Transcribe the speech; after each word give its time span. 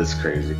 It's 0.00 0.14
crazy. 0.14 0.54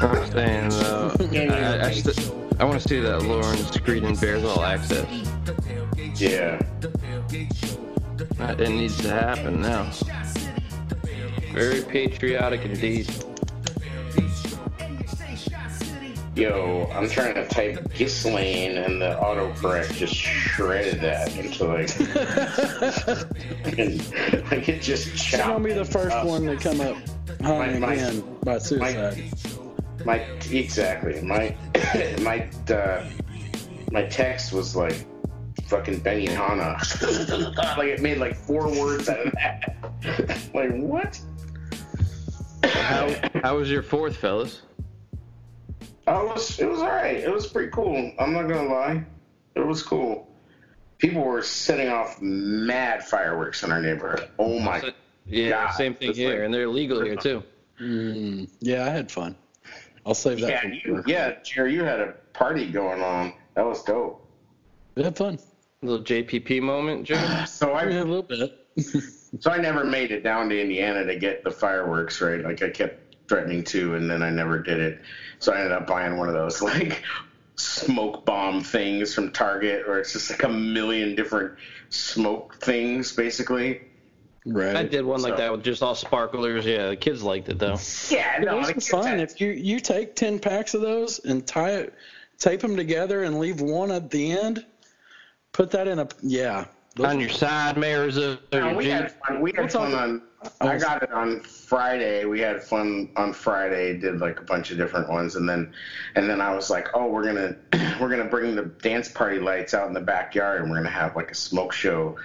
I'm 0.00 0.26
saying 0.32 0.68
though, 0.70 1.12
I, 1.20 1.86
I, 1.86 1.90
st- 1.92 2.32
I 2.58 2.64
want 2.64 2.80
to 2.82 2.88
see 2.88 2.98
that 3.00 3.22
Lawrence 3.22 3.70
Greedon 3.78 4.20
Bears 4.20 4.42
All 4.44 4.64
Access. 4.64 5.06
Yeah. 6.20 6.60
It 7.32 8.68
needs 8.68 8.96
to 9.02 9.10
happen 9.10 9.62
now. 9.62 9.90
Very 11.52 11.82
patriotic 11.82 12.62
indeed. 12.64 13.08
Yo, 16.34 16.90
I'm 16.92 17.08
trying 17.08 17.34
to 17.34 17.46
type 17.46 17.94
Ghislaine 17.94 18.76
and 18.76 19.00
the 19.00 19.16
autocorrect 19.22 19.94
just 19.96 20.16
shredded 20.16 21.00
that 21.00 21.32
into 21.36 21.64
like, 21.64 21.96
like 24.50 24.68
it 24.68 24.82
just 24.82 25.06
It's 25.12 25.22
chopped. 25.24 25.44
gonna 25.44 25.64
be 25.64 25.72
the 25.74 25.84
first 25.84 26.16
up. 26.16 26.26
one 26.26 26.44
to 26.46 26.56
come 26.56 26.80
up 26.80 26.96
hunting 27.44 27.80
My- 27.80 27.96
my- 27.96 28.22
by 28.42 28.58
suicide. 28.58 29.24
My 30.04 30.16
exactly 30.50 31.20
my 31.22 31.56
my 32.20 32.48
uh, 32.74 33.04
my 33.92 34.02
text 34.06 34.52
was 34.52 34.74
like 34.74 35.06
fucking 35.66 36.00
Benny 36.00 36.26
and 36.26 36.36
Hanna. 36.36 36.78
like 37.78 37.88
it 37.88 38.02
made 38.02 38.18
like 38.18 38.34
four 38.34 38.68
words 38.68 39.08
out 39.08 39.26
of 39.26 39.32
that. 39.32 40.50
like 40.54 40.72
what? 40.74 41.20
How 42.64 43.14
how 43.42 43.56
was 43.56 43.70
your 43.70 43.82
fourth, 43.82 44.16
fellas? 44.16 44.62
Oh, 46.06 46.28
it 46.28 46.34
was 46.34 46.58
it 46.58 46.66
was 46.66 46.80
all 46.80 46.88
right. 46.88 47.16
It 47.16 47.32
was 47.32 47.46
pretty 47.46 47.70
cool. 47.70 48.12
I'm 48.18 48.32
not 48.32 48.48
gonna 48.48 48.68
lie, 48.68 49.04
it 49.54 49.66
was 49.66 49.82
cool. 49.82 50.28
People 50.98 51.22
were 51.22 51.42
setting 51.42 51.88
off 51.88 52.20
mad 52.20 53.04
fireworks 53.04 53.62
in 53.62 53.72
our 53.72 53.80
neighborhood. 53.80 54.28
Oh 54.38 54.58
my! 54.58 54.92
Yeah, 55.26 55.50
God, 55.50 55.70
same 55.74 55.94
thing 55.94 56.14
here, 56.14 56.30
like- 56.30 56.38
and 56.40 56.54
they're 56.54 56.68
legal 56.68 57.02
here 57.02 57.16
too. 57.16 57.42
Mm, 57.80 58.48
yeah, 58.60 58.84
I 58.84 58.90
had 58.90 59.10
fun. 59.10 59.34
I'll 60.06 60.14
save 60.14 60.40
that. 60.40 60.50
Yeah, 60.50 60.60
for 60.60 60.68
you, 60.68 61.02
yeah, 61.06 61.36
Jerry, 61.42 61.74
you 61.74 61.82
had 61.82 62.00
a 62.00 62.14
party 62.32 62.70
going 62.70 63.02
on. 63.02 63.32
That 63.54 63.64
was 63.64 63.82
dope. 63.82 64.20
We 64.94 65.02
had 65.02 65.16
fun. 65.16 65.38
little 65.82 66.04
JPP 66.04 66.60
moment, 66.62 67.04
Jerry. 67.04 67.20
So 67.46 67.72
I 67.72 67.88
Yeah, 67.88 67.98
I 67.98 68.00
a 68.00 68.04
little 68.04 68.22
bit. 68.22 68.66
so 69.40 69.50
I 69.50 69.58
never 69.58 69.84
made 69.84 70.12
it 70.12 70.22
down 70.22 70.48
to 70.50 70.60
Indiana 70.60 71.04
to 71.04 71.16
get 71.16 71.42
the 71.44 71.50
fireworks. 71.50 72.20
Right, 72.20 72.42
like 72.44 72.62
I 72.62 72.70
kept 72.70 73.28
threatening 73.28 73.64
to, 73.64 73.94
and 73.94 74.10
then 74.10 74.22
I 74.22 74.30
never 74.30 74.58
did 74.62 74.78
it. 74.78 75.00
So 75.38 75.52
I 75.52 75.58
ended 75.58 75.72
up 75.72 75.86
buying 75.86 76.16
one 76.16 76.28
of 76.28 76.34
those 76.34 76.60
like 76.72 77.02
smoke 77.56 78.24
bomb 78.24 78.62
things 78.62 79.14
from 79.14 79.32
Target, 79.32 79.86
where 79.88 79.98
it's 79.98 80.12
just 80.12 80.30
like 80.30 80.42
a 80.42 80.48
million 80.48 81.14
different 81.14 81.54
smoke 81.88 82.56
things, 82.60 83.12
basically. 83.12 83.80
Right. 84.46 84.76
I 84.76 84.82
did 84.84 85.04
one 85.04 85.22
like 85.22 85.34
So- 85.34 85.38
that 85.38 85.52
with 85.52 85.62
just 85.64 85.82
all 85.82 85.94
sparklers. 85.94 86.64
Yeah, 86.66 86.88
the 86.88 86.96
kids 86.96 87.22
liked 87.22 87.48
it 87.48 87.58
though. 87.58 87.78
Yeah, 88.10 88.38
no, 88.40 88.56
those 88.56 88.66
the 88.66 88.70
are 88.70 88.74
kids 88.74 88.88
fun. 88.88 89.06
had- 89.06 89.20
If 89.20 89.40
you 89.40 89.50
you 89.50 89.80
take 89.80 90.14
ten 90.16 90.38
packs 90.38 90.74
of 90.74 90.80
those 90.80 91.18
and 91.24 91.46
tie 91.46 91.72
it, 91.72 91.94
tape 92.38 92.60
them 92.60 92.76
together 92.76 93.22
and 93.24 93.38
leave 93.38 93.60
one 93.60 93.90
at 93.90 94.10
the 94.10 94.32
end, 94.32 94.64
put 95.52 95.70
that 95.72 95.88
in 95.88 95.98
a 95.98 96.08
yeah. 96.22 96.66
Those- 96.96 97.06
On 97.06 97.18
your 97.20 97.28
side 97.30 97.76
mirrors 97.76 98.16
of 98.16 98.38
uh, 98.52 98.58
No, 98.60 98.66
your 98.68 98.74
we 98.76 98.84
Jeep. 98.84 98.92
had 98.92 99.12
fun. 99.26 99.40
We 99.40 99.50
had 99.52 99.58
We'll 99.60 99.68
talk- 99.68 99.90
fun 99.90 99.94
on. 99.94 100.22
I 100.60 100.76
got 100.76 101.02
it 101.02 101.10
on 101.10 101.40
Friday. 101.40 102.26
We 102.26 102.38
had 102.38 102.62
fun 102.62 103.08
on 103.16 103.32
Friday. 103.32 103.96
Did 103.98 104.20
like 104.20 104.38
a 104.40 104.42
bunch 104.42 104.70
of 104.70 104.76
different 104.76 105.08
ones, 105.08 105.36
and 105.36 105.48
then, 105.48 105.72
and 106.16 106.28
then 106.28 106.42
I 106.42 106.54
was 106.54 106.68
like, 106.68 106.88
oh, 106.92 107.06
we're 107.06 107.24
gonna, 107.24 107.56
we're 108.00 108.10
gonna 108.10 108.26
bring 108.26 108.54
the 108.54 108.64
dance 108.64 109.08
party 109.08 109.38
lights 109.40 109.72
out 109.72 109.88
in 109.88 109.94
the 109.94 110.02
backyard, 110.02 110.60
and 110.60 110.70
we're 110.70 110.76
gonna 110.76 110.90
have 110.90 111.16
like 111.16 111.30
a 111.30 111.34
smoke 111.34 111.72
show, 111.72 112.16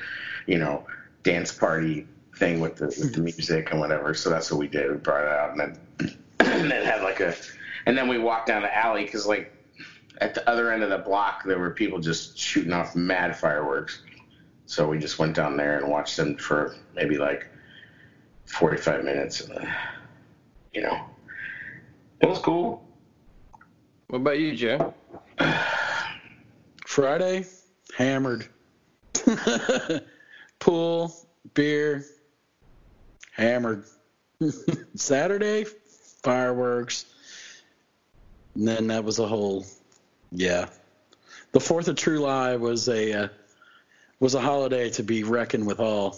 you 0.47 0.57
know, 0.57 0.85
dance 1.29 1.51
party 1.51 2.07
thing 2.35 2.59
with 2.59 2.77
the 2.77 2.87
with 2.87 3.13
the 3.13 3.21
music 3.21 3.69
and 3.71 3.79
whatever. 3.79 4.13
So 4.15 4.29
that's 4.29 4.49
what 4.51 4.59
we 4.59 4.67
did. 4.67 4.89
We 4.89 4.97
brought 4.97 5.25
it 5.25 5.31
out, 5.31 5.51
and 5.51 5.59
then, 5.59 6.17
and 6.39 6.71
then 6.71 6.85
had 6.85 7.03
like 7.03 7.19
a, 7.19 7.35
and 7.85 7.95
then 7.95 8.07
we 8.07 8.17
walked 8.17 8.47
down 8.47 8.63
the 8.63 8.75
alley 8.75 9.03
because 9.05 9.27
like 9.27 9.53
at 10.21 10.33
the 10.33 10.49
other 10.49 10.71
end 10.71 10.81
of 10.83 10.89
the 10.89 10.97
block 10.97 11.43
there 11.45 11.59
were 11.59 11.69
people 11.69 11.99
just 11.99 12.37
shooting 12.37 12.73
off 12.73 12.95
mad 12.95 13.37
fireworks. 13.37 14.01
So 14.65 14.87
we 14.87 14.97
just 14.99 15.19
went 15.19 15.35
down 15.35 15.55
there 15.55 15.77
and 15.79 15.89
watched 15.89 16.17
them 16.17 16.35
for 16.35 16.75
maybe 16.95 17.17
like 17.17 17.47
45 18.45 19.03
minutes. 19.03 19.41
And, 19.41 19.57
uh, 19.57 19.65
you 20.73 20.81
know, 20.81 21.05
it 22.21 22.29
was 22.29 22.37
cool. 22.37 22.83
What 24.07 24.19
about 24.19 24.37
you, 24.37 24.55
Joe? 24.55 24.93
Friday, 26.85 27.45
hammered. 27.97 28.47
Pool, 30.59 31.15
beer, 31.53 32.05
hammered. 33.31 33.85
Saturday, 34.95 35.65
fireworks. 36.23 37.05
And 38.55 38.67
then 38.67 38.87
that 38.87 39.03
was 39.03 39.19
a 39.19 39.27
whole, 39.27 39.65
yeah. 40.31 40.67
The 41.51 41.59
Fourth 41.59 41.87
of 41.87 41.95
July 41.95 42.55
was 42.55 42.87
a 42.89 43.13
uh, 43.13 43.27
was 44.19 44.35
a 44.35 44.41
holiday 44.41 44.89
to 44.91 45.03
be 45.03 45.23
reckoned 45.23 45.65
with 45.65 45.79
all. 45.79 46.17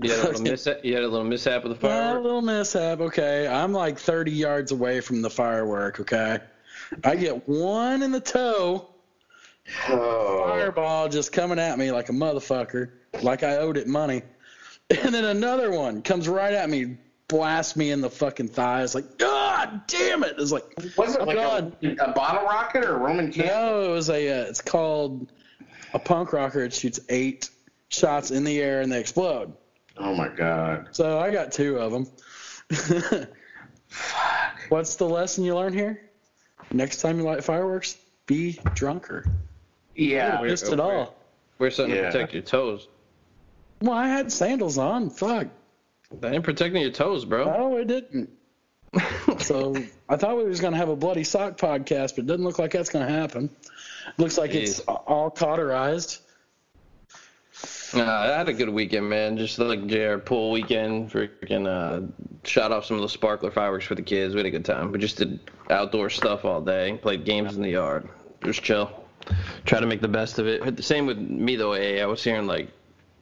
You 0.00 0.10
had 0.10 0.18
a 0.20 0.22
little 0.28 0.42
mishap. 0.50 0.84
You 0.84 0.94
had 0.94 1.02
a 1.02 1.08
little 1.08 1.26
mishap 1.26 1.64
with 1.64 1.80
the 1.80 1.86
Well, 1.86 2.18
a 2.18 2.20
little 2.20 2.42
mishap. 2.42 3.00
Okay, 3.00 3.46
I'm 3.46 3.72
like 3.72 3.98
30 3.98 4.30
yards 4.30 4.72
away 4.72 5.00
from 5.00 5.22
the 5.22 5.30
firework. 5.30 6.00
Okay, 6.00 6.38
I 7.04 7.16
get 7.16 7.48
one 7.48 8.02
in 8.02 8.12
the 8.12 8.20
toe. 8.20 8.88
Oh, 9.88 10.46
fireball 10.48 11.08
just 11.08 11.32
coming 11.32 11.58
at 11.58 11.78
me 11.78 11.90
like 11.92 12.08
a 12.08 12.12
motherfucker, 12.12 12.90
like 13.22 13.42
I 13.42 13.56
owed 13.56 13.76
it 13.76 13.86
money. 13.86 14.22
And 14.88 15.12
then 15.12 15.24
another 15.24 15.72
one 15.72 16.00
comes 16.00 16.28
right 16.28 16.54
at 16.54 16.70
me, 16.70 16.98
blasts 17.26 17.74
me 17.74 17.90
in 17.90 18.00
the 18.00 18.08
fucking 18.08 18.46
thighs, 18.46 18.94
like, 18.94 19.18
God 19.18 19.80
damn 19.88 20.22
it! 20.22 20.36
It's 20.38 20.52
like, 20.52 20.62
was 20.96 21.16
it 21.16 21.22
oh, 21.22 21.24
like 21.24 21.38
a, 21.38 21.72
a 22.04 22.12
bottle 22.12 22.44
rocket 22.44 22.84
or 22.84 22.94
a 22.94 22.98
Roman 22.98 23.32
candle? 23.32 23.56
No, 23.56 23.82
it 23.82 23.90
was 23.90 24.10
a, 24.10 24.28
uh, 24.28 24.44
it's 24.44 24.60
called 24.60 25.32
a 25.92 25.98
punk 25.98 26.32
rocker. 26.32 26.60
It 26.60 26.72
shoots 26.72 27.00
eight 27.08 27.50
shots 27.88 28.30
in 28.30 28.44
the 28.44 28.60
air 28.60 28.80
and 28.80 28.92
they 28.92 29.00
explode. 29.00 29.52
Oh 29.96 30.14
my 30.14 30.28
god. 30.28 30.88
So 30.92 31.18
I 31.18 31.30
got 31.30 31.52
two 31.52 31.78
of 31.78 31.92
them. 31.92 32.06
Fuck. 33.88 34.60
What's 34.68 34.96
the 34.96 35.08
lesson 35.08 35.44
you 35.44 35.54
learn 35.54 35.72
here? 35.72 36.10
Next 36.72 37.00
time 37.00 37.18
you 37.18 37.24
light 37.24 37.44
fireworks, 37.44 37.96
be 38.26 38.58
drunker. 38.74 39.24
Yeah. 39.96 40.38
I 40.40 40.42
missed 40.44 40.70
it 40.72 40.80
all. 40.80 41.16
Wear 41.58 41.70
something 41.70 41.94
Yeah. 41.94 42.02
to 42.02 42.12
protect 42.12 42.32
your 42.34 42.42
toes. 42.42 42.88
Well, 43.80 43.92
I 43.96 44.08
had 44.08 44.30
sandals 44.32 44.78
on. 44.78 45.10
Fuck. 45.10 45.48
That 46.20 46.32
ain't 46.32 46.44
protecting 46.44 46.82
your 46.82 46.90
toes, 46.92 47.24
bro. 47.24 47.44
No, 47.44 47.76
it 47.78 47.86
didn't. 47.88 48.30
so 49.38 49.74
I 50.08 50.16
thought 50.16 50.36
we 50.36 50.44
was 50.44 50.60
going 50.60 50.72
to 50.72 50.78
have 50.78 50.88
a 50.88 50.96
bloody 50.96 51.24
sock 51.24 51.58
podcast, 51.58 52.14
but 52.16 52.20
it 52.20 52.26
doesn't 52.26 52.44
look 52.44 52.58
like 52.58 52.70
that's 52.72 52.88
going 52.88 53.06
to 53.06 53.12
happen. 53.12 53.50
Looks 54.16 54.38
like 54.38 54.54
it's 54.54 54.80
all 54.80 55.30
cauterized. 55.30 56.20
Nah, 57.94 58.22
I 58.22 58.26
had 58.38 58.48
a 58.48 58.52
good 58.52 58.68
weekend, 58.68 59.08
man. 59.08 59.36
Just 59.36 59.58
like 59.58 59.86
JR 59.86 60.18
pool 60.18 60.50
weekend. 60.50 61.10
Freaking 61.10 61.66
uh, 61.66 62.06
shot 62.44 62.72
off 62.72 62.84
some 62.84 62.96
of 62.96 63.02
the 63.02 63.08
sparkler 63.08 63.50
fireworks 63.50 63.86
for 63.86 63.94
the 63.94 64.02
kids. 64.02 64.34
We 64.34 64.38
had 64.40 64.46
a 64.46 64.50
good 64.50 64.64
time. 64.64 64.92
We 64.92 64.98
just 64.98 65.16
did 65.18 65.40
outdoor 65.70 66.10
stuff 66.10 66.44
all 66.44 66.60
day. 66.60 66.98
Played 67.00 67.24
games 67.24 67.56
in 67.56 67.62
the 67.62 67.70
yard. 67.70 68.08
Just 68.44 68.62
chill. 68.62 69.04
Try 69.64 69.80
to 69.80 69.86
make 69.86 70.00
the 70.00 70.08
best 70.08 70.38
of 70.38 70.46
it. 70.46 70.76
The 70.76 70.82
same 70.82 71.06
with 71.06 71.18
me 71.18 71.56
though. 71.56 71.74
A. 71.74 72.00
I 72.00 72.06
was 72.06 72.22
hearing 72.22 72.46
like, 72.46 72.70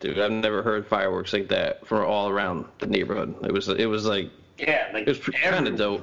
dude, 0.00 0.18
I've 0.18 0.30
never 0.30 0.62
heard 0.62 0.86
fireworks 0.86 1.32
like 1.32 1.48
that 1.48 1.86
from 1.86 2.04
all 2.06 2.28
around 2.28 2.66
the 2.78 2.86
neighborhood. 2.86 3.34
It 3.44 3.52
was 3.52 3.68
it 3.68 3.86
was 3.86 4.06
like 4.06 4.30
Yeah. 4.58 4.90
Like 4.92 5.06
it 5.06 5.08
was 5.08 5.18
kind 5.18 5.66
of 5.66 5.76
dope. 5.76 6.02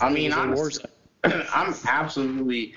I 0.00 0.10
mean, 0.10 0.32
a 0.32 0.70
I'm, 1.24 1.74
absolutely, 1.86 2.74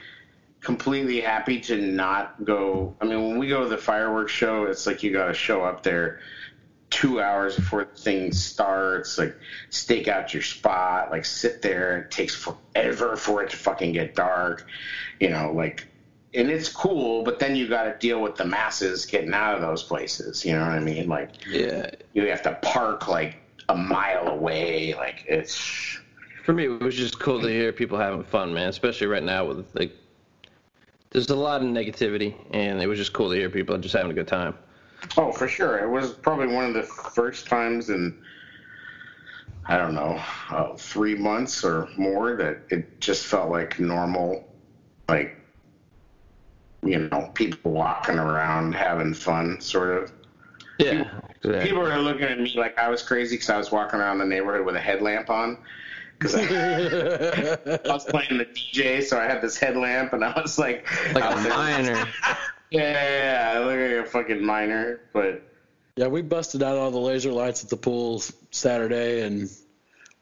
completely 0.59 1.22
happy 1.22 1.59
to 1.62 1.78
not 1.78 2.44
go. 2.44 2.96
I 3.00 3.06
mean, 3.06 3.22
when 3.30 3.38
we 3.38 3.47
go 3.47 3.64
to 3.64 3.70
the 3.70 3.78
fireworks 3.78 4.31
show, 4.31 4.66
it's 4.66 4.85
like 4.85 5.03
you 5.03 5.12
got 5.12 5.28
to 5.28 5.34
show 5.34 5.64
up 5.64 5.84
there 5.84 6.20
two 6.90 7.20
hours 7.20 7.56
before 7.56 7.85
the 7.85 8.00
thing 8.00 8.31
starts. 8.31 9.18
Like, 9.18 9.35
stake 9.70 10.08
out 10.08 10.34
your 10.34 10.44
spot. 10.44 11.09
Like, 11.09 11.26
sit 11.26 11.61
there. 11.61 12.02
It 12.02 12.11
takes 12.11 12.35
forever 12.35 13.16
for 13.16 13.44
it 13.44 13.49
to 13.52 13.58
fucking 13.58 13.94
get 13.94 14.16
dark. 14.16 14.67
You 15.20 15.29
know, 15.29 15.52
like, 15.53 15.88
and 16.35 16.50
it's 16.50 16.70
cool, 16.70 17.24
but 17.24 17.40
then 17.40 17.56
you 17.56 17.68
got 17.68 17.84
to 17.84 17.96
deal 18.00 18.22
with 18.22 18.35
the 18.35 18.46
masses 18.46 19.06
getting 19.06 19.34
out 19.34 19.56
of 19.56 19.62
those 19.62 19.84
places. 19.84 20.44
You 20.44 20.53
know 20.53 20.62
what 20.62 20.72
I 20.72 20.80
mean? 20.80 21.08
Like, 21.08 21.30
Yeah. 21.47 21.91
you 22.14 22.28
have 22.28 22.41
to 22.44 22.58
park 22.62 23.08
like 23.08 23.38
a 23.70 23.76
mile 23.76 24.28
away. 24.28 24.96
Like, 24.96 25.26
it's. 25.28 26.00
For 26.44 26.53
me, 26.53 26.66
it 26.66 26.82
was 26.82 26.96
just 26.96 27.20
cool 27.20 27.40
to 27.41 27.47
hear 27.47 27.72
people 27.72 27.97
having 27.97 28.24
fun, 28.24 28.53
man. 28.53 28.70
Especially 28.70 29.08
right 29.08 29.24
now 29.24 29.46
with 29.46 29.66
like, 29.76 29.96
there's 31.12 31.30
a 31.30 31.35
lot 31.35 31.62
of 31.62 31.68
negativity, 31.68 32.34
and 32.52 32.82
it 32.82 32.88
was 32.88 32.97
just 32.97 33.14
cool 33.14 33.30
to 33.30 33.35
hear 33.35 33.50
people 33.50 33.78
just 33.78 33.96
having 33.96 34.12
a 34.12 34.16
good 34.16 34.28
time. 34.28 34.56
Oh, 35.18 35.32
for 35.32 35.47
sure. 35.47 35.80
It 35.80 35.90
was 35.90 36.12
probably 36.12 36.47
one 36.47 36.66
of 36.66 36.74
the 36.74 36.84
first 36.84 37.46
times 37.47 37.90
in, 37.90 38.18
I 39.66 39.78
don't 39.78 39.94
know, 39.94 40.20
uh, 40.50 40.76
three 40.76 41.14
months 41.16 41.64
or 41.64 41.88
more 41.97 42.35
that 42.38 42.62
it 42.70 43.00
just 43.00 43.26
felt 43.28 43.52
like 43.52 43.80
normal, 43.80 44.52
like, 45.08 45.38
you 46.85 47.09
know, 47.09 47.32
people 47.34 47.72
walking 47.72 48.18
around 48.20 48.74
having 48.74 49.14
fun, 49.14 49.59
sort 49.62 50.03
of. 50.03 50.12
Yeah. 50.80 51.08
Exactly. 51.35 51.59
People 51.70 51.84
were 51.84 51.97
looking 51.97 52.24
at 52.24 52.40
me 52.40 52.53
like 52.58 52.78
I 52.78 52.90
was 52.90 53.03
crazy 53.03 53.35
because 53.35 53.50
I 53.50 53.58
was 53.58 53.72
walking 53.72 54.00
around 54.00 54.20
the 54.20 54.26
neighborhood 54.26 54.66
with 54.66 54.76
a 54.76 54.80
headlamp 54.82 55.30
on, 55.30 55.58
because 56.18 56.35
I, 56.35 56.41
I 57.90 57.94
was 57.94 58.06
playing 58.06 58.38
the 58.38 58.46
DJ, 58.46 59.03
so 59.03 59.20
I 59.20 59.24
had 59.26 59.41
this 59.41 59.58
headlamp, 59.58 60.14
and 60.14 60.24
I 60.24 60.40
was 60.41 60.58
like, 60.58 60.88
Like 61.14 61.24
out 61.24 61.38
a 61.40 61.41
there. 61.44 61.50
miner. 61.52 62.08
Yeah, 62.72 63.53
I 63.53 63.59
look 63.59 63.78
like 63.78 64.08
a 64.08 64.09
fucking 64.09 64.44
miner, 64.44 65.02
but 65.14 65.44
yeah, 65.96 66.08
we 66.08 66.24
busted 66.24 66.64
out 66.64 66.76
all 66.76 66.90
the 66.90 66.97
laser 66.97 67.32
lights 67.32 67.64
at 67.64 67.70
the 67.70 67.78
pool 67.78 68.24
Saturday, 68.50 69.22
and 69.22 69.47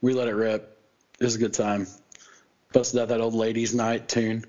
we 0.02 0.12
let 0.12 0.28
it 0.28 0.34
rip. 0.34 0.78
It 1.18 1.24
was 1.24 1.36
a 1.36 1.38
good 1.38 1.54
time. 1.54 1.86
Busted 2.74 3.00
out 3.00 3.08
that 3.08 3.22
old 3.22 3.32
ladies' 3.32 3.74
night 3.74 4.06
tune. 4.06 4.44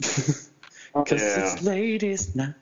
Because 0.94 1.22
yeah. 1.22 1.52
it's 1.52 1.62
ladies' 1.62 2.34
night. 2.34 2.54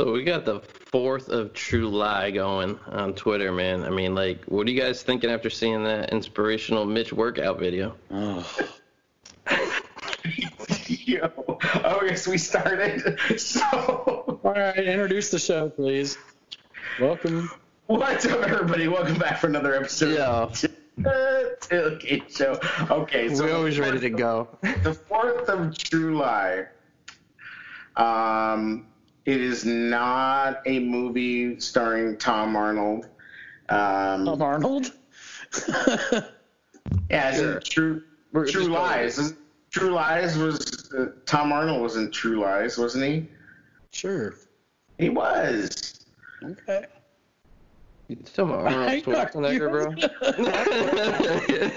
So 0.00 0.12
we 0.12 0.24
got 0.24 0.46
the 0.46 0.60
fourth 0.60 1.28
of 1.28 1.52
True 1.52 1.90
Lie 1.90 2.30
going 2.30 2.78
on 2.86 3.12
Twitter, 3.12 3.52
man. 3.52 3.84
I 3.84 3.90
mean, 3.90 4.14
like, 4.14 4.44
what 4.46 4.66
are 4.66 4.70
you 4.70 4.80
guys 4.80 5.02
thinking 5.02 5.28
after 5.28 5.50
seeing 5.50 5.84
that 5.84 6.10
inspirational 6.10 6.86
Mitch 6.86 7.12
workout 7.12 7.58
video? 7.58 7.96
oh. 8.10 8.58
Yo. 10.86 11.30
Oh, 11.36 12.00
yes, 12.02 12.26
we 12.26 12.38
started. 12.38 13.18
So, 13.38 14.40
All 14.42 14.52
right, 14.52 14.78
introduce 14.78 15.30
the 15.30 15.38
show, 15.38 15.68
please. 15.68 16.16
Welcome. 16.98 17.50
what's 17.86 18.24
up, 18.24 18.42
everybody? 18.42 18.88
Welcome 18.88 19.18
back 19.18 19.38
for 19.38 19.48
another 19.48 19.74
episode. 19.74 20.14
Yeah. 20.14 20.70
of 21.06 21.58
Tailgate 21.60 22.36
Show. 22.36 22.58
Okay, 22.90 23.34
so 23.34 23.44
We're 23.44 23.54
always 23.56 23.78
ready 23.78 23.98
to 24.00 24.10
go. 24.10 24.48
the 24.82 24.94
fourth 24.94 25.48
of 25.48 25.76
July. 25.76 26.66
Um, 27.96 28.86
it 29.26 29.40
is 29.40 29.64
not 29.64 30.62
a 30.66 30.78
movie 30.80 31.58
starring 31.60 32.16
Tom 32.16 32.56
Arnold. 32.56 33.06
Um, 33.68 34.24
Tom 34.26 34.42
Arnold. 34.42 34.92
yeah, 37.10 37.30
it's 37.30 37.38
Sure. 37.38 37.56
a 37.56 37.60
True 37.60 38.02
We're 38.32 38.46
True 38.46 38.64
Lies. 38.66 39.34
True 39.70 39.90
Lies 39.90 40.36
was 40.36 40.90
uh, 40.96 41.06
Tom 41.26 41.52
Arnold 41.52 41.82
was 41.82 41.96
in 41.96 42.10
True 42.10 42.40
Lies, 42.40 42.78
wasn't 42.78 43.04
he? 43.04 43.28
sure. 43.92 44.34
He 44.98 45.08
was. 45.08 46.04
Okay. 46.42 46.86
You 48.10 48.16
talking 48.16 48.54
about 48.54 48.72
Arnold 48.72 49.04
Schwarzenegger, 49.04 49.70
bro? 49.70 49.94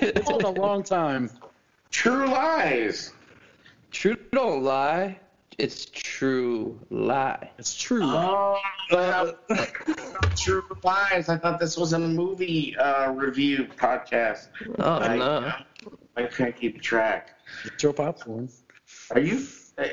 It's 0.01 0.31
been 0.31 0.41
a 0.45 0.50
long 0.50 0.81
time. 0.81 1.30
True 1.91 2.25
Lies. 2.25 3.13
True 3.91 4.18
don't 4.31 4.63
lie. 4.63 5.19
It's 5.59 5.85
true 5.94 6.80
lie. 6.89 7.51
It's 7.59 7.75
true. 7.80 8.01
Oh, 8.03 8.57
I 8.91 9.33
thought- 9.47 10.35
True 10.35 10.63
Lies. 10.83 11.30
I 11.30 11.38
thought 11.38 11.59
this 11.59 11.77
was 11.77 11.94
a 11.94 12.00
movie 12.00 12.75
uh, 12.77 13.12
review 13.12 13.68
podcast. 13.77 14.47
Oh 14.80 14.94
I, 14.97 15.18
no. 15.18 15.53
I 16.18 16.24
can't 16.24 16.56
keep 16.56 16.81
track. 16.81 17.35
Get 17.63 17.83
your 17.83 17.94
popcorn. 17.94 18.50
Are 19.12 19.19
you? 19.19 19.45
uh, 19.77 19.83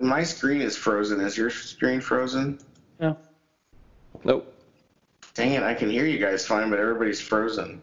My 0.00 0.22
screen 0.22 0.62
is 0.62 0.74
frozen. 0.74 1.20
Is 1.20 1.36
your 1.36 1.50
screen 1.50 2.00
frozen? 2.00 2.58
Yeah. 2.98 3.12
Nope. 4.24 4.51
Dang 5.34 5.52
it! 5.52 5.62
I 5.62 5.74
can 5.74 5.90
hear 5.90 6.04
you 6.04 6.18
guys 6.18 6.46
fine, 6.46 6.68
but 6.70 6.78
everybody's 6.78 7.20
frozen. 7.20 7.80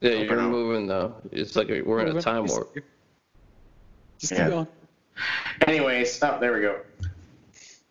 Yeah, 0.00 0.12
Open 0.12 0.26
you're 0.28 0.40
up. 0.40 0.50
moving 0.50 0.86
though. 0.86 1.14
It's 1.30 1.56
like 1.56 1.68
we're 1.68 2.00
in 2.06 2.16
a 2.16 2.22
time 2.22 2.46
warp. 2.46 2.74
Just 4.18 4.32
Yeah. 4.32 4.44
keep 4.44 4.48
going. 4.54 4.66
Anyways, 5.66 6.22
oh, 6.22 6.38
there 6.40 6.54
we 6.54 6.60
go. 6.62 6.80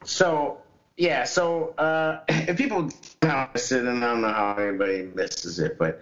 So 0.06 0.58
yeah, 0.98 1.24
so 1.24 1.70
uh, 1.78 2.22
if 2.30 2.58
people 2.58 2.90
don't 3.22 3.54
miss 3.54 3.72
it, 3.72 3.86
and 3.86 4.04
I 4.04 4.08
don't 4.08 4.22
know 4.22 4.30
how 4.34 4.56
anybody 4.58 5.04
misses 5.14 5.60
it, 5.60 5.78
but 5.78 6.00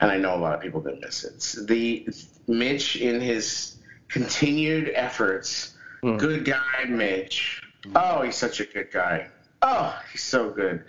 and 0.00 0.10
I 0.10 0.18
know 0.18 0.34
a 0.34 0.36
lot 0.36 0.54
of 0.54 0.60
people 0.60 0.80
did 0.82 1.00
miss 1.00 1.24
it. 1.24 1.32
It's 1.36 1.52
the 1.52 2.06
Mitch 2.46 2.96
in 2.96 3.20
his 3.20 3.76
continued 4.08 4.92
efforts, 4.94 5.72
Hmm. 6.02 6.18
good 6.18 6.44
guy 6.44 6.84
Mitch. 6.86 7.62
Oh, 7.94 8.20
he's 8.22 8.36
such 8.36 8.60
a 8.60 8.66
good 8.66 8.90
guy. 8.92 9.28
Oh, 9.62 9.98
he's 10.12 10.22
so 10.22 10.50
good. 10.50 10.84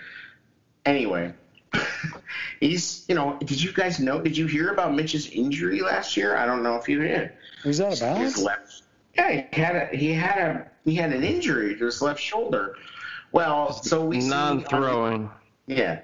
Anyway, 0.88 1.34
he's 2.60 3.06
you 3.10 3.16
know. 3.16 3.38
Did 3.40 3.62
you 3.62 3.74
guys 3.74 4.00
know? 4.00 4.22
Did 4.22 4.38
you 4.38 4.48
hear 4.48 4.72
about 4.72 4.96
Mitch's 4.96 5.30
injury 5.30 5.82
last 5.82 6.16
year? 6.16 6.36
I 6.38 6.46
don't 6.46 6.64
know 6.64 6.76
if 6.76 6.88
you 6.88 7.00
did. 7.02 7.34
Is 7.66 7.80
that 7.80 8.02
a 8.02 8.16
His 8.16 8.38
left. 8.42 8.84
Yeah, 9.16 9.46
he 9.52 9.62
had 9.62 9.76
a 9.76 9.98
he 9.98 10.14
had 10.14 10.38
a 10.38 10.68
he 10.86 10.96
had 10.96 11.12
an 11.12 11.24
injury 11.24 11.76
to 11.78 11.86
his 11.86 12.02
left 12.02 12.22
shoulder. 12.22 12.76
Well, 13.34 13.74
so 13.74 14.06
we 14.06 14.22
see 14.22 14.32
on- 14.32 14.58
Non-throwing. 14.60 15.30
yeah, 15.68 16.00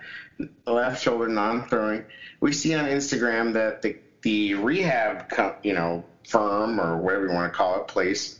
left 0.68 1.02
shoulder 1.02 1.30
non-throwing. 1.30 2.04
We 2.42 2.52
see 2.52 2.76
on 2.76 2.86
Instagram 2.86 3.54
that 3.54 3.82
the 3.82 3.98
the 4.24 4.56
rehab, 4.56 5.30
co- 5.30 5.56
you 5.64 5.74
know, 5.74 6.04
firm 6.28 6.80
or 6.82 6.98
whatever 6.98 7.28
you 7.28 7.32
want 7.34 7.52
to 7.54 7.58
call 7.58 7.80
it, 7.82 7.88
place 7.88 8.40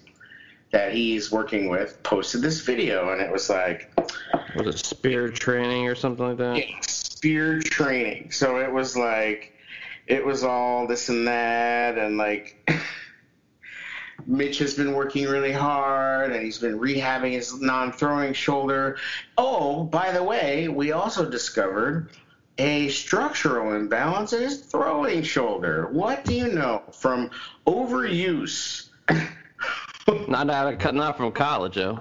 that 0.74 0.92
he's 0.92 1.32
working 1.32 1.70
with 1.70 2.02
posted 2.02 2.42
this 2.42 2.60
video, 2.62 3.14
and 3.14 3.22
it 3.22 3.32
was 3.32 3.48
like 3.50 3.94
Was 4.56 4.68
it 4.68 4.86
spear 4.86 5.30
training 5.30 5.88
or 5.88 5.96
something 5.96 6.26
like 6.26 6.38
that? 6.38 6.64
spear 7.24 7.62
training. 7.62 8.32
So 8.32 8.58
it 8.58 8.70
was 8.70 8.98
like, 8.98 9.54
it 10.08 10.26
was 10.26 10.44
all 10.44 10.88
this 10.88 11.08
and 11.10 11.28
that, 11.28 11.98
and 11.98 12.18
like, 12.18 12.70
Mitch 14.26 14.58
has 14.58 14.74
been 14.74 14.94
working 14.94 15.28
really 15.28 15.52
hard, 15.52 16.32
and 16.32 16.44
he's 16.44 16.58
been 16.58 16.80
rehabbing 16.80 17.34
his 17.34 17.62
non-throwing 17.62 18.34
shoulder. 18.34 18.98
Oh, 19.38 19.84
by 19.84 20.12
the 20.12 20.24
way, 20.24 20.70
we 20.70 20.92
also 20.92 21.30
discovered 21.30 22.10
a 22.58 22.90
structural 22.90 23.76
imbalance 23.76 24.34
in 24.34 24.42
his 24.42 24.62
throwing 24.62 25.22
shoulder. 25.22 25.88
What 25.92 26.26
do 26.26 26.34
you 26.34 26.48
know 26.48 26.82
from 26.92 27.30
overuse? 27.68 28.90
Not 30.28 30.50
out 30.50 30.86
of 30.86 30.94
not 30.96 31.18
from 31.18 31.32
college, 31.32 31.76
though. 31.76 32.00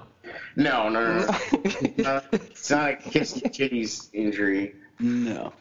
no, 0.55 0.89
no, 0.89 1.19
no, 1.19 1.25
no. 1.97 2.05
Uh, 2.05 2.19
it's 2.33 2.69
not 2.69 2.91
a 2.91 2.95
kiss 2.95 3.41
kitties 3.51 4.09
injury. 4.13 4.73
No. 4.99 5.53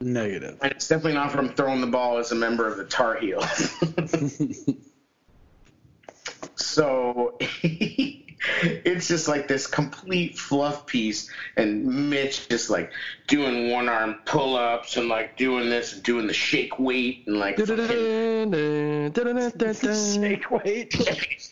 Negative. 0.00 0.58
And 0.62 0.72
it's 0.72 0.86
definitely 0.88 1.14
not 1.14 1.32
from 1.32 1.48
throwing 1.48 1.80
the 1.80 1.86
ball 1.86 2.18
as 2.18 2.30
a 2.30 2.34
member 2.34 2.66
of 2.66 2.76
the 2.76 2.84
Tar 2.84 3.16
Heels. 3.16 3.70
so 6.56 7.36
it's 8.62 9.08
just 9.08 9.28
like 9.28 9.48
this 9.48 9.66
complete 9.66 10.38
fluff 10.38 10.86
piece, 10.86 11.30
and 11.56 12.10
Mitch 12.10 12.48
just 12.48 12.70
like 12.70 12.92
doing 13.26 13.70
one 13.70 13.88
arm 13.88 14.16
pull 14.26 14.56
ups 14.56 14.96
and 14.96 15.08
like 15.08 15.36
doing 15.36 15.70
this 15.70 15.94
and 15.94 16.02
doing 16.02 16.26
the 16.26 16.34
shake 16.34 16.78
weight 16.78 17.24
and 17.26 17.38
like 17.38 17.56
Snake 19.94 20.50
weight. 20.50 20.94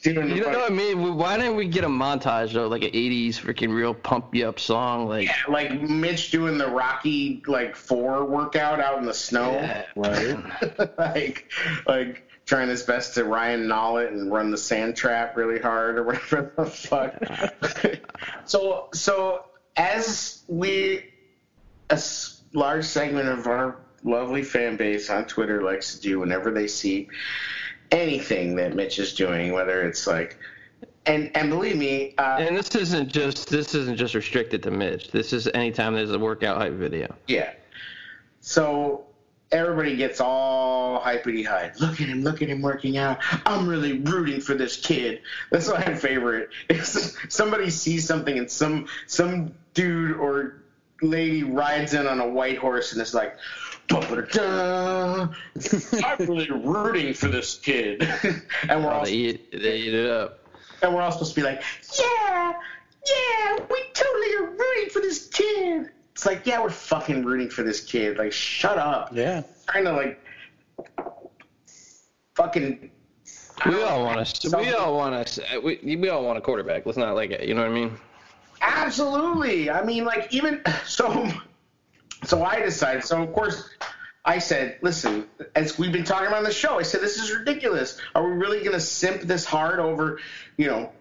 You 0.04 0.14
know 0.14 0.48
what 0.48 0.70
I 0.70 0.74
mean? 0.74 1.16
Why 1.16 1.36
didn't 1.36 1.56
we 1.56 1.66
get 1.66 1.84
a 1.84 1.88
montage 1.88 2.52
though, 2.52 2.68
like 2.68 2.82
an 2.82 2.90
'80s 2.90 3.34
freaking 3.36 3.74
real 3.74 3.94
pump 3.94 4.34
you 4.34 4.48
up 4.48 4.58
song? 4.58 5.08
Like, 5.08 5.26
yeah, 5.26 5.34
like 5.48 5.80
Mitch 5.80 6.30
doing 6.30 6.58
the 6.58 6.68
Rocky 6.68 7.42
like 7.46 7.76
four 7.76 8.24
workout 8.24 8.80
out 8.80 8.98
in 8.98 9.06
the 9.06 9.14
snow. 9.14 9.52
Yeah. 9.52 9.84
Right. 9.96 10.98
like 10.98 11.50
like 11.86 12.28
trying 12.52 12.68
his 12.68 12.82
best 12.82 13.14
to 13.14 13.24
Ryan 13.24 13.66
Nollet 13.66 14.08
and 14.08 14.30
run 14.30 14.50
the 14.50 14.58
sand 14.58 14.94
trap 14.94 15.38
really 15.38 15.58
hard 15.58 15.96
or 15.96 16.02
whatever 16.02 16.52
the 16.58 16.66
fuck. 16.66 17.14
so 18.44 18.90
so 18.92 19.46
as 19.74 20.44
we 20.48 21.14
a 21.88 21.98
large 22.52 22.84
segment 22.84 23.30
of 23.30 23.46
our 23.46 23.78
lovely 24.04 24.42
fan 24.42 24.76
base 24.76 25.08
on 25.08 25.24
Twitter 25.24 25.62
likes 25.62 25.94
to 25.94 26.00
do 26.02 26.20
whenever 26.20 26.50
they 26.50 26.66
see 26.66 27.08
anything 27.90 28.56
that 28.56 28.76
Mitch 28.76 28.98
is 28.98 29.14
doing, 29.14 29.54
whether 29.54 29.86
it's 29.88 30.06
like 30.06 30.36
and 31.06 31.34
and 31.34 31.48
believe 31.48 31.78
me, 31.78 32.14
uh, 32.18 32.36
and 32.38 32.54
this 32.54 32.74
isn't 32.74 33.08
just 33.08 33.48
this 33.48 33.74
isn't 33.74 33.96
just 33.96 34.14
restricted 34.14 34.62
to 34.64 34.70
Mitch. 34.70 35.10
This 35.10 35.32
is 35.32 35.48
anytime 35.54 35.94
there's 35.94 36.10
a 36.10 36.18
workout 36.18 36.58
hype 36.58 36.74
video. 36.74 37.14
Yeah. 37.28 37.54
So 38.40 39.06
everybody 39.52 39.96
gets 39.96 40.20
all 40.20 41.00
hypety 41.00 41.46
hype. 41.46 41.78
Look 41.80 42.00
at 42.00 42.08
him, 42.08 42.22
look 42.22 42.42
at 42.42 42.48
him 42.48 42.62
working 42.62 42.96
out. 42.96 43.18
I'm 43.46 43.68
really 43.68 43.98
rooting 44.00 44.40
for 44.40 44.54
this 44.54 44.76
kid. 44.76 45.20
That's 45.50 45.68
my 45.68 45.94
favorite. 45.94 46.50
Is 46.68 47.16
somebody 47.28 47.70
sees 47.70 48.06
something 48.06 48.38
and 48.38 48.50
some 48.50 48.86
some 49.06 49.54
dude 49.74 50.16
or 50.16 50.62
lady 51.02 51.42
rides 51.42 51.94
in 51.94 52.06
on 52.06 52.20
a 52.20 52.28
white 52.28 52.58
horse 52.58 52.92
and 52.92 53.00
it's 53.00 53.14
like 53.14 53.36
I'm 53.90 55.34
really 56.20 56.50
rooting 56.50 57.14
for 57.14 57.28
this 57.28 57.58
kid. 57.58 58.02
and 58.68 58.84
we're 58.84 58.90
Oh, 58.90 58.98
all 58.98 59.04
they 59.04 59.12
eat 59.12 59.52
they 59.52 59.78
eat 59.78 59.94
it 59.94 60.08
up. 60.10 60.38
and 60.82 60.94
we're 60.94 61.02
all 61.02 61.12
supposed 61.12 61.34
to 61.34 61.40
be 61.40 61.44
like, 61.44 61.62
yeah, 62.00 62.52
yeah, 63.06 63.56
we 63.70 63.82
totally 63.92 64.34
are 64.36 64.50
rooting 64.50 64.90
for 64.90 65.00
this 65.00 65.26
kid. 65.28 65.90
It's 66.12 66.26
like, 66.26 66.46
yeah, 66.46 66.62
we're 66.62 66.70
fucking 66.70 67.24
rooting 67.24 67.48
for 67.48 67.62
this 67.62 67.80
kid. 67.80 68.18
Like, 68.18 68.32
shut 68.32 68.78
up. 68.78 69.10
Yeah. 69.12 69.42
Trying 69.68 69.84
to 69.84 69.92
like, 69.92 70.20
fucking. 72.34 72.90
We 73.66 73.82
all 73.82 74.04
want 74.04 74.26
to. 74.26 74.56
We 74.56 74.72
all 74.72 74.96
want 74.96 75.26
to. 75.26 75.60
We, 75.60 75.96
we 75.96 76.08
all 76.08 76.24
want 76.24 76.38
a 76.38 76.40
quarterback. 76.40 76.84
Let's 76.84 76.98
not 76.98 77.14
like 77.14 77.30
it. 77.30 77.48
You 77.48 77.54
know 77.54 77.62
what 77.62 77.70
I 77.70 77.74
mean? 77.74 77.92
Absolutely. 78.60 79.70
I 79.70 79.84
mean, 79.84 80.04
like, 80.04 80.32
even 80.32 80.62
so. 80.86 81.28
So 82.24 82.44
I 82.44 82.60
decided. 82.60 83.04
So 83.04 83.22
of 83.22 83.32
course, 83.32 83.68
I 84.24 84.38
said, 84.38 84.78
listen, 84.82 85.26
as 85.56 85.78
we've 85.78 85.92
been 85.92 86.04
talking 86.04 86.28
about 86.28 86.38
on 86.38 86.44
the 86.44 86.52
show, 86.52 86.78
I 86.78 86.82
said, 86.82 87.00
this 87.00 87.18
is 87.18 87.34
ridiculous. 87.34 88.00
Are 88.14 88.24
we 88.24 88.36
really 88.36 88.60
going 88.60 88.72
to 88.72 88.80
simp 88.80 89.22
this 89.22 89.44
hard 89.44 89.80
over, 89.80 90.20
you 90.56 90.68
know, 90.68 90.92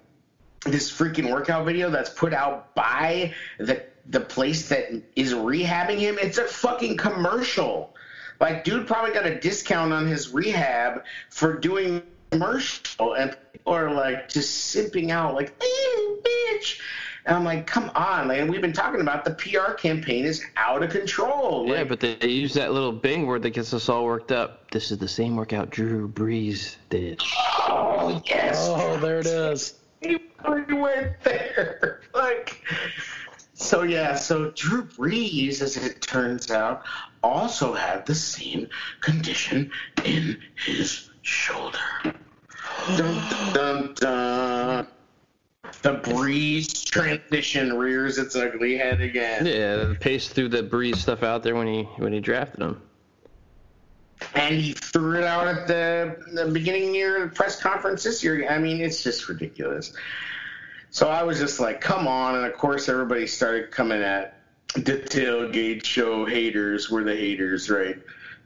this 0.65 0.91
freaking 0.91 1.31
workout 1.31 1.65
video 1.65 1.89
that's 1.91 2.09
put 2.09 2.33
out 2.33 2.73
by 2.73 3.33
the 3.59 3.83
the 4.11 4.19
place 4.19 4.69
that 4.69 4.91
is 5.15 5.33
rehabbing 5.33 5.97
him? 5.97 6.17
It's 6.19 6.37
a 6.37 6.45
fucking 6.45 6.97
commercial. 6.97 7.95
Like, 8.39 8.63
dude 8.63 8.87
probably 8.87 9.13
got 9.13 9.25
a 9.25 9.39
discount 9.39 9.93
on 9.93 10.07
his 10.07 10.29
rehab 10.29 11.03
for 11.29 11.57
doing 11.57 12.03
commercial, 12.31 13.13
and 13.13 13.35
people 13.53 13.73
are 13.73 13.91
like 13.93 14.29
just 14.29 14.75
simping 14.75 15.11
out, 15.11 15.35
like, 15.35 15.49
eh, 15.61 16.15
bitch. 16.23 16.79
And 17.25 17.35
I'm 17.37 17.43
like, 17.43 17.67
come 17.67 17.91
on, 17.93 18.27
man. 18.27 18.51
We've 18.51 18.61
been 18.61 18.73
talking 18.73 18.99
about 18.99 19.23
the 19.23 19.31
PR 19.31 19.73
campaign 19.73 20.25
is 20.25 20.43
out 20.57 20.81
of 20.81 20.89
control. 20.89 21.67
Yeah, 21.67 21.83
but 21.83 21.99
they 21.99 22.17
use 22.27 22.53
that 22.55 22.73
little 22.73 22.91
Bing 22.91 23.27
word 23.27 23.43
that 23.43 23.51
gets 23.51 23.75
us 23.75 23.89
all 23.89 24.05
worked 24.05 24.31
up. 24.31 24.71
This 24.71 24.89
is 24.89 24.97
the 24.97 25.07
same 25.07 25.35
workout 25.35 25.69
Drew 25.69 26.09
Brees 26.09 26.77
did. 26.89 27.21
oh 27.67 28.21
yes, 28.25 28.57
Oh, 28.67 28.97
there 28.97 29.19
it 29.19 29.27
is. 29.27 29.75
he 30.01 30.17
went 30.73 31.21
there. 31.23 32.01
Like, 32.15 32.63
so 33.61 33.83
yeah, 33.83 34.15
so 34.15 34.51
Drew 34.51 34.83
Brees, 34.83 35.61
as 35.61 35.77
it 35.77 36.01
turns 36.01 36.49
out, 36.51 36.83
also 37.23 37.73
had 37.73 38.05
the 38.05 38.15
same 38.15 38.67
condition 38.99 39.71
in 40.03 40.39
his 40.55 41.09
shoulder. 41.21 41.77
Dun, 42.03 42.97
dun, 42.97 43.53
dun, 43.53 43.93
dun. 43.95 44.87
The 45.83 45.95
Brees 45.95 46.85
transition 46.85 47.77
rears 47.77 48.17
its 48.17 48.35
ugly 48.35 48.77
head 48.77 49.01
again. 49.01 49.45
Yeah, 49.45 49.93
paced 49.99 50.31
through 50.31 50.49
the 50.49 50.63
Brees 50.63 50.97
stuff 50.97 51.23
out 51.23 51.41
there 51.43 51.55
when 51.55 51.67
he 51.67 51.83
when 51.97 52.13
he 52.13 52.19
drafted 52.19 52.61
him. 52.61 52.81
and 54.35 54.55
he 54.55 54.73
threw 54.73 55.17
it 55.17 55.23
out 55.23 55.47
at 55.47 55.67
the, 55.67 56.17
the 56.33 56.45
beginning 56.51 56.93
year 56.93 57.23
of 57.23 57.29
the 57.29 57.35
press 57.35 57.59
conference 57.61 58.03
this 58.03 58.23
year. 58.23 58.47
I 58.49 58.57
mean, 58.59 58.81
it's 58.81 59.03
just 59.03 59.27
ridiculous. 59.29 59.93
So 60.91 61.07
I 61.09 61.23
was 61.23 61.39
just 61.39 61.59
like, 61.59 61.79
come 61.81 62.07
on. 62.07 62.35
And 62.35 62.45
of 62.45 62.53
course, 62.57 62.89
everybody 62.89 63.25
started 63.25 63.71
coming 63.71 64.01
at 64.01 64.37
the 64.75 64.97
tailgate 64.97 65.83
show 65.85 66.25
haters. 66.25 66.89
We're 66.91 67.03
the 67.03 67.15
haters, 67.15 67.69
right? 67.69 67.97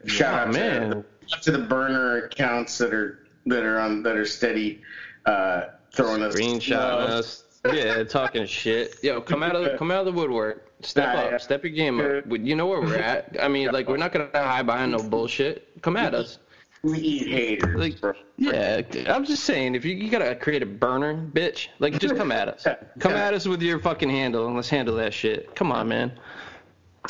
Shout 0.06 0.34
Oh, 0.34 0.38
out 0.50 0.54
man. 0.54 1.04
To, 1.32 1.42
to 1.42 1.52
the 1.52 1.60
burner 1.60 2.26
accounts 2.26 2.78
that 2.78 2.94
are 2.94 3.28
that 3.48 3.64
are 3.64 3.80
on 3.80 4.04
that 4.04 4.16
are 4.16 4.26
steady 4.26 4.82
uh, 5.26 5.66
throwing 5.92 6.22
us 6.22 6.36
Screenshotting 6.36 6.70
love. 6.78 7.10
us. 7.10 7.44
Yeah, 7.74 8.04
talking 8.04 8.46
shit. 8.46 8.96
Yo, 9.02 9.22
come 9.22 9.42
out 9.42 9.56
of 9.56 9.64
the, 9.64 9.76
come 9.78 9.90
out 9.90 10.06
of 10.08 10.14
the 10.14 10.20
woodwork. 10.20 10.72
Step 10.82 11.16
Nah, 11.16 11.22
up. 11.22 11.32
yeah. 11.32 11.38
Step 11.38 11.64
your 11.64 11.74
game 11.74 12.00
up. 12.00 12.26
You 12.30 12.56
know 12.56 12.68
where 12.68 12.80
we're 12.82 12.98
at. 12.98 13.36
I 13.42 13.48
mean, 13.48 13.72
like 13.72 13.88
we're 13.88 13.98
not 13.98 14.12
gonna 14.12 14.30
hide 14.34 14.68
behind 14.68 14.92
no 14.92 15.00
bullshit. 15.02 15.82
Come 15.82 15.98
at 15.98 16.14
us. 16.14 16.38
We 16.86 17.00
eat 17.00 17.28
haters, 17.28 17.76
Like, 17.76 18.00
bro. 18.00 18.14
yeah, 18.38 18.82
I'm 19.08 19.26
just 19.26 19.44
saying, 19.44 19.74
if 19.74 19.84
you, 19.84 19.96
you 19.96 20.08
gotta 20.12 20.36
create 20.36 20.62
a 20.62 20.68
burner, 20.68 21.16
bitch, 21.16 21.70
like 21.80 21.98
just 21.98 22.16
come 22.16 22.32
at 22.32 22.48
us. 22.48 22.68
Come 23.00 23.14
at 23.14 23.34
us 23.34 23.48
with 23.48 23.64
your 23.64 23.80
fucking 23.80 24.10
handle 24.10 24.46
and 24.46 24.56
let's 24.56 24.70
handle 24.70 24.96
that 24.98 25.12
shit. 25.12 25.56
Come 25.56 25.72
on, 25.72 25.88
man. 25.88 26.12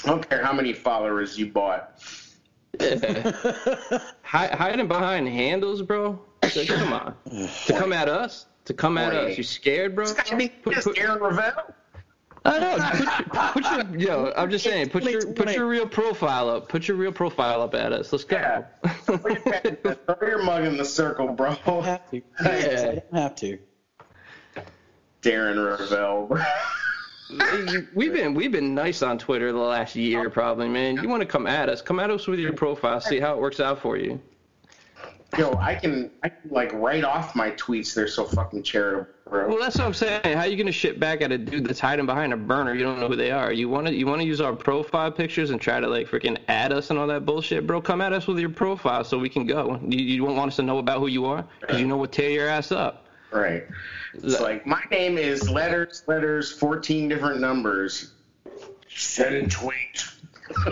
I 0.06 0.08
don't 0.08 0.30
care 0.30 0.42
how 0.46 0.54
many 0.54 0.72
followers 0.72 1.38
you 1.38 1.48
bought. 1.48 2.02
Yeah. 2.80 3.32
Hi- 4.22 4.48
hiding 4.56 4.88
behind 4.88 5.28
handles, 5.28 5.82
bro. 5.82 6.22
Like, 6.42 6.68
come 6.68 6.94
on. 6.94 7.16
To 7.66 7.74
come 7.74 7.92
at 7.92 8.08
us? 8.08 8.46
To 8.66 8.74
come 8.74 8.98
at 8.98 9.14
us? 9.14 9.38
You 9.38 9.44
scared, 9.44 9.94
bro? 9.94 10.06
I 10.32 10.36
mean, 10.36 10.52
Put- 10.64 10.76
just 10.76 10.88
put- 10.88 10.98
Aaron 10.98 11.20
Rovell. 11.20 11.74
I 12.46 12.60
know. 12.60 13.54
Put 13.54 13.64
your, 13.64 13.84
put 13.84 14.00
your, 14.00 14.00
yo, 14.00 14.34
I'm 14.38 14.52
just 14.52 14.64
saying, 14.64 14.90
put 14.90 15.04
your 15.04 15.34
put 15.34 15.54
your 15.54 15.68
real 15.68 15.88
profile 15.88 16.50
up. 16.50 16.70
Put 16.70 16.88
your 16.88 16.98
real 16.98 17.12
profile 17.12 17.62
up 17.62 17.74
at 17.74 17.92
us. 17.92 18.12
Let's 18.12 18.24
go. 18.24 18.38
Yeah. 18.38 18.64
Throw 19.02 20.28
your 20.28 20.44
mug 20.44 20.64
in 20.64 20.78
the 20.78 20.86
circle, 20.86 21.28
bro. 21.30 21.56
have 21.82 22.10
to. 22.12 22.18
Yeah. 22.18 22.22
I 22.44 22.86
don't 22.96 23.14
have 23.14 23.36
to. 23.38 23.58
Darren 25.22 25.56
Rovell, 25.56 26.28
bro. 26.28 26.44
we've 27.96 28.14
been 28.14 28.36
we've 28.36 28.52
been 28.52 28.76
nice 28.76 29.02
on 29.02 29.18
Twitter 29.18 29.52
the 29.52 29.58
last 29.58 29.96
year, 29.96 30.30
probably, 30.30 30.70
man. 30.70 30.98
You 30.98 31.10
want 31.10 31.22
to 31.22 31.28
come 31.28 31.48
at 31.48 31.70
us? 31.70 31.82
Come 31.82 32.00
at 32.00 32.12
us 32.12 32.28
with 32.28 32.40
your 32.40 32.54
profile. 32.54 33.02
See 33.02 33.20
how 33.20 33.34
it 33.34 33.42
works 33.42 33.60
out 33.60 33.82
for 33.82 33.98
you. 33.98 34.22
Yo, 35.38 35.54
I 35.56 35.76
can, 35.76 36.12
I 36.24 36.30
can 36.30 36.50
like 36.50 36.72
write 36.74 37.04
off 37.04 37.36
my 37.36 37.52
tweets. 37.52 37.94
They're 37.94 38.08
so 38.08 38.26
fucking 38.26 38.64
charitable, 38.64 39.08
bro. 39.30 39.48
Well, 39.48 39.60
that's 39.60 39.78
what 39.78 39.86
I'm 39.86 39.94
saying. 39.94 40.38
How 40.38 40.44
you 40.44 40.58
gonna 40.58 40.72
shit 40.72 41.00
back 41.00 41.22
at 41.22 41.32
a 41.32 41.38
dude 41.38 41.66
that's 41.66 41.80
hiding 41.80 42.06
behind 42.06 42.34
a 42.34 42.38
burner? 42.38 42.74
You 42.74 42.84
don't 42.84 43.00
know 43.00 43.08
who 43.08 43.16
they 43.16 43.32
are. 43.32 43.52
You 43.52 43.70
want 43.70 43.88
to 43.88 43.94
you 43.94 44.06
want 44.06 44.22
to 44.22 44.28
use 44.28 44.42
our 44.42 44.54
profile 44.54 45.12
pictures 45.12 45.50
and 45.50 45.60
try 45.60 45.80
to 45.80 45.88
like 45.88 46.08
freaking 46.08 46.38
add 46.48 46.72
us 46.72 46.90
and 46.90 47.00
all 47.00 47.08
that 47.08 47.26
bullshit, 47.26 47.66
bro? 47.68 47.82
Come 47.82 48.02
at 48.02 48.14
us 48.14 48.28
with 48.28 48.40
your 48.40 48.50
profile 48.50 49.04
so 49.04 49.18
we 49.18 49.30
can 49.30 49.46
go. 49.46 49.80
You, 49.88 50.00
you 50.00 50.26
don't 50.26 50.36
want 50.36 50.50
us 50.50 50.56
to 50.58 50.64
know 50.64 50.78
about 50.78 51.00
who 51.00 51.08
you 51.08 51.26
are 51.26 51.46
because 51.62 51.80
you 51.80 51.88
know 51.88 51.98
what 51.98 52.12
tear 52.12 52.30
your 52.30 52.48
ass 52.48 52.72
up. 52.72 53.06
Right. 53.32 53.66
It's 54.14 54.40
like 54.40 54.66
my 54.66 54.82
name 54.92 55.18
is 55.18 55.50
letters, 55.50 56.04
letters, 56.08 56.52
fourteen 56.52 57.10
different 57.10 57.42
numbers. 57.42 58.14
Send 58.88 59.52
tweet. 59.52 60.06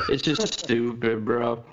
It's 0.08 0.22
just 0.22 0.60
stupid, 0.60 1.26
bro. 1.26 1.64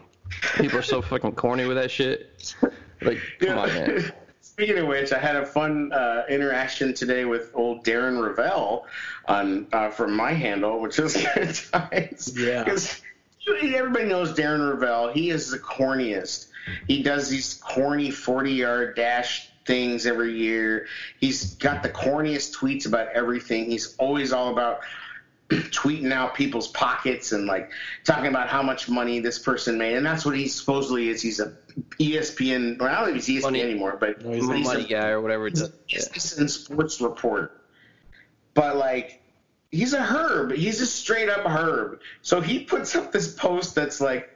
People 0.56 0.78
are 0.78 0.82
so 0.82 1.02
fucking 1.02 1.32
corny 1.32 1.66
with 1.66 1.76
that 1.76 1.90
shit. 1.90 2.54
Like, 3.02 3.18
come 3.38 3.58
on, 3.58 3.68
man. 3.68 4.12
Speaking 4.52 4.78
of 4.78 4.88
which, 4.88 5.12
I 5.12 5.18
had 5.18 5.36
a 5.36 5.46
fun 5.46 5.92
uh, 5.92 6.24
interaction 6.28 6.92
today 6.92 7.24
with 7.24 7.50
old 7.54 7.84
Darren 7.84 8.18
Rovell 8.18 8.84
on 9.26 9.66
uh, 9.72 9.90
from 9.90 10.14
my 10.14 10.32
handle, 10.32 10.80
which 10.80 10.98
is 10.98 11.16
good 11.34 11.54
times. 11.72 12.36
Yeah. 12.36 12.64
Because 12.64 13.00
everybody 13.48 14.06
knows 14.06 14.34
Darren 14.34 14.76
Rovell. 14.76 15.12
He 15.12 15.30
is 15.30 15.50
the 15.50 15.58
corniest. 15.58 16.48
He 16.88 17.02
does 17.02 17.30
these 17.30 17.54
corny 17.54 18.10
40 18.10 18.52
yard 18.52 18.96
dash 18.96 19.50
things 19.66 20.04
every 20.04 20.36
year. 20.36 20.86
He's 21.20 21.54
got 21.54 21.82
the 21.82 21.88
corniest 21.88 22.54
tweets 22.56 22.86
about 22.86 23.08
everything. 23.14 23.70
He's 23.70 23.96
always 23.96 24.32
all 24.32 24.52
about 24.52 24.80
tweeting 25.70 26.12
out 26.12 26.34
people's 26.34 26.68
pockets 26.68 27.32
and 27.32 27.46
like 27.46 27.70
talking 28.04 28.26
about 28.26 28.48
how 28.48 28.62
much 28.62 28.88
money 28.88 29.18
this 29.18 29.38
person 29.38 29.76
made. 29.78 29.96
And 29.96 30.06
that's 30.06 30.24
what 30.24 30.36
he 30.36 30.46
supposedly 30.48 31.08
is. 31.08 31.20
He's 31.20 31.40
a 31.40 31.56
ESPN. 31.98 32.78
Well, 32.78 32.88
I 32.88 33.00
don't 33.00 33.12
think 33.12 33.24
he's 33.24 33.40
ESPN 33.40 33.42
Money- 33.42 33.62
anymore, 33.62 33.96
but 33.98 34.24
No, 34.24 34.32
he's 34.32 34.44
I'm 34.48 34.56
a 34.56 34.58
money 34.60 34.84
a 34.84 34.88
guy 34.88 35.08
or 35.08 35.20
whatever. 35.20 35.48
It 35.48 35.54
does. 35.54 35.72
Yeah. 35.88 35.98
business 36.12 36.38
and 36.38 36.50
sports 36.50 37.00
report. 37.00 37.62
But 38.54 38.76
like, 38.76 39.22
he's 39.70 39.92
a 39.92 40.02
herb. 40.02 40.52
He's 40.52 40.80
a 40.80 40.86
straight 40.86 41.28
up 41.28 41.44
herb. 41.44 42.00
So 42.22 42.40
he 42.40 42.60
puts 42.64 42.94
up 42.94 43.12
this 43.12 43.34
post 43.34 43.74
that's 43.74 44.00
like, 44.00 44.30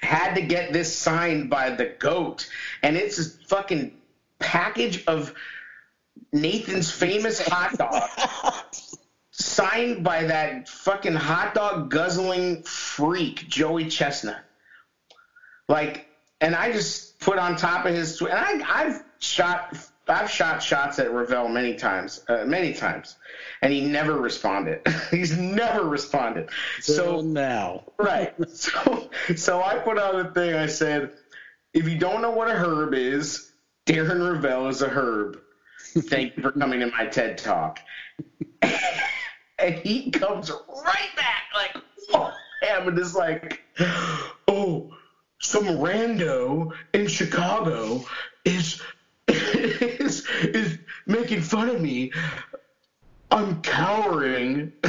had 0.00 0.34
to 0.34 0.42
get 0.42 0.72
this 0.72 0.96
signed 0.96 1.48
by 1.50 1.70
the 1.70 1.86
goat, 1.86 2.48
and 2.82 2.96
it's 2.96 3.18
a 3.18 3.24
fucking 3.48 3.96
package 4.38 5.04
of 5.06 5.32
Nathan's 6.32 6.90
famous 6.90 7.40
hot 7.40 7.78
dog. 7.78 8.02
Signed 9.38 10.02
by 10.02 10.24
that 10.24 10.66
fucking 10.66 11.14
hot 11.14 11.54
dog 11.54 11.90
guzzling 11.90 12.62
freak, 12.62 13.46
Joey 13.48 13.88
Chestnut. 13.88 14.42
Like, 15.68 16.08
and 16.40 16.54
I 16.54 16.72
just 16.72 17.18
put 17.18 17.38
on 17.38 17.56
top 17.56 17.84
of 17.84 17.94
his, 17.94 18.16
tw- 18.18 18.30
and 18.30 18.32
I, 18.64 18.84
I've 18.84 19.04
shot, 19.18 19.76
I've 20.08 20.30
shot 20.30 20.62
shots 20.62 20.98
at 20.98 21.08
Rovell 21.08 21.52
many 21.52 21.74
times, 21.74 22.24
uh, 22.28 22.44
many 22.46 22.72
times, 22.72 23.16
and 23.60 23.74
he 23.74 23.82
never 23.82 24.14
responded. 24.18 24.80
He's 25.10 25.36
never 25.36 25.84
responded. 25.84 26.48
So 26.80 26.92
So 26.94 27.20
now, 27.20 27.84
right, 27.98 28.34
so 28.48 29.10
so 29.36 29.62
I 29.62 29.78
put 29.78 29.98
out 29.98 30.14
a 30.14 30.30
thing. 30.30 30.54
I 30.54 30.66
said, 30.66 31.12
if 31.74 31.86
you 31.86 31.98
don't 31.98 32.22
know 32.22 32.30
what 32.30 32.48
a 32.48 32.54
herb 32.54 32.94
is, 32.94 33.52
Darren 33.84 34.40
Rovell 34.40 34.70
is 34.70 34.80
a 34.80 34.88
herb. 34.88 35.40
Thank 35.78 36.36
you 36.36 36.42
for 36.42 36.52
coming 36.52 36.80
to 36.80 36.86
my 36.86 37.06
TED 37.06 37.38
talk. 37.38 37.80
and 39.66 39.74
he 39.74 40.10
comes 40.12 40.50
right 40.50 41.16
back 41.16 41.42
like, 41.54 41.76
whoa, 42.10 42.30
and 42.62 42.96
is 42.98 43.14
like, 43.16 43.60
oh, 44.48 44.88
some 45.40 45.64
rando 45.64 46.72
in 46.94 47.08
Chicago 47.08 48.04
is 48.44 48.80
is 49.28 50.26
is 50.42 50.78
making 51.06 51.40
fun 51.40 51.68
of 51.68 51.80
me. 51.80 52.12
I'm 53.30 53.60
cowering. 53.62 54.72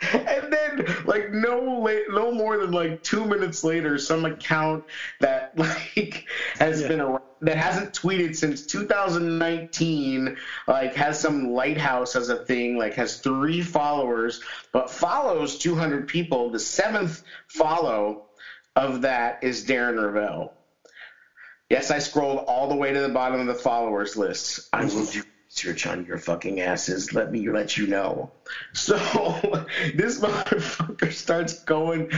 and 0.00 0.52
then, 0.52 0.86
like 1.04 1.30
no 1.32 1.80
late, 1.82 2.04
no 2.10 2.32
more 2.32 2.58
than 2.58 2.70
like 2.70 3.02
two 3.02 3.24
minutes 3.24 3.64
later, 3.64 3.98
some 3.98 4.24
account 4.24 4.84
that 5.20 5.52
like 5.58 6.26
has 6.58 6.80
Yeah. 6.82 6.88
been 6.88 7.00
around, 7.00 7.18
that 7.40 7.56
hasn't 7.56 7.92
tweeted 7.92 8.34
since 8.36 8.66
2019, 8.66 10.36
like 10.66 10.94
has 10.94 11.20
some 11.20 11.50
lighthouse 11.50 12.16
as 12.16 12.28
a 12.28 12.44
thing, 12.44 12.76
like 12.76 12.94
has 12.94 13.20
three 13.20 13.60
followers, 13.62 14.40
but 14.72 14.90
follows 14.90 15.58
200 15.58 16.08
people. 16.08 16.50
The 16.50 16.58
seventh 16.58 17.22
follow 17.46 18.24
of 18.76 19.02
that 19.02 19.42
is 19.42 19.64
Darren 19.66 19.96
Rovell. 19.96 20.50
Yes, 21.70 21.90
I 21.90 21.98
scrolled 21.98 22.44
all 22.46 22.68
the 22.68 22.76
way 22.76 22.92
to 22.92 23.00
the 23.00 23.08
bottom 23.10 23.40
of 23.40 23.46
the 23.46 23.54
followers 23.54 24.16
list. 24.16 24.68
I 24.72 24.84
will 24.84 25.04
do 25.04 25.22
research 25.48 25.86
on 25.86 26.04
your 26.04 26.18
fucking 26.18 26.60
asses. 26.60 27.12
Let 27.12 27.32
me 27.32 27.48
let 27.48 27.76
you 27.76 27.86
know. 27.86 28.30
So 28.72 28.96
this 29.94 30.20
motherfucker 30.20 31.12
starts 31.12 31.64
going 31.64 32.10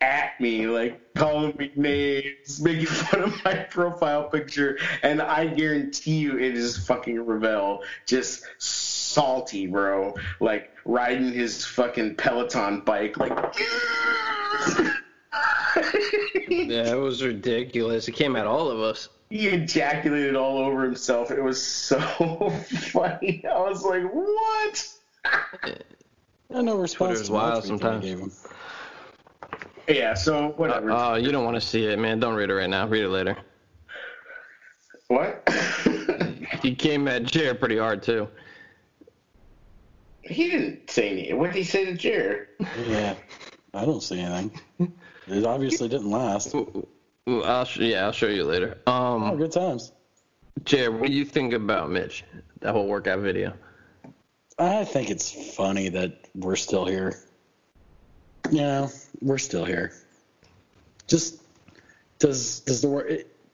at 0.00 0.38
me, 0.40 0.66
like 0.66 1.00
calling 1.14 1.56
me 1.56 1.70
names, 1.76 2.60
making 2.60 2.86
fun 2.86 3.22
of 3.22 3.44
my 3.44 3.54
profile 3.70 4.28
picture, 4.28 4.78
and 5.02 5.22
I 5.22 5.46
guarantee 5.46 6.18
you 6.18 6.38
it 6.38 6.56
is 6.56 6.76
fucking 6.86 7.16
Rovell, 7.16 7.82
just 8.06 8.44
salty, 8.58 9.66
bro. 9.66 10.14
Like 10.40 10.70
riding 10.84 11.32
his 11.32 11.64
fucking 11.64 12.16
Peloton 12.16 12.80
bike, 12.80 13.16
like. 13.18 13.32
Yeah, 16.48 16.92
it 16.92 16.98
was 16.98 17.22
ridiculous. 17.22 18.06
It 18.08 18.12
came 18.12 18.36
at 18.36 18.46
all 18.46 18.70
of 18.70 18.78
us. 18.80 19.08
he 19.30 19.48
ejaculated 19.48 20.36
all 20.36 20.58
over 20.58 20.84
himself. 20.84 21.30
It 21.30 21.42
was 21.42 21.60
so 21.64 21.98
funny. 22.92 23.44
I 23.50 23.60
was 23.60 23.82
like, 23.82 24.02
what? 24.12 24.88
I 26.54 26.62
know 26.62 26.76
response 26.76 27.18
Twitter's 27.20 27.26
to 27.28 27.32
my 27.32 27.38
wild 27.38 27.62
that 27.62 27.66
sometimes. 27.66 28.46
Yeah, 29.88 30.14
so 30.14 30.48
whatever. 30.56 30.90
Oh, 30.92 31.14
you 31.16 31.32
don't 31.32 31.44
want 31.44 31.56
to 31.56 31.60
see 31.60 31.86
it, 31.86 31.98
man. 31.98 32.20
Don't 32.20 32.34
read 32.34 32.50
it 32.50 32.54
right 32.54 32.70
now. 32.70 32.86
Read 32.86 33.04
it 33.04 33.08
later. 33.10 33.36
what? 35.08 35.48
He 36.62 36.74
came 36.74 37.08
at 37.08 37.24
Jared 37.24 37.58
pretty 37.58 37.76
hard 37.76 38.02
too. 38.02 38.26
he 40.22 40.50
didn't 40.50 40.88
say 40.90 41.10
anything. 41.10 41.38
What 41.38 41.48
did 41.48 41.56
he 41.56 41.64
say 41.64 41.84
to 41.84 41.94
Jared? 41.94 42.48
Yeah, 42.86 43.14
I 43.74 43.84
don't 43.84 44.02
see 44.02 44.18
anything. 44.20 44.60
It 45.26 45.44
obviously 45.44 45.88
didn't 45.88 46.10
last. 46.10 46.54
I'll 47.26 47.64
sh- 47.64 47.78
yeah, 47.78 48.04
I'll 48.04 48.12
show 48.12 48.26
you 48.26 48.44
later. 48.44 48.78
Oh, 48.86 48.92
Um, 48.92 49.36
good 49.36 49.52
times. 49.52 49.92
Jared, 50.64 51.00
what 51.00 51.08
do 51.08 51.14
you 51.14 51.24
think 51.24 51.52
about 51.52 51.90
Mitch? 51.90 52.24
That 52.60 52.72
whole 52.72 52.86
workout 52.86 53.20
video. 53.20 53.54
I 54.58 54.84
think 54.84 55.10
it's 55.10 55.54
funny 55.54 55.88
that 55.88 56.28
we're 56.34 56.56
still 56.56 56.84
here. 56.86 57.18
You 58.50 58.58
know, 58.58 58.90
we're 59.20 59.38
still 59.38 59.64
here. 59.64 59.92
Just 61.06 61.40
does 62.18 62.60
does 62.60 62.80
the 62.82 62.88
work 62.88 63.08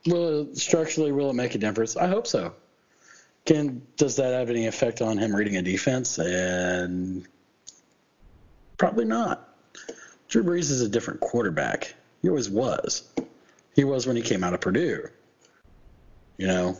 will 0.06 0.42
it, 0.42 0.58
structurally 0.58 1.12
will 1.12 1.30
it 1.30 1.34
make 1.34 1.54
a 1.54 1.58
difference? 1.58 1.96
I 1.96 2.06
hope 2.06 2.26
so. 2.26 2.52
Can 3.46 3.80
does 3.96 4.16
that 4.16 4.32
have 4.34 4.50
any 4.50 4.66
effect 4.66 5.00
on 5.00 5.16
him 5.16 5.34
reading 5.34 5.56
a 5.56 5.62
defense? 5.62 6.18
And 6.18 7.26
probably 8.76 9.04
not. 9.06 9.49
Drew 10.30 10.44
Brees 10.44 10.70
is 10.70 10.80
a 10.80 10.88
different 10.88 11.18
quarterback. 11.18 11.92
He 12.22 12.28
always 12.28 12.48
was. 12.48 13.02
He 13.74 13.82
was 13.82 14.06
when 14.06 14.14
he 14.14 14.22
came 14.22 14.44
out 14.44 14.54
of 14.54 14.60
Purdue. 14.60 15.08
You 16.38 16.46
know, 16.46 16.78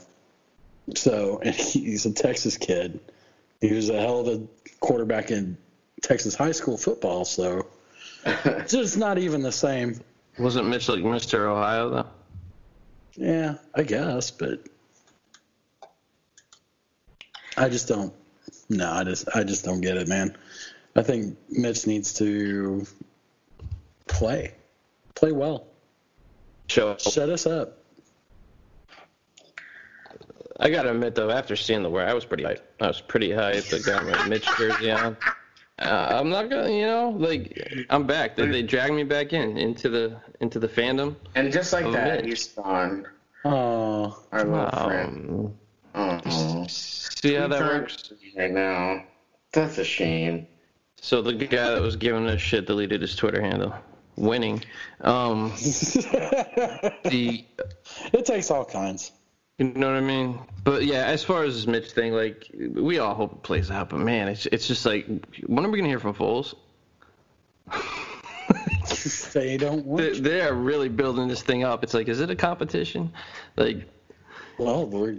so 0.95 1.41
and 1.45 1.55
he's 1.55 2.07
a 2.07 2.13
Texas 2.13 2.57
kid. 2.57 3.01
He 3.61 3.73
was 3.75 3.91
a 3.91 4.01
hell 4.01 4.21
of 4.21 4.29
a 4.29 4.47
quarterback 4.79 5.31
in 5.31 5.59
Texas 6.01 6.35
high 6.35 6.53
school 6.53 6.79
football, 6.79 7.25
so 7.25 7.67
it's 8.25 8.73
just 8.73 8.97
not 8.97 9.19
even 9.19 9.43
the 9.43 9.53
same. 9.53 10.01
Wasn't 10.39 10.69
Mitch 10.69 10.89
like 10.89 11.01
Mr. 11.01 11.41
Ohio 11.41 11.91
though? 11.91 12.07
Yeah, 13.17 13.57
I 13.75 13.83
guess, 13.83 14.31
but 14.31 14.61
I 17.57 17.69
just 17.69 17.89
don't. 17.89 18.15
No, 18.69 18.91
I 18.91 19.03
just 19.03 19.29
I 19.35 19.43
just 19.43 19.65
don't 19.65 19.81
get 19.81 19.97
it, 19.97 20.07
man. 20.07 20.37
I 20.95 21.03
think 21.03 21.37
Mitch 21.51 21.87
needs 21.87 22.15
to 22.15 22.87
play, 24.11 24.53
play 25.15 25.33
well, 25.33 25.67
Show. 26.69 26.97
shut 26.99 27.29
us 27.31 27.47
up. 27.47 27.79
I 30.59 30.69
gotta 30.69 30.91
admit 30.91 31.15
though, 31.15 31.31
after 31.31 31.57
seeing 31.57 31.83
the 31.83 31.89
wear, 31.91 32.07
I 32.07 32.13
was 32.13 32.25
pretty 32.25 32.45
hyped. 32.45 32.61
I 32.81 32.89
was 32.89 33.01
pretty 33.01 33.31
hyped. 33.31 33.73
I 33.75 33.79
got 33.83 34.07
my 34.07 34.29
Mitch 34.29 34.47
jersey 34.59 34.91
on. 34.91 35.17
Uh, 35.79 36.09
I'm 36.21 36.29
not 36.29 36.51
gonna, 36.51 36.71
you 36.71 36.83
know, 36.85 37.11
like 37.19 37.87
I'm 37.89 38.07
back. 38.07 38.37
They, 38.37 38.47
they 38.47 38.63
dragged 38.63 38.93
me 38.95 39.03
back 39.05 39.33
in 39.33 39.57
into 39.57 39.89
the 39.89 40.17
into 40.41 40.59
the 40.59 40.69
fandom. 40.69 41.17
And 41.35 41.51
just 41.51 41.73
like 41.73 41.91
that, 41.93 42.25
Mitch. 42.25 42.27
he's 42.27 42.47
gone. 42.49 43.07
Oh, 43.47 44.23
Our 44.33 44.45
little 44.45 44.69
friend. 44.71 45.31
Um, 45.95 46.21
Oh, 46.27 46.67
see 46.69 47.35
how 47.35 47.49
that 47.49 47.61
works. 47.61 48.13
right 48.37 48.53
now. 48.53 49.03
That's 49.53 49.79
a 49.79 49.85
shame. 49.85 50.47
So 51.01 51.21
the 51.23 51.33
guy 51.33 51.71
that 51.71 51.81
was 51.83 51.97
giving 51.97 52.27
us 52.29 52.41
shit 52.41 52.67
deleted 52.67 53.01
his 53.01 53.17
Twitter 53.17 53.41
handle. 53.41 53.75
Winning. 54.21 54.63
Um, 55.01 55.51
the 55.57 57.45
it 58.13 58.27
takes 58.27 58.51
all 58.51 58.65
kinds. 58.65 59.13
You 59.59 59.67
know 59.67 59.89
what 59.89 59.97
I 59.97 60.01
mean? 60.01 60.39
But 60.65 60.85
yeah, 60.85 61.05
as 61.05 61.25
far 61.25 61.45
as 61.45 61.55
this 61.55 61.67
Mitch 61.67 61.93
thing, 61.93 62.13
like 62.13 62.51
we 62.55 62.99
all 62.99 63.15
hope 63.15 63.33
it 63.33 63.43
plays 63.43 63.71
out. 63.71 63.91
But 63.91 64.01
man, 64.01 64.29
it's 64.29 64.47
it's 64.47 64.67
just 64.67 64.87
like 64.87 65.07
when 65.47 65.65
are 65.65 65.71
we 65.71 65.79
gonna 65.79 65.89
hear 65.89 66.01
from 66.01 66.15
Foles? 66.15 66.55
They 69.33 69.57
don't 69.57 69.87
want. 69.87 70.03
They, 70.03 70.21
they 70.21 70.41
are 70.41 70.53
really 70.53 70.89
building 70.89 71.29
this 71.29 71.43
thing 71.43 71.63
up. 71.63 71.85
It's 71.85 71.95
like, 71.95 72.09
is 72.09 72.21
it 72.21 72.31
a 72.31 72.37
competition? 72.37 73.13
Like 73.57 73.89
Well, 74.59 74.87
we're 74.87 75.19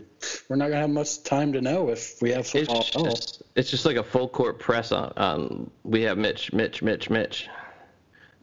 we're 0.50 0.58
not 0.58 0.70
gonna 0.70 0.82
have 0.82 0.90
much 0.90 1.24
time 1.24 1.54
to 1.54 1.62
know 1.62 1.90
if 1.90 2.22
we 2.22 2.32
have 2.32 2.40
it's 2.42 2.52
football. 2.52 2.86
all. 2.96 3.06
just 3.12 3.42
it's 3.56 3.70
just 3.70 3.86
like 3.86 3.96
a 3.96 4.04
full 4.04 4.28
court 4.28 4.60
press 4.60 4.92
on 4.92 5.14
on. 5.16 5.72
We 5.84 6.02
have 6.02 6.18
Mitch, 6.18 6.52
Mitch, 6.52 6.82
Mitch, 6.82 7.10
Mitch. 7.10 7.50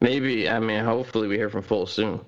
Maybe 0.01 0.49
I 0.49 0.59
mean, 0.61 0.85
hopefully 0.85 1.29
we 1.29 1.37
hear 1.37 1.51
from 1.51 1.63
Foles 1.63 1.89
soon 1.89 2.21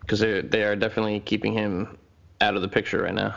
because 0.00 0.20
they 0.20 0.40
they 0.40 0.64
are 0.64 0.76
definitely 0.76 1.20
keeping 1.20 1.52
him 1.52 1.98
out 2.40 2.56
of 2.56 2.62
the 2.62 2.68
picture 2.68 3.02
right 3.02 3.14
now. 3.14 3.34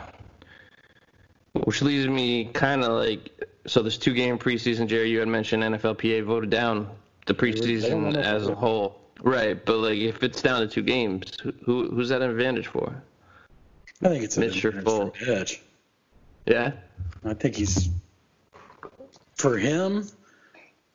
Which 1.52 1.82
leaves 1.82 2.06
me 2.06 2.46
kind 2.46 2.84
of 2.84 2.92
like 2.92 3.46
so. 3.66 3.82
This 3.82 3.98
two 3.98 4.14
game 4.14 4.38
preseason, 4.38 4.86
Jerry, 4.86 5.10
you 5.10 5.18
had 5.18 5.28
mentioned 5.28 5.62
NFLPA 5.62 6.24
voted 6.24 6.50
down 6.50 6.90
the 7.26 7.34
preseason 7.34 8.16
as 8.16 8.48
a 8.48 8.54
whole, 8.54 9.00
right? 9.22 9.64
But 9.64 9.78
like, 9.78 9.98
if 9.98 10.22
it's 10.22 10.40
down 10.40 10.60
to 10.60 10.68
two 10.68 10.82
games, 10.82 11.36
who 11.64 11.90
who's 11.90 12.10
that 12.10 12.22
an 12.22 12.30
advantage 12.30 12.68
for? 12.68 13.02
I 14.02 14.08
think 14.08 14.24
it's 14.24 14.36
an 14.36 14.46
Mitch 14.46 14.64
or 14.64 14.68
advantage 14.68 14.84
for 14.84 15.10
Foles? 15.10 15.38
Mitch. 15.38 15.62
Yeah, 16.46 16.72
I 17.24 17.34
think 17.34 17.56
he's 17.56 17.90
for 19.34 19.58
him. 19.58 20.06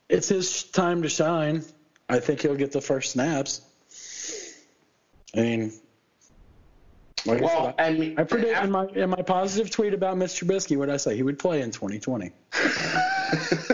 It's 0.09 0.29
his 0.29 0.63
time 0.63 1.01
to 1.01 1.09
shine. 1.09 1.63
I 2.09 2.19
think 2.19 2.41
he'll 2.41 2.55
get 2.55 2.71
the 2.71 2.81
first 2.81 3.11
snaps. 3.11 3.61
I 5.35 5.41
mean, 5.41 5.73
like 7.25 7.39
I 7.39 7.43
Well, 7.43 7.65
said, 7.65 7.75
I 7.79 7.93
mean, 7.93 8.19
I 8.19 8.23
predict 8.23 8.63
in 8.63 8.71
my 8.71 8.85
in 8.87 9.09
my 9.09 9.21
positive 9.21 9.71
tweet 9.71 9.93
about 9.93 10.17
Mr. 10.17 10.45
Trubisky, 10.45 10.77
what 10.77 10.89
I 10.89 10.97
say 10.97 11.15
he 11.15 11.23
would 11.23 11.39
play 11.39 11.61
in 11.61 11.71
2020. 11.71 12.31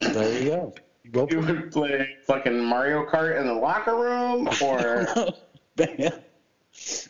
there 0.00 0.42
you 0.42 0.50
go. 0.50 0.74
He 1.02 1.08
you 1.08 1.26
play. 1.26 1.52
would 1.52 1.72
play 1.72 2.16
fucking 2.26 2.64
Mario 2.64 3.04
Kart 3.06 3.40
in 3.40 3.46
the 3.46 3.54
locker 3.54 3.96
room, 3.96 4.48
or 4.62 5.08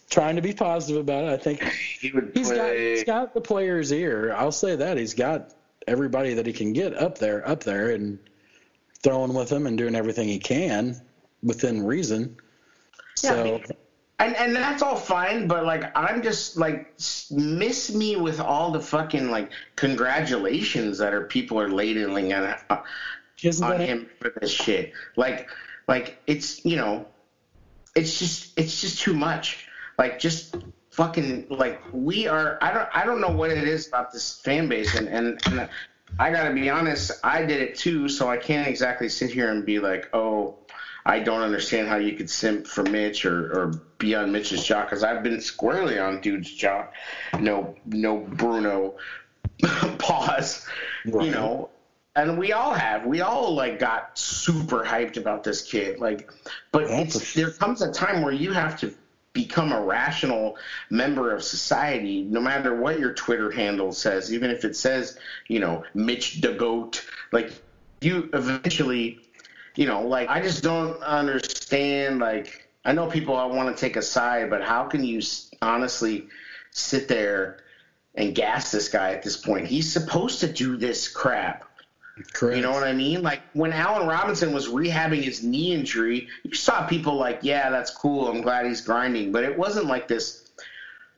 Trying 0.09 0.37
to 0.37 0.43
be 0.43 0.55
positive 0.55 1.01
about 1.03 1.25
it. 1.25 1.31
I 1.31 1.37
think 1.37 1.63
he 1.63 2.11
would 2.13 2.33
he's 2.35 2.51
got 2.51 2.75
he's 2.75 3.05
got 3.05 3.35
the 3.35 3.41
player's 3.41 3.93
ear. 3.93 4.33
I'll 4.33 4.53
say 4.53 4.77
that 4.77 4.97
he's 4.97 5.15
got 5.15 5.55
everybody 5.87 6.35
that 6.35 6.47
he 6.47 6.53
can 6.53 6.73
get 6.73 6.95
up 6.95 7.19
there, 7.19 7.47
up 7.47 7.63
there, 7.63 7.91
and 7.91 8.19
throwing 9.03 9.35
with 9.35 9.51
him 9.51 9.67
and 9.67 9.79
doing 9.79 9.95
everything 9.95 10.29
he 10.29 10.39
can 10.39 11.01
within 11.43 11.85
reason. 11.85 12.37
Yeah, 13.23 13.35
I 13.35 13.43
mean, 13.43 13.65
and 14.19 14.37
and 14.37 14.57
that's 14.57 14.83
all 14.83 14.97
fine, 14.97 15.49
but 15.49 15.65
like 15.65 15.91
I'm 15.97 16.23
just 16.23 16.57
like 16.57 16.93
miss 17.31 17.93
me 17.93 18.17
with 18.17 18.41
all 18.41 18.71
the 18.71 18.81
fucking 18.81 19.31
like 19.31 19.51
congratulations 19.77 20.99
that 20.99 21.15
are 21.15 21.25
people 21.25 21.59
are 21.59 21.69
ladling 21.69 22.33
on, 22.33 22.55
uh, 22.69 22.83
on 23.63 23.81
him 23.81 24.09
for 24.21 24.33
this 24.41 24.51
shit. 24.51 24.93
Like 25.17 25.49
like 25.89 26.19
it's 26.27 26.65
you 26.65 26.77
know, 26.77 27.07
it's 27.97 28.19
just 28.19 28.59
it's 28.59 28.81
just 28.81 29.01
too 29.01 29.15
much. 29.15 29.67
Like 29.99 30.19
just 30.19 30.57
fucking 30.91 31.47
like 31.49 31.81
we 31.93 32.27
are. 32.27 32.59
I 32.61 32.73
don't 32.73 32.89
I 32.95 33.05
don't 33.07 33.21
know 33.21 33.31
what 33.31 33.51
it 33.51 33.67
is 33.67 33.89
about 33.89 34.13
this 34.13 34.39
fan 34.41 34.69
base, 34.69 34.95
and 34.95 35.09
and. 35.09 35.41
and 35.47 35.69
I 36.21 36.31
gotta 36.31 36.53
be 36.53 36.69
honest, 36.69 37.13
I 37.25 37.47
did 37.47 37.63
it 37.63 37.77
too, 37.77 38.07
so 38.09 38.29
I 38.29 38.37
can't 38.37 38.69
exactly 38.69 39.09
sit 39.09 39.31
here 39.31 39.51
and 39.51 39.65
be 39.65 39.79
like, 39.79 40.11
oh, 40.13 40.59
I 41.07 41.21
don't 41.21 41.41
understand 41.41 41.89
how 41.89 41.97
you 41.97 42.13
could 42.15 42.29
simp 42.29 42.67
for 42.67 42.83
Mitch 42.83 43.25
or, 43.25 43.53
or 43.53 43.67
be 43.97 44.15
on 44.15 44.31
Mitch's 44.31 44.63
jock 44.63 44.91
because 44.91 45.03
I've 45.03 45.23
been 45.23 45.41
squarely 45.41 45.99
on 45.99 46.21
dude's 46.21 46.53
jock. 46.53 46.93
No, 47.39 47.75
no 47.87 48.19
Bruno 48.19 48.97
pause. 49.99 50.67
Right. 51.07 51.25
You 51.25 51.31
know, 51.33 51.71
and 52.15 52.39
we 52.39 52.53
all 52.53 52.75
have. 52.75 53.07
We 53.07 53.23
all 53.23 53.55
like 53.55 53.79
got 53.79 54.19
super 54.19 54.85
hyped 54.85 55.17
about 55.17 55.43
this 55.43 55.63
kid. 55.63 56.01
Like, 56.01 56.31
but 56.71 56.91
Yeah, 56.91 57.01
it's, 57.01 57.33
there 57.33 57.51
comes 57.51 57.81
a 57.81 57.91
time 57.91 58.23
where 58.23 58.33
you 58.33 58.53
have 58.53 58.79
to 58.81 58.93
become 59.33 59.73
a 59.73 59.81
rational 59.81 60.57
member 60.91 61.33
of 61.33 61.43
society, 61.43 62.23
no 62.23 62.41
matter 62.41 62.75
what 62.75 62.99
your 62.99 63.15
Twitter 63.15 63.51
handle 63.51 63.93
says, 63.93 64.33
even 64.33 64.51
if 64.51 64.65
it 64.65 64.75
says, 64.77 65.19
you 65.49 65.61
know, 65.61 65.85
Mitch 65.95 66.41
the 66.41 66.53
Goat. 66.53 67.07
Like, 67.31 67.53
you 68.01 68.29
eventually, 68.33 69.21
you 69.77 69.87
know, 69.87 70.07
like 70.07 70.29
I 70.29 70.41
just 70.41 70.63
don't 70.63 71.01
understand. 71.03 72.19
Like, 72.19 72.69
I 72.85 72.93
know 72.93 73.07
people 73.07 73.35
want 73.35 73.77
to 73.77 73.81
take 73.81 73.97
a 73.97 74.03
side, 74.03 74.51
but 74.51 74.63
how 74.63 74.85
can 74.85 75.05
you 75.05 75.21
honestly 75.63 76.27
sit 76.71 77.09
there 77.09 77.61
and 78.15 78.35
gas 78.35 78.73
this 78.73 78.89
guy 78.89 79.13
at 79.13 79.23
this 79.23 79.37
point? 79.37 79.67
He's 79.67 79.93
supposed 79.93 80.41
to 80.41 80.53
do 80.53 80.77
this 80.77 81.09
crap. 81.09 81.70
Correct. 82.33 82.57
You 82.57 82.63
know 82.63 82.73
what 82.73 82.85
I 82.85 82.93
mean? 82.93 83.23
Like 83.23 83.43
when 83.53 83.73
Allen 83.73 84.07
Robinson 84.07 84.53
was 84.53 84.69
rehabbing 84.69 85.23
his 85.23 85.43
knee 85.43 85.73
injury, 85.73 86.29
you 86.43 86.55
saw 86.55 86.87
people 86.87 87.17
like, 87.17 87.41
yeah, 87.43 87.71
that's 87.71 87.91
cool. 87.91 88.29
I'm 88.29 88.43
glad 88.43 88.67
he's 88.67 88.81
grinding. 88.81 89.33
But 89.33 89.45
it 89.45 89.57
wasn't 89.57 89.87
like 89.87 90.09
this, 90.09 90.49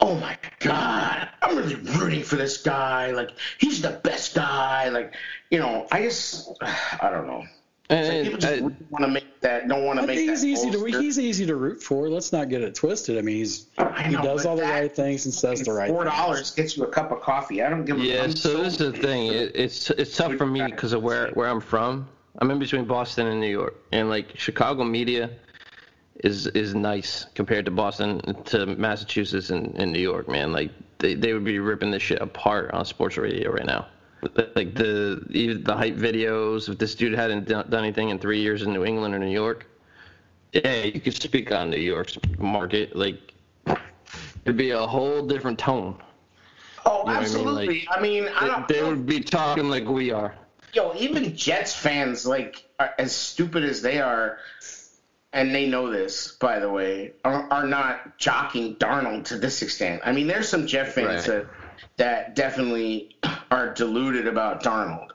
oh 0.01 0.17
my 0.17 0.37
God, 0.61 1.29
I'm 1.41 1.57
really 1.57 1.77
rooting 1.77 2.23
for 2.23 2.37
this 2.37 2.63
guy. 2.63 3.13
Like, 3.13 3.31
he's 3.59 3.81
the 3.83 4.01
best 4.03 4.35
guy. 4.35 4.89
Like, 4.89 5.15
you 5.51 5.59
know, 5.59 5.87
I 5.91 6.03
just, 6.03 6.51
I 6.63 7.11
don't 7.11 7.27
know. 7.27 7.45
It's 7.91 8.09
like 8.09 8.17
And, 8.17 8.25
people 8.25 8.39
just 8.39 8.63
uh, 8.63 8.71
want 8.91 9.05
to 9.05 9.09
make 9.09 9.41
that, 9.41 9.69
don't 9.69 9.85
want 9.85 10.01
to 10.01 10.07
make 10.07 10.17
think 10.17 10.29
that. 10.31 10.33
he's 10.39 10.45
easy 10.45 10.71
to 10.71 10.85
he's 11.01 11.19
easy 11.19 11.47
to 11.47 11.57
root 11.57 11.83
for. 11.83 12.09
Let's 12.09 12.33
not 12.33 12.49
get 12.49 12.63
it 12.63 12.75
twisted. 12.75 13.19
I 13.19 13.23
mean, 13.23 13.37
he's 13.37 13.67
I 13.77 14.03
he 14.05 14.15
does 14.17 14.47
all 14.47 14.57
the 14.57 14.63
that- 14.63 14.81
right 14.81 14.95
things 14.95 15.25
and 15.27 15.35
says 15.35 15.61
the 15.63 15.73
right 15.73 15.91
Four 15.91 16.05
dollars 16.05 16.53
gets 16.53 16.77
you 16.77 16.85
a 16.85 16.89
cup 16.89 17.11
of 17.11 17.21
coffee. 17.21 17.63
I 17.63 17.69
don't 17.69 17.85
give 17.85 17.99
a 17.99 18.01
Yeah, 18.01 18.23
I'm 18.25 18.37
so 18.37 18.63
this 18.63 18.75
is 18.75 18.79
the 18.79 18.93
thing. 18.93 19.27
It, 19.27 19.53
it's 19.55 19.91
it's 19.91 20.17
tough 20.17 20.35
for 20.37 20.47
me 20.47 20.63
because 20.65 20.93
of 20.93 21.03
where 21.03 21.29
where 21.33 21.49
I'm 21.49 21.61
from. 21.61 22.09
I'm 22.39 22.51
in 22.51 22.59
between 22.59 22.85
Boston 22.87 23.27
and 23.27 23.41
New 23.41 23.51
York, 23.51 23.75
and 23.93 24.09
like 24.09 24.39
Chicago 24.39 24.85
media 24.85 25.29
is 26.25 26.47
is 26.49 26.75
nice 26.75 27.27
compared 27.35 27.65
to 27.65 27.71
Boston 27.71 28.21
to 28.45 28.65
Massachusetts 28.67 29.51
and, 29.51 29.75
and 29.77 29.93
New 29.93 29.99
York, 30.01 30.29
man. 30.29 30.53
Like 30.53 30.71
they, 30.99 31.15
they 31.15 31.33
would 31.35 31.45
be 31.45 31.59
ripping 31.59 31.91
this 31.91 32.03
shit 32.03 32.23
apart 32.23 32.71
on 32.73 32.85
sports 32.85 33.17
radio 33.19 33.51
right 33.51 33.67
now. 33.67 33.89
Like 34.55 34.75
the 34.75 35.21
the 35.65 35.75
hype 35.75 35.97
videos. 35.97 36.69
If 36.69 36.79
this 36.79 36.95
dude 36.95 37.15
hadn't 37.15 37.49
done 37.49 37.75
anything 37.75 38.11
in 38.11 38.19
three 38.19 38.41
years 38.41 38.63
in 38.63 38.73
New 38.73 38.85
England 38.85 39.15
or 39.15 39.19
New 39.19 39.31
York, 39.31 39.67
yeah, 40.53 40.85
you 40.85 41.01
could 41.01 41.15
speak 41.21 41.51
on 41.51 41.71
New 41.71 41.79
York's 41.81 42.17
market. 42.39 42.95
Like 42.95 43.35
it'd 44.45 44.57
be 44.57 44.71
a 44.71 44.87
whole 44.87 45.27
different 45.27 45.59
tone. 45.59 46.01
Oh, 46.87 46.99
You 47.01 47.05
know 47.05 47.05
what 47.05 47.07
I 47.07 47.11
mean? 47.11 47.23
absolutely. 47.25 47.89
I 47.91 48.01
mean, 48.01 48.29
I 48.29 48.47
don't. 48.47 48.69
They, 48.69 48.75
they 48.81 48.83
would 48.85 49.07
be 49.07 49.21
talking 49.21 49.69
like 49.69 49.87
we 49.89 50.11
are. 50.13 50.35
yo, 50.73 50.95
even 50.97 51.37
Jets 51.37 51.75
fans, 51.75 52.25
like, 52.27 52.65
are, 52.79 52.95
as 52.99 53.15
stupid 53.15 53.63
as 53.65 53.83
they 53.83 54.01
are, 54.01 54.39
and 55.33 55.55
they 55.55 55.69
know 55.69 55.91
this, 55.91 56.33
by 56.41 56.59
the 56.59 56.69
way, 56.71 57.13
are, 57.25 57.49
are 57.53 57.67
not 57.67 58.19
jocking 58.19 58.77
Darnold 58.79 59.25
to 59.27 59.39
this 59.39 59.63
extent. 59.63 60.03
I 60.05 60.13
mean, 60.13 60.27
there's 60.27 60.49
some 60.49 60.67
Jet 60.67 60.93
fans 60.93 61.29
Right. 61.29 61.39
that 61.39 61.47
that 61.97 62.35
definitely 62.37 63.17
are 63.53 63.73
deluded 63.73 64.27
about 64.27 64.63
Darnold. 64.63 65.09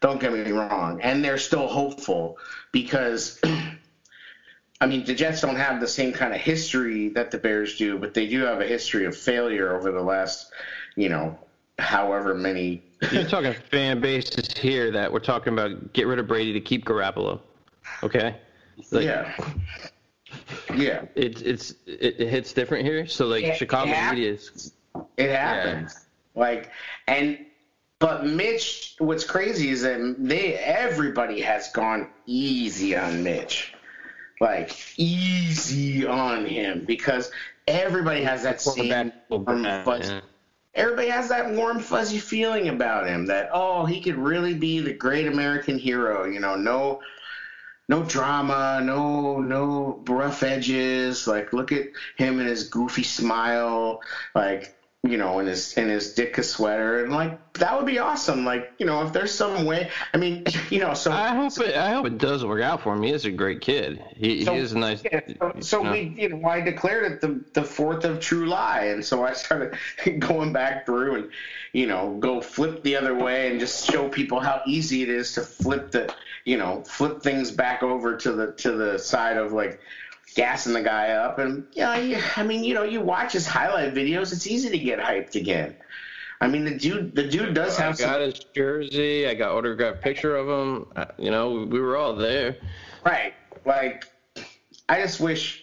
Don't 0.00 0.20
get 0.20 0.32
me 0.32 0.50
wrong, 0.50 1.00
and 1.00 1.24
they're 1.24 1.38
still 1.38 1.66
hopeful 1.66 2.38
because. 2.72 3.40
I 4.80 4.86
mean, 4.86 5.04
the 5.04 5.14
Jets 5.14 5.40
don't 5.40 5.56
have 5.56 5.80
the 5.80 5.86
same 5.86 6.12
kind 6.12 6.34
of 6.34 6.40
history 6.40 7.08
that 7.10 7.30
the 7.30 7.38
Bears 7.38 7.78
do, 7.78 7.96
but 7.96 8.12
they 8.12 8.26
do 8.26 8.40
have 8.40 8.60
a 8.60 8.66
history 8.66 9.06
of 9.06 9.16
failure 9.16 9.74
over 9.74 9.92
the 9.92 10.02
last, 10.02 10.50
you 10.96 11.08
know, 11.08 11.38
however 11.78 12.34
many 12.34 12.82
You're 13.10 13.24
talking 13.24 13.54
fan 13.70 14.00
bases 14.00 14.52
here 14.58 14.90
that 14.90 15.12
we're 15.12 15.20
talking 15.20 15.52
about 15.52 15.92
get 15.92 16.06
rid 16.06 16.18
of 16.18 16.26
Brady 16.26 16.52
to 16.52 16.60
keep 16.60 16.84
Garoppolo. 16.84 17.40
Okay? 18.02 18.36
Like, 18.90 19.04
yeah. 19.04 19.34
Yeah. 20.74 21.04
It's 21.14 21.40
it's 21.40 21.70
it, 21.86 22.20
it 22.20 22.28
hits 22.28 22.52
different 22.52 22.84
here. 22.84 23.06
So 23.06 23.26
like 23.26 23.44
Yeah, 23.44 23.54
Chicago 23.54 23.90
yeah. 23.90 24.10
media 24.10 24.32
is 24.32 24.72
It 25.16 25.30
happens. 25.30 26.04
Like 26.34 26.70
and 27.06 27.38
but 28.04 28.26
Mitch 28.26 28.96
what's 28.98 29.24
crazy 29.24 29.70
is 29.70 29.80
that 29.80 30.16
they 30.18 30.56
everybody 30.56 31.40
has 31.40 31.72
gone 31.72 32.06
easy 32.26 32.94
on 32.94 33.22
Mitch. 33.22 33.72
Like 34.42 34.76
easy 34.98 36.06
on 36.06 36.44
him 36.44 36.84
because 36.84 37.30
everybody 37.66 38.22
has 38.22 38.42
that 38.42 38.60
same 38.60 39.10
warm, 39.30 39.64
fuzzy, 39.84 40.12
yeah. 40.12 40.20
everybody 40.74 41.08
has 41.08 41.30
that 41.30 41.54
warm 41.54 41.80
fuzzy 41.80 42.18
feeling 42.18 42.68
about 42.68 43.06
him 43.06 43.24
that 43.26 43.48
oh 43.54 43.86
he 43.86 44.02
could 44.02 44.16
really 44.16 44.52
be 44.52 44.80
the 44.80 44.92
great 44.92 45.26
American 45.26 45.78
hero, 45.78 46.26
you 46.26 46.40
know, 46.40 46.56
no 46.56 47.00
no 47.88 48.02
drama, 48.02 48.82
no 48.84 49.40
no 49.40 50.04
rough 50.06 50.42
edges. 50.42 51.26
Like 51.26 51.54
look 51.54 51.72
at 51.72 51.86
him 52.16 52.38
and 52.38 52.48
his 52.48 52.68
goofy 52.68 53.02
smile, 53.02 54.02
like 54.34 54.76
you 55.06 55.18
know, 55.18 55.38
in 55.38 55.46
his 55.46 55.74
in 55.74 55.88
his 55.88 56.14
Ditka 56.14 56.42
sweater, 56.42 57.04
and 57.04 57.12
like 57.12 57.38
that 57.54 57.76
would 57.76 57.84
be 57.84 57.98
awesome. 57.98 58.44
Like 58.46 58.72
you 58.78 58.86
know, 58.86 59.04
if 59.06 59.12
there's 59.12 59.32
some 59.32 59.66
way, 59.66 59.90
I 60.14 60.16
mean, 60.16 60.44
you 60.70 60.78
know, 60.80 60.94
so 60.94 61.12
I 61.12 61.34
hope 61.34 61.58
it 61.60 61.76
I 61.76 61.90
hope 61.90 62.06
it 62.06 62.16
does 62.16 62.42
work 62.44 62.62
out 62.62 62.80
for 62.80 62.94
him. 62.94 63.02
He 63.02 63.10
is 63.10 63.26
a 63.26 63.30
great 63.30 63.60
kid. 63.60 64.02
He, 64.16 64.44
So- 64.44 64.54
he 64.54 64.60
is 64.60 64.72
a 64.72 64.78
nice 64.78 65.02
Yeah, 65.04 65.20
so, 65.38 65.52
so 65.60 65.78
you 65.78 65.84
know. 65.84 65.92
we, 65.92 66.00
you 66.16 66.28
know, 66.30 66.48
I 66.48 66.62
declared 66.62 67.12
it 67.12 67.20
the 67.20 67.38
the 67.52 67.62
fourth 67.62 68.04
of 68.04 68.18
true 68.18 68.46
lie, 68.46 68.84
and 68.84 69.04
so 69.04 69.24
I 69.24 69.34
started 69.34 69.76
going 70.18 70.54
back 70.54 70.86
through 70.86 71.16
and, 71.16 71.30
you 71.74 71.86
know, 71.86 72.16
go 72.18 72.40
flip 72.40 72.82
the 72.82 72.96
other 72.96 73.14
way 73.14 73.50
and 73.50 73.60
just 73.60 73.90
show 73.90 74.08
people 74.08 74.40
how 74.40 74.62
easy 74.66 75.02
it 75.02 75.10
is 75.10 75.34
to 75.34 75.42
flip 75.42 75.90
the, 75.90 76.14
you 76.46 76.56
know, 76.56 76.82
flip 76.86 77.20
things 77.20 77.50
back 77.50 77.82
over 77.82 78.16
to 78.16 78.32
the 78.32 78.52
to 78.52 78.72
the 78.72 78.98
side 78.98 79.36
of 79.36 79.52
like 79.52 79.80
gassing 80.34 80.72
the 80.72 80.82
guy 80.82 81.10
up, 81.10 81.38
and 81.38 81.64
yeah, 81.72 81.96
you, 81.96 82.18
I 82.36 82.42
mean, 82.42 82.64
you 82.64 82.74
know, 82.74 82.82
you 82.82 83.00
watch 83.00 83.32
his 83.32 83.46
highlight 83.46 83.94
videos, 83.94 84.32
it's 84.32 84.46
easy 84.46 84.70
to 84.70 84.78
get 84.78 84.98
hyped 84.98 85.34
again. 85.34 85.76
I 86.40 86.48
mean, 86.48 86.64
the 86.64 86.76
dude, 86.76 87.14
the 87.14 87.22
dude 87.26 87.54
does 87.54 87.76
have. 87.78 87.94
I 87.94 88.02
got 88.02 88.12
some 88.14 88.20
his 88.22 88.38
jersey. 88.54 89.26
I 89.26 89.34
got 89.34 89.52
autographed 89.52 90.02
picture 90.02 90.36
of 90.36 90.48
him. 90.48 90.86
Uh, 90.94 91.04
you 91.16 91.30
know, 91.30 91.64
we 91.70 91.80
were 91.80 91.96
all 91.96 92.14
there. 92.14 92.56
Right. 93.04 93.32
Like, 93.64 94.04
I 94.88 95.00
just 95.00 95.20
wish, 95.20 95.62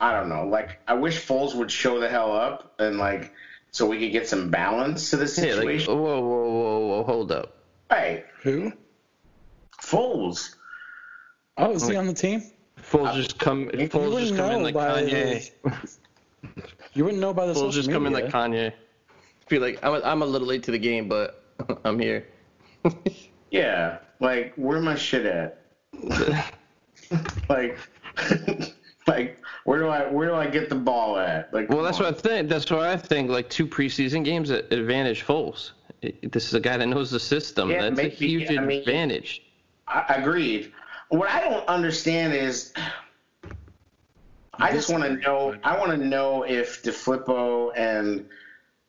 I 0.00 0.12
don't 0.12 0.28
know, 0.28 0.46
like, 0.46 0.78
I 0.86 0.94
wish 0.94 1.26
Foles 1.26 1.54
would 1.56 1.70
show 1.70 1.98
the 1.98 2.08
hell 2.08 2.30
up 2.36 2.74
and, 2.78 2.98
like, 2.98 3.32
so 3.72 3.86
we 3.86 3.98
could 3.98 4.12
get 4.12 4.28
some 4.28 4.50
balance 4.50 5.10
to 5.10 5.16
the 5.16 5.24
Hey, 5.24 5.54
like, 5.54 5.60
situation. 5.60 5.98
whoa, 5.98 6.20
whoa, 6.20 6.50
whoa, 6.50 6.78
whoa, 6.86 7.02
hold 7.04 7.32
up. 7.32 7.56
right. 7.90 8.24
Who? 8.42 8.72
Foles. 9.80 10.54
Oh, 11.56 11.72
is 11.72 11.88
he 11.88 11.96
on 11.96 12.06
the 12.06 12.14
team? 12.14 12.42
Foles 12.92 13.08
uh, 13.08 13.14
just 13.16 13.38
come. 13.38 13.70
You 13.72 13.88
Foles 13.88 14.20
just 14.20 14.32
wouldn't 14.32 14.36
come 14.36 14.50
in 14.50 14.58
know 14.58 14.64
like 14.64 14.74
by 14.74 15.02
Kanye. 15.02 15.50
You 16.94 17.04
wouldn't 17.04 17.22
know 17.22 17.32
by 17.32 17.46
the 17.46 17.52
Foles 17.52 17.56
social 17.56 17.72
just 17.72 17.90
come 17.90 18.06
in 18.06 18.12
like 18.12 18.26
Kanye. 18.26 18.72
Be 19.48 19.58
like, 19.58 19.78
I'm 19.82 19.94
a, 19.94 20.00
I'm 20.04 20.22
a 20.22 20.26
little 20.26 20.46
late 20.46 20.62
to 20.64 20.70
the 20.70 20.78
game, 20.78 21.08
but 21.08 21.42
I'm 21.84 21.98
here. 21.98 22.26
Yeah. 23.50 23.98
Like, 24.18 24.54
where 24.56 24.80
my 24.80 24.94
shit 24.94 25.26
at? 25.26 25.60
like, 27.50 27.78
like, 29.06 29.38
where 29.64 29.78
do 29.78 29.88
I, 29.88 30.10
where 30.10 30.26
do 30.26 30.34
I 30.34 30.46
get 30.46 30.70
the 30.70 30.74
ball 30.74 31.18
at? 31.18 31.52
Like, 31.52 31.68
Well, 31.68 31.82
that's 31.82 31.98
come 31.98 32.06
what 32.06 32.14
I 32.14 32.18
think. 32.18 32.48
That's 32.48 32.70
what 32.70 32.80
I 32.80 32.96
think. 32.96 33.30
Like 33.30 33.50
two 33.50 33.66
preseason 33.66 34.24
games 34.24 34.50
at 34.50 34.72
advantage 34.72 35.22
Foles. 35.22 35.72
This 36.22 36.46
is 36.46 36.54
a 36.54 36.60
guy 36.60 36.78
that 36.78 36.86
knows 36.86 37.10
the 37.10 37.20
system. 37.20 37.70
Yeah, 37.70 37.82
that's 37.82 38.00
a 38.00 38.02
maybe, 38.04 38.14
huge 38.14 38.50
I 38.50 38.60
mean- 38.62 38.78
advantage. 38.80 39.42
I 39.86 40.14
agreed. 40.14 40.72
What 41.12 41.28
I 41.28 41.40
don't 41.40 41.68
understand 41.68 42.32
is, 42.32 42.72
I 44.54 44.72
just 44.72 44.90
want 44.90 45.04
to 45.04 45.16
know. 45.16 45.54
I 45.62 45.78
want 45.78 45.90
to 45.90 45.98
know 45.98 46.44
if 46.44 46.82
DeFilippo 46.82 47.72
and 47.76 48.26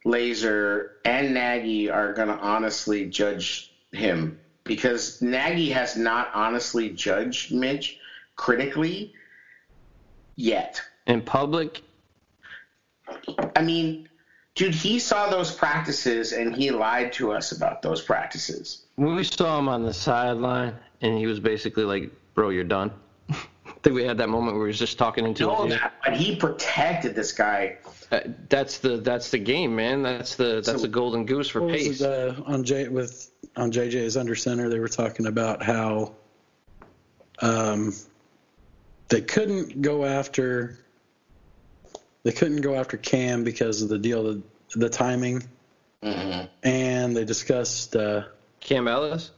Lazor 0.06 0.92
and 1.04 1.34
Nagy 1.34 1.90
are 1.90 2.14
going 2.14 2.30
to 2.30 2.36
honestly 2.36 3.08
judge 3.08 3.74
him 3.92 4.40
because 4.64 5.22
Nagy 5.22 5.70
has 5.72 5.98
not 5.98 6.32
honestly 6.34 6.92
judged 6.92 7.52
Mitch 7.52 7.98
critically 8.38 9.12
yet. 10.38 10.82
In 11.08 11.22
public, 11.22 11.82
I 13.58 13.62
mean, 13.62 14.08
dude, 14.56 14.74
he 14.74 14.98
saw 14.98 15.30
those 15.30 15.54
practices 15.54 16.32
and 16.32 16.56
he 16.56 16.72
lied 16.72 17.12
to 17.14 17.34
us 17.34 17.52
about 17.52 17.82
those 17.82 18.02
practices. 18.02 18.84
When 18.96 19.14
we 19.14 19.26
saw 19.26 19.60
him 19.60 19.68
on 19.68 19.84
the 19.84 19.94
sideline, 19.94 20.76
and 21.04 21.18
he 21.18 21.28
was 21.28 21.40
basically 21.40 21.84
like, 21.84 22.10
"Bro, 22.34 22.50
you're 22.50 22.64
done." 22.64 22.92
I 23.30 23.36
think 23.84 23.96
we 23.96 24.04
had 24.04 24.18
that 24.18 24.30
moment 24.30 24.58
where 24.58 24.66
he 24.66 24.70
was 24.70 24.80
just 24.80 24.98
talking 24.98 25.26
into 25.26 25.44
No, 25.44 25.66
his 25.66 25.74
ear. 25.76 25.92
but 26.04 26.16
he 26.16 26.36
protected 26.36 27.16
this 27.16 27.32
guy. 27.34 27.78
Uh, 28.12 28.22
That's 28.50 28.78
the 28.80 28.98
that's 28.98 29.30
the 29.32 29.38
game, 29.40 29.76
man. 29.76 30.02
That's 30.04 30.36
the 30.36 30.56
that's 30.66 30.68
So- 30.68 30.78
the 30.78 30.88
golden 30.88 31.26
goose 31.26 31.50
for 31.50 31.62
What 31.62 31.72
was 31.74 31.82
pace. 31.84 32.02
it, 32.02 32.08
uh, 32.10 32.42
on 32.46 32.64
J 32.64 32.88
with 32.88 33.30
on 33.58 33.72
JJ's 33.72 34.18
under 34.18 34.36
center? 34.36 34.70
They 34.70 34.80
were 34.80 34.88
talking 34.88 35.26
about 35.28 35.62
how 35.64 36.14
um, 37.42 37.94
they 39.10 39.22
couldn't 39.22 39.82
go 39.82 40.06
after 40.06 40.78
they 42.24 42.32
couldn't 42.32 42.62
go 42.62 42.76
after 42.76 42.96
Cam 42.98 43.44
because 43.44 43.82
of 43.82 43.90
the 43.90 43.98
deal, 43.98 44.24
the, 44.24 44.42
the 44.76 44.90
timing, 44.90 45.44
Mm-hmm. 46.02 46.48
and 46.64 47.16
they 47.16 47.24
discussed 47.26 47.96
uh, 47.96 48.24
Cam 48.60 48.88
Ellis. 48.90 49.32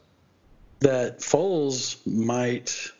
That 0.80 1.20
Foles 1.20 1.98
might. 2.06 2.92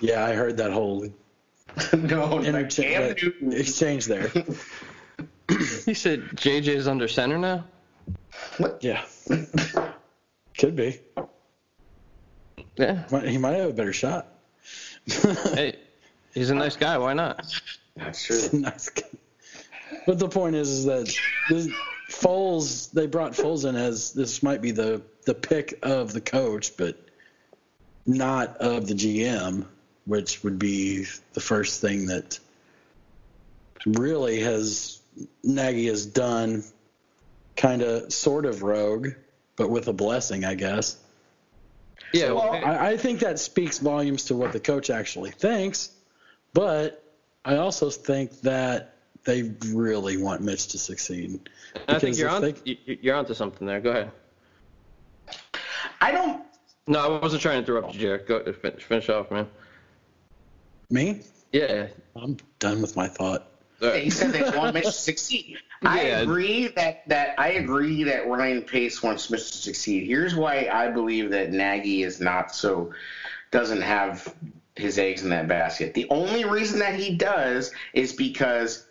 Yeah, 0.00 0.24
I 0.24 0.32
heard 0.32 0.56
that 0.56 0.72
whole 0.72 1.02
no, 1.92 2.38
intercha- 2.38 2.82
Cam 2.82 3.08
that 3.50 3.58
exchange 3.58 4.06
there. 4.06 4.30
He 5.84 5.92
said 5.92 6.22
JJ 6.30 6.68
is 6.68 6.88
under 6.88 7.06
center 7.08 7.36
now. 7.36 7.64
Yeah, 8.80 9.04
could 10.56 10.76
be. 10.76 10.98
Yeah. 12.76 13.20
He 13.26 13.36
might 13.36 13.56
have 13.56 13.70
a 13.70 13.72
better 13.74 13.92
shot. 13.92 14.28
Hey, 15.54 15.76
he's 16.32 16.48
a 16.50 16.54
nice 16.54 16.76
guy. 16.76 16.96
Why 16.96 17.12
not? 17.12 17.44
That's 17.96 18.24
true. 18.24 18.60
Nice 18.60 18.88
guy. 18.88 19.02
But 20.06 20.18
the 20.18 20.28
point 20.28 20.56
is, 20.56 20.70
is 20.70 20.84
that 20.86 21.14
this, 21.50 21.68
Foles, 22.12 22.90
they 22.92 23.06
brought 23.06 23.32
Foles 23.32 23.68
in 23.68 23.76
as 23.76 24.12
this 24.12 24.42
might 24.42 24.60
be 24.60 24.70
the 24.70 25.02
the 25.24 25.34
pick 25.34 25.78
of 25.82 26.12
the 26.12 26.20
coach, 26.20 26.76
but 26.76 26.96
not 28.06 28.56
of 28.58 28.88
the 28.88 28.94
GM, 28.94 29.66
which 30.04 30.42
would 30.42 30.58
be 30.58 31.06
the 31.32 31.40
first 31.40 31.80
thing 31.80 32.06
that 32.06 32.38
really 33.86 34.40
has 34.40 35.00
Nagy 35.42 35.86
has 35.86 36.06
done, 36.06 36.64
kind 37.56 37.82
of 37.82 38.12
sort 38.12 38.46
of 38.46 38.62
rogue, 38.62 39.08
but 39.56 39.70
with 39.70 39.88
a 39.88 39.92
blessing, 39.92 40.44
I 40.44 40.54
guess. 40.54 40.96
Yeah, 42.12 42.26
So 42.26 42.34
well, 42.36 42.52
I, 42.52 42.90
I 42.90 42.96
think 42.96 43.20
that 43.20 43.38
speaks 43.38 43.78
volumes 43.78 44.24
to 44.24 44.36
what 44.36 44.52
the 44.52 44.60
coach 44.60 44.90
actually 44.90 45.30
thinks, 45.30 45.90
but 46.52 47.02
I 47.44 47.56
also 47.56 47.90
think 47.90 48.40
that 48.42 48.96
they 49.24 49.52
really 49.68 50.16
want 50.16 50.40
Mitch 50.40 50.68
to 50.68 50.78
succeed. 50.78 51.48
I 51.88 51.98
think 51.98 52.16
you're 52.18 52.28
on. 52.28 52.42
they- 52.42 52.54
you- 52.64 52.98
You're 53.00 53.16
onto 53.16 53.34
something 53.34 53.66
there. 53.66 53.80
Go 53.80 53.90
ahead. 53.90 54.10
I 56.00 56.10
don't. 56.12 56.42
No, 56.86 56.98
I 56.98 57.20
wasn't 57.20 57.42
trying 57.42 57.54
to 57.64 57.72
interrupt 57.72 57.94
you, 57.94 58.00
Jared. 58.00 58.26
Go 58.26 58.52
finish, 58.52 58.82
finish 58.82 59.08
off, 59.08 59.30
man. 59.30 59.46
Me? 60.90 61.20
Yeah. 61.52 61.86
I'm 62.16 62.36
done 62.58 62.82
with 62.82 62.96
my 62.96 63.06
thought. 63.08 63.48
All 63.80 63.92
He 63.92 64.10
said 64.10 64.32
they 64.32 64.42
want 64.56 64.74
Mitch 64.74 64.84
to 64.84 64.92
succeed. 64.92 65.58
I 65.82 66.00
agree 66.00 66.68
that 66.68 67.08
that 67.08 67.34
I 67.38 67.50
agree 67.52 68.04
that 68.04 68.28
Ryan 68.28 68.62
Pace 68.62 69.02
wants 69.02 69.28
Mitch 69.30 69.50
to 69.50 69.56
succeed. 69.58 70.06
Here's 70.06 70.34
why 70.34 70.68
I 70.72 70.88
believe 70.88 71.30
that 71.30 71.50
Nagy 71.52 72.02
is 72.02 72.20
not 72.20 72.54
so 72.54 72.92
doesn't 73.50 73.82
have 73.82 74.32
his 74.76 74.98
eggs 74.98 75.22
in 75.22 75.30
that 75.30 75.48
basket. 75.48 75.94
The 75.94 76.06
only 76.10 76.44
reason 76.44 76.78
that 76.78 76.94
he 76.94 77.16
does 77.16 77.72
is 77.92 78.12
because 78.12 78.86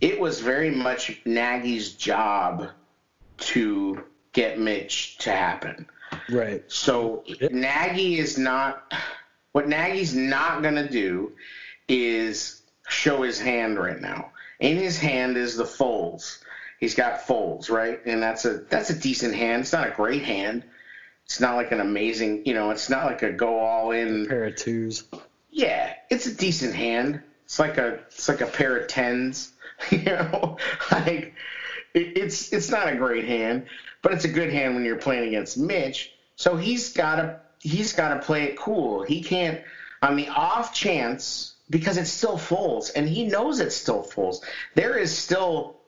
it 0.00 0.20
was 0.20 0.40
very 0.40 0.70
much 0.70 1.20
Nagy's 1.24 1.92
job 1.92 2.68
to 3.38 4.04
get 4.32 4.58
Mitch 4.58 5.18
to 5.18 5.30
happen. 5.30 5.86
Right. 6.28 6.62
So 6.68 7.24
Nagy 7.50 8.18
is 8.18 8.38
not 8.38 8.92
what 9.52 9.68
Nagy's 9.68 10.14
not 10.14 10.62
going 10.62 10.74
to 10.74 10.88
do 10.88 11.32
is 11.88 12.62
show 12.88 13.22
his 13.22 13.40
hand 13.40 13.78
right 13.78 14.00
now. 14.00 14.32
In 14.60 14.76
his 14.76 14.98
hand 14.98 15.36
is 15.36 15.56
the 15.56 15.64
Foles. 15.64 16.42
He's 16.78 16.94
got 16.94 17.26
Foles, 17.26 17.70
right? 17.70 18.00
And 18.04 18.22
that's 18.22 18.44
a 18.44 18.58
that's 18.58 18.90
a 18.90 18.98
decent 18.98 19.34
hand. 19.34 19.62
It's 19.62 19.72
not 19.72 19.88
a 19.88 19.92
great 19.92 20.22
hand. 20.22 20.64
It's 21.24 21.40
not 21.40 21.56
like 21.56 21.72
an 21.72 21.80
amazing, 21.80 22.46
you 22.46 22.54
know, 22.54 22.70
it's 22.70 22.88
not 22.88 23.06
like 23.06 23.22
a 23.22 23.32
go 23.32 23.58
all 23.58 23.90
in. 23.90 24.26
Pair 24.26 24.44
of 24.44 24.56
twos. 24.56 25.04
Yeah, 25.50 25.94
it's 26.10 26.26
a 26.26 26.34
decent 26.34 26.74
hand. 26.74 27.22
It's 27.44 27.58
like 27.58 27.78
a 27.78 27.94
it's 28.08 28.28
like 28.28 28.42
a 28.42 28.46
pair 28.46 28.76
of 28.76 28.88
tens, 28.88 29.52
you 29.90 30.04
know. 30.04 30.56
Like 30.90 31.34
it, 31.94 32.16
it's 32.18 32.52
it's 32.52 32.70
not 32.70 32.88
a 32.92 32.96
great 32.96 33.24
hand, 33.24 33.66
but 34.02 34.12
it's 34.12 34.24
a 34.24 34.28
good 34.28 34.50
hand 34.52 34.74
when 34.74 34.84
you're 34.84 34.96
playing 34.96 35.28
against 35.28 35.58
Mitch. 35.58 36.12
So 36.36 36.56
he's 36.56 36.92
got 36.92 37.16
to 37.16 37.40
he's 37.60 37.92
got 37.92 38.14
to 38.14 38.20
play 38.20 38.44
it 38.44 38.56
cool. 38.56 39.02
He 39.02 39.22
can't 39.22 39.60
on 40.02 40.16
the 40.16 40.28
off 40.28 40.74
chance 40.74 41.54
because 41.70 41.96
it's 41.96 42.10
still 42.10 42.38
Foles, 42.38 42.90
and 42.94 43.08
he 43.08 43.24
knows 43.26 43.60
it's 43.60 43.74
still 43.74 44.02
Foles. 44.04 44.36
There 44.74 44.96
is 44.96 45.16
still, 45.16 45.78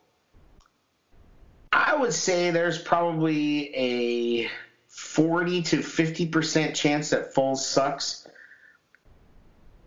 I 1.72 1.94
would 1.94 2.12
say, 2.12 2.50
there's 2.50 2.78
probably 2.78 3.74
a 3.76 4.50
forty 4.88 5.62
to 5.62 5.82
fifty 5.82 6.26
percent 6.26 6.74
chance 6.74 7.10
that 7.10 7.34
Foles 7.34 7.58
sucks 7.58 8.26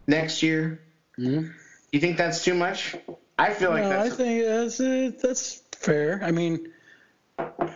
next 0.07 0.41
year. 0.43 0.81
Mhm. 1.19 1.51
You 1.91 1.99
think 1.99 2.17
that's 2.17 2.43
too 2.43 2.53
much? 2.53 2.95
I 3.37 3.53
feel 3.53 3.71
like 3.71 3.83
no, 3.83 3.99
I 3.99 4.09
think 4.09 4.43
that's 4.43 4.79
uh, 4.79 5.11
that's 5.21 5.63
fair. 5.73 6.21
I 6.23 6.31
mean, 6.31 6.71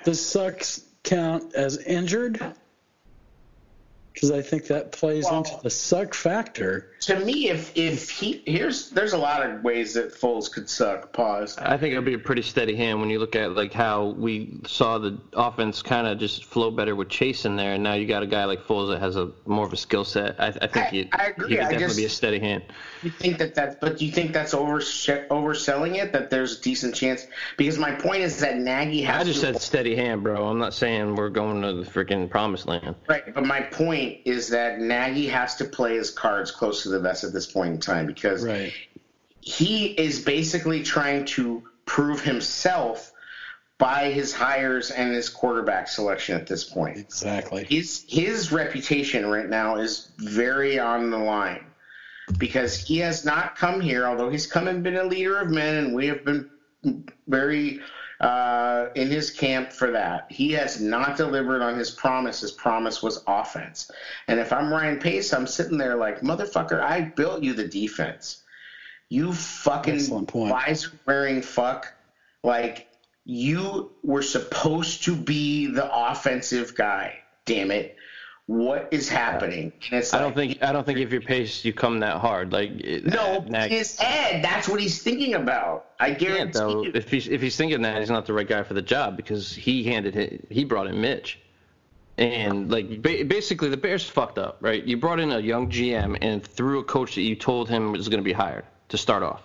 does 0.04 0.24
sucks 0.26 0.82
count 1.04 1.56
as 1.56 1.78
injured? 1.78 2.40
Because 4.16 4.32
I 4.32 4.42
think 4.42 4.68
that 4.68 4.92
plays 4.94 5.26
Well- 5.26 5.40
into 5.40 5.52
the 5.62 5.70
suck 5.70 6.14
factor. 6.14 6.92
to 7.02 7.20
me. 7.20 7.50
If 7.50 7.72
if 7.76 8.10
he 8.10 8.42
here's 8.48 8.90
there's 8.90 9.12
a 9.14 9.18
lot 9.18 9.46
of 9.48 9.64
ways 9.64 9.94
that 9.94 10.12
Foles 10.14 10.50
could 10.52 10.68
suck. 10.70 11.12
Pause. 11.14 11.58
I 11.60 11.78
think 11.78 11.92
it'll 11.92 12.04
be 12.04 12.14
a 12.16 12.18
pretty 12.20 12.42
steady 12.42 12.76
hand 12.76 13.02
when 13.02 13.10
you 13.12 13.20
look 13.20 13.36
at 13.36 13.54
like 13.54 13.74
how 13.74 14.06
we 14.18 14.58
saw 14.66 14.98
the 14.98 15.18
offense 15.34 15.82
kind 15.84 16.08
of 16.08 16.18
just 16.18 16.46
flow 16.46 16.72
better 16.72 16.96
with 16.96 17.10
Chase 17.10 17.44
in 17.46 17.58
there, 17.58 17.74
and 17.74 17.84
now 17.84 17.94
you 17.94 18.08
got 18.08 18.24
a 18.24 18.28
guy 18.28 18.46
like 18.46 18.64
Foles 18.66 18.90
that 18.90 19.00
has 19.02 19.18
a 19.18 19.32
more 19.46 19.66
of 19.66 19.74
a 19.74 19.78
skill 19.78 20.06
set. 20.06 20.40
I, 20.40 20.48
I 20.48 20.52
think 20.68 20.78
I- 20.78 20.90
he, 20.90 21.10
I 21.12 21.26
agree. 21.28 21.50
he 21.50 21.56
could 21.58 21.66
I 21.66 21.70
definitely 21.72 21.86
just- 21.88 21.98
be 21.98 22.06
a 22.06 22.10
steady 22.10 22.40
hand. 22.40 22.64
You 23.04 23.12
think 23.12 23.38
that 23.40 23.54
that's 23.54 23.76
but 23.76 23.98
do 24.00 24.06
you 24.06 24.12
think 24.14 24.32
that's 24.34 24.54
over 24.56 24.80
overselling 24.80 25.96
it? 26.02 26.14
That 26.14 26.30
there's 26.30 26.58
a 26.60 26.62
decent 26.62 26.96
chance? 26.96 27.28
Because 27.58 27.78
my 27.78 27.92
point 27.92 28.22
is 28.22 28.40
that 28.40 28.58
Nagy 28.58 29.02
has. 29.04 29.22
I 29.22 29.24
just 29.26 29.42
to, 29.42 29.48
said 29.48 29.62
steady 29.62 29.96
hand, 29.96 30.24
bro. 30.24 30.48
I'm 30.48 30.58
not 30.60 30.74
saying 30.74 31.16
we're 31.16 31.30
going 31.30 31.62
to 31.62 31.74
the 31.74 31.84
freaking 31.90 32.30
promised 32.30 32.66
land. 32.68 32.96
right. 33.08 33.34
But 33.34 33.46
my 33.46 33.62
point 33.62 34.05
is 34.26 34.50
that 34.50 34.80
Nagy 34.80 35.28
has 35.28 35.56
to 35.56 35.66
play 35.66 35.96
his 35.96 36.10
cards 36.10 36.52
close 36.52 36.84
to 36.84 36.90
the 36.90 37.00
vest 37.00 37.24
at 37.24 37.34
this 37.34 37.48
point 37.48 37.74
in 37.74 37.80
time 37.80 38.06
because 38.06 38.44
Right. 38.44 38.74
he 39.42 39.88
is 39.88 40.20
basically 40.20 40.84
trying 40.84 41.26
to 41.26 41.64
prove 41.86 42.22
himself 42.22 43.12
by 43.78 44.10
his 44.10 44.34
hires 44.34 44.92
and 44.92 45.14
his 45.14 45.30
quarterback 45.30 45.88
selection 45.88 46.36
at 46.36 46.48
this 46.48 46.64
point. 46.64 46.98
Exactly. 46.98 47.66
his 47.66 48.04
his 48.08 48.52
reputation 48.52 49.26
right 49.26 49.50
now 49.50 49.78
is 49.78 50.12
very 50.18 50.80
on 50.80 51.10
the 51.10 51.18
line 51.18 51.66
because 52.38 52.76
he 52.78 52.98
has 53.00 53.26
not 53.26 53.56
come 53.56 53.82
here, 53.82 54.08
although 54.08 54.30
he's 54.30 54.48
come 54.48 54.68
and 54.68 54.82
been 54.82 54.96
a 54.96 55.04
leader 55.04 55.40
of 55.40 55.50
men, 55.52 55.76
and 55.76 55.94
we 55.94 56.08
have 56.08 56.24
been 56.24 56.46
very 57.28 57.80
uh, 58.20 58.88
in 58.96 59.10
his 59.10 59.30
camp 59.32 59.72
for 59.72 59.92
that. 59.92 60.28
He 60.30 60.54
has 60.54 60.82
not 60.82 61.18
delivered 61.18 61.62
on 61.62 61.78
his 61.78 61.92
promise. 61.92 62.42
His 62.42 62.52
promise 62.52 63.02
was 63.02 63.24
offense. 63.28 63.92
And 64.28 64.40
if 64.40 64.54
I'm 64.54 64.72
Ryan 64.72 65.00
Pace, 65.00 65.34
I'm 65.34 65.48
sitting 65.48 65.78
there 65.78 65.96
like, 65.96 66.22
motherfucker, 66.22 66.82
I 66.82 67.02
built 67.02 67.44
you 67.44 67.54
the 67.54 67.68
defense. 67.68 68.44
You 69.10 69.34
fucking 69.34 70.28
visor 70.28 70.92
wearing 71.06 71.42
fuck. 71.42 71.94
Like, 72.44 72.88
you 73.26 73.92
were 74.04 74.22
supposed 74.22 75.04
to 75.06 75.16
be 75.16 75.68
the 75.68 75.90
offensive 75.92 76.76
guy. 76.76 77.20
Damn 77.46 77.72
it. 77.72 77.98
What 78.48 78.90
is 78.92 79.10
happening? 79.10 79.74
I 79.92 79.96
like, 79.96 80.12
don't 80.12 80.36
think 80.36 80.62
I 80.62 80.72
don't 80.72 80.86
think 80.86 81.00
if 81.00 81.12
you're 81.12 81.22
paced, 81.22 81.66
you 81.66 81.74
come 81.74 82.00
that 82.02 82.18
hard. 82.18 82.52
Like 82.54 82.74
no, 83.04 83.44
Nag- 83.48 83.72
his 83.72 83.98
head. 84.00 84.44
That's 84.44 84.70
what 84.70 84.80
he's 84.80 85.02
thinking 85.02 85.34
about. 85.34 85.88
I 86.00 86.12
guarantee 86.12 86.52
though. 86.52 86.84
you. 86.84 86.92
If 86.94 87.10
he's 87.10 87.28
if 87.28 87.42
he's 87.42 87.56
thinking 87.56 87.82
that, 87.82 88.00
he's 88.00 88.12
not 88.12 88.28
the 88.28 88.34
right 88.34 88.48
guy 88.48 88.62
for 88.62 88.76
the 88.76 88.84
job 88.84 89.18
because 89.18 89.52
he 89.52 89.84
handed 89.86 90.16
it. 90.16 90.46
He 90.52 90.64
brought 90.64 90.86
in 90.86 91.02
Mitch, 91.02 91.40
and 92.20 92.70
like 92.70 93.02
ba- 93.02 93.26
basically 93.26 93.70
the 93.70 93.78
Bears 93.78 94.08
fucked 94.08 94.38
up, 94.38 94.58
right? 94.62 94.84
You 94.84 94.98
brought 94.98 95.20
in 95.20 95.32
a 95.32 95.40
young 95.40 95.72
GM 95.72 96.20
and 96.22 96.46
threw 96.46 96.80
a 96.80 96.84
coach 96.84 97.16
that 97.16 97.22
you 97.22 97.36
told 97.36 97.68
him 97.68 97.94
was 97.94 98.10
going 98.10 98.22
to 98.22 98.24
be 98.24 98.34
hired 98.34 98.66
to 98.90 98.98
start 99.00 99.24
off. 99.24 99.42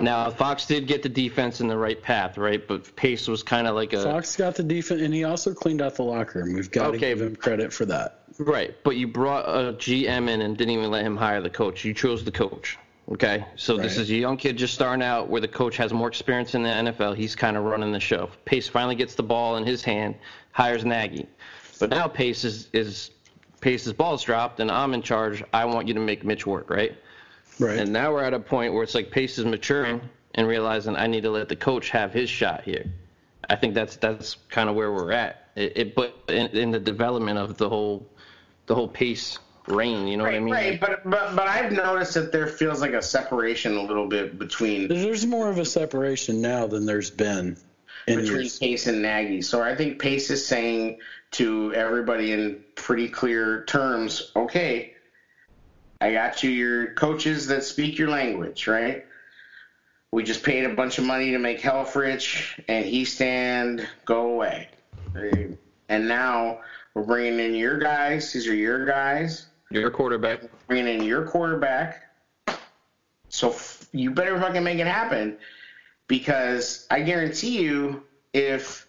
Now 0.00 0.30
Fox 0.30 0.66
did 0.66 0.86
get 0.86 1.02
the 1.02 1.08
defense 1.08 1.60
in 1.60 1.68
the 1.68 1.76
right 1.76 2.00
path, 2.00 2.36
right? 2.38 2.66
But 2.66 2.94
Pace 2.96 3.28
was 3.28 3.42
kind 3.42 3.66
of 3.66 3.74
like 3.74 3.92
a 3.92 4.02
Fox 4.02 4.36
got 4.36 4.56
the 4.56 4.62
defense, 4.62 5.00
and 5.02 5.14
he 5.14 5.24
also 5.24 5.54
cleaned 5.54 5.82
out 5.82 5.96
the 5.96 6.02
locker 6.02 6.42
room. 6.42 6.54
We've 6.54 6.70
got 6.70 6.92
to 6.92 6.98
give 6.98 7.20
him 7.20 7.36
credit 7.36 7.72
for 7.72 7.84
that. 7.86 8.20
Right, 8.38 8.74
but 8.82 8.96
you 8.96 9.06
brought 9.06 9.48
a 9.48 9.72
GM 9.72 10.28
in 10.28 10.40
and 10.40 10.56
didn't 10.56 10.74
even 10.74 10.90
let 10.90 11.04
him 11.04 11.16
hire 11.16 11.40
the 11.40 11.50
coach. 11.50 11.84
You 11.84 11.94
chose 11.94 12.24
the 12.24 12.32
coach. 12.32 12.78
Okay, 13.06 13.44
so 13.56 13.76
this 13.76 13.98
is 13.98 14.10
a 14.10 14.14
young 14.14 14.38
kid 14.38 14.56
just 14.56 14.72
starting 14.72 15.02
out 15.02 15.28
where 15.28 15.40
the 15.42 15.48
coach 15.48 15.76
has 15.76 15.92
more 15.92 16.08
experience 16.08 16.54
in 16.54 16.62
the 16.62 16.70
NFL. 16.70 17.14
He's 17.16 17.36
kind 17.36 17.56
of 17.56 17.64
running 17.64 17.92
the 17.92 18.00
show. 18.00 18.30
Pace 18.46 18.66
finally 18.66 18.94
gets 18.94 19.14
the 19.14 19.22
ball 19.22 19.58
in 19.58 19.64
his 19.64 19.84
hand, 19.84 20.14
hires 20.52 20.86
Nagy, 20.86 21.28
but 21.78 21.90
now 21.90 22.08
Pace 22.08 22.44
is, 22.44 22.68
is 22.72 23.10
Pace's 23.60 23.92
ball's 23.92 24.22
dropped 24.22 24.58
and 24.60 24.70
I'm 24.70 24.94
in 24.94 25.02
charge. 25.02 25.44
I 25.52 25.66
want 25.66 25.86
you 25.86 25.94
to 25.94 26.00
make 26.00 26.24
Mitch 26.24 26.46
work, 26.46 26.70
right? 26.70 26.96
Right. 27.58 27.78
And 27.78 27.92
now 27.92 28.12
we're 28.12 28.24
at 28.24 28.34
a 28.34 28.40
point 28.40 28.74
where 28.74 28.82
it's 28.82 28.94
like 28.94 29.10
Pace 29.10 29.38
is 29.38 29.44
maturing 29.44 30.00
and 30.34 30.46
realizing 30.46 30.96
I 30.96 31.06
need 31.06 31.22
to 31.22 31.30
let 31.30 31.48
the 31.48 31.56
coach 31.56 31.90
have 31.90 32.12
his 32.12 32.28
shot 32.28 32.62
here. 32.62 32.86
I 33.48 33.56
think 33.56 33.74
that's 33.74 33.96
that's 33.96 34.36
kind 34.48 34.68
of 34.68 34.74
where 34.74 34.92
we're 34.92 35.12
at. 35.12 35.48
It, 35.54 35.72
it 35.76 35.94
but 35.94 36.16
in, 36.28 36.48
in 36.48 36.70
the 36.70 36.80
development 36.80 37.38
of 37.38 37.56
the 37.56 37.68
whole 37.68 38.06
the 38.66 38.74
whole 38.74 38.88
Pace 38.88 39.38
reign, 39.66 40.06
you 40.06 40.16
know 40.16 40.24
what 40.24 40.34
I 40.34 40.40
mean? 40.40 40.54
right, 40.54 40.80
but 40.80 41.08
but 41.08 41.36
but 41.36 41.46
I've 41.46 41.72
noticed 41.72 42.14
that 42.14 42.32
there 42.32 42.46
feels 42.46 42.80
like 42.80 42.92
a 42.92 43.02
separation 43.02 43.76
a 43.76 43.82
little 43.82 44.08
bit 44.08 44.38
between 44.38 44.88
There's 44.88 45.26
more 45.26 45.48
of 45.48 45.58
a 45.58 45.64
separation 45.64 46.40
now 46.40 46.66
than 46.66 46.86
there's 46.86 47.10
been 47.10 47.56
in 48.06 48.20
between 48.20 48.40
years. 48.40 48.58
Pace 48.58 48.86
and 48.86 49.02
Nagy. 49.02 49.42
So 49.42 49.62
I 49.62 49.76
think 49.76 49.98
Pace 49.98 50.30
is 50.30 50.44
saying 50.46 50.98
to 51.32 51.72
everybody 51.74 52.32
in 52.32 52.62
pretty 52.74 53.08
clear 53.08 53.64
terms, 53.64 54.32
okay, 54.36 54.93
I 56.00 56.12
got 56.12 56.42
you 56.42 56.50
your 56.50 56.92
coaches 56.94 57.46
that 57.48 57.64
speak 57.64 57.98
your 57.98 58.08
language, 58.08 58.66
right? 58.66 59.04
We 60.10 60.22
just 60.22 60.42
paid 60.42 60.64
a 60.64 60.74
bunch 60.74 60.98
of 60.98 61.04
money 61.04 61.32
to 61.32 61.38
make 61.38 61.60
Helfrich 61.60 62.60
and 62.68 62.84
Hiestand 62.84 63.86
go 64.04 64.32
away. 64.32 64.68
And 65.88 66.08
now 66.08 66.60
we're 66.94 67.02
bringing 67.02 67.40
in 67.40 67.54
your 67.54 67.78
guys. 67.78 68.32
These 68.32 68.46
are 68.46 68.54
your 68.54 68.86
guys. 68.86 69.46
You're 69.70 69.88
a 69.88 69.90
quarterback. 69.90 70.40
Bringing 70.68 71.00
in 71.00 71.04
your 71.04 71.24
quarterback. 71.24 72.02
So 73.28 73.48
f- 73.50 73.88
you 73.92 74.12
better 74.12 74.38
fucking 74.38 74.62
make 74.62 74.78
it 74.78 74.86
happen 74.86 75.36
because 76.06 76.86
I 76.90 77.00
guarantee 77.00 77.60
you 77.60 78.04
if 78.32 78.83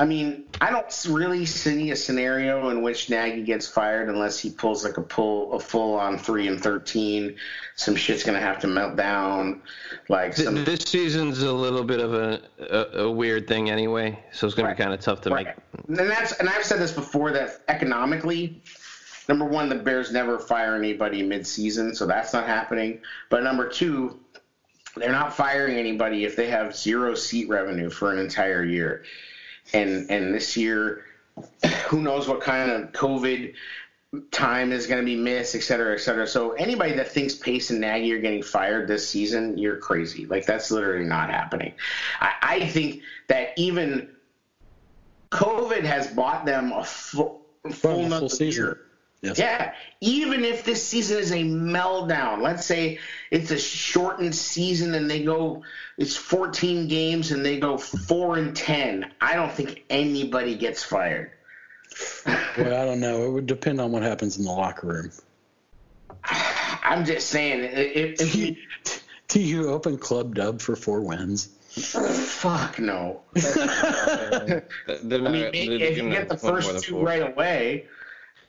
I 0.00 0.06
mean, 0.06 0.44
I 0.62 0.70
don't 0.70 1.06
really 1.10 1.44
see 1.44 1.90
a 1.90 1.96
scenario 1.96 2.70
in 2.70 2.80
which 2.80 3.10
Nagy 3.10 3.42
gets 3.42 3.68
fired 3.68 4.08
unless 4.08 4.38
he 4.38 4.48
pulls 4.48 4.82
like 4.82 4.96
a 4.96 5.02
pull 5.02 5.52
a 5.52 5.60
full 5.60 5.92
on 5.92 6.16
three 6.16 6.48
and 6.48 6.58
thirteen. 6.58 7.36
Some 7.76 7.96
shit's 7.96 8.24
gonna 8.24 8.40
have 8.40 8.60
to 8.60 8.66
melt 8.66 8.96
down. 8.96 9.60
Like 10.08 10.34
some, 10.34 10.64
this 10.64 10.80
season's 10.86 11.42
a 11.42 11.52
little 11.52 11.84
bit 11.84 12.00
of 12.00 12.14
a 12.14 12.40
a, 12.58 13.02
a 13.02 13.10
weird 13.10 13.46
thing 13.46 13.68
anyway, 13.68 14.18
so 14.32 14.46
it's 14.46 14.56
gonna 14.56 14.68
Right. 14.68 14.76
be 14.78 14.82
kind 14.82 14.94
of 14.94 15.00
tough 15.00 15.20
to 15.22 15.30
right. 15.30 15.48
make. 15.88 15.98
and 16.00 16.10
that's 16.10 16.32
and 16.32 16.48
I've 16.48 16.64
said 16.64 16.78
this 16.80 16.92
before 16.92 17.32
that 17.32 17.60
economically, 17.68 18.62
number 19.28 19.44
one, 19.44 19.68
the 19.68 19.74
Bears 19.74 20.10
never 20.10 20.38
fire 20.38 20.76
anybody 20.76 21.22
mid 21.22 21.46
season, 21.46 21.94
so 21.94 22.06
that's 22.06 22.32
not 22.32 22.46
happening. 22.46 23.02
But 23.28 23.42
number 23.42 23.68
two, 23.68 24.18
they're 24.96 25.12
not 25.12 25.36
firing 25.36 25.76
anybody 25.76 26.24
if 26.24 26.36
they 26.36 26.48
have 26.48 26.74
zero 26.74 27.14
seat 27.14 27.50
revenue 27.50 27.90
for 27.90 28.14
an 28.14 28.18
entire 28.18 28.64
year. 28.64 29.04
And 29.72 30.10
and 30.10 30.34
this 30.34 30.56
year, 30.56 31.04
who 31.86 32.02
knows 32.02 32.28
what 32.28 32.40
kind 32.40 32.70
of 32.70 32.92
COVID 32.92 33.54
time 34.32 34.72
is 34.72 34.88
going 34.88 35.00
to 35.00 35.06
be 35.06 35.16
missed, 35.16 35.54
et 35.54 35.62
cetera, 35.62 35.94
et 35.94 35.98
cetera. 35.98 36.26
So 36.26 36.52
anybody 36.52 36.94
that 36.94 37.12
thinks 37.12 37.34
Pace 37.34 37.70
and 37.70 37.80
Nagy 37.80 38.12
are 38.12 38.18
getting 38.18 38.42
fired 38.42 38.88
this 38.88 39.08
season, 39.08 39.56
you're 39.56 39.76
crazy. 39.76 40.26
Like 40.26 40.46
that's 40.46 40.70
literally 40.70 41.04
not 41.04 41.30
happening. 41.30 41.74
I, 42.20 42.32
I 42.42 42.66
think 42.66 43.02
that 43.28 43.52
even 43.56 44.08
COVID 45.30 45.84
has 45.84 46.08
bought 46.08 46.44
them 46.44 46.72
a 46.72 46.82
full, 46.82 47.42
full, 47.62 47.72
full 47.72 48.04
another 48.06 48.28
season. 48.28 48.64
year. 48.64 48.80
Yes. 49.22 49.38
Yeah, 49.38 49.74
even 50.00 50.44
if 50.44 50.64
this 50.64 50.86
season 50.86 51.18
is 51.18 51.30
a 51.30 51.42
meltdown, 51.42 52.40
let's 52.40 52.64
say 52.64 52.98
it's 53.30 53.50
a 53.50 53.58
shortened 53.58 54.34
season 54.34 54.94
and 54.94 55.10
they 55.10 55.22
go, 55.22 55.62
it's 55.98 56.16
14 56.16 56.88
games 56.88 57.30
and 57.30 57.44
they 57.44 57.60
go 57.60 57.76
four 57.76 58.38
and 58.38 58.56
10. 58.56 59.12
I 59.20 59.34
don't 59.34 59.52
think 59.52 59.84
anybody 59.90 60.56
gets 60.56 60.82
fired. 60.82 61.32
Well, 62.56 62.74
I 62.80 62.86
don't 62.86 63.00
know. 63.00 63.26
It 63.26 63.30
would 63.30 63.46
depend 63.46 63.80
on 63.80 63.92
what 63.92 64.02
happens 64.02 64.38
in 64.38 64.44
the 64.44 64.52
locker 64.52 64.86
room. 64.86 65.10
I'm 66.82 67.04
just 67.04 67.28
saying, 67.28 67.60
if, 67.62 68.22
if 68.22 68.34
you, 68.34 68.56
Do 69.28 69.40
you 69.40 69.68
open 69.68 69.98
Club 69.98 70.34
Dub 70.34 70.60
for 70.60 70.74
four 70.76 71.02
wins? 71.02 71.50
fuck 71.70 72.78
no. 72.78 73.20
I 73.36 74.62
mean, 74.88 75.50
if 75.52 75.96
you 75.96 76.10
get 76.10 76.28
the 76.28 76.34
win 76.34 76.52
more 76.52 76.62
than 76.62 76.72
first 76.72 76.84
two 76.84 76.92
four. 76.94 77.04
right 77.04 77.32
away, 77.32 77.86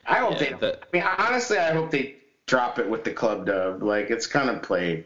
I 0.05 0.15
hope 0.15 0.33
Yeah, 0.33 0.39
they. 0.39 0.53
that- 0.53 0.83
I 0.93 0.97
mean, 0.97 1.03
honestly, 1.17 1.57
I 1.57 1.71
hope 1.73 1.91
they 1.91 2.15
drop 2.47 2.79
it 2.79 2.89
with 2.89 3.03
the 3.03 3.11
club 3.11 3.45
dub. 3.45 3.81
Like 3.83 4.09
it's 4.09 4.27
kind 4.27 4.49
of 4.49 4.61
played. 4.61 5.05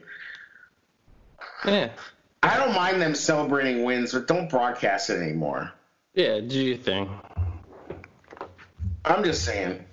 Yeah, 1.65 1.89
I 2.43 2.58
don't 2.58 2.73
mind 2.73 3.01
them 3.01 3.15
celebrating 3.15 3.84
wins, 3.84 4.13
but 4.13 4.27
don't 4.27 4.49
broadcast 4.49 5.10
it 5.10 5.21
anymore. 5.21 5.71
yeah, 6.13 6.39
do 6.39 6.60
your 6.60 6.77
thing. 6.77 7.10
I'm 9.03 9.23
just 9.23 9.43
saying. 9.43 9.86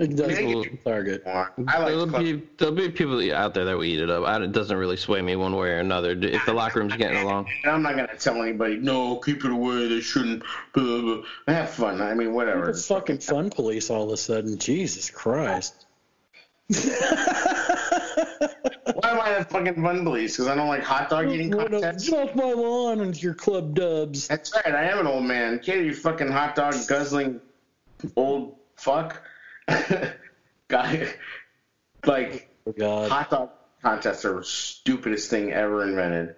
It 0.00 0.16
does 0.16 0.38
I 0.38 0.40
mean, 0.40 0.62
get 0.62 0.72
your 0.72 0.82
target. 0.82 1.26
Like 1.26 1.48
there'll 1.58 2.06
be 2.06 2.42
there'll 2.56 2.74
be 2.74 2.88
people 2.88 3.20
out 3.34 3.52
there 3.52 3.66
that 3.66 3.76
will 3.76 3.84
eat 3.84 4.00
it 4.00 4.08
up. 4.08 4.24
I, 4.24 4.42
it 4.42 4.50
doesn't 4.52 4.78
really 4.78 4.96
sway 4.96 5.20
me 5.20 5.36
one 5.36 5.54
way 5.54 5.68
or 5.68 5.78
another. 5.78 6.12
If 6.12 6.46
the 6.46 6.54
locker 6.54 6.78
room's 6.80 6.96
getting 6.96 7.18
along, 7.22 7.48
And 7.64 7.72
I'm 7.72 7.82
not 7.82 7.96
gonna 7.96 8.16
tell 8.16 8.40
anybody, 8.42 8.78
no, 8.78 9.16
keep 9.16 9.44
it 9.44 9.50
away. 9.50 9.88
They 9.88 10.00
shouldn't. 10.00 10.42
Blah, 10.72 10.84
blah, 10.84 11.02
blah. 11.02 11.22
Have 11.54 11.68
fun. 11.68 12.00
I 12.00 12.14
mean, 12.14 12.32
whatever. 12.32 12.70
It's 12.70 12.86
fucking 12.86 13.18
fun 13.18 13.50
police 13.50 13.90
all 13.90 14.04
of 14.04 14.10
a 14.10 14.16
sudden. 14.16 14.56
Jesus 14.56 15.10
Christ. 15.10 15.84
Why 16.70 16.78
am 19.10 19.20
I 19.20 19.38
the 19.38 19.46
fucking 19.50 19.82
fun 19.82 20.02
police? 20.04 20.36
Because 20.36 20.48
I 20.48 20.54
don't 20.54 20.68
like 20.68 20.82
hot 20.82 21.10
dog 21.10 21.30
eating 21.30 21.50
Get 21.50 21.60
off- 21.60 21.70
contests. 21.72 22.08
get 22.08 22.30
off 22.30 22.34
my 22.34 22.52
lawn 22.52 23.00
and 23.00 23.22
your 23.22 23.34
club 23.34 23.74
dubs. 23.74 24.28
That's 24.28 24.54
right. 24.54 24.74
I 24.74 24.84
am 24.84 25.00
an 25.00 25.06
old 25.06 25.24
man. 25.24 25.58
Kid, 25.58 25.84
you 25.84 25.94
fucking 25.94 26.28
hot 26.32 26.54
dog 26.54 26.74
guzzling 26.88 27.38
old 28.16 28.56
fuck. 28.76 29.22
Guy, 30.68 31.08
like 32.04 32.48
Oh 32.66 32.72
God. 32.72 33.10
hot 33.10 33.30
dog 33.30 33.50
contests 33.82 34.24
are 34.24 34.34
the 34.38 34.44
stupidest 34.44 35.30
thing 35.30 35.52
ever 35.52 35.82
invented. 35.82 36.34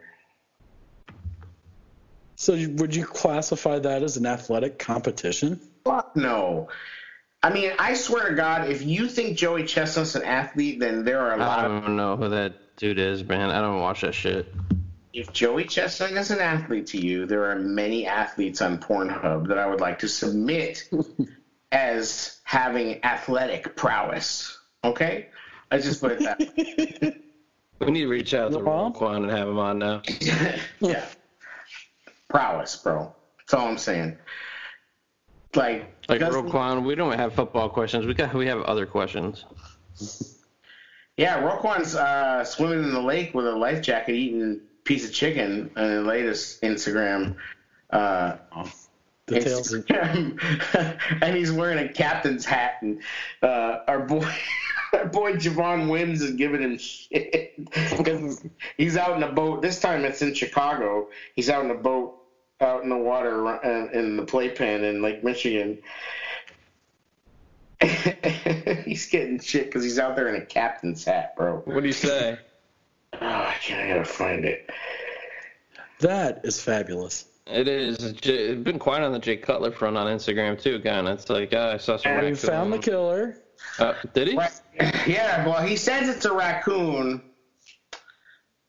So 2.37 2.55
would 2.55 2.95
you 2.95 3.05
classify 3.05 3.79
that 3.79 4.03
as 4.03 4.17
an 4.17 4.27
athletic 4.27 4.79
competition? 4.79 5.61
Fuck 5.85 6.17
no. 6.17 6.69
I 7.43 7.51
mean, 7.53 7.73
I 7.79 7.95
swear 7.95 8.31
to 8.31 8.35
God, 8.37 8.69
if 8.71 8.83
you 8.85 9.09
think 9.09 9.37
Joey 9.37 9.65
Chestnut's 9.65 10.15
an 10.15 10.23
athlete, 10.23 10.79
then 10.81 11.05
there 11.05 11.21
are 11.21 11.35
a 11.35 11.39
lot 11.39 11.59
I 11.59 11.67
of. 11.67 11.83
don't 11.83 11.97
know 11.97 12.17
who 12.17 12.29
that 12.31 12.77
dude 12.77 12.99
is, 12.99 13.25
man. 13.25 13.51
I 13.51 13.61
don't 13.61 13.81
watch 13.81 14.03
that 14.03 14.15
shit. 14.15 14.53
If 15.13 15.33
Joey 15.33 15.65
Chestnut 15.65 16.13
is 16.13 16.31
an 16.31 16.41
athlete 16.41 16.87
to 16.89 16.99
you, 16.99 17.27
there 17.27 17.51
are 17.51 17.57
many 17.57 18.07
athletes 18.07 18.63
on 18.63 18.79
Pornhub 18.79 19.49
that 19.49 19.59
I 19.59 19.67
would 19.67 19.81
like 19.81 19.99
to 20.01 20.09
submit 20.09 20.89
as 21.73 22.41
having 22.45 23.03
athletic 23.05 23.75
prowess. 23.77 24.59
Okay? 24.85 25.29
I 25.71 25.79
just 25.79 26.01
put 26.01 26.13
it 26.13 26.21
that 26.21 26.39
way. 26.39 27.17
We 27.81 27.91
need 27.91 28.03
to 28.03 28.07
reach 28.09 28.33
out 28.33 28.53
to 28.53 28.61
Well- 28.61 28.93
Roquan 28.93 29.17
and 29.25 29.31
have 29.31 29.49
him 29.49 29.59
on 29.59 29.81
now. 29.81 30.03
yeah. 30.81 31.05
Prowess, 32.29 32.77
bro. 32.77 33.13
That's 33.39 33.55
all 33.55 33.67
I'm 33.67 33.77
saying. 33.77 34.17
Like, 35.57 35.93
Like 36.09 36.21
doesn't- 36.21 36.47
Roquan, 36.49 36.85
we 36.85 36.95
don't 36.95 37.13
have 37.19 37.35
football 37.35 37.69
questions. 37.69 38.07
We 38.07 38.15
got 38.15 38.33
we 38.35 38.47
have 38.47 38.61
other 38.63 38.87
questions. 38.87 39.45
yeah, 41.17 41.41
Roquan's 41.43 41.97
uh, 41.97 42.45
swimming 42.45 42.85
in 42.85 42.93
the 42.93 43.03
lake 43.03 43.35
with 43.35 43.49
a 43.49 43.53
life 43.53 43.83
jacket, 43.83 44.15
eating 44.15 44.61
piece 44.85 45.05
of 45.05 45.13
chicken 45.13 45.69
on 45.77 45.89
the 45.97 46.03
latest 46.03 46.63
Instagram. 46.63 47.35
Uh, 47.91 48.37
Details. 49.27 49.73
And 51.23 51.37
he's 51.37 51.53
wearing 51.53 51.79
a 51.79 51.89
captain's 51.89 52.45
hat, 52.45 52.79
and 52.83 53.01
uh, 53.43 53.79
our 53.87 54.01
boy, 54.01 54.29
our 54.93 55.07
boy 55.07 55.35
Javon 55.35 55.89
Wims 55.89 56.23
is 56.23 56.33
giving 56.33 56.61
him 56.61 56.79
shit 56.79 57.55
because 57.97 58.45
he's 58.77 58.97
out 58.97 59.17
in 59.17 59.23
a 59.23 59.31
boat. 59.31 59.63
This 59.63 59.81
time 59.81 60.05
it's 60.05 60.23
in 60.23 60.35
Chicago. 60.35 61.09
He's 61.37 61.49
out 61.49 61.65
in 61.65 61.71
a 61.71 61.77
boat, 61.77 62.21
out 62.61 62.83
in 62.83 62.89
the 62.89 62.97
water, 62.97 63.47
uh, 63.47 63.91
in 63.93 64.17
the 64.17 64.25
playpen 64.25 64.83
in 64.85 65.03
Lake 65.03 65.23
Michigan. 65.23 65.79
he's 68.85 69.07
getting 69.07 69.41
shit 69.41 69.67
because 69.67 69.85
he's 69.85 69.99
out 69.99 70.17
there 70.17 70.29
in 70.29 70.41
a 70.41 70.45
captain's 70.45 71.05
hat, 71.05 71.37
bro. 71.37 71.63
What 71.65 71.81
do 71.81 71.87
you 71.87 71.93
say? 71.93 72.39
Oh, 73.15 73.27
I 73.27 73.55
can't. 73.61 73.83
I 73.83 73.89
gotta 73.89 74.07
find 74.07 74.47
it. 74.47 74.71
That 76.01 76.41
is 76.45 76.61
fabulous. 76.61 77.27
It 77.47 77.67
is. 77.69 78.13
J- 78.13 78.51
It's 78.51 78.63
been 78.63 78.79
quiet 78.79 79.03
on 79.03 79.13
the 79.13 79.19
Jay 79.19 79.37
Cutler 79.37 79.73
front 79.73 79.97
on 79.97 80.07
Instagram 80.07 80.61
too, 80.61 80.81
kind 80.81 81.09
of. 81.09 81.19
It's 81.19 81.29
like 81.29 81.53
uh, 81.53 81.73
I 81.75 81.77
saw 81.77 81.97
some. 81.97 82.13
And 82.13 82.21
We 82.23 82.33
raccoon. 82.33 82.49
found 82.51 82.73
the 82.73 82.79
killer. 82.79 83.37
Uh, 83.79 83.95
did 84.15 84.29
he? 84.29 84.35
Yeah, 85.07 85.47
well, 85.47 85.63
he 85.63 85.77
says 85.77 86.09
it's 86.09 86.25
a 86.25 86.33
raccoon, 86.33 87.23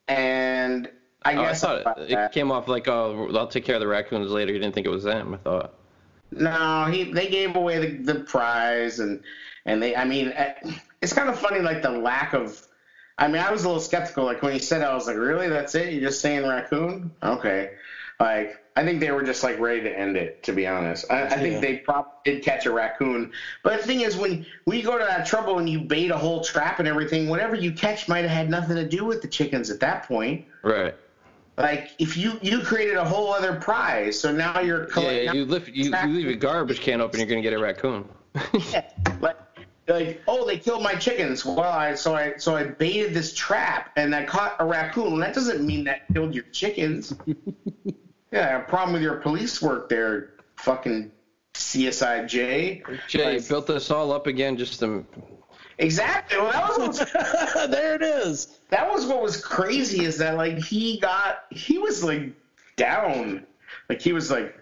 and 0.07 0.89
I 1.23 1.35
Oh, 1.35 1.43
I 1.43 1.53
thought 1.53 1.97
it, 1.99 2.11
it 2.11 2.31
came 2.31 2.51
off 2.51 2.67
like, 2.67 2.87
oh, 2.87 3.29
I'll 3.35 3.47
take 3.47 3.65
care 3.65 3.75
of 3.75 3.81
the 3.81 3.87
raccoons 3.87 4.29
later. 4.31 4.51
You 4.51 4.59
didn't 4.59 4.75
think 4.75 4.85
it 4.85 4.89
was 4.91 5.03
them, 5.03 5.33
I 5.33 5.37
thought. 5.37 5.73
no, 6.31 6.85
he 6.91 7.05
they 7.11 7.27
gave 7.27 7.55
away 7.55 7.79
the, 7.79 8.13
the 8.13 8.19
prize, 8.21 8.99
and 8.99 9.21
and 9.65 9.81
they, 9.81 9.95
I 9.95 10.03
mean, 10.05 10.29
eh, 10.35 10.53
it's 11.01 11.13
kind 11.13 11.29
of 11.29 11.39
funny, 11.39 11.59
like 11.59 11.81
the 11.81 11.91
lack 11.91 12.33
of. 12.33 12.61
I 13.19 13.27
mean, 13.27 13.37
I 13.41 13.51
was 13.51 13.63
a 13.63 13.67
little 13.67 13.79
skeptical. 13.81 14.25
Like 14.25 14.41
when 14.41 14.53
he 14.53 14.59
said, 14.59 14.81
it, 14.81 14.85
I 14.85 14.93
was 14.95 15.05
like, 15.07 15.17
really? 15.17 15.47
That's 15.47 15.75
it? 15.75 15.93
You're 15.93 16.01
just 16.09 16.19
saying 16.19 16.47
raccoon? 16.47 17.11
Okay. 17.21 17.71
Like 18.19 18.57
I 18.75 18.83
think 18.83 18.99
they 18.99 19.11
were 19.11 19.23
just 19.23 19.43
like 19.43 19.59
ready 19.59 19.81
to 19.81 19.97
end 19.99 20.17
it. 20.17 20.41
To 20.43 20.51
be 20.53 20.65
honest, 20.65 21.05
I, 21.09 21.15
I 21.15 21.21
Yeah. 21.23 21.35
think 21.39 21.61
they 21.61 21.77
probably 21.77 22.09
did 22.25 22.43
catch 22.43 22.65
a 22.65 22.71
raccoon. 22.71 23.31
But 23.63 23.81
the 23.81 23.87
thing 23.87 24.01
is, 24.01 24.17
when 24.17 24.45
when 24.65 24.77
you 24.77 24.83
go 24.83 24.97
to 24.97 25.03
that 25.05 25.25
trouble 25.25 25.59
and 25.59 25.69
you 25.69 25.81
bait 25.81 26.09
a 26.11 26.17
whole 26.17 26.43
trap 26.43 26.79
and 26.79 26.87
everything, 26.87 27.29
whatever 27.29 27.55
you 27.55 27.71
catch 27.71 28.07
might 28.07 28.21
have 28.21 28.31
had 28.31 28.49
nothing 28.49 28.75
to 28.75 28.87
do 28.87 29.05
with 29.05 29.21
the 29.21 29.27
chickens 29.27 29.69
at 29.69 29.79
that 29.81 30.07
point. 30.07 30.45
Right. 30.63 30.95
Like 31.57 31.91
if 31.99 32.17
you 32.17 32.39
you 32.41 32.61
created 32.63 32.95
a 32.95 33.05
whole 33.05 33.31
other 33.31 33.53
prize, 33.59 34.19
so 34.19 34.31
now 34.31 34.59
you're 34.59 34.83
Yeah, 34.85 34.93
collecting. 34.93 35.35
you 35.35 35.45
lift, 35.45 35.67
you, 35.67 35.91
you 35.91 36.07
leave 36.07 36.27
a 36.29 36.35
garbage 36.35 36.81
can 36.81 36.99
open, 36.99 37.19
you're 37.19 37.29
gonna 37.29 37.41
get 37.43 37.53
a 37.53 37.59
raccoon. 37.59 38.09
like 39.21 39.35
like 39.87 40.21
oh 40.27 40.47
they 40.47 40.57
killed 40.57 40.81
my 40.81 40.95
chickens 40.95 41.45
well 41.45 41.59
i 41.59 41.93
so 41.93 42.15
i 42.15 42.33
so 42.37 42.55
i 42.55 42.63
baited 42.63 43.13
this 43.13 43.33
trap 43.33 43.91
and 43.97 44.15
i 44.15 44.23
caught 44.23 44.55
a 44.59 44.65
raccoon 44.65 45.19
that 45.19 45.35
doesn't 45.35 45.63
mean 45.63 45.83
that 45.83 45.99
killed 46.13 46.33
your 46.33 46.45
chickens 46.53 47.13
yeah 48.33 48.57
a 48.57 48.63
problem 48.63 48.93
with 48.93 49.01
your 49.01 49.15
police 49.17 49.61
work 49.61 49.87
there 49.87 50.31
fucking 50.57 51.11
csi 51.53 52.27
j 52.27 52.81
Jay, 53.07 53.35
Like- 53.35 53.47
built 53.47 53.67
this 53.67 53.89
all 53.91 54.11
up 54.11 54.27
again 54.27 54.57
just 54.57 54.79
to. 54.79 55.05
exactly 55.77 56.37
well 56.39 56.51
that 56.51 56.87
was 56.87 56.99
what 56.99 57.71
there 57.71 57.95
it 57.95 58.01
is. 58.01 58.59
that 58.69 58.91
was 58.91 59.05
what 59.05 59.21
was 59.21 59.39
crazy 59.39 60.03
is 60.03 60.17
that 60.17 60.35
like 60.35 60.57
he 60.57 60.99
got 60.99 61.43
he 61.51 61.77
was 61.77 62.03
like 62.03 62.33
down 62.75 63.45
like 63.89 64.01
he 64.01 64.11
was 64.13 64.31
like 64.31 64.55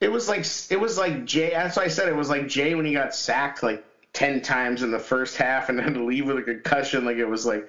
it 0.00 0.10
was 0.10 0.28
like 0.28 0.46
it 0.70 0.80
was 0.80 0.96
like 0.96 1.24
jay 1.26 1.50
that's 1.50 1.76
why 1.76 1.84
i 1.84 1.88
said 1.88 2.08
it 2.08 2.16
was 2.16 2.30
like 2.30 2.48
jay 2.48 2.74
when 2.74 2.86
he 2.86 2.94
got 2.94 3.14
sacked 3.14 3.62
like 3.62 3.84
10 4.14 4.40
times 4.40 4.82
in 4.82 4.90
the 4.90 4.98
first 4.98 5.36
half 5.36 5.68
and 5.68 5.78
had 5.78 5.92
to 5.94 6.02
leave 6.02 6.26
with 6.26 6.38
a 6.38 6.42
concussion 6.42 7.04
like 7.04 7.18
it 7.18 7.26
was 7.26 7.44
like 7.44 7.68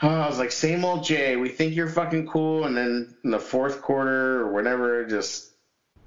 Oh, 0.00 0.08
I 0.08 0.28
was 0.28 0.38
like, 0.38 0.52
same 0.52 0.84
old 0.84 1.02
Jay. 1.04 1.36
We 1.36 1.48
think 1.48 1.74
you're 1.74 1.88
fucking 1.88 2.28
cool, 2.28 2.64
and 2.64 2.76
then 2.76 3.16
in 3.24 3.30
the 3.30 3.38
fourth 3.40 3.82
quarter 3.82 4.40
or 4.40 4.52
whatever, 4.52 5.04
just 5.04 5.50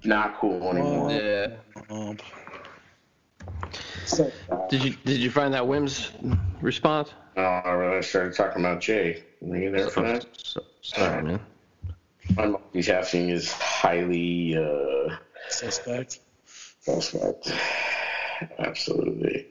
not 0.03 0.37
cool 0.37 0.69
anymore. 0.71 1.11
Yeah. 1.11 1.47
Um, 1.89 2.17
So, 4.05 4.31
Did 4.69 4.83
you 4.83 4.95
did 5.05 5.17
you 5.19 5.29
find 5.31 5.53
that 5.53 5.67
Wims 5.67 6.11
response? 6.61 7.13
oh, 7.37 7.41
I 7.41 7.71
really 7.71 8.01
started 8.01 8.33
talking 8.35 8.61
about 8.61 8.81
Jay. 8.81 9.23
Were 9.41 9.57
you 9.57 9.71
there 9.71 9.89
for 9.89 10.01
that? 10.03 10.25
So- 10.37 10.63
Sorry, 10.81 11.23
man. 11.23 11.39
My 12.35 12.45
multitasking 12.47 13.29
is 13.29 13.51
highly 13.51 14.57
uh, 14.57 15.15
suspect. 15.49 16.19
suspect. 16.45 17.51
Absolutely. 18.59 19.47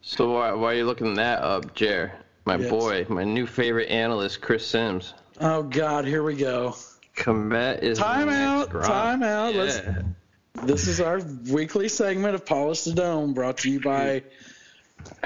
So 0.00 0.32
why, 0.32 0.52
why 0.52 0.72
are 0.72 0.74
you 0.74 0.84
looking 0.86 1.14
that 1.14 1.40
up, 1.42 1.74
Jer? 1.74 2.12
My 2.48 2.56
Yes. 2.56 2.70
boy, 2.70 3.04
my 3.10 3.24
new 3.24 3.46
favorite 3.46 3.90
analyst, 3.90 4.40
Chris 4.40 4.66
Simms. 4.66 5.12
Oh 5.38 5.62
God, 5.62 6.06
here 6.06 6.22
we 6.22 6.34
go. 6.34 6.74
Kmet 7.14 7.82
is 7.82 7.98
Time 7.98 8.20
the 8.20 8.32
next 8.32 8.40
out. 8.40 8.70
Gronk. 8.70 8.86
Time 8.86 9.22
out. 9.22 9.54
Let's 9.54 9.80
This 10.64 10.88
is 10.88 10.98
our 10.98 11.20
weekly 11.50 11.88
segment 11.90 12.34
of 12.34 12.46
Polish 12.46 12.84
the 12.84 12.94
Dome, 12.94 13.34
brought 13.34 13.58
to 13.58 13.70
you 13.70 13.80
by, 13.80 14.22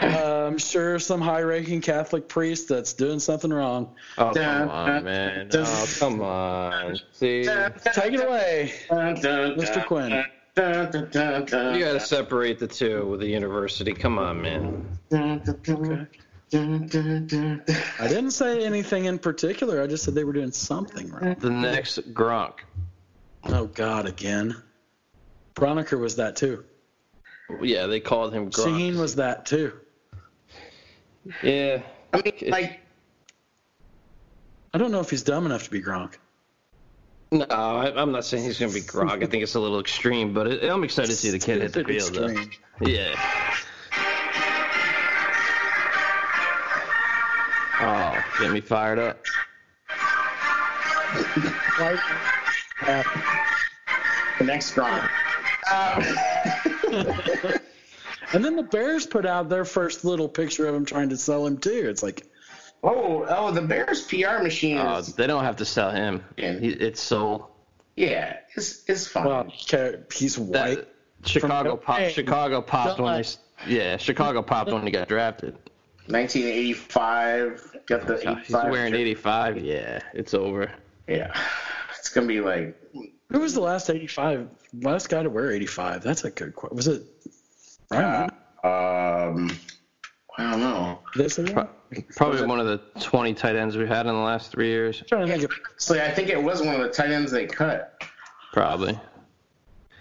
uh, 0.03 0.47
I'm 0.49 0.59
sure, 0.59 0.99
some 0.99 1.21
high-ranking 1.21 1.81
Catholic 1.83 2.27
priest 2.29 2.69
that's 2.69 2.93
doing 2.93 3.21
something 3.21 3.53
wrong. 3.53 3.95
Oh 4.19 4.33
come 4.35 4.69
on, 4.69 5.05
man. 5.05 5.49
Oh 5.55 5.87
come 6.01 6.23
on. 6.23 6.97
See, 7.13 7.45
Take 7.45 8.15
it 8.15 8.27
away. 8.27 8.73
Mr. 8.91 9.57
Mr. 9.57 9.87
Quinn. 9.87 10.11
you 10.57 11.85
gotta 11.85 12.01
separate 12.01 12.59
the 12.59 12.67
two 12.67 13.07
with 13.07 13.21
the 13.21 13.29
university. 13.29 13.93
Come 13.95 14.19
on, 14.19 14.43
man. 14.43 14.99
I 16.55 18.09
didn't 18.09 18.33
say 18.33 18.65
anything 18.65 19.07
in 19.07 19.19
particular. 19.19 19.83
I 19.83 19.87
just 19.87 20.05
said 20.05 20.15
they 20.15 20.25
were 20.25 20.33
doing 20.33 20.53
something 20.53 21.11
wrong. 21.11 21.37
The 21.39 21.51
next 21.51 22.13
Gronk. 22.13 22.59
Oh 23.45 23.67
God, 23.67 24.07
again. 24.07 24.57
Broniker 25.55 25.99
was 25.99 26.17
that 26.17 26.37
too. 26.37 26.65
Yeah, 27.61 27.87
they 27.87 28.01
called 28.01 28.33
him 28.33 28.51
Gronk. 28.51 28.67
Shaheen 28.67 28.99
was 28.99 29.17
that 29.17 29.47
too. 29.47 29.73
Yeah. 31.43 31.83
I 32.13 32.23
mean, 32.23 32.51
like, 32.51 32.81
I 34.75 34.79
don't 34.79 34.91
know 34.91 35.01
if 35.01 35.11
he's 35.11 35.23
dumb 35.23 35.47
enough 35.47 35.65
to 35.65 35.71
be 35.71 35.83
Gronk. 35.83 36.15
No, 37.31 37.47
I, 37.49 37.99
I'm 38.01 38.13
not 38.13 38.27
saying 38.27 38.45
he's 38.45 38.59
gonna 38.59 38.73
be 38.73 38.81
Gronk. 38.81 39.23
I 39.23 39.27
think 39.27 39.43
it's 39.43 39.55
a 39.55 39.61
little 39.61 39.81
extreme, 39.81 40.35
but 40.35 40.47
it, 40.49 40.65
I'm 40.71 40.85
excited 40.85 41.09
to 41.09 41.17
see 41.17 41.31
the 41.31 41.39
kid 41.39 41.63
hit 41.63 41.73
the 41.73 41.81
Stupid 41.81 42.03
field. 42.03 42.51
Though. 42.81 42.87
Yeah. 42.87 43.15
Oh, 47.85 48.25
get 48.41 48.53
me 48.53 48.61
fired 48.61 48.99
up. 48.99 49.19
Uh, 52.87 53.03
the 54.39 54.45
next 54.45 54.75
Gronk. 54.75 55.09
and 58.35 58.45
then 58.45 58.57
the 58.57 58.63
Bears 58.63 59.07
put 59.07 59.25
out 59.27 59.49
their 59.49 59.65
first 59.65 60.05
little 60.05 60.29
picture 60.29 60.67
of 60.69 60.75
him 60.75 60.85
trying 60.85 61.09
to 61.11 61.17
sell 61.17 61.47
him 61.47 61.59
too. 61.59 61.87
It's 61.89 62.03
like, 62.03 62.27
Oh, 62.85 63.25
oh, 63.29 63.53
the 63.53 63.63
Bears 63.63 64.03
PR 64.03 64.43
machine 64.43 64.79
Oh, 64.79 64.97
is, 64.97 65.15
they 65.15 65.27
don't 65.29 65.45
have 65.45 65.57
to 65.57 65.65
sell 65.65 65.91
him. 65.93 66.25
He, 66.37 66.45
it's 66.47 67.01
sold. 67.01 67.45
yeah, 67.97 68.39
it's, 68.57 68.83
it's 68.89 69.07
fine. 69.07 69.25
well, 69.27 69.47
he's 70.13 70.37
white. 70.39 70.77
That, 70.77 70.89
Chicago 71.25 71.77
From- 71.77 71.85
pop, 71.85 71.99
Hey, 71.99 72.11
Chicago 72.13 72.61
popped 72.61 72.99
when 73.01 73.13
they, 73.15 73.23
don't- 73.23 73.39
yeah, 73.69 73.97
Chicago 73.97 74.43
popped 74.43 74.73
when 74.73 74.83
he 74.85 74.91
got 74.91 75.07
drafted. 75.09 75.57
1985, 76.09 77.77
got 77.87 78.07
the 78.07 78.15
God, 78.15 78.39
He's 78.39 78.55
85 78.55 78.71
wearing 78.71 78.93
shirt. 78.93 79.01
85. 79.01 79.59
Yeah, 79.65 80.01
it's 80.15 80.35
over. 80.35 80.71
Yeah, 81.09 81.33
it's 81.99 82.09
gonna 82.09 82.27
be 82.27 82.41
like, 82.41 82.77
Who 83.31 83.41
was 83.41 83.55
the 83.55 83.61
last 83.61 83.89
85? 83.91 84.49
Last 84.83 85.09
guy 85.09 85.23
to 85.23 85.31
wear 85.31 85.51
85? 85.53 86.03
That's 86.03 86.25
a 86.25 86.31
good 86.31 86.55
question. 86.55 86.77
Was 86.77 86.89
it 86.89 87.03
Ryan? 87.91 88.31
um, 88.65 89.51
I 90.39 90.51
don't 90.51 90.61
know. 90.61 90.99
Did 91.15 91.25
I 91.25 91.29
say 91.29 91.43
that? 91.45 91.53
Pro- 91.55 91.69
Probably 92.17 92.47
one 92.47 92.59
of 92.59 92.67
the 92.67 92.79
20 93.01 93.35
tight 93.35 93.55
ends 93.55 93.77
we've 93.77 93.87
had 93.87 94.07
in 94.07 94.15
the 94.15 94.19
last 94.21 94.51
three 94.51 94.69
years. 94.69 95.01
I'm 95.03 95.07
trying 95.09 95.27
to 95.29 95.39
think 95.47 95.53
So 95.77 95.95
I 96.03 96.11
think 96.11 96.31
it 96.31 96.43
was 96.43 96.63
one 96.63 96.75
of 96.75 96.81
the 96.81 96.89
tight 96.89 97.11
ends 97.11 97.31
they 97.31 97.45
cut 97.47 98.03
Probably. 98.53 98.99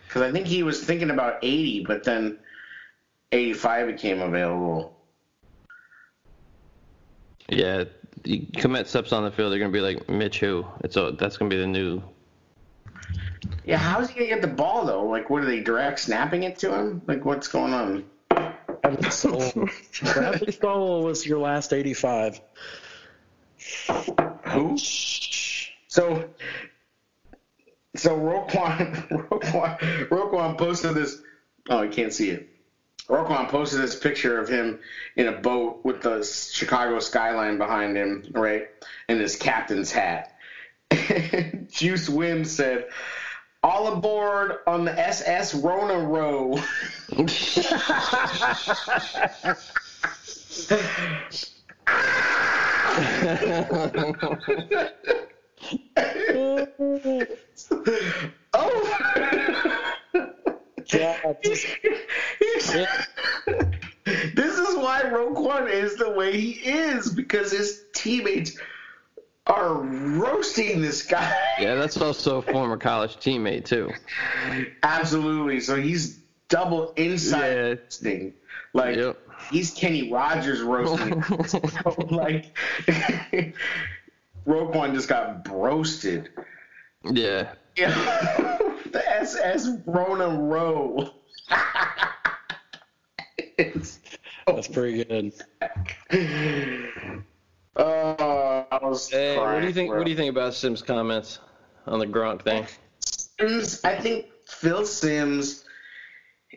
because 0.08 0.22
I 0.22 0.32
think 0.32 0.48
he 0.48 0.64
was 0.64 0.82
thinking 0.82 1.10
about 1.10 1.40
80, 1.42 1.84
but 1.86 2.06
then 2.06 2.38
85 3.34 3.88
became 3.88 4.22
available. 4.22 4.96
Yeah, 7.52 7.84
you 8.24 8.48
commit 8.56 8.88
steps 8.88 9.12
on 9.12 9.24
the 9.24 9.32
field, 9.32 9.52
they're 9.52 9.60
gonna 9.60 9.72
be 9.72 9.82
like 9.82 10.10
Mitch 10.10 10.40
who. 10.40 10.66
It's 10.84 10.96
a, 10.96 11.12
that's 11.18 11.38
gonna 11.38 11.50
be 11.50 11.58
the 11.58 11.68
new. 11.68 12.02
Yeah, 13.66 13.78
how's 13.78 14.10
he 14.10 14.16
gonna 14.16 14.30
get 14.30 14.42
the 14.42 14.48
ball 14.48 14.86
though? 14.86 15.06
Like, 15.06 15.30
what 15.30 15.44
are 15.44 15.46
they 15.46 15.60
direct 15.60 16.00
snapping 16.00 16.44
it 16.44 16.58
to 16.60 16.74
him? 16.74 17.02
Like, 17.08 17.26
what's 17.26 17.48
going 17.48 17.74
on? 17.74 18.06
Bradley 18.82 19.10
Sowell. 19.12 19.70
Bradley 20.14 20.52
Sowell 20.52 21.04
was 21.04 21.26
your 21.26 21.40
last 21.40 21.74
85. 21.74 22.42
Who? 24.46 24.78
So, 24.78 26.30
so 27.96 28.18
Roquan, 28.18 29.08
Roquan, 29.30 30.08
Roquan 30.10 30.58
posted 30.58 30.96
this. 30.96 31.22
Oh, 31.70 31.80
I 31.80 31.88
can't 31.88 32.14
see 32.14 32.30
it. 32.30 32.51
Roquan 33.12 33.50
posted 33.50 33.82
this 33.82 33.94
picture 33.94 34.40
of 34.40 34.48
him 34.48 34.80
in 35.18 35.28
a 35.28 35.34
boat 35.34 35.82
with 35.84 36.02
the 36.02 36.24
Chicago 36.24 37.00
skyline 37.00 37.58
behind 37.58 37.98
him, 37.98 38.24
right, 38.32 38.70
and 39.10 39.20
his 39.20 39.36
captain's 39.36 39.92
hat. 39.92 40.34
Juice 40.90 42.08
Wim 42.08 42.48
said, 42.48 42.88
"All 43.62 43.92
aboard 43.92 44.60
on 44.66 44.86
the 44.86 44.98
SS 44.98 45.56
Rona 45.56 46.00
Row." 46.00 46.58
oh. 58.54 59.88
Yeah, 60.94 61.34
just, 62.72 63.10
this 64.36 64.58
is 64.58 64.76
why 64.78 65.02
Roquan 65.06 65.70
is 65.72 65.96
the 65.98 66.10
way 66.12 66.40
he 66.40 66.52
is 66.52 67.10
because 67.10 67.52
his 67.52 67.84
teammates 67.94 68.58
are 69.48 69.74
roasting 69.76 70.82
this 70.82 71.04
guy. 71.04 71.36
Yeah, 71.60 71.76
that's 71.76 71.98
also 71.98 72.38
a 72.38 72.42
former 72.42 72.78
college 72.78 73.16
teammate 73.18 73.66
too. 73.66 73.92
Absolutely. 74.84 75.60
So 75.60 75.76
he's 75.76 76.20
double 76.50 76.92
inside 76.96 77.48
Yeah. 77.54 77.62
roasting. 77.62 78.34
Like 78.74 78.98
Yep. 78.98 79.18
he's 79.52 79.72
Kenny 79.72 80.12
Rogers 80.12 80.62
roasting. 80.62 81.22
So, 81.48 81.60
like 82.12 82.54
Roquan 84.46 84.94
just 84.94 85.08
got 85.10 85.44
broasted. 85.44 86.30
Yeah. 87.04 87.54
Yeah. 87.76 88.60
the 88.92 89.04
SS 89.20 89.70
Rona 89.86 90.28
Row. 90.40 91.10
It's 93.58 94.00
that's 94.48 94.68
pretty 94.68 95.04
good. 95.04 95.34
Oh, 97.78 98.66
I 98.70 98.80
was 98.82 99.10
Hey, 99.10 99.38
what 99.38 99.62
do 99.62 99.68
you 99.68 99.74
think? 99.74 99.90
bro. 99.90 100.00
What 100.00 100.04
do 100.04 100.12
you 100.12 100.18
think 100.18 100.30
about 100.30 100.54
Simms' 100.54 100.82
comments 100.82 101.40
on 101.88 102.00
the 102.00 102.06
Gronk 102.06 102.42
thing? 102.44 102.66
Simms, 103.00 103.82
I 103.86 103.96
think 103.96 104.26
Phil 104.46 104.86
Simms 104.86 105.64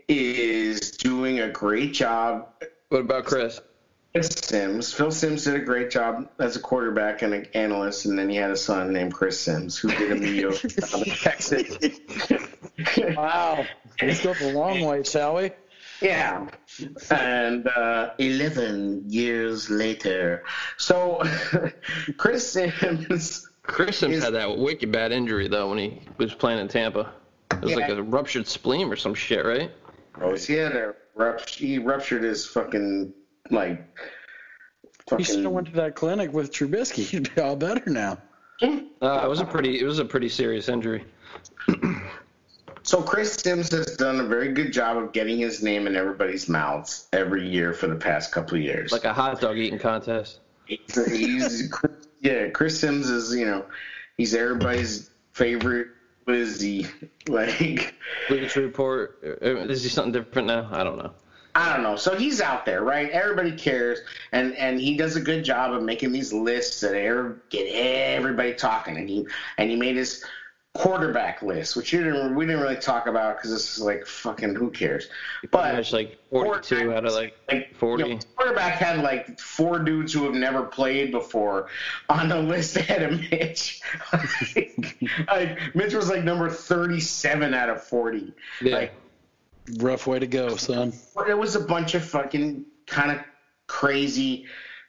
is 0.08 0.90
doing 0.92 1.38
a 1.40 1.48
great 1.50 1.92
job. 1.94 2.48
What 2.88 3.02
about 3.02 3.26
Chris? 3.26 3.60
Simms, 4.20 4.92
Phil 4.92 5.10
Simms 5.10 5.44
did 5.44 5.54
a 5.54 5.60
great 5.60 5.90
job 5.90 6.28
as 6.38 6.54
a 6.56 6.60
quarterback 6.60 7.22
and 7.22 7.34
an 7.34 7.46
analyst, 7.54 8.06
and 8.06 8.16
then 8.18 8.28
he 8.28 8.36
had 8.36 8.50
a 8.50 8.56
son 8.56 8.92
named 8.92 9.12
Chris 9.12 9.38
Simms 9.40 9.76
who 9.76 9.88
did 9.90 10.12
a 10.12 10.14
mediocre 10.16 10.68
job 10.68 11.02
in 11.06 11.12
Texas. 11.14 11.76
Wow. 13.16 13.64
Let's 14.02 14.22
go 14.22 14.34
the 14.34 14.52
long 14.52 14.80
way, 14.80 15.04
shall 15.04 15.36
we? 15.36 15.52
Yeah. 16.02 16.48
And 17.10 17.68
uh, 17.68 18.10
11 18.18 19.04
years 19.08 19.70
later. 19.70 20.44
So, 20.76 21.22
Chris 22.16 22.50
Simms. 22.50 23.48
Chris 23.62 23.98
Simms 23.98 24.16
Is- 24.16 24.24
had 24.24 24.34
that 24.34 24.58
wicked 24.58 24.92
bad 24.92 25.12
injury 25.12 25.48
though 25.48 25.70
when 25.70 25.78
he 25.78 26.02
was 26.18 26.34
playing 26.34 26.58
in 26.58 26.68
Tampa. 26.68 27.12
It 27.52 27.60
was 27.60 27.74
like 27.76 27.88
a 27.90 28.02
ruptured 28.02 28.46
spleen 28.46 28.92
or 28.92 28.96
some 28.96 29.14
shit, 29.14 29.44
right? 29.44 29.70
Oh, 30.20 30.34
he 30.34 30.54
had 30.54 30.74
a 30.76 30.94
rupt- 31.14 31.50
he 31.54 31.78
ruptured 31.78 32.22
his 32.22 32.44
fucking, 32.46 33.12
like, 33.50 33.82
He 35.16 35.24
should 35.24 35.44
have 35.44 35.52
went 35.52 35.68
to 35.68 35.72
that 35.74 35.94
clinic 35.94 36.32
with 36.32 36.52
Trubisky. 36.52 37.04
He'd 37.10 37.34
be 37.34 37.40
all 37.40 37.56
better 37.56 37.88
now. 37.90 38.18
Uh, 38.62 38.68
it 39.24 39.28
was 39.28 39.40
a 39.40 39.44
pretty. 39.44 39.80
It 39.80 39.84
was 39.84 39.98
a 39.98 40.04
pretty 40.04 40.28
serious 40.28 40.68
injury. 40.68 41.04
So, 42.84 43.00
Chris 43.02 43.32
Simms 43.32 43.70
has 43.72 43.96
done 43.96 44.20
a 44.20 44.24
very 44.24 44.52
good 44.52 44.70
job 44.70 44.98
of 44.98 45.12
getting 45.12 45.38
his 45.38 45.62
name 45.62 45.86
in 45.86 45.96
everybody's 45.96 46.50
mouths 46.50 47.08
every 47.14 47.48
year 47.48 47.72
for 47.72 47.86
the 47.86 47.94
past 47.96 48.30
couple 48.30 48.58
of 48.58 48.62
years. 48.62 48.92
Like 48.92 49.04
a 49.04 49.12
hot 49.14 49.40
dog 49.40 49.56
eating 49.56 49.78
contest. 49.78 50.40
He's, 50.66 51.06
he's 51.10 51.72
yeah, 52.20 52.50
Chris 52.50 52.78
Simms 52.78 53.08
is 53.08 53.34
you 53.34 53.46
know 53.46 53.64
he's 54.18 54.34
everybody's 54.34 55.10
favorite. 55.32 55.88
What 56.24 56.36
is 56.36 56.60
he 56.60 56.86
like? 57.26 57.94
Bleacher 58.28 58.60
Report. 58.60 59.18
uh, 59.24 59.56
Is 59.66 59.82
he 59.82 59.88
something 59.88 60.12
different 60.12 60.48
now? 60.48 60.68
I 60.70 60.84
don't 60.84 60.98
know. 60.98 61.12
I 61.54 61.72
don't 61.72 61.82
know. 61.82 61.96
So 61.96 62.16
he's 62.16 62.40
out 62.40 62.66
there, 62.66 62.82
right? 62.82 63.08
Everybody 63.10 63.52
cares, 63.52 64.00
and 64.32 64.54
and 64.56 64.80
he 64.80 64.96
does 64.96 65.16
a 65.16 65.20
good 65.20 65.42
job 65.44 65.72
of 65.72 65.82
making 65.82 66.12
these 66.12 66.32
lists 66.34 66.80
that 66.80 67.36
get 67.48 67.64
everybody 67.66 68.52
talking. 68.54 68.98
And 68.98 69.08
he 69.08 69.26
and 69.56 69.70
he 69.70 69.76
made 69.76 69.96
his 69.96 70.24
quarterback 70.74 71.40
list, 71.40 71.76
which 71.76 71.92
you 71.92 72.02
didn't 72.02 72.34
we 72.34 72.44
didn't 72.46 72.60
really 72.60 72.76
talk 72.76 73.06
about 73.06 73.36
because 73.36 73.50
this 73.52 73.76
is 73.76 73.82
like 73.82 74.04
fucking 74.06 74.56
who 74.56 74.70
cares. 74.70 75.08
But 75.50 75.76
It's 75.76 75.92
like 75.92 76.18
42 76.30 76.92
out 76.92 77.06
of 77.06 77.12
like 77.12 77.36
like 77.50 77.74
40. 77.76 78.02
you 78.02 78.14
know, 78.14 78.20
quarterback 78.36 78.74
had 78.74 78.98
like 79.00 79.38
four 79.38 79.78
dudes 79.78 80.12
who 80.12 80.24
have 80.24 80.34
never 80.34 80.64
played 80.64 81.12
before 81.12 81.68
on 82.08 82.28
the 82.28 82.38
list 82.40 82.76
ahead 82.76 83.02
of 83.02 83.20
Mitch. 83.30 83.80
like, 84.12 84.96
like, 85.28 85.74
Mitch 85.76 85.94
was 85.94 86.08
like 86.10 86.24
number 86.24 86.50
thirty-seven 86.50 87.54
out 87.54 87.70
of 87.70 87.82
forty. 87.82 88.32
Yeah. 88.60 88.74
Like 88.76 88.92
Rough 89.78 90.06
way 90.06 90.18
to 90.18 90.26
go, 90.26 90.56
son. 90.56 90.92
it 91.26 91.38
was 91.38 91.56
a 91.56 91.60
bunch 91.60 91.94
of 91.94 92.04
fucking 92.04 92.66
kind 92.86 93.12
of 93.12 93.24
crazy 93.66 94.44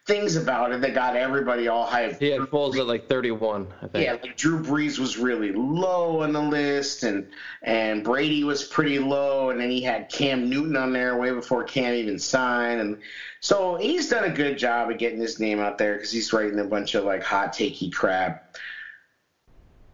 things 0.06 0.36
about 0.36 0.72
it 0.72 0.82
that 0.82 0.93
got 0.93 1.16
everybody 1.16 1.68
all 1.68 1.88
hyped. 1.88 2.20
he 2.20 2.30
had 2.30 2.41
Foles 2.41 2.78
at 2.78 2.86
like 2.86 3.08
31, 3.08 3.74
I 3.82 3.88
think. 3.88 4.06
Yeah, 4.06 4.12
like 4.14 4.38
Drew 4.38 4.62
Brees 4.62 4.99
was 4.99 5.18
really 5.18 5.51
low 5.51 6.22
on 6.22 6.32
the 6.32 6.41
list, 6.41 7.03
and 7.03 7.28
and 7.64 8.03
Brady 8.03 8.43
was 8.43 8.64
pretty 8.64 8.99
low, 8.99 9.49
and 9.49 9.60
then 9.60 9.72
he 9.72 9.82
had 9.82 10.10
Cam 10.10 10.49
Newton 10.49 10.78
on 10.78 10.93
there 10.93 11.18
way 11.18 11.32
before 11.32 11.64
Cam 11.64 11.93
even 11.95 12.20
signed, 12.20 12.80
and 12.80 12.97
so 13.39 13.76
he's 13.76 14.10
done 14.10 14.26
a 14.26 14.30
good 14.30 14.58
job 14.58 14.91
of 14.91 14.99
getting 14.99 15.20
his 15.20 15.39
name 15.39 15.60
out 15.60 15.78
there 15.78 15.95
because 15.95 16.12
he's 16.12 16.32
writing 16.32 16.60
a 16.60 16.66
bunch 16.66 16.93
of 16.93 17.03
like 17.03 17.24
hot 17.24 17.53
takey 17.53 17.91
crap. 17.91 18.58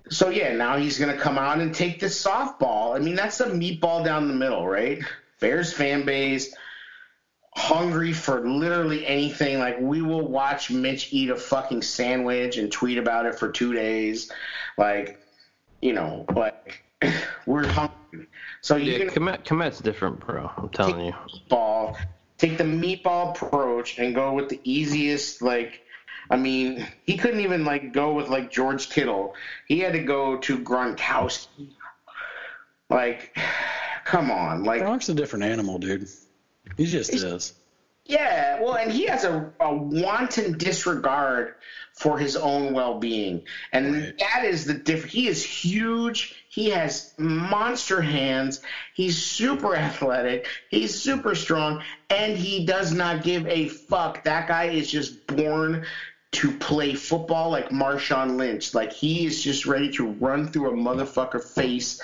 So 0.10 0.30
yeah, 0.30 0.54
now 0.54 0.76
he's 0.76 1.00
gonna 1.00 1.18
come 1.18 1.38
out 1.38 1.60
and 1.60 1.74
take 1.74 2.02
this 2.02 2.22
softball. 2.22 2.98
I 2.98 3.00
mean, 3.00 3.16
that's 3.16 3.40
a 3.40 3.50
meatball 3.50 4.04
down 4.04 4.28
the 4.28 4.34
middle, 4.34 4.68
right? 4.68 5.02
Bears 5.40 5.72
fan 5.72 6.06
base 6.06 6.54
hungry 7.56 8.14
for 8.14 8.48
literally 8.48 9.06
anything. 9.06 9.60
Like 9.60 9.80
we 9.80 10.02
will 10.02 10.28
watch 10.28 10.72
Mitch 10.72 11.12
eat 11.12 11.30
a 11.30 11.36
fucking 11.36 11.82
sandwich 11.82 12.58
and 12.58 12.72
tweet 12.72 12.98
about 12.98 13.26
it 13.26 13.36
for 13.38 13.52
two 13.52 13.74
days. 13.74 14.32
Like, 14.78 15.20
you 15.82 15.94
know, 15.94 16.26
like 16.36 16.84
we're 17.46 17.68
hungry. 17.68 18.28
So 18.62 18.76
you 18.76 18.94
Yeah, 18.94 19.10
can 19.10 19.24
Kmet, 19.24 19.44
Kmet's 19.44 19.80
different, 19.80 20.20
bro. 20.20 20.50
I'm 20.58 20.70
telling 20.70 21.08
you. 21.08 21.14
Ball. 21.50 21.98
take 22.38 22.58
the 22.58 22.64
meatball 22.64 23.32
approach 23.36 24.00
and 24.00 24.16
go 24.16 24.34
with 24.34 24.50
the 24.50 24.60
easiest 24.64 25.42
like 25.42 25.82
I 26.30 26.38
mean, 26.38 26.88
he 27.06 27.18
couldn't 27.18 27.42
even 27.42 27.66
like 27.66 27.92
go 27.92 28.14
with 28.14 28.30
like 28.30 28.52
George 28.52 28.90
Kittle. 28.90 29.36
He 29.68 29.80
had 29.80 29.94
to 29.94 30.00
go 30.04 30.38
to 30.38 30.60
Gronkowski. 30.60 31.74
Like, 32.90 33.36
come 34.06 34.32
on, 34.32 34.64
like 34.64 34.82
Gronk's 34.82 35.10
a 35.10 35.14
different 35.14 35.44
animal, 35.44 35.78
dude. 35.78 36.08
He 36.78 36.86
just 36.86 37.14
is. 37.14 37.54
Yeah, 38.06 38.62
well, 38.62 38.76
and 38.76 38.92
he 38.92 39.06
has 39.06 39.24
a, 39.24 39.52
a 39.60 39.74
wanton 39.74 40.58
disregard 40.58 41.54
for 41.94 42.18
his 42.18 42.36
own 42.36 42.74
well-being, 42.74 43.44
and 43.72 43.94
Right. 43.94 44.18
that 44.18 44.44
is 44.46 44.66
the 44.66 44.74
difference. 44.74 45.14
He 45.14 45.28
is 45.28 45.44
huge. 45.44 46.44
He 46.50 46.72
has 46.72 47.14
monster 47.18 48.02
hands. 48.02 48.62
He's 48.96 49.22
super 49.22 49.76
athletic. 49.76 50.48
He's 50.70 51.00
super 51.00 51.36
strong, 51.36 51.84
and 52.10 52.36
he 52.36 52.66
does 52.66 52.92
not 52.92 53.24
give 53.24 53.46
a 53.48 53.68
fuck. 53.70 54.24
That 54.24 54.48
guy 54.48 54.66
is 54.66 54.90
just 54.92 55.28
born 55.28 55.86
to 56.32 56.52
play 56.58 56.96
football 56.96 57.52
like 57.52 57.70
Marshawn 57.70 58.36
Lynch. 58.38 58.74
Like 58.74 58.92
he 58.92 59.26
is 59.26 59.44
just 59.44 59.66
ready 59.66 59.92
to 59.92 60.08
run 60.08 60.48
through 60.48 60.72
a 60.72 60.74
motherfucker 60.74 61.44
face 61.44 62.02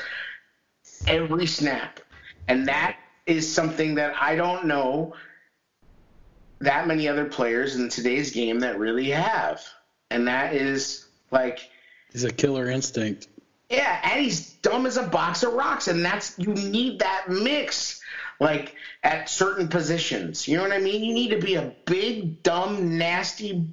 every 1.08 1.48
snap, 1.48 2.00
and 2.48 2.68
that 2.68 2.98
is 3.28 3.52
something 3.52 3.96
that 3.96 4.16
I 4.20 4.36
don't 4.36 4.66
know 4.66 5.14
that 6.60 6.88
many 6.88 7.08
other 7.08 7.26
players 7.26 7.76
in 7.76 7.90
today's 7.90 8.32
game 8.32 8.62
that 8.62 8.80
really 8.80 9.12
have. 9.12 9.62
And 10.10 10.28
that 10.28 10.56
is 10.56 11.06
like, 11.30 11.60
He's 12.12 12.24
a 12.24 12.32
killer 12.32 12.70
instinct. 12.70 13.28
yeah, 13.70 14.00
and 14.04 14.24
he's 14.24 14.54
dumb 14.54 14.86
as 14.86 14.98
a 14.98 15.04
box 15.04 15.44
of 15.44 15.54
rocks. 15.54 15.88
And 15.88 16.04
that's, 16.04 16.34
you 16.40 16.54
need 16.54 17.00
that 17.00 17.26
mix, 17.30 18.02
like 18.40 18.74
at 19.04 19.30
certain 19.30 19.68
positions. 19.68 20.48
You 20.48 20.58
know 20.58 20.64
what 20.64 20.72
I 20.72 20.80
mean? 20.80 21.04
You 21.04 21.14
need 21.14 21.30
to 21.30 21.40
be 21.40 21.56
a 21.56 21.76
big, 21.86 22.42
dumb, 22.44 22.98
nasty 22.98 23.68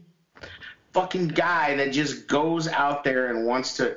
fucking 0.93 1.29
guy 1.29 1.77
that 1.77 1.93
just 1.93 2.27
goes 2.27 2.69
out 2.69 3.05
there 3.05 3.29
and 3.29 3.47
wants 3.47 3.77
to 3.79 3.97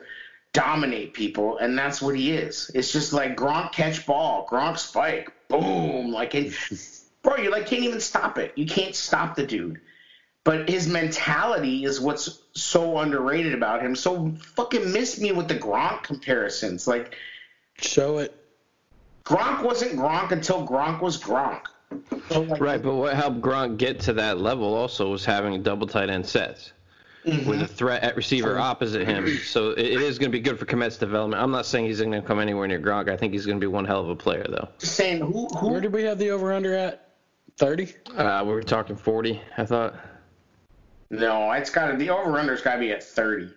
dominate 0.57 1.13
people. 1.13 1.59
And 1.59 1.77
that's 1.77 2.01
what 2.01 2.15
he 2.15 2.31
is. 2.31 2.71
It's 2.73 2.91
just 2.91 3.13
like 3.13 3.37
Gronk 3.37 3.71
catch 3.73 4.07
ball, 4.07 4.47
Gronk 4.49 4.79
spike, 4.79 5.31
boom. 5.49 6.11
Like, 6.11 6.33
and, 6.33 6.51
bro, 7.21 7.37
you 7.37 7.51
like 7.51 7.67
can't 7.67 7.83
even 7.83 7.99
stop 7.99 8.39
it. 8.39 8.53
You 8.55 8.65
can't 8.65 8.95
stop 8.95 9.35
the 9.35 9.45
dude. 9.45 9.79
But 10.43 10.67
his 10.67 10.87
mentality 10.87 11.83
is 11.83 12.01
what's 12.01 12.39
so 12.53 12.97
underrated 12.97 13.53
about 13.53 13.83
him. 13.83 13.95
So 13.95 14.33
fucking 14.55 14.91
miss 14.91 15.21
me 15.21 15.31
with 15.31 15.47
the 15.47 15.55
Gronk 15.55 16.01
comparisons. 16.01 16.87
Like 16.87 17.15
Show 17.77 18.17
it. 18.17 18.35
Gronk 19.25 19.61
wasn't 19.61 19.91
Gronk 19.93 20.31
until 20.31 20.65
Gronk 20.65 21.01
was 21.01 21.21
Gronk. 21.21 21.65
So, 22.29 22.41
like, 22.41 22.59
Right, 22.59 22.81
but 22.81 22.95
what 22.95 23.13
helped 23.13 23.41
Gronk 23.41 23.77
get 23.77 23.99
to 24.01 24.13
that 24.13 24.39
level 24.39 24.73
also 24.73 25.11
was 25.11 25.23
having 25.23 25.61
double 25.61 25.85
tight 25.85 26.09
end 26.09 26.25
sets 26.25 26.73
with 27.25 27.61
a 27.61 27.67
threat 27.67 28.03
at 28.03 28.15
receiver 28.15 28.57
opposite 28.57 29.07
him. 29.07 29.27
So 29.39 29.71
it, 29.71 29.79
it 29.79 30.01
is 30.01 30.17
going 30.17 30.31
to 30.31 30.37
be 30.37 30.41
good 30.41 30.57
for 30.57 30.65
Kmet's 30.65 30.97
development. 30.97 31.41
I'm 31.41 31.51
not 31.51 31.65
saying 31.65 31.85
he's 31.85 31.99
going 31.99 32.11
to 32.11 32.21
come 32.21 32.39
anywhere 32.39 32.67
near 32.67 32.79
Gronk. 32.79 33.09
I 33.09 33.17
think 33.17 33.33
he's 33.33 33.45
going 33.45 33.59
to 33.59 33.63
be 33.63 33.67
one 33.67 33.85
hell 33.85 34.01
of 34.01 34.09
a 34.09 34.15
player, 34.15 34.45
though. 34.47 34.69
Just 34.79 34.95
saying 34.95 35.19
who 35.19 35.47
Where 35.67 35.81
did 35.81 35.93
we 35.93 36.03
have 36.03 36.17
the 36.17 36.31
over 36.31 36.53
under 36.53 36.73
at? 36.73 37.09
30? 37.57 37.93
Uh, 38.15 38.43
we 38.45 38.51
were 38.53 38.63
talking 38.63 38.95
40, 38.95 39.41
I 39.57 39.65
thought. 39.65 39.95
No, 41.09 41.51
it's 41.53 41.69
got 41.69 41.91
to 41.91 41.97
the 41.97 42.09
over 42.09 42.37
under's 42.37 42.61
got 42.61 42.73
to 42.73 42.79
be 42.79 42.91
at 42.91 43.01
thirty. 43.01 43.49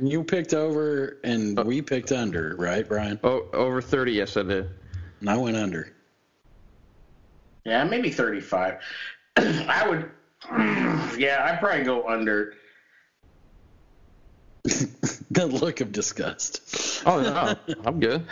You 0.00 0.24
picked 0.24 0.54
over 0.54 1.18
and 1.22 1.62
we 1.64 1.80
picked 1.82 2.10
under, 2.10 2.56
right, 2.56 2.88
Brian? 2.88 3.20
Oh, 3.22 3.46
over 3.52 3.80
30, 3.80 4.12
yes, 4.12 4.36
I 4.36 4.42
did. 4.42 4.70
And 5.20 5.30
I 5.30 5.36
went 5.36 5.56
under. 5.56 5.94
Yeah, 7.64 7.84
maybe 7.84 8.10
thirty-five. 8.10 8.78
I 9.36 9.86
would. 9.88 10.10
Yeah, 11.18 11.44
I'd 11.44 11.60
probably 11.60 11.84
go 11.84 12.08
under. 12.08 12.54
the 14.64 15.46
look 15.46 15.82
of 15.82 15.92
disgust. 15.92 17.02
Oh, 17.04 17.20
no, 17.20 17.74
I'm 17.84 18.00
good. 18.00 18.24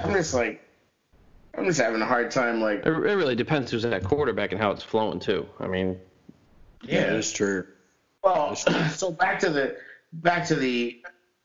I'm 0.00 0.12
just 0.12 0.32
like, 0.32 0.62
I'm 1.56 1.64
just 1.64 1.80
having 1.80 2.00
a 2.02 2.06
hard 2.06 2.30
time. 2.30 2.60
Like, 2.60 2.80
It, 2.80 2.86
it 2.86 2.92
really 2.92 3.34
depends 3.34 3.72
who's 3.72 3.84
at 3.84 4.04
quarterback 4.04 4.52
and 4.52 4.60
how 4.60 4.70
it's 4.70 4.84
flowing, 4.84 5.18
too. 5.18 5.48
I 5.58 5.66
mean, 5.66 5.98
Yeah, 6.82 7.14
it's 7.14 7.32
true. 7.32 7.66
Well, 8.24 8.56
so 8.90 9.10
back 9.12 9.38
to 9.40 9.50
the 9.50 9.76
back 10.12 10.46
to 10.46 10.54
the 10.54 11.00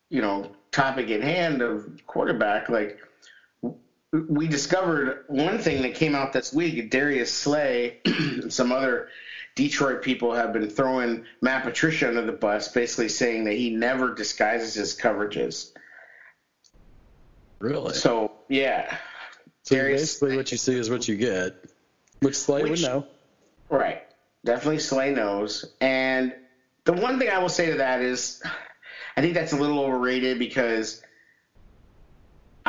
you 0.10 0.22
know 0.22 0.52
topic 0.72 1.10
at 1.10 1.22
hand 1.22 1.62
of 1.62 2.06
quarterback. 2.08 2.70
Like 2.70 3.00
we 4.12 4.48
discovered 4.48 5.26
one 5.28 5.60
thing 5.60 5.82
that 5.84 5.96
came 5.96 6.16
out 6.16 6.34
this 6.34 6.54
week. 6.54 6.90
Darius 6.90 7.32
Slay, 7.32 7.98
and 8.06 8.52
some 8.54 8.72
other 8.72 9.10
Detroit 9.60 10.01
people 10.01 10.34
have 10.34 10.53
been 10.53 10.70
throwing 10.70 11.26
Matt 11.41 11.66
Patricia 11.66 12.07
under 12.07 12.22
the 12.22 12.32
bus, 12.32 12.70
basically 12.70 13.10
saying 13.10 13.43
that 13.43 13.55
he 13.55 13.70
never 13.70 14.16
disguises 14.16 14.74
his 14.74 14.97
coverages. 14.97 15.74
Really? 17.60 17.93
So, 17.93 17.99
So 17.99 18.32
yeah, 18.47 18.97
Darius- 19.66 20.01
basically 20.01 20.38
what 20.38 20.49
you 20.53 20.57
see 20.57 20.78
is 20.78 20.89
what 20.89 21.10
you 21.10 21.18
get. 21.18 21.57
Which 22.22 22.38
Slay 22.38 22.64
would 22.64 22.82
know. 22.82 23.05
Right. 23.70 24.03
Definitely 24.45 24.80
Slay 24.80 25.14
knows. 25.14 25.74
And 25.82 26.34
the 26.86 26.93
one 26.93 27.20
thing 27.20 27.30
I 27.30 27.39
will 27.39 27.49
say 27.49 27.70
to 27.70 27.80
that 27.80 27.99
is 27.99 28.41
I 29.18 29.22
think 29.22 29.34
that's 29.34 29.51
a 29.51 29.57
little 29.57 29.80
overrated 29.80 30.39
because 30.39 31.03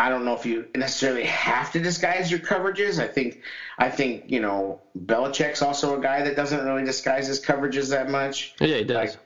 I 0.01 0.09
don't 0.09 0.25
know 0.25 0.35
if 0.35 0.47
you 0.47 0.67
necessarily 0.75 1.25
have 1.25 1.73
to 1.73 1.79
disguise 1.79 2.31
your 2.31 2.41
coverages. 2.41 2.99
I 2.99 3.07
think 3.07 3.43
I 3.79 3.91
think, 3.91 4.31
you 4.31 4.41
know, 4.41 4.81
Belichick's 4.99 5.61
also 5.61 5.99
a 5.99 6.03
guy 6.03 6.23
that 6.23 6.37
doesn't 6.37 6.65
really 6.65 6.85
disguise 6.85 7.27
his 7.27 7.39
coverages 7.39 7.91
that 7.91 8.11
much. 8.11 8.55
yeah, 8.61 8.79
he 8.79 8.85
does. 8.85 9.11
Like- 9.11 9.17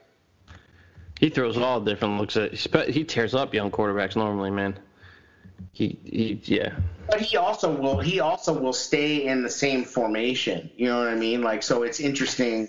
he 1.17 1.29
throws 1.29 1.57
all 1.57 1.79
different 1.79 2.19
looks 2.19 2.35
at 2.35 2.53
He 2.89 3.05
tears 3.05 3.33
up 3.33 3.53
young 3.53 3.71
quarterbacks 3.71 4.17
normally, 4.17 4.51
man. 4.51 4.77
He, 5.71 5.97
he 6.03 6.41
yeah. 6.43 6.75
But 7.09 7.21
he 7.21 7.37
also 7.37 7.73
will 7.73 7.99
he 7.99 8.19
also 8.19 8.51
will 8.59 8.73
stay 8.73 9.25
in 9.25 9.43
the 9.43 9.49
same 9.49 9.85
formation. 9.85 10.69
You 10.75 10.87
know 10.87 10.99
what 10.99 11.07
I 11.07 11.15
mean? 11.15 11.41
Like 11.41 11.63
so 11.63 11.83
it's 11.83 12.01
interesting 12.01 12.67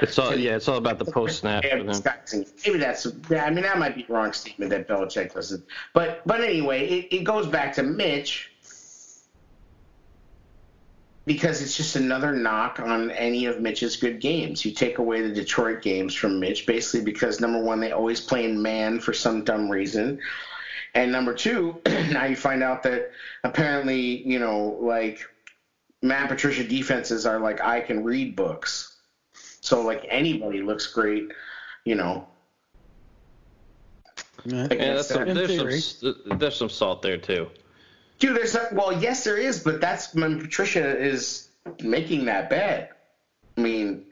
It's 0.00 0.18
all 0.18 0.34
yeah, 0.34 0.56
it's 0.56 0.68
all 0.68 0.78
about 0.78 0.98
the 0.98 1.04
post 1.04 1.40
snap 1.40 1.64
for 1.64 1.78
them. 1.78 1.86
disguising. 1.86 2.46
Maybe 2.66 2.78
that's. 2.78 3.06
I 3.06 3.50
mean, 3.50 3.62
that 3.62 3.78
might 3.78 3.94
be 3.94 4.06
a 4.08 4.12
wrong 4.12 4.32
statement 4.32 4.70
that 4.70 4.88
Belichick 4.88 5.34
doesn't. 5.34 5.64
But 5.92 6.22
but 6.26 6.40
anyway, 6.40 6.88
it, 6.88 7.16
it 7.16 7.24
goes 7.24 7.46
back 7.46 7.74
to 7.74 7.82
Mitch. 7.82 8.52
because 11.24 11.62
it's 11.62 11.76
just 11.76 11.96
another 11.96 12.32
knock 12.32 12.80
on 12.80 13.10
any 13.12 13.46
of 13.46 13.60
Mitch's 13.60 13.96
good 13.96 14.20
games. 14.20 14.64
You 14.64 14.72
take 14.72 14.98
away 14.98 15.22
the 15.22 15.32
Detroit 15.32 15.82
games 15.82 16.14
from 16.14 16.40
Mitch, 16.40 16.66
basically 16.66 17.04
because 17.04 17.40
number 17.40 17.62
one, 17.62 17.80
they 17.80 17.92
always 17.92 18.20
play 18.20 18.44
in 18.44 18.60
man 18.60 18.98
for 18.98 19.12
some 19.12 19.44
dumb 19.44 19.70
reason. 19.70 20.20
And 20.94 21.12
number 21.12 21.34
two, 21.34 21.80
now 21.86 22.24
you 22.24 22.36
find 22.36 22.62
out 22.62 22.82
that 22.82 23.12
apparently, 23.44 24.26
you 24.28 24.38
know, 24.38 24.78
like 24.80 25.24
Matt 26.02 26.28
Patricia 26.28 26.64
defenses 26.64 27.24
are 27.24 27.38
like 27.38 27.60
I 27.62 27.80
can 27.80 28.02
read 28.02 28.34
books. 28.34 28.91
So 29.62 29.82
like 29.82 30.04
anybody 30.08 30.60
looks 30.60 30.88
great, 30.88 31.32
you 31.84 31.94
know. 31.94 32.28
Yeah. 34.44 34.66
Yeah, 34.70 34.94
that's 34.94 35.08
some, 35.08 35.32
there's 35.32 35.96
some 35.96 36.38
there's 36.38 36.56
some 36.56 36.68
salt 36.68 37.00
there 37.00 37.16
too. 37.16 37.48
Dude, 38.18 38.36
there's 38.36 38.54
a, 38.54 38.68
well, 38.72 38.92
yes, 38.92 39.24
there 39.24 39.36
is, 39.36 39.60
but 39.60 39.80
that's 39.80 40.14
when 40.14 40.40
Patricia 40.40 40.96
is 40.96 41.48
making 41.80 42.26
that 42.26 42.50
bet. 42.50 42.92
I 43.56 43.60
mean, 43.60 44.06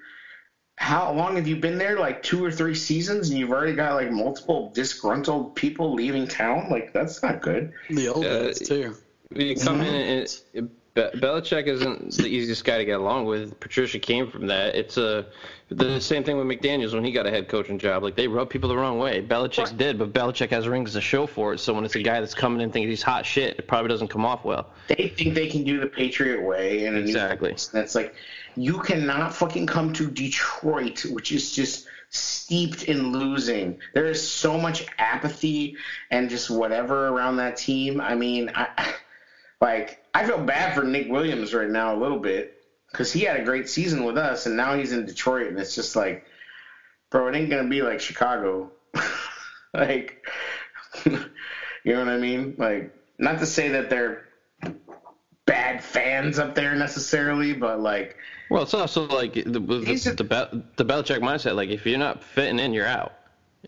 how 0.76 1.12
long 1.12 1.36
have 1.36 1.46
you 1.46 1.57
been 1.57 1.78
there? 1.78 1.98
Like 1.98 2.22
two 2.22 2.44
or 2.44 2.51
three 2.51 2.74
seasons, 2.74 3.30
and 3.30 3.38
you've 3.38 3.51
already 3.51 3.74
got 3.74 3.94
like 3.94 4.11
multiple 4.11 4.72
disgruntled 4.74 5.57
people 5.57 5.94
leaving 5.94 6.28
town. 6.28 6.68
Like 6.70 6.92
that's 6.92 7.22
not 7.22 7.42
good. 7.42 7.72
The 7.88 8.09
old 8.09 8.24
Uh, 8.24 8.46
guys 8.46 8.61
too. 8.61 8.94
You 9.34 9.57
come 9.57 9.80
in 9.80 9.94
and 9.94 10.42
it, 10.55 10.64
Be- 11.01 11.18
Belichick 11.18 11.66
isn't 11.66 12.16
the 12.16 12.26
easiest 12.26 12.64
guy 12.64 12.78
to 12.78 12.84
get 12.84 13.01
along 13.01 13.26
with. 13.26 13.59
Patricia 13.61 13.98
came 13.98 14.30
from 14.30 14.46
that. 14.48 14.74
It's 14.74 14.96
a 14.96 15.26
the 15.68 16.01
same 16.01 16.24
thing 16.24 16.36
with 16.36 16.46
McDaniel's 16.46 16.94
when 16.94 17.05
he 17.05 17.12
got 17.12 17.26
a 17.26 17.30
head 17.30 17.48
coaching 17.48 17.78
job. 17.78 18.03
Like 18.03 18.16
they 18.16 18.26
rub 18.26 18.51
people 18.51 18.68
the 18.68 18.76
wrong 18.76 18.98
way. 18.98 19.22
Belichick's 19.22 19.70
did, 19.70 19.98
but 19.98 20.12
Belichick 20.12 20.51
has 20.51 20.66
rings 20.66 20.92
to 20.94 21.01
show 21.01 21.26
for 21.26 21.55
it. 21.55 21.59
So 21.59 21.72
when 21.72 21.84
it's 21.84 21.94
a 21.94 22.03
guy 22.03 22.20
that's 22.20 22.34
coming 22.34 22.61
in 22.61 22.72
thinking 22.72 22.88
he's 22.90 23.03
hot 23.03 23.24
shit, 23.24 23.59
it 23.59 23.68
probably 23.68 23.88
doesn't 23.88 24.09
come 24.09 24.24
off 24.24 24.44
well. 24.44 24.70
They 24.88 25.12
think 25.16 25.34
they 25.34 25.46
can 25.46 25.64
do 25.64 25.80
the 25.80 25.86
Patriot 25.86 26.42
way, 26.42 26.86
and 26.86 26.96
Exactly. 26.96 27.55
That's 27.72 27.94
like 27.94 28.14
you 28.57 28.80
cannot 28.80 29.34
fucking 29.34 29.66
come 29.66 29.92
to 29.94 30.11
Detroit, 30.11 31.05
which 31.07 31.32
is 31.32 31.53
just 31.53 31.86
steeped 32.11 32.84
in 32.84 33.12
losing. 33.12 33.78
There 33.94 34.07
is 34.07 34.26
so 34.26 34.59
much 34.59 34.86
apathy 34.98 35.76
and 36.11 36.28
just 36.28 36.51
whatever 36.51 37.09
around 37.09 37.36
that 37.36 37.57
team. 37.57 38.01
I 38.01 38.16
mean, 38.16 38.51
I 38.55 38.94
like 39.61 39.99
I 40.14 40.26
feel 40.26 40.38
bad 40.38 40.74
for 40.74 40.84
Nick 40.84 41.11
Williams 41.11 41.54
right 41.54 41.68
now 41.68 41.94
a 41.94 41.98
little 41.98 42.18
bit 42.18 42.54
because 42.90 43.12
he 43.12 43.20
had 43.20 43.38
a 43.38 43.44
great 43.44 43.68
season 43.68 44.04
with 44.04 44.18
us, 44.18 44.46
and 44.46 44.56
now 44.56 44.76
he's 44.76 44.92
in 44.92 45.06
Detroit, 45.06 45.48
and 45.48 45.58
it's 45.58 45.74
just 45.74 45.94
like, 45.94 46.24
bro, 47.11 47.28
it 47.28 47.34
ain't 47.34 47.50
gonna 47.50 47.68
be 47.68 47.82
like 47.82 48.00
Chicago. 48.00 48.70
like, 49.74 50.24
you 51.04 51.12
know 51.84 52.00
what 52.00 52.08
I 52.08 52.18
mean? 52.18 52.54
Like, 52.58 52.94
not 53.18 53.38
to 53.38 53.46
say 53.46 53.68
that 53.68 53.90
they're 53.90 54.24
bad 55.46 55.82
fans 55.82 56.38
up 56.38 56.54
there 56.54 56.74
necessarily, 56.74 57.52
but 57.52 57.80
like, 57.80 58.16
Well, 58.50 58.62
it's 58.62 58.74
also 58.74 59.06
like 59.06 59.34
the 59.34 59.42
the, 59.42 59.58
the, 59.58 60.24
Be- 60.24 60.62
the 60.76 60.84
Belichick 60.84 61.20
mindset. 61.20 61.54
Like 61.56 61.70
if 61.70 61.86
you're 61.86 61.98
not 61.98 62.22
fitting 62.22 62.58
in, 62.58 62.72
you're 62.72 62.86
out. 62.86 63.12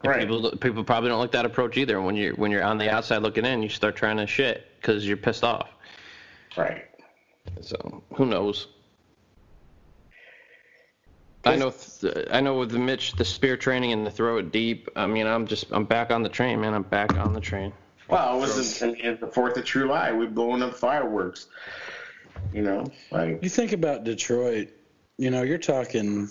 And 0.02 0.10
Right. 0.10 0.20
People 0.20 0.50
people 0.52 0.84
probably 0.84 1.10
don't 1.10 1.20
like 1.20 1.32
that 1.32 1.44
approach 1.44 1.76
either. 1.76 2.00
When 2.00 2.16
you're 2.16 2.34
when 2.34 2.50
you're 2.50 2.64
on 2.64 2.78
the 2.78 2.90
outside 2.90 3.18
looking 3.22 3.44
in, 3.44 3.62
you 3.62 3.68
start 3.68 3.94
trying 3.94 4.16
to 4.16 4.26
shit 4.26 4.66
because 4.76 5.06
you're 5.06 5.16
pissed 5.16 5.44
off. 5.44 5.68
Right. 6.56 6.84
So 7.60 8.02
who 8.14 8.26
knows? 8.26 8.68
I 11.44 11.56
know. 11.56 11.70
Th- 11.70 12.26
I 12.30 12.40
know 12.40 12.58
with 12.58 12.70
the 12.70 12.78
Mitch, 12.78 13.12
the 13.12 13.24
spear 13.24 13.56
training 13.56 13.92
and 13.92 14.06
the 14.06 14.10
throw 14.10 14.38
it 14.38 14.52
deep. 14.52 14.88
I 14.94 15.06
mean, 15.06 15.26
I'm 15.26 15.46
just 15.46 15.66
I'm 15.72 15.84
back 15.84 16.10
on 16.10 16.22
the 16.22 16.28
train, 16.28 16.60
man. 16.60 16.72
I'm 16.74 16.84
back 16.84 17.14
on 17.14 17.32
the 17.32 17.40
train. 17.40 17.72
Well, 18.08 18.36
it 18.36 18.40
was 18.40 18.78
the, 18.78 18.94
in 18.94 19.18
the 19.20 19.26
Fourth 19.26 19.56
of 19.56 19.64
July. 19.64 20.12
We 20.12 20.26
blowing 20.26 20.62
up 20.62 20.74
fireworks. 20.76 21.48
You 22.52 22.62
know, 22.62 22.90
like 23.10 23.42
You 23.42 23.48
think 23.48 23.72
about 23.72 24.04
Detroit, 24.04 24.68
you 25.16 25.30
know, 25.30 25.42
you're 25.42 25.58
talking 25.58 26.28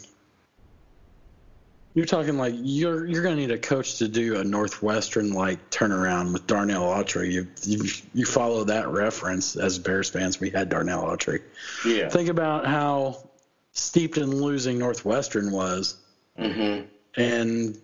you're 1.93 2.05
talking 2.05 2.37
like 2.37 2.53
you're 2.57 3.05
you're 3.05 3.23
gonna 3.23 3.35
need 3.35 3.51
a 3.51 3.57
coach 3.57 3.97
to 3.97 4.07
do 4.07 4.39
a 4.39 4.43
Northwestern 4.43 5.33
like 5.33 5.69
turnaround 5.69 6.33
with 6.33 6.47
Darnell 6.47 6.83
Autry. 6.83 7.31
You, 7.31 7.47
you 7.63 7.83
you 8.13 8.25
follow 8.25 8.63
that 8.65 8.87
reference 8.89 9.55
as 9.55 9.77
Bears 9.79 10.09
fans. 10.09 10.39
We 10.39 10.49
had 10.49 10.69
Darnell 10.69 11.03
Autry. 11.03 11.41
yeah. 11.85 12.09
Think 12.09 12.29
about 12.29 12.65
how 12.65 13.27
steeped 13.73 14.17
in 14.17 14.29
losing 14.41 14.77
Northwestern 14.79 15.51
was, 15.51 15.97
hmm 16.37 16.81
and 17.17 17.77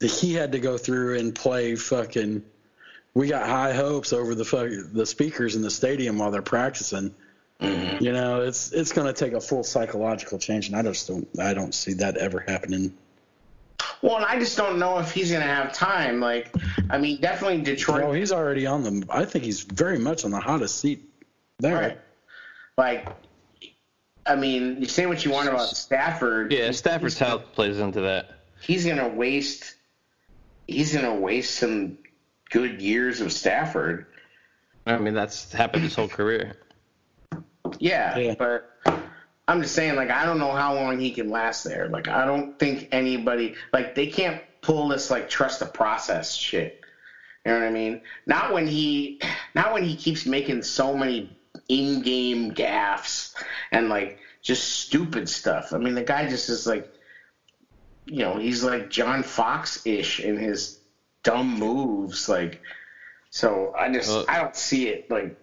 he 0.00 0.32
had 0.32 0.52
to 0.52 0.58
go 0.58 0.78
through 0.78 1.18
and 1.18 1.34
play 1.34 1.76
fucking. 1.76 2.42
We 3.14 3.28
got 3.28 3.46
high 3.46 3.74
hopes 3.74 4.14
over 4.14 4.34
the 4.34 4.44
fuck, 4.46 4.70
the 4.94 5.04
speakers 5.04 5.54
in 5.54 5.60
the 5.60 5.70
stadium 5.70 6.16
while 6.18 6.30
they're 6.30 6.40
practicing. 6.40 7.14
hmm 7.60 8.02
You 8.02 8.12
know, 8.12 8.40
it's 8.40 8.72
it's 8.72 8.92
going 8.92 9.06
to 9.06 9.12
take 9.12 9.34
a 9.34 9.40
full 9.40 9.62
psychological 9.62 10.38
change, 10.38 10.68
and 10.68 10.76
I 10.76 10.82
just 10.82 11.06
don't 11.06 11.28
I 11.38 11.52
don't 11.52 11.74
see 11.74 11.92
that 11.94 12.16
ever 12.16 12.40
happening. 12.40 12.94
Well, 14.02 14.16
and 14.16 14.24
I 14.24 14.38
just 14.38 14.56
don't 14.56 14.78
know 14.78 14.98
if 14.98 15.12
he's 15.12 15.30
gonna 15.30 15.44
have 15.44 15.72
time. 15.72 16.20
Like, 16.20 16.54
I 16.90 16.98
mean, 16.98 17.20
definitely 17.20 17.62
Detroit. 17.62 18.02
Well, 18.02 18.12
he's 18.12 18.32
already 18.32 18.66
on 18.66 18.82
the. 18.82 19.06
I 19.10 19.24
think 19.24 19.44
he's 19.44 19.62
very 19.62 19.98
much 19.98 20.24
on 20.24 20.30
the 20.30 20.40
hottest 20.40 20.78
seat 20.80 21.08
there. 21.58 21.74
Right. 21.74 21.98
Like, 22.76 23.08
I 24.26 24.36
mean, 24.36 24.78
you 24.80 24.86
say 24.86 25.06
what 25.06 25.24
you 25.24 25.30
want 25.30 25.48
about 25.48 25.68
Stafford. 25.68 26.52
Yeah, 26.52 26.70
Stafford's 26.72 27.18
he's, 27.18 27.26
health 27.26 27.52
plays 27.52 27.78
into 27.78 28.00
that. 28.02 28.38
He's 28.60 28.86
gonna 28.86 29.08
waste. 29.08 29.74
He's 30.66 30.94
gonna 30.94 31.14
waste 31.14 31.56
some 31.56 31.98
good 32.50 32.80
years 32.80 33.20
of 33.20 33.32
Stafford. 33.32 34.06
I 34.86 34.98
mean, 34.98 35.14
that's 35.14 35.52
happened 35.52 35.84
his 35.84 35.94
whole 35.94 36.08
career. 36.08 36.56
Yeah, 37.78 38.16
Yeah. 38.18 38.34
but 38.38 38.71
I'm 39.48 39.60
just 39.62 39.74
saying, 39.74 39.96
like, 39.96 40.10
I 40.10 40.24
don't 40.24 40.38
know 40.38 40.52
how 40.52 40.74
long 40.74 40.98
he 41.00 41.10
can 41.10 41.30
last 41.30 41.64
there. 41.64 41.88
Like, 41.88 42.08
I 42.08 42.24
don't 42.24 42.58
think 42.58 42.88
anybody, 42.92 43.54
like, 43.72 43.94
they 43.94 44.06
can't 44.06 44.40
pull 44.60 44.88
this 44.88 45.10
like 45.10 45.28
trust 45.28 45.58
the 45.58 45.66
process 45.66 46.34
shit. 46.34 46.80
You 47.44 47.52
know 47.52 47.58
what 47.58 47.66
I 47.66 47.70
mean? 47.70 48.00
Not 48.26 48.52
when 48.52 48.66
he, 48.68 49.20
not 49.54 49.72
when 49.72 49.82
he 49.82 49.96
keeps 49.96 50.24
making 50.26 50.62
so 50.62 50.96
many 50.96 51.36
in-game 51.68 52.52
gaffes 52.54 53.34
and 53.72 53.88
like 53.88 54.18
just 54.42 54.68
stupid 54.68 55.28
stuff. 55.28 55.72
I 55.72 55.78
mean, 55.78 55.94
the 55.94 56.04
guy 56.04 56.28
just 56.28 56.48
is 56.48 56.66
like, 56.66 56.92
you 58.06 58.20
know, 58.20 58.36
he's 58.36 58.62
like 58.62 58.90
John 58.90 59.24
Fox 59.24 59.84
ish 59.84 60.20
in 60.20 60.36
his 60.38 60.78
dumb 61.24 61.58
moves. 61.58 62.28
Like, 62.28 62.60
so 63.30 63.74
I 63.76 63.92
just, 63.92 64.08
Well- 64.08 64.24
I 64.28 64.38
don't 64.40 64.54
see 64.56 64.88
it. 64.88 65.10
Like, 65.10 65.36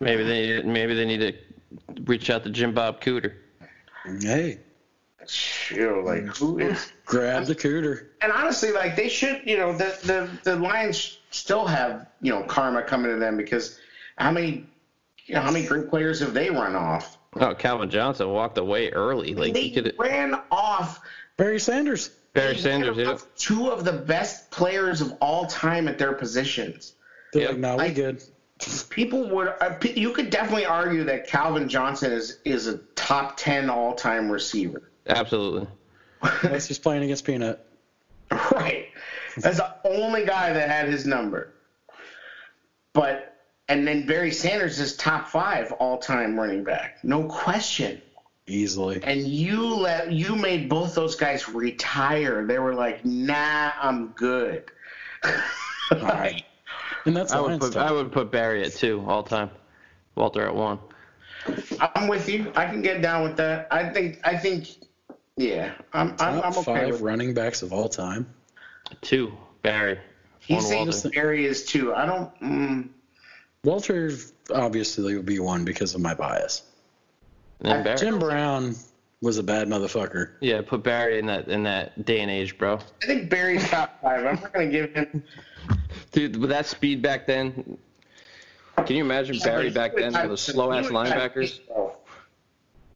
Maybe 0.00 0.22
they 0.22 0.62
maybe 0.62 0.94
they 0.94 1.06
need 1.06 1.20
to 1.20 1.32
reach 2.04 2.30
out 2.30 2.44
to 2.44 2.50
Jim 2.50 2.72
Bob 2.74 3.00
Cooter. 3.00 3.34
Hey, 4.20 4.58
chill. 5.26 6.04
Like, 6.04 6.24
who 6.36 6.58
is? 6.58 6.92
grab 7.04 7.44
the 7.46 7.54
cooter. 7.54 8.06
and 8.22 8.32
honestly, 8.32 8.72
like 8.72 8.96
they 8.96 9.08
should, 9.08 9.42
you 9.44 9.56
know, 9.56 9.72
the 9.76 9.96
the 10.04 10.30
the 10.44 10.56
Lions 10.56 11.18
still 11.30 11.66
have 11.66 12.06
you 12.22 12.32
know 12.32 12.42
karma 12.42 12.82
coming 12.82 13.10
to 13.12 13.18
them 13.18 13.36
because 13.36 13.78
how 14.16 14.30
many, 14.30 14.64
you 15.26 15.34
know, 15.34 15.40
how 15.42 15.50
many 15.50 15.66
great 15.66 15.88
players 15.90 16.20
have 16.20 16.34
they 16.34 16.50
run 16.50 16.74
off? 16.74 17.18
Oh, 17.34 17.54
Calvin 17.54 17.90
Johnson 17.90 18.28
walked 18.30 18.56
away 18.58 18.90
early. 18.90 19.34
Like 19.34 19.52
They 19.52 19.68
he 19.68 19.92
ran 19.98 20.34
off 20.50 21.00
Barry 21.36 21.60
Sanders. 21.60 22.10
Barry 22.32 22.54
they 22.54 22.60
Sanders, 22.60 22.96
yeah. 22.96 23.16
two 23.36 23.68
of 23.70 23.84
the 23.84 23.92
best 23.92 24.50
players 24.50 25.00
of 25.00 25.12
all 25.20 25.46
time 25.46 25.88
at 25.88 25.98
their 25.98 26.12
positions. 26.12 26.94
They're 27.32 27.42
Yep. 27.42 27.50
like, 27.52 27.58
no, 27.58 27.76
we 27.76 27.84
I- 27.84 27.90
good. 27.90 28.22
People 28.90 29.28
would, 29.28 29.54
uh, 29.60 29.76
you 29.94 30.12
could 30.12 30.30
definitely 30.30 30.66
argue 30.66 31.04
that 31.04 31.28
Calvin 31.28 31.68
Johnson 31.68 32.12
is 32.12 32.38
is 32.44 32.66
a 32.66 32.78
top 32.96 33.36
ten 33.36 33.70
all 33.70 33.94
time 33.94 34.30
receiver. 34.30 34.90
Absolutely. 35.06 35.66
Unless 36.42 36.66
he's 36.66 36.78
playing 36.78 37.04
against 37.04 37.24
Peanut. 37.24 37.64
Right. 38.30 38.88
That's 39.36 39.58
the 39.58 39.74
only 39.84 40.24
guy 40.26 40.52
that 40.52 40.68
had 40.68 40.88
his 40.88 41.06
number. 41.06 41.52
But 42.92 43.36
and 43.68 43.86
then 43.86 44.06
Barry 44.06 44.32
Sanders 44.32 44.80
is 44.80 44.96
top 44.96 45.28
five 45.28 45.72
all 45.72 45.98
time 45.98 46.38
running 46.38 46.64
back. 46.64 47.04
No 47.04 47.24
question. 47.24 48.00
Easily. 48.46 49.00
And 49.02 49.26
you 49.26 49.62
let 49.74 50.10
you 50.10 50.34
made 50.34 50.68
both 50.68 50.94
those 50.94 51.14
guys 51.14 51.48
retire. 51.48 52.46
They 52.46 52.58
were 52.58 52.74
like, 52.74 53.04
nah, 53.04 53.72
I'm 53.80 54.08
good. 54.08 54.70
right. 55.92 56.42
And 57.04 57.16
that's 57.16 57.32
I 57.32 57.40
would 57.40 57.60
put 57.60 57.72
stuff. 57.72 57.88
I 57.88 57.92
would 57.92 58.12
put 58.12 58.30
Barry 58.30 58.64
at 58.64 58.72
two 58.72 59.04
all 59.06 59.22
time. 59.22 59.50
Walter 60.14 60.46
at 60.46 60.54
one. 60.54 60.78
I'm 61.80 62.08
with 62.08 62.28
you. 62.28 62.52
I 62.56 62.66
can 62.66 62.82
get 62.82 63.00
down 63.00 63.22
with 63.22 63.36
that. 63.36 63.68
I 63.70 63.88
think 63.88 64.20
I 64.24 64.36
think 64.36 64.68
yeah. 65.36 65.72
I'm 65.92 66.14
I'm, 66.18 66.42
I'm 66.42 66.52
okay 66.52 66.62
five 66.62 66.90
with 66.92 67.00
running 67.00 67.34
backs 67.34 67.62
of 67.62 67.72
all 67.72 67.88
time. 67.88 68.26
Two 69.00 69.32
Barry. 69.62 69.98
He's 70.40 70.56
One 70.56 70.64
saying 70.64 70.86
Walter. 70.88 71.10
Barry 71.10 71.46
is 71.46 71.64
too. 71.64 71.94
I 71.94 72.06
don't 72.06 72.40
mm, 72.40 72.88
Walter 73.64 74.10
obviously 74.54 75.14
would 75.14 75.26
be 75.26 75.38
one 75.38 75.64
because 75.64 75.94
of 75.94 76.00
my 76.00 76.14
bias. 76.14 76.62
And 77.60 77.84
Barry. 77.84 77.98
Jim 77.98 78.18
Brown 78.18 78.74
was 79.20 79.38
a 79.38 79.42
bad 79.42 79.68
motherfucker. 79.68 80.32
Yeah, 80.40 80.62
put 80.62 80.82
Barry 80.82 81.18
in 81.18 81.26
that 81.26 81.48
in 81.48 81.64
that 81.64 82.04
day 82.04 82.20
and 82.20 82.30
age, 82.30 82.58
bro. 82.58 82.78
I 83.02 83.06
think 83.06 83.30
Barry's 83.30 83.68
top 83.68 84.00
five. 84.00 84.24
I'm 84.24 84.40
not 84.40 84.52
gonna 84.52 84.68
give 84.68 84.92
him 84.94 85.22
Dude, 86.12 86.36
with 86.36 86.50
that 86.50 86.66
speed 86.66 87.02
back 87.02 87.26
then, 87.26 87.78
can 88.86 88.96
you 88.96 89.04
imagine 89.04 89.38
Barry 89.42 89.70
back 89.70 89.94
then 89.96 90.12
with 90.12 90.30
the 90.30 90.36
slow 90.36 90.72
ass 90.72 90.86
linebackers? 90.86 91.60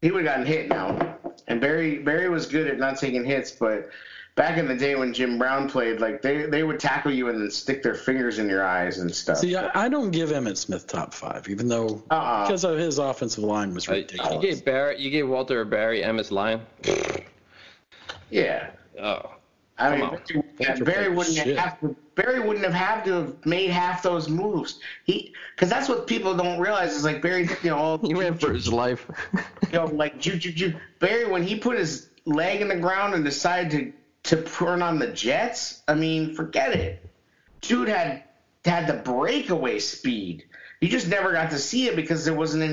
he 0.01 0.11
would 0.11 0.25
have 0.25 0.35
gotten 0.35 0.45
hit 0.45 0.67
now. 0.69 1.17
And 1.47 1.59
Barry 1.61 1.99
Barry 1.99 2.29
was 2.29 2.45
good 2.45 2.67
at 2.67 2.77
not 2.79 2.97
taking 2.97 3.23
hits, 3.25 3.51
but 3.51 3.89
back 4.35 4.57
in 4.57 4.67
the 4.67 4.75
day 4.75 4.95
when 4.95 5.13
Jim 5.13 5.37
Brown 5.37 5.69
played, 5.69 5.99
like 5.99 6.21
they 6.21 6.45
they 6.45 6.63
would 6.63 6.79
tackle 6.79 7.11
you 7.11 7.29
and 7.29 7.39
then 7.41 7.51
stick 7.51 7.83
their 7.83 7.95
fingers 7.95 8.39
in 8.39 8.47
your 8.49 8.65
eyes 8.65 8.99
and 8.99 9.13
stuff. 9.13 9.37
See, 9.39 9.55
I, 9.55 9.85
I 9.85 9.89
don't 9.89 10.11
give 10.11 10.29
Emmitt 10.29 10.57
Smith 10.57 10.87
top 10.87 11.13
five, 11.13 11.47
even 11.49 11.67
though 11.67 12.01
Uh-uh. 12.11 12.45
because 12.45 12.63
of 12.63 12.77
his 12.77 12.97
offensive 12.97 13.43
line 13.43 13.73
was 13.73 13.87
Uh, 13.89 13.93
ridiculous. 13.93 14.33
you 14.35 14.41
gave 14.41 14.63
Barrett, 14.65 14.99
you 14.99 15.09
gave 15.09 15.27
Walter 15.27 15.61
or 15.61 15.65
Barry 15.65 16.01
Emmitt's 16.01 16.31
line. 16.31 16.61
yeah. 18.29 18.71
Oh, 19.01 19.31
I 19.77 19.89
Come 19.89 19.99
mean, 19.99 20.42
on. 20.59 20.83
Barry, 20.83 21.09
wouldn't 21.09 21.35
Shit. 21.35 21.57
have 21.57 21.79
to, 21.81 21.95
Barry 22.15 22.39
wouldn't 22.39 22.65
have 22.65 22.73
had 22.73 23.03
to 23.05 23.11
have 23.13 23.45
made 23.45 23.69
half 23.69 24.03
those 24.03 24.29
moves. 24.29 24.79
He 25.05 25.33
because 25.55 25.69
that's 25.69 25.89
what 25.89 26.07
people 26.07 26.35
don't 26.35 26.59
realize 26.59 26.93
is 26.93 27.03
like 27.03 27.21
Barry, 27.21 27.49
you 27.63 27.69
know, 27.69 27.77
all 27.77 27.97
he 28.07 28.13
ran 28.13 28.37
for 28.37 28.53
his 28.53 28.71
life. 28.71 29.09
you 29.33 29.73
know, 29.73 29.85
like 29.85 30.19
ju 30.19 30.37
ju 30.37 30.51
ju. 30.51 30.73
Barry 30.99 31.25
when 31.29 31.43
he 31.43 31.57
put 31.57 31.77
his 31.77 32.09
leg 32.25 32.61
in 32.61 32.67
the 32.67 32.75
ground 32.75 33.13
and 33.13 33.23
decided 33.23 33.71
to 33.71 33.93
to 34.23 34.41
turn 34.43 34.81
on 34.81 34.99
the 34.99 35.07
Jets. 35.07 35.83
I 35.87 35.95
mean, 35.95 36.33
forget 36.33 36.73
it. 36.73 37.05
Dude 37.61 37.89
had 37.89 38.23
had 38.65 38.87
the 38.87 38.93
breakaway 38.93 39.79
speed. 39.79 40.45
You 40.79 40.89
just 40.89 41.07
never 41.07 41.31
got 41.31 41.51
to 41.51 41.59
see 41.59 41.87
it 41.87 41.95
because 41.95 42.25
there 42.25 42.33
wasn't 42.33 42.63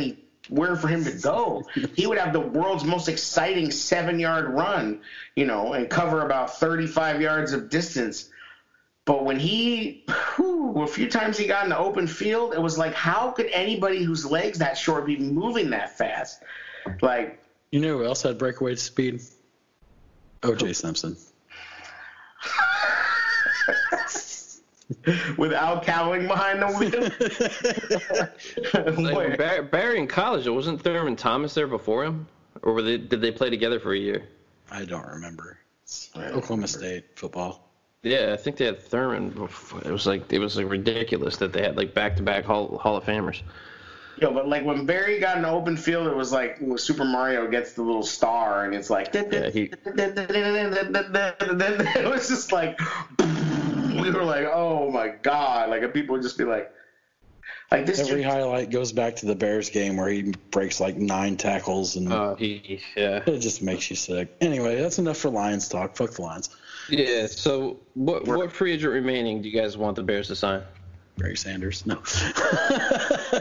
anywhere 0.49 0.77
for 0.77 0.89
him 0.89 1.05
to 1.05 1.13
go. 1.13 1.65
He 1.95 2.07
would 2.07 2.19
have 2.19 2.33
the 2.33 2.41
world's 2.41 2.85
most 2.85 3.09
exciting 3.09 3.71
seven 3.71 4.19
yard 4.19 4.49
run, 4.49 5.01
you 5.35 5.47
know, 5.47 5.73
and 5.73 5.89
cover 5.89 6.23
about 6.23 6.59
35 6.59 7.21
yards 7.21 7.53
of 7.53 7.69
distance. 7.71 8.31
But 9.05 9.25
when 9.25 9.39
he, 9.39 10.05
whew, 10.37 10.83
a 10.83 10.87
few 10.87 11.09
times 11.09 11.37
he 11.37 11.47
got 11.47 11.65
in 11.65 11.71
the 11.71 11.79
open 11.79 12.07
field, 12.07 12.55
it 12.55 12.61
was 12.61 12.79
like, 12.79 12.95
how 12.95 13.33
could 13.33 13.47
anybody 13.53 14.03
whose 14.03 14.25
legs 14.25 14.59
that 14.59 14.77
short 14.79 15.07
be 15.07 15.17
moving 15.19 15.71
that 15.71 15.97
fast? 15.97 16.43
Like, 17.01 17.43
You 17.71 17.81
know 17.81 17.99
who 17.99 18.05
else 18.05 18.23
had 18.23 18.39
breakaway 18.39 18.77
speed? 18.77 19.21
O.J. 20.43 20.73
Simpson. 20.75 21.17
without 25.37 25.85
cowling 25.85 26.27
behind 26.27 26.63
the 26.63 26.69
wheel. 28.77 29.15
Like, 29.15 29.39
Barry, 29.39 29.63
Barry 29.63 29.99
in 29.99 30.07
college, 30.07 30.47
wasn't 30.49 30.83
Thurman 30.83 31.17
Thomas 31.17 31.55
there 31.55 31.67
before 31.67 32.05
him, 32.05 32.27
or 32.63 32.75
were 32.75 32.83
they, 32.83 32.99
did 32.99 33.21
they 33.21 33.31
play 33.31 33.51
together 33.51 33.81
for 33.81 33.93
a 33.93 33.99
year? 33.99 34.25
I 34.71 34.85
don't 34.85 35.07
remember. 35.07 35.59
I 36.15 36.21
don't 36.21 36.27
Oklahoma 36.29 36.49
remember. 36.51 36.67
State 36.69 37.05
football. 37.17 37.67
Yeah, 38.03 38.31
I 38.33 38.37
think 38.37 38.57
they 38.57 38.65
had 38.65 38.81
Thurman. 38.81 39.31
Before. 39.31 39.81
It 39.85 39.91
was 39.91 40.07
like 40.07 40.33
it 40.33 40.39
was 40.39 40.57
like 40.57 40.71
ridiculous 40.71 41.37
that 41.39 41.53
they 41.53 41.63
had 41.63 41.77
like 41.77 41.93
back 41.93 42.17
to 42.17 42.23
back 42.23 42.45
Hall 42.45 42.79
Hall 42.79 42.97
of 42.97 43.05
Famers. 43.05 43.43
Yo, 44.21 44.33
but 44.33 44.49
like 44.49 44.65
when 44.65 44.87
Barry 44.87 45.21
got 45.21 45.37
in 45.37 45.43
the 45.43 45.51
open 45.51 45.77
field, 45.77 46.07
it 46.07 46.17
was 46.17 46.33
like 46.33 46.59
when 46.61 46.79
Super 46.79 47.05
Mario 47.05 47.47
gets 47.51 47.75
the 47.75 47.83
little 47.83 48.03
star, 48.03 48.65
and 48.65 48.75
it's 48.75 48.89
like 48.89 49.13
Yeah, 49.13 49.51
he- 49.51 49.71
it 49.85 52.07
was 52.11 52.29
just 52.29 52.53
like 52.53 52.79
we 54.03 54.11
were 54.11 54.25
like, 54.25 54.47
oh 54.53 54.91
my 54.91 55.09
god! 55.23 55.71
Like 55.71 55.83
and 55.83 55.93
people 55.93 56.15
would 56.15 56.23
just 56.23 56.39
be 56.39 56.45
like, 56.45 56.71
like 57.71 57.87
this. 57.87 58.01
Every 58.01 58.23
dude- 58.23 58.25
highlight 58.31 58.71
goes 58.71 58.93
back 58.93 59.17
to 59.17 59.27
the 59.27 59.35
Bears 59.35 59.71
game 59.71 59.97
where 59.97 60.09
he 60.09 60.35
breaks 60.51 60.81
like 60.81 60.97
nine 60.97 61.37
tackles 61.37 61.97
and 61.97 62.13
Uh, 62.13 62.35
he 62.37 62.81
yeah 62.97 63.23
it 63.27 63.39
just 63.41 63.63
makes 63.63 63.89
you 63.91 63.97
sick. 63.97 64.29
Anyway, 64.41 64.77
that's 64.81 64.99
enough 64.99 65.17
for 65.19 65.31
Lions 65.31 65.69
talk. 65.69 65.97
Fuck 65.97 66.13
the 66.13 66.23
Lions. 66.23 66.51
yeah. 66.89 67.27
So 67.27 67.79
what 67.95 68.27
what 68.27 68.53
free 68.53 68.73
agent 68.73 68.93
remaining 68.93 69.43
do 69.43 69.49
you 69.49 69.61
guys 69.61 69.77
want 69.77 69.97
the 69.97 70.03
Bears 70.03 70.29
to 70.29 70.37
sign? 70.37 70.63
Barry 71.17 71.37
Sanders. 71.37 71.85
No. 71.87 72.01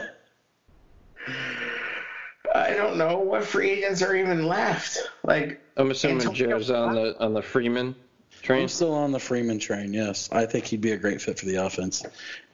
I 2.52 2.74
don't 2.74 2.96
know 2.96 3.18
what 3.18 3.44
free 3.44 3.70
agents 3.70 4.02
are 4.02 4.14
even 4.16 4.46
left. 4.46 4.98
Like 5.22 5.60
I'm 5.76 5.90
assuming 5.90 6.18
Antonio 6.18 6.36
Jared's 6.36 6.70
on 6.70 6.94
the 6.94 7.16
on 7.20 7.32
the 7.32 7.42
Freeman 7.42 7.94
train. 8.40 8.62
I'm 8.62 8.68
still 8.68 8.94
on 8.94 9.12
the 9.12 9.18
Freeman 9.20 9.58
train, 9.58 9.92
yes. 9.92 10.28
I 10.32 10.46
think 10.46 10.64
he'd 10.66 10.80
be 10.80 10.92
a 10.92 10.96
great 10.96 11.20
fit 11.20 11.38
for 11.38 11.46
the 11.46 11.56
offense. 11.56 12.02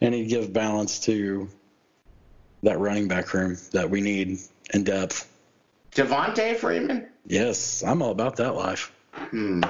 And 0.01 0.14
he'd 0.14 0.28
give 0.28 0.53
balance 0.53 1.01
to 1.01 1.49
that 2.62 2.78
running 2.78 3.09
back 3.09 3.32
room 3.32 3.57
that 3.72 3.89
we 3.89 4.01
need 4.01 4.39
in 4.74 4.84
depth. 4.84 5.32
Devonta 5.93 6.57
Freeman. 6.57 7.09
Yes, 7.26 7.82
I'm 7.82 8.03
all 8.03 8.11
about 8.11 8.37
that 8.37 8.55
life. 8.55 8.93
Hmm. 9.12 9.62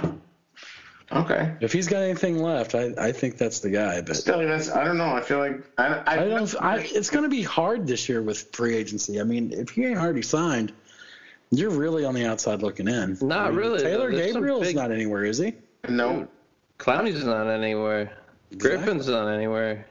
Okay. 1.12 1.54
If 1.60 1.72
he's 1.72 1.86
got 1.86 2.02
anything 2.02 2.42
left, 2.42 2.74
I, 2.74 2.92
I 2.98 3.12
think 3.12 3.38
that's 3.38 3.60
the 3.60 3.70
guy. 3.70 4.00
But 4.00 4.16
Still, 4.16 4.40
that's 4.40 4.70
I 4.70 4.82
don't 4.84 4.98
know. 4.98 5.14
I 5.14 5.20
feel 5.20 5.38
like 5.38 5.62
I 5.78 5.86
I, 5.98 6.22
I 6.22 6.28
don't. 6.28 6.54
I, 6.60 6.78
it's 6.78 7.10
going 7.10 7.22
to 7.22 7.28
be 7.28 7.42
hard 7.42 7.86
this 7.86 8.08
year 8.08 8.22
with 8.22 8.50
free 8.52 8.74
agency. 8.74 9.20
I 9.20 9.22
mean, 9.24 9.52
if 9.52 9.70
he 9.70 9.84
ain't 9.84 9.98
already 9.98 10.22
signed, 10.22 10.72
you're 11.52 11.70
really 11.70 12.04
on 12.04 12.14
the 12.14 12.26
outside 12.26 12.60
looking 12.60 12.88
in. 12.88 13.18
Not 13.20 13.46
I 13.46 13.50
mean, 13.50 13.58
really, 13.58 13.82
Taylor 13.82 14.10
though. 14.10 14.16
There's 14.16 14.32
Gabriel's 14.32 14.66
big- 14.66 14.76
not 14.76 14.90
anywhere, 14.90 15.24
is 15.24 15.38
he? 15.38 15.54
No. 15.88 16.28
Clowney's 16.78 17.24
not 17.24 17.48
anywhere. 17.48 18.12
Griffin's 18.58 19.08
not 19.08 19.28
anywhere. 19.28 19.86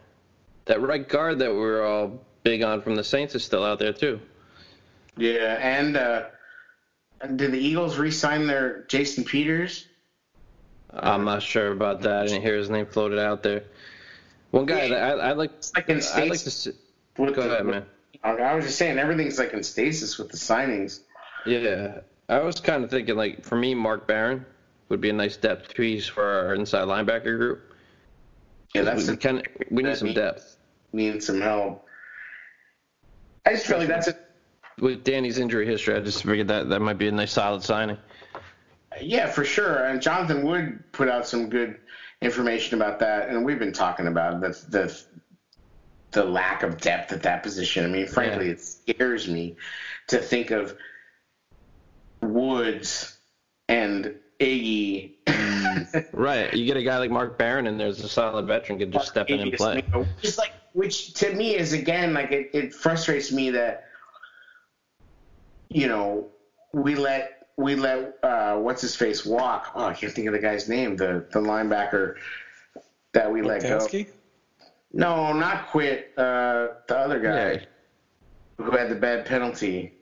That 0.65 0.81
right 0.81 1.07
guard 1.07 1.39
that 1.39 1.51
we 1.51 1.59
are 1.61 1.83
all 1.83 2.19
big 2.43 2.61
on 2.63 2.81
from 2.81 2.95
the 2.95 3.03
Saints 3.03 3.35
is 3.35 3.43
still 3.43 3.63
out 3.63 3.79
there 3.79 3.93
too. 3.93 4.19
Yeah, 5.17 5.57
and 5.61 5.97
uh, 5.97 6.23
did 7.35 7.51
the 7.51 7.57
Eagles 7.59 7.97
re-sign 7.97 8.47
their 8.47 8.83
Jason 8.87 9.23
Peters? 9.23 9.87
I'm 10.91 11.25
not 11.25 11.41
sure 11.43 11.71
about 11.71 12.01
that. 12.01 12.21
I 12.21 12.25
didn't 12.27 12.41
hear 12.41 12.55
his 12.55 12.69
name 12.69 12.85
floated 12.85 13.19
out 13.19 13.43
there. 13.43 13.63
One 14.51 14.65
guy 14.65 14.87
that 14.87 15.19
I, 15.19 15.29
I 15.29 15.31
like. 15.33 15.51
Like 15.75 15.89
in 15.89 15.97
I 15.97 15.99
stasis. 15.99 16.29
like 16.29 16.39
to. 16.39 16.51
See, 16.51 16.71
with 17.17 17.35
go 17.35 17.43
the- 17.43 17.53
ahead, 17.53 17.65
man. 17.65 17.85
I 18.23 18.55
was 18.55 18.65
just 18.65 18.77
saying 18.79 18.97
everything's 18.97 19.37
like 19.37 19.53
in 19.53 19.61
stasis 19.61 20.17
with 20.17 20.29
the 20.29 20.37
signings. 20.37 21.01
Yeah, 21.45 21.99
I 22.27 22.39
was 22.39 22.59
kind 22.59 22.83
of 22.83 22.89
thinking 22.89 23.15
like 23.15 23.43
for 23.43 23.55
me, 23.55 23.75
Mark 23.75 24.07
Barron 24.07 24.45
would 24.89 25.01
be 25.01 25.09
a 25.09 25.13
nice 25.13 25.37
depth 25.37 25.73
piece 25.73 26.05
for 26.07 26.23
our 26.23 26.53
inside 26.55 26.87
linebacker 26.87 27.37
group. 27.37 27.73
Yeah, 28.73 28.83
that's 28.83 29.07
we 29.07 29.17
kind 29.17 29.47
we 29.71 29.83
need 29.83 29.97
some 29.97 30.13
depth 30.13 30.57
need 30.93 31.21
some 31.23 31.41
help. 31.41 31.85
I 33.45 33.51
just 33.51 33.67
feel 33.67 33.77
like 33.79 33.87
that's 33.87 34.07
a 34.07 34.15
with 34.79 35.03
Danny's 35.03 35.37
injury 35.37 35.65
history. 35.65 35.95
I 35.95 35.99
just 36.01 36.23
figured 36.23 36.47
that 36.49 36.69
that 36.69 36.79
might 36.81 36.97
be 36.97 37.07
a 37.07 37.11
nice 37.11 37.31
solid 37.31 37.63
signing. 37.63 37.97
yeah 39.01 39.27
for 39.27 39.43
sure. 39.45 39.85
And 39.85 40.01
Jonathan 40.01 40.43
Wood 40.45 40.83
put 40.91 41.07
out 41.09 41.27
some 41.27 41.49
good 41.49 41.77
information 42.21 42.79
about 42.81 42.99
that, 42.99 43.29
and 43.29 43.45
we've 43.45 43.59
been 43.59 43.73
talking 43.73 44.07
about 44.07 44.41
the 44.41 44.49
the 44.69 45.01
the 46.11 46.23
lack 46.23 46.63
of 46.63 46.79
depth 46.79 47.11
at 47.11 47.23
that 47.23 47.43
position. 47.43 47.83
I 47.85 47.87
mean, 47.87 48.07
frankly, 48.07 48.45
Yeah. 48.47 48.53
it 48.53 48.61
scares 48.61 49.27
me 49.27 49.55
to 50.07 50.17
think 50.19 50.51
of 50.51 50.75
Woods 52.21 53.17
and 53.67 54.15
Iggy. 54.39 55.11
Right, 56.13 56.53
you 56.53 56.65
get 56.65 56.77
a 56.77 56.83
guy 56.83 56.97
like 56.97 57.11
Mark 57.11 57.37
Barron, 57.37 57.67
and 57.67 57.79
there's 57.79 57.99
a 58.03 58.07
solid 58.09 58.47
veteran 58.47 58.79
could 58.79 58.91
just 58.91 59.07
step 59.07 59.29
in 59.29 59.39
and 59.39 59.53
play. 59.53 59.83
Just 60.21 60.37
like 60.37 60.51
which 60.73 61.13
to 61.15 61.33
me 61.33 61.55
is 61.55 61.73
again 61.73 62.13
like 62.13 62.31
it, 62.31 62.49
it 62.53 62.73
frustrates 62.73 63.31
me 63.31 63.49
that 63.51 63.85
you 65.69 65.87
know 65.87 66.27
we 66.73 66.95
let 66.95 67.47
we 67.57 67.75
let 67.75 68.17
uh, 68.23 68.57
what's 68.57 68.81
his 68.81 68.95
face 68.95 69.25
walk. 69.25 69.71
Oh, 69.75 69.85
I 69.85 69.93
can't 69.93 70.11
think 70.11 70.27
of 70.27 70.33
the 70.33 70.39
guy's 70.39 70.67
name. 70.67 70.95
The 70.95 71.25
the 71.31 71.39
linebacker 71.39 72.15
that 73.13 73.31
we 73.31 73.41
let 73.41 73.63
go. 73.63 73.87
No, 74.93 75.33
not 75.33 75.67
quit. 75.67 76.11
Uh, 76.17 76.67
the 76.87 76.97
other 76.97 77.19
guy 77.19 77.51
Yeah. 77.51 77.59
who 78.57 78.71
had 78.71 78.89
the 78.89 78.95
bad 78.95 79.25
penalty. 79.25 79.93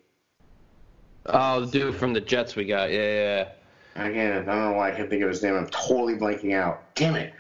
Oh, 1.26 1.62
the 1.62 1.72
dude 1.72 1.96
from 1.96 2.14
the 2.14 2.22
Jets 2.22 2.56
we 2.56 2.66
got. 2.66 2.92
Yeah, 2.92 3.00
yeah. 3.00 3.50
Again, 3.96 4.32
I 4.32 4.46
don't 4.46 4.72
know 4.72 4.74
why 4.74 4.92
I 4.92 4.96
can't 4.96 5.10
think 5.10 5.22
of 5.22 5.30
his 5.30 5.44
name. 5.44 5.56
I'm 5.56 5.68
totally 5.68 6.16
blanking 6.16 6.56
out. 6.56 6.96
Damn 6.96 7.16
it! 7.16 7.34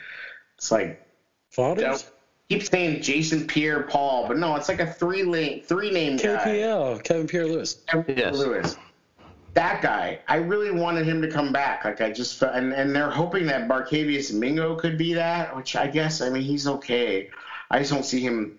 It's 0.57 0.71
like 0.71 1.03
Fathers? 1.49 2.11
keep 2.49 2.63
saying 2.63 3.01
Jason 3.01 3.47
Pierre 3.47 3.83
Paul, 3.83 4.27
but 4.27 4.37
no, 4.37 4.55
it's 4.55 4.69
like 4.69 4.79
a 4.79 4.91
three 4.91 5.23
lane 5.23 5.61
three 5.63 5.91
name 5.91 6.17
guy. 6.17 6.37
KPL, 6.37 7.03
Kevin 7.03 7.27
Pierre-Louis. 7.27 7.77
Yes. 8.07 8.35
Lewis. 8.35 8.77
That 9.53 9.83
guy, 9.83 10.19
I 10.27 10.37
really 10.37 10.71
wanted 10.71 11.05
him 11.05 11.21
to 11.21 11.29
come 11.29 11.53
back. 11.53 11.85
Like 11.85 12.01
I 12.01 12.11
just 12.11 12.39
felt, 12.39 12.55
and, 12.55 12.73
and 12.73 12.95
they're 12.95 13.09
hoping 13.09 13.45
that 13.47 13.67
Barkevious 13.67 14.33
Mingo 14.33 14.75
could 14.75 14.97
be 14.97 15.13
that, 15.13 15.55
which 15.55 15.75
I 15.75 15.87
guess 15.87 16.21
I 16.21 16.29
mean 16.29 16.43
he's 16.43 16.67
okay. 16.67 17.29
I 17.69 17.79
just 17.79 17.91
don't 17.91 18.05
see 18.05 18.19
him 18.19 18.57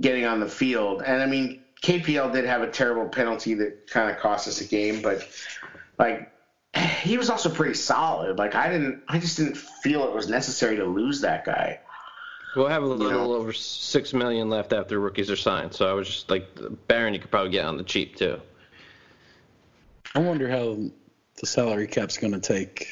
getting 0.00 0.24
on 0.24 0.40
the 0.40 0.48
field. 0.48 1.02
And 1.02 1.22
I 1.22 1.26
mean 1.26 1.62
KPL 1.82 2.32
did 2.32 2.46
have 2.46 2.62
a 2.62 2.70
terrible 2.70 3.08
penalty 3.08 3.54
that 3.54 3.88
kind 3.88 4.10
of 4.10 4.18
cost 4.18 4.48
us 4.48 4.60
a 4.60 4.64
game, 4.64 5.02
but 5.02 5.28
like 5.98 6.32
he 6.76 7.16
was 7.18 7.30
also 7.30 7.48
pretty 7.48 7.74
solid. 7.74 8.38
Like 8.38 8.54
I 8.54 8.70
didn't, 8.70 9.02
I 9.08 9.18
just 9.18 9.36
didn't 9.36 9.56
feel 9.56 10.04
it 10.04 10.14
was 10.14 10.28
necessary 10.28 10.76
to 10.76 10.84
lose 10.84 11.20
that 11.22 11.44
guy. 11.44 11.80
We'll 12.54 12.68
have 12.68 12.82
a 12.82 12.86
little 12.86 13.10
know. 13.10 13.34
over 13.34 13.52
six 13.52 14.14
million 14.14 14.48
left 14.48 14.72
after 14.72 14.98
rookies 14.98 15.30
are 15.30 15.36
signed. 15.36 15.74
So 15.74 15.86
I 15.88 15.92
was 15.92 16.08
just 16.08 16.30
like, 16.30 16.48
Barron, 16.88 17.12
you 17.12 17.20
could 17.20 17.30
probably 17.30 17.50
get 17.50 17.64
on 17.66 17.76
the 17.76 17.82
cheap 17.84 18.16
too. 18.16 18.40
I 20.14 20.20
wonder 20.20 20.48
how 20.48 20.78
the 21.38 21.46
salary 21.46 21.86
cap's 21.86 22.16
going 22.16 22.32
to 22.32 22.40
take 22.40 22.88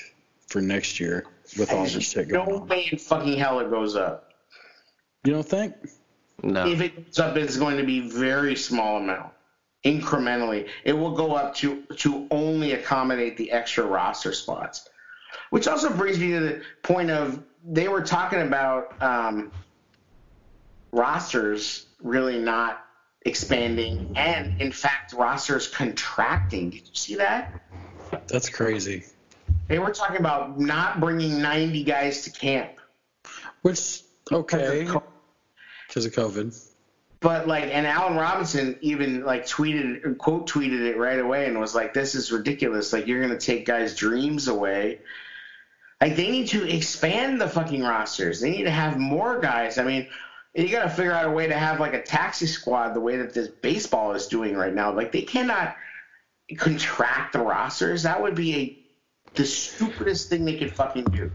for 0.49 0.61
next 0.61 1.01
year 1.01 1.24
with 1.59 1.72
all 1.72 1.85
this 1.85 2.11
shit 2.11 2.28
going 2.28 2.49
No 2.49 2.57
on. 2.61 2.68
way 2.68 2.89
in 2.93 2.99
fucking 2.99 3.39
hell 3.39 3.61
it 3.61 3.70
goes 3.70 3.97
up. 3.97 4.32
You 5.24 5.32
don't 5.32 5.49
think? 5.49 5.74
No. 6.43 6.66
If 6.66 6.82
it 6.82 7.07
goes 7.07 7.18
up, 7.18 7.37
it's 7.39 7.57
going 7.57 7.78
to 7.78 7.85
be 7.85 8.01
very 8.01 8.57
small 8.57 8.99
amount. 8.99 9.32
Incrementally. 9.85 10.68
It 10.85 10.93
will 10.95 11.12
go 11.12 11.35
up 11.35 11.55
to 11.57 11.82
to 11.97 12.26
only 12.30 12.72
accommodate 12.72 13.37
the 13.37 13.53
extra 13.53 13.85
roster 13.85 14.32
spots. 14.32 14.89
Which 15.51 15.68
also 15.68 15.91
brings 15.91 16.18
me 16.18 16.32
to 16.32 16.41
the 16.41 16.62
point 16.82 17.11
of 17.11 17.43
they 17.64 17.89
were 17.89 18.03
talking 18.03 18.43
about 18.43 19.01
um, 19.03 19.53
rosters 20.93 21.87
really 22.03 22.39
not 22.39 22.85
expanding, 23.22 24.12
and 24.16 24.61
in 24.61 24.72
fact, 24.72 25.12
rosters 25.12 25.68
contracting. 25.68 26.70
Did 26.70 26.82
you 26.87 26.95
see 26.95 27.14
that? 27.16 27.61
That's 28.26 28.49
crazy. 28.49 29.05
They 29.68 29.78
were 29.78 29.93
talking 29.93 30.18
about 30.18 30.61
not 30.61 31.01
bringing 31.01 31.41
90 31.41 31.85
guys 31.85 32.22
to 32.22 32.30
camp. 32.30 32.72
Which 33.62 34.03
okay, 34.30 34.87
because 35.89 36.05
of 36.05 36.12
COVID. 36.12 36.74
But 37.25 37.49
like, 37.49 37.64
and 37.64 37.87
Allen 37.87 38.18
Robinson 38.18 38.77
even 38.83 39.25
like 39.25 39.47
tweeted, 39.47 40.18
quote 40.18 40.47
tweeted 40.47 40.83
it 40.83 40.99
right 40.99 41.18
away, 41.18 41.47
and 41.47 41.59
was 41.59 41.75
like, 41.75 41.95
"This 41.95 42.14
is 42.14 42.31
ridiculous. 42.31 42.93
Like, 42.93 43.07
you're 43.07 43.22
gonna 43.22 43.41
take 43.41 43.64
guys' 43.64 43.97
dreams 43.97 44.47
away." 44.47 45.01
Like, 46.03 46.16
they 46.16 46.31
need 46.31 46.49
to 46.49 46.68
expand 46.68 47.41
the 47.41 47.49
fucking 47.49 47.83
rosters. 47.83 48.43
They 48.43 48.51
need 48.51 48.64
to 48.64 48.70
have 48.70 48.99
more 48.99 49.41
guys. 49.41 49.79
I 49.79 49.85
mean, 49.85 50.07
you 50.55 50.68
got 50.68 50.83
to 50.83 50.91
figure 50.91 51.12
out 51.12 51.27
a 51.27 51.31
way 51.31 51.47
to 51.47 51.57
have 51.57 51.81
like 51.81 51.95
a 51.95 52.03
taxi 52.03 52.45
squad 52.45 52.93
the 52.93 53.01
way 53.01 53.16
that 53.16 53.33
this 53.33 53.49
baseball 53.49 54.12
is 54.12 54.27
doing 54.27 54.55
right 54.55 54.75
now. 54.75 54.93
Like, 54.93 55.11
they 55.11 55.22
cannot 55.22 55.77
contract 56.59 57.33
the 57.33 57.39
rosters. 57.39 58.03
That 58.03 58.20
would 58.20 58.35
be 58.35 58.55
a 58.55 58.79
the 59.33 59.47
stupidest 59.47 60.29
thing 60.29 60.45
they 60.45 60.59
could 60.59 60.75
fucking 60.75 61.05
do. 61.05 61.31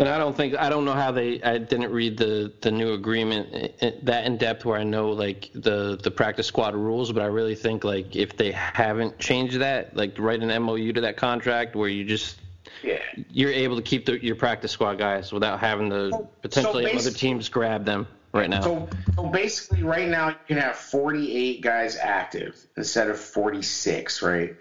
And 0.00 0.08
I 0.08 0.16
don't 0.16 0.34
think 0.34 0.56
I 0.56 0.70
don't 0.70 0.86
know 0.86 0.94
how 0.94 1.12
they. 1.12 1.42
I 1.42 1.58
didn't 1.58 1.92
read 1.92 2.16
the 2.16 2.50
the 2.62 2.70
new 2.70 2.94
agreement 2.94 3.50
eh, 3.52 3.68
eh, 3.82 3.90
that 4.04 4.24
in 4.24 4.38
depth 4.38 4.64
where 4.64 4.78
I 4.78 4.82
know 4.82 5.10
like 5.10 5.50
the 5.54 5.98
the 6.02 6.10
practice 6.10 6.46
squad 6.46 6.74
rules, 6.74 7.12
but 7.12 7.22
I 7.22 7.26
really 7.26 7.54
think 7.54 7.84
like 7.84 8.16
if 8.16 8.34
they 8.34 8.50
haven't 8.50 9.18
changed 9.18 9.58
that, 9.58 9.94
like 9.94 10.18
write 10.18 10.42
an 10.42 10.62
MOU 10.62 10.94
to 10.94 11.02
that 11.02 11.18
contract 11.18 11.76
where 11.76 11.90
you 11.90 12.06
just 12.06 12.38
Yeah. 12.82 12.98
you're 13.30 13.52
able 13.52 13.76
to 13.76 13.82
keep 13.82 14.06
the, 14.06 14.24
your 14.24 14.36
practice 14.36 14.72
squad 14.72 14.94
guys 14.94 15.32
without 15.32 15.60
having 15.60 15.90
to 15.90 16.10
So- 16.10 16.30
potentially 16.40 16.86
so 16.86 16.98
other 16.98 17.10
teams 17.10 17.50
grab 17.50 17.84
them 17.84 18.06
right 18.32 18.48
now. 18.48 18.62
So, 18.62 18.88
so 19.16 19.26
basically, 19.26 19.82
right 19.82 20.08
now 20.08 20.28
you 20.28 20.36
can 20.46 20.56
have 20.56 20.76
48 20.76 21.60
guys 21.60 21.98
active 21.98 22.56
instead 22.74 23.10
of 23.10 23.20
46, 23.20 24.22
right? 24.22 24.56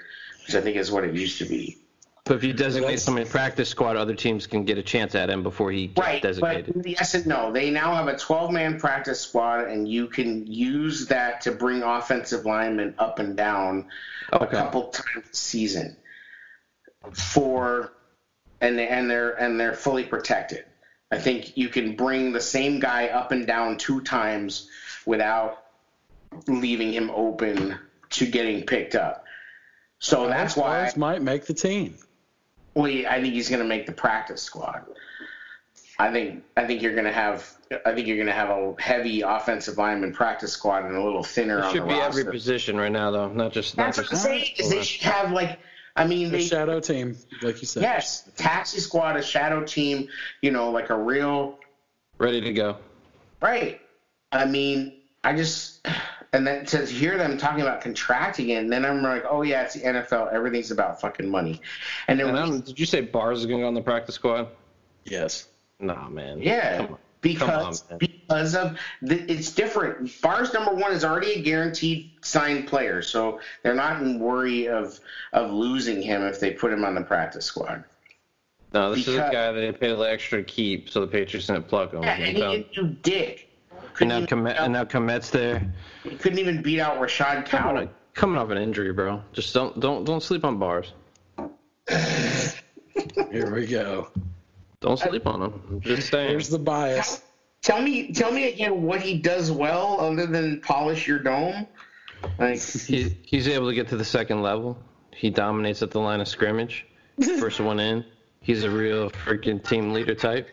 Which 0.46 0.56
I 0.56 0.60
think 0.60 0.76
is 0.76 0.92
what 0.92 1.06
it 1.06 1.16
used 1.16 1.38
to 1.38 1.46
be. 1.46 1.78
But 2.26 2.36
if 2.36 2.44
you 2.44 2.54
designate 2.54 2.88
That's- 2.88 3.04
somebody 3.04 3.28
practice 3.28 3.70
squad, 3.70 3.96
other 3.96 4.14
teams 4.14 4.46
can 4.46 4.64
get 4.66 4.78
a 4.78 4.84
chance 4.84 5.16
at 5.16 5.30
him 5.30 5.42
before 5.44 5.72
he 5.72 5.88
gets 5.88 6.00
Right, 6.08 6.22
designated. 6.22 6.74
but 6.76 6.88
yes 6.88 7.16
and 7.16 7.26
no. 7.26 7.52
They 7.52 7.72
now 7.72 7.96
have 7.96 8.08
a 8.08 8.14
12-man 8.14 8.80
practice 8.80 9.20
squad, 9.22 9.66
and 9.68 9.88
you 9.88 10.08
can 10.08 10.46
use 10.46 11.08
that 11.08 11.42
to 11.42 11.52
bring 11.52 11.82
offensive 11.82 12.46
linemen 12.46 12.94
up 13.00 13.20
and 13.20 13.36
down 13.36 13.86
a 14.32 14.46
couple 14.46 14.90
times 14.90 15.26
a 15.32 15.36
season. 15.36 15.98
For 17.14 17.94
and 18.62 18.78
they, 18.78 18.88
and 18.88 19.10
they're 19.10 19.32
and 19.32 19.60
they're 19.60 19.74
fully 19.74 20.04
protected. 20.04 20.66
I 21.12 21.18
think 21.18 21.58
you 21.58 21.70
can 21.70 21.96
bring 21.96 22.34
the 22.34 22.42
same 22.42 22.80
guy 22.80 23.08
up 23.08 23.32
and 23.32 23.48
down 23.48 23.78
two 23.78 24.02
times 24.02 24.68
without 25.06 25.64
leaving 26.48 26.94
him 26.94 27.10
open 27.10 27.80
to 28.12 28.28
getting 28.28 28.66
picked 28.66 28.96
up. 28.96 29.24
So 30.00 30.28
that's 30.28 30.56
why 30.56 30.84
Bars 30.84 30.98
might 30.98 31.22
make 31.22 31.46
the 31.46 31.54
team. 31.54 31.98
Well, 32.76 32.86
I 33.08 33.22
think 33.22 33.34
he's 33.34 33.50
going 33.50 33.62
to 33.62 33.68
make 33.68 33.86
the 33.86 33.92
practice 33.92 34.42
squad. 34.42 34.86
I 35.98 36.12
think 36.12 36.44
I 36.56 36.66
think 36.66 36.82
you're 36.82 36.94
going 36.94 37.06
to 37.06 37.12
have 37.12 37.46
I 37.86 37.94
think 37.94 38.08
you're 38.08 38.16
going 38.18 38.28
to 38.28 38.34
have 38.34 38.50
a 38.50 38.74
heavy 38.80 39.22
offensive 39.22 39.78
lineman 39.78 40.14
practice 40.14 40.54
squad 40.54 40.86
and 40.86 40.96
a 40.96 41.04
little 41.04 41.24
thinner 41.24 41.60
It 41.60 41.66
on 41.66 41.74
should 41.74 41.82
the 41.84 41.88
be 41.88 41.94
roster. 41.94 42.20
every 42.22 42.32
position 42.32 42.78
right 42.78 42.92
now, 42.92 43.12
though, 43.12 43.28
not 43.30 43.52
just 43.52 43.76
not 43.78 43.88
That's 43.88 43.98
what 43.98 44.10
just. 44.10 44.26
I'm 44.26 44.32
saying. 44.32 44.46
Is 44.58 44.70
they 44.70 44.82
should 44.84 45.04
have 45.04 45.32
like 45.34 45.60
I 45.98 46.08
mean 46.08 46.32
The 46.32 46.38
they 46.38 46.44
shadow 46.46 46.80
team, 46.80 47.18
like 47.42 47.60
you 47.62 47.68
said. 47.68 47.84
yes 47.84 48.30
taxi 48.38 48.80
squad 48.80 49.18
a 49.18 49.22
shadow 49.22 49.64
team 49.66 50.08
you 50.42 50.52
know 50.52 50.72
like 50.72 50.90
a 50.90 50.98
real 50.98 51.58
Ready 52.18 52.40
to 52.42 52.54
go. 52.54 52.78
right. 53.42 53.82
I 54.32 54.46
mean 54.46 55.02
I 55.26 55.34
just 55.36 55.86
and 56.34 56.46
then 56.46 56.66
to 56.68 56.86
hear 56.86 57.18
them 57.18 57.38
talking 57.38 57.62
about 57.62 57.82
contracting 57.82 58.50
it, 58.50 58.56
and 58.56 58.72
then 58.72 58.86
I'm 58.86 59.02
like, 59.02 59.24
oh 59.30 59.42
yeah, 59.42 59.64
it's 59.64 59.74
the 59.74 59.82
NFL. 59.82 60.32
Everything's 60.34 60.72
about 60.72 61.02
fucking 61.02 61.28
money. 61.30 61.62
And 62.08 62.20
then 62.20 62.28
And 62.28 62.36
when 62.36 62.44
I'm, 62.44 62.60
did 62.62 62.80
you 62.80 62.86
say 62.86 63.02
Bars 63.02 63.40
is 63.40 63.46
going 63.46 63.60
to 63.60 63.64
go 63.64 63.68
on 63.68 63.74
the 63.74 63.82
practice 63.82 64.16
squad? 64.16 64.48
Yes. 65.06 65.48
Nah, 65.80 66.08
man. 66.10 66.42
Yeah, 66.42 66.78
Come 66.78 66.86
on. 66.88 66.98
because 67.22 67.82
on, 67.84 67.90
man. 67.90 68.00
because 68.00 68.56
of 68.56 68.78
the, 69.02 69.32
it's 69.32 69.52
different. 69.54 70.22
Bars 70.22 70.54
number 70.54 70.74
one 70.74 70.92
is 70.92 71.04
already 71.04 71.34
a 71.34 71.42
guaranteed 71.42 72.12
signed 72.22 72.68
player, 72.68 73.02
so 73.02 73.40
they're 73.64 73.74
not 73.76 74.02
in 74.02 74.20
worry 74.20 74.68
of 74.68 75.00
of 75.34 75.52
losing 75.52 76.02
him 76.02 76.22
if 76.24 76.40
they 76.40 76.52
put 76.52 76.72
him 76.72 76.84
on 76.84 76.96
the 76.96 77.02
practice 77.02 77.46
squad. 77.46 77.84
No, 78.72 78.94
this 78.94 79.08
is 79.08 79.16
a 79.16 79.30
guy 79.32 79.52
that 79.52 79.60
they 79.60 79.72
paid 79.72 79.94
the 79.98 80.02
extra 80.04 80.40
to 80.40 80.44
keep, 80.44 80.90
so 80.92 81.02
the 81.02 81.08
Patriots 81.08 81.48
didn't 81.48 81.68
pluck 81.68 81.92
him. 81.92 82.04
Yeah, 82.04 82.14
and 82.18 82.38
he 82.38 82.40
So- 82.40 82.52
didn't 82.52 82.72
do 82.74 82.98
dick. 83.94 84.02
and 84.02 84.10
Couldn't, 84.10 84.10
now 84.10 84.18
even, 84.18 84.28
Kmet, 84.56 84.60
and 84.60 84.74
now 84.74 84.84
Kmet's 84.86 85.30
there. 85.30 85.74
he 86.04 86.16
couldn't 86.16 86.40
even 86.40 86.62
beat 86.62 86.80
out 86.80 87.00
Rashad 87.00 87.46
Coming, 87.46 87.76
Coward. 87.76 87.90
coming 88.14 88.38
off 88.38 88.50
an 88.50 88.58
injury, 88.58 88.92
bro. 88.94 89.22
Just 89.34 89.54
don't 89.54 89.80
don't 89.80 90.04
don't 90.04 90.22
sleep 90.24 90.44
on 90.46 90.58
Bars. 90.58 90.94
Here 93.32 93.54
we 93.54 93.66
go. 93.68 94.10
Don't 94.82 94.98
sleep 95.00 95.26
on 95.28 95.42
him. 95.42 95.62
I'm 95.70 95.82
just 95.82 96.10
saying. 96.10 96.30
Here's 96.30 96.50
the 96.50 96.60
bias. 96.60 97.22
Tell 97.62 97.82
me, 97.82 98.14
tell 98.14 98.32
me 98.32 98.48
again 98.54 98.84
what 98.84 99.02
he 99.02 99.18
does 99.18 99.52
well 99.52 100.00
other 100.00 100.26
than 100.26 100.62
polish 100.62 101.08
your 101.08 101.20
dome. 101.20 101.68
Like 102.38 102.62
He, 102.62 103.18
he's 103.24 103.48
able 103.48 103.68
to 103.70 103.76
get 103.76 103.90
to 103.90 103.98
the 103.98 104.06
second 104.06 104.42
level. 104.42 104.78
He 105.14 105.30
dominates 105.30 105.82
at 105.82 105.92
the 105.92 106.00
line 106.00 106.22
of 106.22 106.28
scrimmage. 106.28 106.86
First 107.40 107.60
one 107.60 107.80
in. 107.80 108.06
He's 108.42 108.64
a 108.64 108.70
real 108.70 109.10
freaking 109.10 109.62
team 109.62 109.92
leader 109.92 110.16
type. 110.16 110.50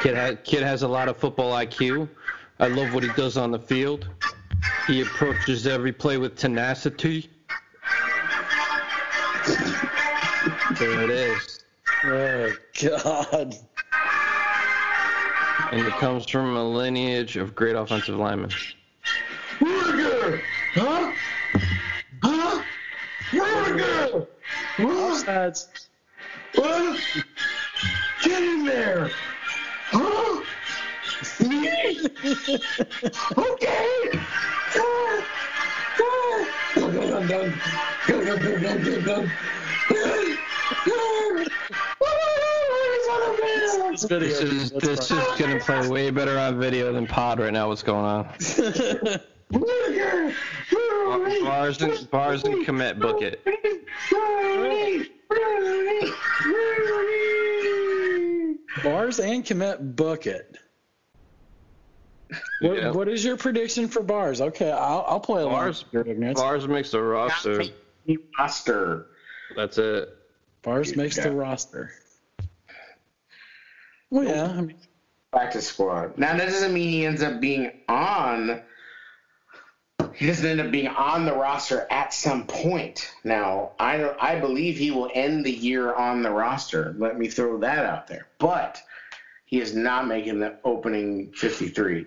Kid, 0.00 0.16
ha- 0.16 0.36
kid 0.44 0.62
has 0.62 0.82
a 0.82 0.88
lot 0.88 1.08
of 1.08 1.18
football 1.18 1.52
IQ. 1.52 2.08
I 2.58 2.68
love 2.68 2.94
what 2.94 3.02
he 3.02 3.10
does 3.10 3.36
on 3.36 3.50
the 3.50 3.58
field. 3.58 4.08
He 4.86 5.02
approaches 5.02 5.66
every 5.66 5.92
play 5.92 6.16
with 6.16 6.36
tenacity. 6.36 7.28
There 10.78 11.02
it 11.02 11.10
is. 11.10 11.64
Oh 12.04 12.52
God. 12.80 13.54
And 15.72 15.86
it 15.86 15.92
comes 15.94 16.28
from 16.28 16.56
a 16.56 16.64
lineage 16.64 17.36
of 17.36 17.54
great 17.54 17.76
offensive 17.76 18.16
linemen. 18.16 18.50
Rudiger, 19.60 20.42
huh? 20.74 21.12
Huh? 22.22 22.62
Rudiger, 23.32 24.26
Offsides. 24.78 25.88
Huh? 26.54 26.96
Get 28.22 28.42
in 28.42 28.64
there! 28.64 29.10
Ah. 32.02 32.06
This. 44.00 44.02
This 44.08 44.40
is 44.40 44.70
this 44.70 45.10
is 45.10 45.24
gonna 45.38 45.58
play 45.60 45.88
way 45.88 46.10
better 46.10 46.38
on 46.38 46.58
video 46.58 46.92
than 46.92 47.06
pod 47.06 47.38
right 47.40 47.52
now. 47.52 47.68
What's 47.68 47.82
going 47.82 48.04
on? 48.04 48.26
Bars 51.42 51.82
and 51.82 52.10
bars 52.10 52.44
and 52.44 52.66
Kmet 52.66 52.98
book 52.98 53.20
it. 53.22 53.44
Bars 58.82 59.18
and 59.18 59.44
Kmet 59.44 59.96
book 59.96 60.26
it. 60.26 60.56
What, 62.60 62.76
Yeah. 62.76 62.90
what 62.90 63.08
is 63.08 63.24
your 63.24 63.36
prediction 63.36 63.88
for 63.88 64.02
bars? 64.02 64.40
Okay, 64.40 64.70
I'll, 64.70 65.04
I'll 65.08 65.20
play 65.20 65.42
along. 65.42 65.54
Bars- 65.54 65.84
with 65.84 65.92
your 65.94 66.06
ignorance. 66.06 66.38
Bars 66.38 66.68
makes 66.68 66.90
the 66.90 67.00
roster. 67.02 67.62
roster. 68.38 69.06
That's 69.56 69.78
it. 69.78 70.16
Bars 70.62 70.94
makes 70.94 71.16
the 71.16 71.32
roster. 71.32 71.90
Well, 74.10 74.24
yeah. 74.24 74.44
I 74.56 74.60
mean, 74.60 74.76
practice 75.32 75.68
squad. 75.68 76.18
Now 76.18 76.36
that 76.36 76.46
doesn't 76.46 76.72
mean 76.74 76.88
he 76.88 77.06
ends 77.06 77.22
up 77.22 77.40
being 77.40 77.72
on. 77.88 78.60
He 80.14 80.26
doesn't 80.26 80.44
end 80.44 80.60
up 80.60 80.70
being 80.70 80.88
on 80.88 81.24
the 81.24 81.32
roster 81.34 81.86
at 81.90 82.12
some 82.12 82.46
point. 82.46 83.10
Now 83.24 83.72
I 83.78 84.14
I 84.20 84.38
believe 84.40 84.76
he 84.76 84.90
will 84.90 85.10
end 85.14 85.46
the 85.46 85.52
year 85.52 85.94
on 85.94 86.22
the 86.22 86.30
roster. 86.30 86.94
Let 86.98 87.18
me 87.18 87.28
throw 87.28 87.58
that 87.58 87.86
out 87.86 88.06
there. 88.06 88.26
But 88.38 88.82
he 89.46 89.60
is 89.60 89.74
not 89.74 90.06
making 90.06 90.40
the 90.40 90.56
opening 90.64 91.32
53. 91.32 92.06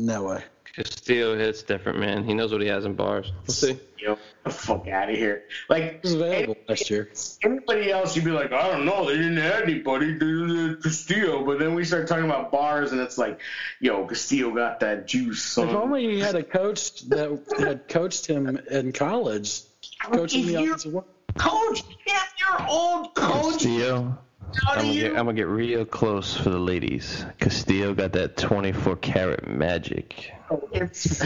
No 0.00 0.24
way. 0.24 0.42
Castillo 0.74 1.36
hits 1.36 1.62
different, 1.64 1.98
man. 1.98 2.24
He 2.24 2.32
knows 2.32 2.52
what 2.52 2.60
he 2.60 2.68
has 2.68 2.84
in 2.84 2.94
bars. 2.94 3.32
We'll 3.46 3.54
see. 3.54 3.78
You 3.98 4.08
know, 4.08 4.18
the 4.44 4.50
fuck 4.50 4.86
out 4.88 5.10
of 5.10 5.16
here. 5.16 5.42
Like 5.68 5.82
It 5.82 6.00
was 6.04 6.12
available 6.14 6.56
last 6.68 6.88
year. 6.88 7.10
anybody 7.42 7.90
else, 7.90 8.14
you'd 8.16 8.24
be 8.24 8.30
like, 8.30 8.52
I 8.52 8.68
don't 8.68 8.84
know, 8.86 9.04
they 9.06 9.16
didn't 9.16 9.36
have 9.38 9.62
anybody 9.64 10.16
to 10.18 10.76
Castillo. 10.76 11.44
But 11.44 11.58
then 11.58 11.74
we 11.74 11.84
start 11.84 12.06
talking 12.06 12.24
about 12.24 12.50
bars, 12.52 12.92
and 12.92 13.00
it's 13.00 13.18
like, 13.18 13.40
yo, 13.80 14.06
Castillo 14.06 14.54
got 14.54 14.80
that 14.80 15.06
juice. 15.08 15.42
Son. 15.42 15.68
If 15.68 15.74
only 15.74 16.08
he 16.14 16.20
had 16.20 16.36
a 16.36 16.42
coach 16.44 17.02
that 17.08 17.42
had 17.58 17.88
coached 17.88 18.26
him 18.26 18.46
in 18.70 18.92
college, 18.92 19.62
coaching 20.04 20.46
the 20.46 20.54
If 20.54 20.60
you- 20.60 20.66
offensive 20.74 21.04
coach, 21.36 21.82
if 22.06 22.32
your 22.38 22.68
old 22.68 23.14
coach, 23.14 23.52
Castillo. 23.54 24.18
How 24.56 24.72
I'm 24.72 24.86
gonna, 24.86 24.94
get, 24.94 25.10
I'm 25.10 25.24
gonna 25.26 25.32
get 25.34 25.46
real 25.46 25.84
close 25.84 26.36
for 26.36 26.50
the 26.50 26.58
ladies. 26.58 27.24
Castillo 27.38 27.94
got 27.94 28.12
that 28.12 28.36
24 28.36 28.96
karat 28.96 29.48
magic. 29.48 30.32
It's 30.72 31.22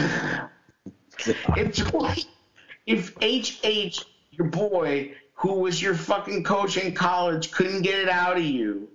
it's 1.55 1.93
like 1.93 2.25
if 2.85 3.15
HH, 3.17 4.05
your 4.31 4.47
boy, 4.47 5.13
who 5.33 5.59
was 5.59 5.81
your 5.81 5.95
fucking 5.95 6.43
coach 6.43 6.77
in 6.77 6.93
college, 6.93 7.51
couldn't 7.51 7.81
get 7.81 7.99
it 7.99 8.09
out 8.09 8.37
of 8.37 8.43
you, 8.43 8.89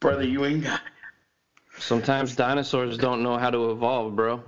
brother. 0.00 0.24
You 0.24 0.44
ain't 0.44 0.64
got. 0.64 0.80
it. 0.80 1.82
Sometimes 1.82 2.34
dinosaurs 2.34 2.98
don't 2.98 3.22
know 3.22 3.38
how 3.38 3.50
to 3.50 3.70
evolve, 3.70 4.16
bro. 4.16 4.42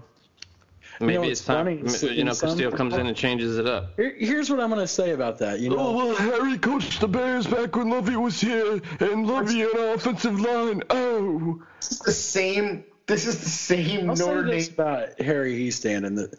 Maybe 1.00 1.14
know, 1.14 1.22
it's 1.22 1.40
it's 1.40 1.46
time. 1.46 1.64
funny, 1.64 2.16
You 2.16 2.24
know, 2.24 2.32
in 2.32 2.36
Castillo 2.36 2.70
comes 2.72 2.94
in 2.94 3.06
and 3.06 3.16
changes 3.16 3.56
it 3.56 3.66
up. 3.66 3.96
Here, 3.96 4.14
here's 4.18 4.50
what 4.50 4.60
I'm 4.60 4.68
going 4.68 4.82
to 4.82 4.86
say 4.86 5.12
about 5.12 5.38
that. 5.38 5.60
You 5.60 5.70
know, 5.70 5.78
Oh, 5.78 5.96
well, 5.96 6.14
Harry 6.14 6.58
coached 6.58 7.00
the 7.00 7.08
Bears 7.08 7.46
back 7.46 7.74
when 7.74 7.88
Lovey 7.88 8.16
was 8.16 8.38
here, 8.38 8.80
and 9.00 9.26
Lovey 9.26 9.60
had 9.60 9.70
an 9.70 9.94
offensive 9.94 10.38
line. 10.38 10.82
Oh. 10.90 11.62
This 11.80 11.92
is 11.92 11.98
the 12.00 12.12
same. 12.12 12.84
This 13.06 13.26
is 13.26 13.40
the 13.40 13.48
same 13.48 14.10
I'll 14.10 14.16
say 14.16 14.24
Notre 14.26 14.50
this 14.50 14.68
Dame. 14.68 14.74
about 14.74 15.20
Harry 15.20 15.58
Hiestand, 15.58 16.16
that 16.16 16.38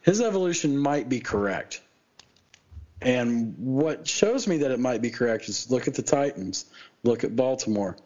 his 0.00 0.20
evolution 0.22 0.76
might 0.78 1.08
be 1.08 1.20
correct. 1.20 1.82
And 3.02 3.54
what 3.58 4.08
shows 4.08 4.46
me 4.46 4.58
that 4.58 4.70
it 4.70 4.80
might 4.80 5.02
be 5.02 5.10
correct 5.10 5.48
is 5.48 5.70
look 5.70 5.86
at 5.86 5.94
the 5.94 6.02
Titans, 6.02 6.64
look 7.02 7.24
at 7.24 7.36
Baltimore. 7.36 7.96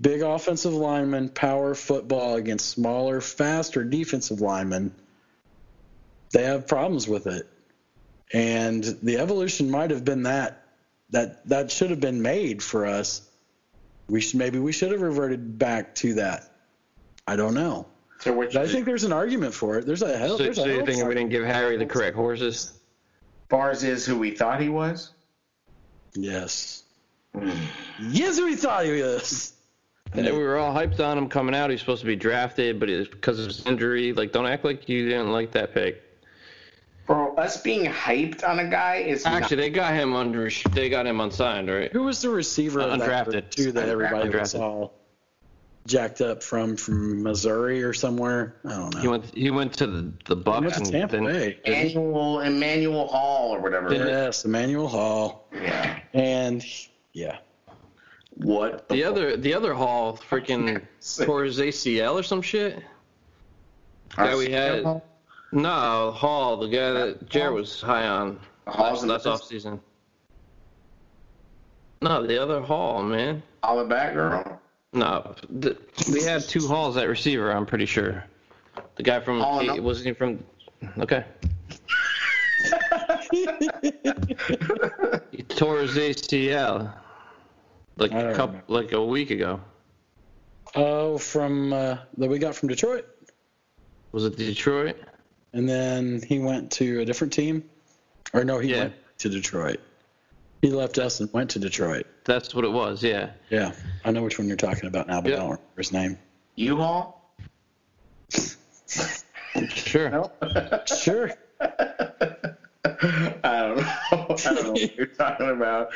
Big 0.00 0.22
offensive 0.22 0.72
linemen, 0.72 1.28
power 1.28 1.74
football 1.74 2.36
against 2.36 2.68
smaller, 2.68 3.20
faster 3.20 3.84
defensive 3.84 4.40
linemen. 4.40 4.92
They 6.32 6.44
have 6.44 6.66
problems 6.66 7.08
with 7.08 7.26
it. 7.26 7.48
And 8.32 8.84
the 9.02 9.18
evolution 9.18 9.70
might 9.70 9.90
have 9.90 10.04
been 10.04 10.22
that 10.24 10.64
that 11.10 11.46
that 11.48 11.70
should 11.70 11.90
have 11.90 12.00
been 12.00 12.22
made 12.22 12.62
for 12.62 12.86
us. 12.86 13.22
We 14.08 14.20
should 14.20 14.38
maybe 14.38 14.58
we 14.58 14.72
should 14.72 14.92
have 14.92 15.00
reverted 15.00 15.58
back 15.58 15.94
to 15.96 16.14
that. 16.14 16.50
I 17.26 17.36
don't 17.36 17.54
know. 17.54 17.86
So 18.20 18.32
what 18.32 18.54
I 18.54 18.68
think 18.68 18.84
there's 18.86 19.04
an 19.04 19.12
argument 19.12 19.54
for 19.54 19.78
it. 19.78 19.86
There's 19.86 20.02
a 20.02 20.16
hell. 20.16 20.36
So, 20.36 20.44
there's 20.44 20.56
so 20.56 20.64
a 20.64 20.68
you 20.68 20.76
hell 20.76 20.86
think 20.86 21.08
we 21.08 21.14
didn't 21.14 21.30
give 21.30 21.44
Harry 21.44 21.76
the 21.76 21.86
correct 21.86 22.16
horses? 22.16 22.78
Bars 23.48 23.82
is 23.82 24.06
who 24.06 24.18
we 24.18 24.30
thought 24.30 24.60
he 24.60 24.68
was. 24.68 25.10
Yes. 26.14 26.84
Hmm. 27.34 27.50
yes, 28.08 28.40
we 28.40 28.56
thought 28.56 28.84
he 28.84 29.02
was. 29.02 29.54
And 30.12 30.26
we 30.26 30.42
were 30.42 30.58
all 30.58 30.74
hyped 30.74 30.98
on 30.98 31.16
him 31.16 31.28
coming 31.28 31.54
out. 31.54 31.70
He's 31.70 31.80
supposed 31.80 32.00
to 32.00 32.06
be 32.06 32.16
drafted, 32.16 32.80
but 32.80 32.90
it's 32.90 33.08
because 33.08 33.38
of 33.38 33.46
his 33.46 33.64
injury. 33.66 34.12
Like, 34.12 34.32
don't 34.32 34.46
act 34.46 34.64
like 34.64 34.88
you 34.88 35.08
didn't 35.08 35.30
like 35.30 35.52
that 35.52 35.72
pick. 35.72 36.02
Bro, 37.10 37.34
us 37.34 37.60
being 37.60 37.86
hyped 37.90 38.48
on 38.48 38.60
a 38.60 38.68
guy 38.68 38.98
is 38.98 39.26
Actually, 39.26 39.56
they 39.56 39.70
got 39.70 39.94
him 39.94 40.14
under. 40.14 40.48
They 40.70 40.88
got 40.88 41.08
him 41.08 41.20
unsigned, 41.20 41.68
right? 41.68 41.90
Who 41.90 42.04
was 42.04 42.22
the 42.22 42.30
receiver 42.30 42.78
of 42.78 43.00
that 43.00 43.00
Undrafted. 43.26 43.30
group, 43.32 43.50
too 43.50 43.72
that 43.72 43.88
everybody 43.88 44.28
was 44.28 44.54
all 44.54 44.94
jacked 45.88 46.20
up 46.20 46.40
from 46.40 46.76
from 46.76 47.20
Missouri 47.24 47.82
or 47.82 47.92
somewhere? 47.92 48.54
I 48.64 48.68
don't 48.76 48.94
know. 48.94 49.00
He 49.00 49.08
went. 49.08 49.24
He 49.34 49.50
went 49.50 49.72
to 49.72 49.88
the 49.88 50.12
the 50.26 50.36
He 50.36 50.50
went 50.60 50.72
to 50.74 50.80
and 50.82 50.92
Tampa 50.92 51.16
then 51.16 51.24
Bay. 51.24 51.58
not 51.66 51.74
Emmanuel 51.74 52.40
Emmanuel 52.42 53.08
Hall 53.08 53.56
or 53.56 53.58
whatever. 53.58 53.92
Yes, 53.92 54.44
Emmanuel 54.44 54.86
Hall, 54.86 55.48
Yeah. 55.52 55.98
and 56.14 56.64
yeah, 57.12 57.38
What 58.36 58.88
the 58.88 59.02
fuck? 59.02 59.10
other 59.10 59.36
the 59.36 59.52
other 59.52 59.74
Hall 59.74 60.16
freaking 60.30 60.80
tore 61.26 61.42
his 61.42 61.58
ACL 61.58 62.14
or 62.14 62.22
some 62.22 62.40
shit. 62.40 62.80
guy 64.14 64.36
we 64.36 64.52
had- 64.52 64.84
Hall? 64.84 65.04
No, 65.52 66.12
Hall, 66.12 66.56
the 66.56 66.68
guy 66.68 66.92
that 66.92 67.28
Jared 67.28 67.54
was 67.54 67.80
high 67.80 68.06
on 68.06 68.38
Hall's 68.66 68.92
last, 68.98 69.02
in 69.02 69.08
last 69.08 69.24
the 69.24 69.30
off 69.30 69.42
season. 69.44 69.80
No, 72.02 72.24
the 72.26 72.40
other 72.40 72.60
Hall, 72.60 73.02
man. 73.02 73.42
Holla 73.62 73.84
back, 73.86 74.14
girl. 74.14 74.60
No, 74.92 75.34
the, 75.48 75.76
we 76.12 76.22
had 76.22 76.42
two 76.42 76.66
Halls 76.66 76.96
at 76.96 77.08
receiver. 77.08 77.50
I'm 77.52 77.66
pretty 77.66 77.86
sure. 77.86 78.24
The 78.96 79.02
guy 79.02 79.20
from 79.20 79.40
Hall, 79.40 79.58
he, 79.60 79.66
no. 79.66 79.82
wasn't 79.82 80.06
he 80.08 80.12
from? 80.14 80.42
Okay. 80.98 81.24
he 85.30 85.42
tore 85.48 85.80
his 85.80 85.96
ACL 85.96 86.92
like 87.96 88.12
I 88.12 88.18
a 88.18 88.22
don't 88.24 88.34
couple, 88.34 88.46
remember. 88.54 88.72
like 88.72 88.92
a 88.92 89.04
week 89.04 89.30
ago. 89.30 89.60
oh, 90.74 91.18
from 91.18 91.72
uh, 91.72 91.98
that 92.18 92.28
we 92.30 92.38
got 92.38 92.54
from 92.54 92.68
Detroit, 92.68 93.06
Was 94.12 94.24
it 94.24 94.36
Detroit? 94.36 94.96
And 95.52 95.68
then 95.68 96.22
he 96.26 96.38
went 96.38 96.70
to 96.72 97.00
a 97.00 97.04
different 97.04 97.32
team, 97.32 97.64
or 98.32 98.44
no, 98.44 98.58
he 98.58 98.70
Yeah. 98.70 98.78
went 98.78 98.94
to 99.18 99.28
Detroit. 99.28 99.80
He 100.62 100.70
left 100.70 100.98
us 100.98 101.20
and 101.20 101.32
went 101.32 101.50
to 101.50 101.58
Detroit. 101.58 102.06
That's 102.24 102.54
what 102.54 102.64
it 102.64 102.70
was. 102.72 103.02
Yeah. 103.02 103.30
Yeah, 103.48 103.72
I 104.04 104.10
know 104.10 104.22
which 104.22 104.38
one 104.38 104.46
you're 104.46 104.56
talking 104.56 104.86
about 104.86 105.06
now, 105.08 105.20
but 105.20 105.30
Yeah. 105.30 105.36
I 105.36 105.38
don't 105.40 105.48
remember 105.50 105.62
his 105.78 105.92
name. 105.92 106.18
U-Haul? 106.56 107.16
Sure. 109.74 110.30
Sure. 110.86 111.30
I 111.60 111.74
don't 113.42 113.76
know. 113.76 113.84
I 114.12 114.36
don't 114.36 114.62
know 114.64 114.72
what 114.72 114.96
you're 114.96 115.06
talking 115.06 115.50
about. 115.50 115.90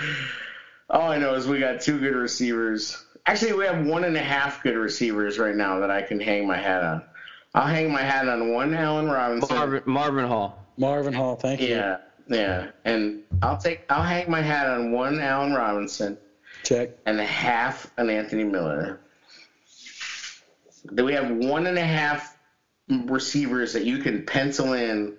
All 0.90 1.10
I 1.10 1.18
know 1.18 1.34
is 1.34 1.46
we 1.46 1.58
got 1.58 1.80
two 1.80 1.98
good 1.98 2.14
receivers. 2.14 3.04
Actually, 3.26 3.54
we 3.54 3.64
have 3.64 3.86
one 3.86 4.04
and 4.04 4.16
a 4.16 4.20
half 4.22 4.62
good 4.62 4.76
receivers 4.76 5.38
right 5.38 5.54
now 5.56 5.78
that 5.80 5.90
I 5.90 6.02
can 6.02 6.20
hang 6.20 6.46
my 6.46 6.56
hat 6.58 6.82
on. 6.84 7.02
I'll 7.54 7.66
hang 7.66 7.92
my 7.92 8.02
hat 8.02 8.28
on 8.28 8.52
one 8.52 8.74
Allen 8.74 9.06
Robinson. 9.08 9.56
Marvin, 9.56 9.82
Marvin 9.86 10.26
Hall. 10.26 10.58
Marvin 10.76 11.12
Hall, 11.14 11.36
thank 11.36 11.60
you. 11.60 11.68
Yeah, 11.68 11.98
yeah, 12.28 12.70
and 12.84 13.22
I'll 13.42 13.56
take. 13.58 13.84
I'll 13.88 14.02
hang 14.02 14.28
my 14.30 14.40
hat 14.42 14.66
on 14.68 14.90
one 14.90 15.20
Allen 15.20 15.52
Robinson 15.52 16.18
Check. 16.64 16.90
and 17.06 17.20
a 17.20 17.24
half 17.24 17.90
an 17.96 18.10
Anthony 18.10 18.42
Miller. 18.44 19.00
Then 20.86 21.04
we 21.04 21.12
have 21.14 21.30
one 21.30 21.66
and 21.68 21.78
a 21.78 21.84
half 21.84 22.36
receivers 22.88 23.72
that 23.72 23.84
you 23.84 23.98
can 23.98 24.26
pencil 24.26 24.72
in. 24.72 25.16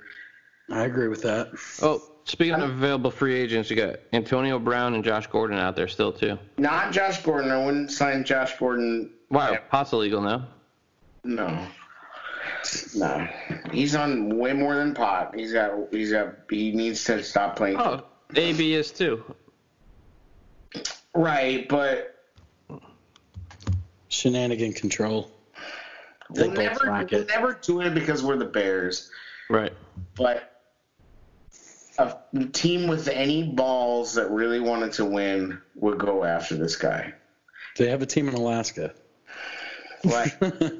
I 0.69 0.83
agree 0.83 1.07
with 1.07 1.21
that. 1.23 1.51
Oh, 1.81 2.03
speaking 2.25 2.55
of 2.55 2.69
available 2.69 3.11
free 3.11 3.33
agents, 3.36 3.69
you 3.69 3.77
got 3.77 3.95
Antonio 4.13 4.59
Brown 4.59 4.93
and 4.93 5.03
Josh 5.03 5.27
Gordon 5.27 5.57
out 5.57 5.75
there 5.75 5.88
still 5.88 6.11
too. 6.11 6.38
Not 6.57 6.91
Josh 6.91 7.23
Gordon. 7.23 7.49
I 7.51 7.63
wouldn't 7.65 7.91
sign 7.91 8.25
Josh 8.25 8.57
Gordon. 8.59 9.11
Wow, 9.29 9.51
Yeah. 9.53 9.57
pot's 9.69 9.93
illegal 9.93 10.21
now. 10.21 10.47
No. 11.23 11.65
No. 12.95 13.27
He's 13.71 13.95
on 13.95 14.37
way 14.37 14.53
more 14.53 14.75
than 14.75 14.93
pot. 14.93 15.35
He's 15.35 15.53
got 15.53 15.71
he's 15.91 16.11
got 16.11 16.35
he 16.49 16.71
needs 16.71 17.03
to 17.05 17.23
stop 17.23 17.55
playing. 17.55 17.77
Oh, 17.77 18.03
AB 18.35 18.73
is 18.73 18.91
too. 18.91 19.23
Right, 21.13 21.67
but 21.69 22.15
Shenanigan 24.09 24.73
control. 24.73 25.31
They 26.33 26.47
we'll 26.47 26.57
never 26.57 26.85
lack 26.85 27.11
we'll 27.11 27.21
it. 27.21 27.27
never 27.27 27.59
do 27.61 27.81
it 27.81 27.93
because 27.93 28.23
we're 28.23 28.37
the 28.37 28.45
Bears. 28.45 29.11
Right. 29.49 29.73
But 30.15 30.55
a 31.97 32.15
team 32.51 32.87
with 32.87 33.07
any 33.07 33.43
balls 33.43 34.13
that 34.15 34.29
really 34.31 34.59
wanted 34.59 34.91
to 34.93 35.05
win 35.05 35.61
would 35.75 35.97
go 35.97 36.23
after 36.23 36.55
this 36.55 36.75
guy. 36.75 37.13
They 37.77 37.89
have 37.89 38.01
a 38.01 38.05
team 38.05 38.27
in 38.27 38.33
Alaska. 38.33 38.93
Like 40.03 40.33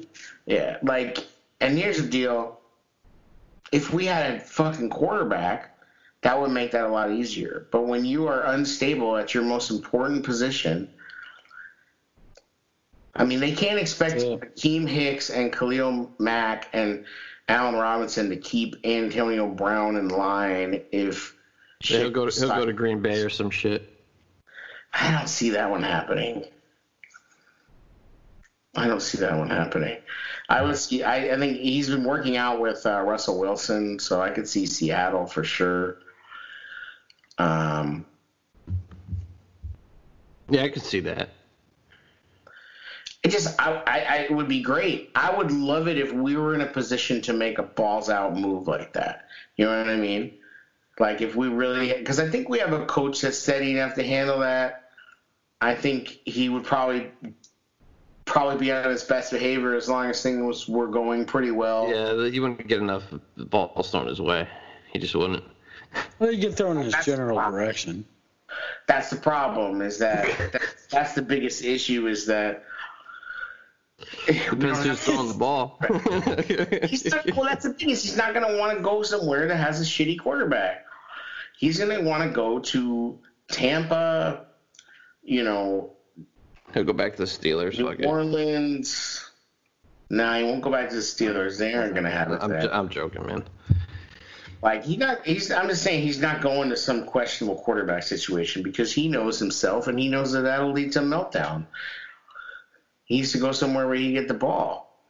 yeah, 0.46 0.78
like 0.82 1.26
and 1.60 1.78
here's 1.78 2.00
the 2.00 2.08
deal. 2.08 2.60
If 3.72 3.92
we 3.92 4.06
had 4.06 4.34
a 4.34 4.40
fucking 4.40 4.90
quarterback, 4.90 5.76
that 6.22 6.40
would 6.40 6.50
make 6.50 6.70
that 6.72 6.84
a 6.84 6.88
lot 6.88 7.10
easier. 7.10 7.66
But 7.70 7.86
when 7.86 8.04
you 8.04 8.26
are 8.26 8.46
unstable 8.46 9.16
at 9.16 9.34
your 9.34 9.42
most 9.42 9.70
important 9.70 10.24
position, 10.24 10.88
I 13.14 13.24
mean, 13.24 13.40
they 13.40 13.52
can't 13.52 13.78
expect 13.78 14.22
Yeah. 14.22 14.36
Keem 14.56 14.88
Hicks 14.88 15.30
and 15.30 15.52
Khalil 15.52 16.12
Mack 16.18 16.68
and 16.72 17.04
Allen 17.48 17.74
Robinson 17.74 18.28
to 18.30 18.36
keep 18.36 18.76
Antonio 18.84 19.48
Brown 19.48 19.96
in 19.96 20.08
line 20.08 20.82
if 20.92 21.34
Yeah, 21.84 21.98
he'll 21.98 22.10
go. 22.10 22.28
To, 22.28 22.40
he'll 22.40 22.54
go 22.54 22.66
to 22.66 22.72
Green 22.72 23.00
Bay 23.00 23.20
or 23.20 23.30
some 23.30 23.50
shit. 23.50 23.88
I 24.92 25.12
don't 25.12 25.28
see 25.28 25.50
that 25.50 25.70
one 25.70 25.82
happening. 25.82 26.44
I 28.76 28.86
don't 28.86 29.00
see 29.00 29.18
that 29.18 29.36
one 29.36 29.48
happening. 29.48 29.98
I 30.48 30.62
would 30.62 30.76
see. 30.76 31.02
I, 31.02 31.34
I 31.34 31.38
think 31.38 31.58
he's 31.58 31.88
been 31.88 32.04
working 32.04 32.36
out 32.36 32.60
with 32.60 32.84
uh, 32.86 33.00
Russell 33.02 33.38
Wilson, 33.38 33.98
so 33.98 34.20
I 34.20 34.30
could 34.30 34.46
see 34.48 34.66
Seattle 34.66 35.26
for 35.26 35.42
sure. 35.42 35.98
Um, 37.38 38.06
Yeah, 40.50 40.62
I 40.62 40.68
could 40.68 40.82
see 40.82 41.00
that. 41.00 41.28
it 43.22 43.30
just, 43.30 43.60
I, 43.60 43.82
I, 43.86 43.98
I, 43.98 44.16
it 44.18 44.30
would 44.30 44.48
be 44.48 44.62
great. 44.62 45.10
I 45.16 45.36
would 45.36 45.50
love 45.50 45.88
it 45.88 45.98
if 45.98 46.12
we 46.12 46.36
were 46.36 46.54
in 46.54 46.60
a 46.60 46.66
position 46.66 47.20
to 47.22 47.32
make 47.32 47.58
a 47.58 47.64
balls 47.64 48.08
out 48.08 48.36
move 48.36 48.68
like 48.68 48.92
that. 48.92 49.26
You 49.56 49.64
know 49.64 49.76
what 49.76 49.88
I 49.88 49.96
mean? 49.96 50.32
Like 51.00 51.20
if 51.20 51.34
we 51.34 51.48
really, 51.48 51.92
because 51.92 52.20
I 52.20 52.28
think 52.28 52.48
we 52.48 52.58
have 52.60 52.72
a 52.72 52.86
coach 52.86 53.22
that's 53.22 53.38
steady 53.38 53.72
enough 53.72 53.94
to 53.94 54.04
handle 54.04 54.38
that. 54.40 54.84
I 55.60 55.74
think 55.74 56.20
he 56.24 56.48
would 56.48 56.64
probably 56.64 57.10
probably 58.26 58.58
be 58.58 58.72
on 58.72 58.90
his 58.90 59.04
best 59.04 59.32
behavior 59.32 59.74
as 59.74 59.88
long 59.88 60.10
as 60.10 60.22
things 60.22 60.68
were 60.68 60.88
going 60.88 61.24
pretty 61.24 61.52
well. 61.52 61.88
Yeah, 61.88 62.28
he 62.28 62.38
wouldn't 62.40 62.66
get 62.66 62.80
enough 62.80 63.04
balls 63.36 63.90
thrown 63.90 64.06
his 64.06 64.20
way. 64.20 64.46
He 64.92 64.98
just 64.98 65.14
wouldn't. 65.14 65.44
Well, 66.18 66.30
you 66.30 66.40
get 66.40 66.54
thrown 66.54 66.76
in 66.76 66.84
his 66.84 66.92
That's 66.92 67.06
general 67.06 67.38
direction. 67.38 68.04
That's 68.86 69.10
the 69.10 69.16
problem. 69.16 69.80
Is 69.80 69.98
that, 69.98 70.26
that 70.52 70.62
that's 70.90 71.14
the 71.14 71.22
biggest 71.22 71.64
issue? 71.64 72.06
Is 72.06 72.26
that 72.26 72.64
Depends 74.26 74.82
who's 74.84 75.00
throwing 75.00 75.28
the 75.28 75.34
ball. 75.34 75.78
He's 76.88 77.06
not, 77.06 77.24
well, 77.34 77.44
that's 77.44 77.64
the 77.64 77.72
thing 77.72 77.90
is 77.90 78.02
he's 78.02 78.16
not 78.16 78.34
going 78.34 78.46
to 78.46 78.58
want 78.58 78.76
to 78.76 78.82
go 78.82 79.02
somewhere 79.02 79.46
that 79.48 79.56
has 79.56 79.80
a 79.80 79.84
shitty 79.84 80.18
quarterback. 80.18 80.84
He's 81.56 81.78
going 81.78 81.96
to 81.96 82.06
want 82.06 82.22
to 82.22 82.28
go 82.28 82.58
to 82.58 83.18
Tampa, 83.48 84.46
you 85.22 85.42
know, 85.42 85.95
He'll 86.76 86.84
go 86.84 86.92
back 86.92 87.12
to 87.12 87.22
the 87.22 87.24
Steelers. 87.24 87.78
New 87.78 87.88
it. 87.88 88.04
Orleans. 88.04 89.30
Nah, 90.10 90.36
he 90.36 90.44
won't 90.44 90.60
go 90.60 90.70
back 90.70 90.90
to 90.90 90.94
the 90.94 91.00
Steelers. 91.00 91.58
They 91.58 91.72
aren't 91.72 91.94
going 91.94 92.04
to 92.04 92.10
have 92.10 92.30
it. 92.30 92.38
I'm, 92.42 92.50
j- 92.50 92.68
I'm 92.70 92.90
joking, 92.90 93.26
man. 93.26 93.44
Like 94.62 94.84
he 94.84 94.98
not. 94.98 95.24
He's. 95.24 95.50
I'm 95.50 95.68
just 95.68 95.82
saying 95.82 96.02
he's 96.02 96.20
not 96.20 96.42
going 96.42 96.68
to 96.68 96.76
some 96.76 97.06
questionable 97.06 97.62
quarterback 97.62 98.02
situation 98.02 98.62
because 98.62 98.92
he 98.92 99.08
knows 99.08 99.38
himself 99.38 99.86
and 99.86 99.98
he 99.98 100.08
knows 100.08 100.32
that 100.32 100.42
that'll 100.42 100.72
lead 100.72 100.92
to 100.92 101.00
a 101.00 101.02
meltdown. 101.02 101.64
He 103.04 103.16
needs 103.16 103.32
to 103.32 103.38
go 103.38 103.52
somewhere 103.52 103.86
where 103.86 103.96
he 103.96 104.04
can 104.04 104.12
get 104.12 104.28
the 104.28 104.34
ball. 104.34 105.00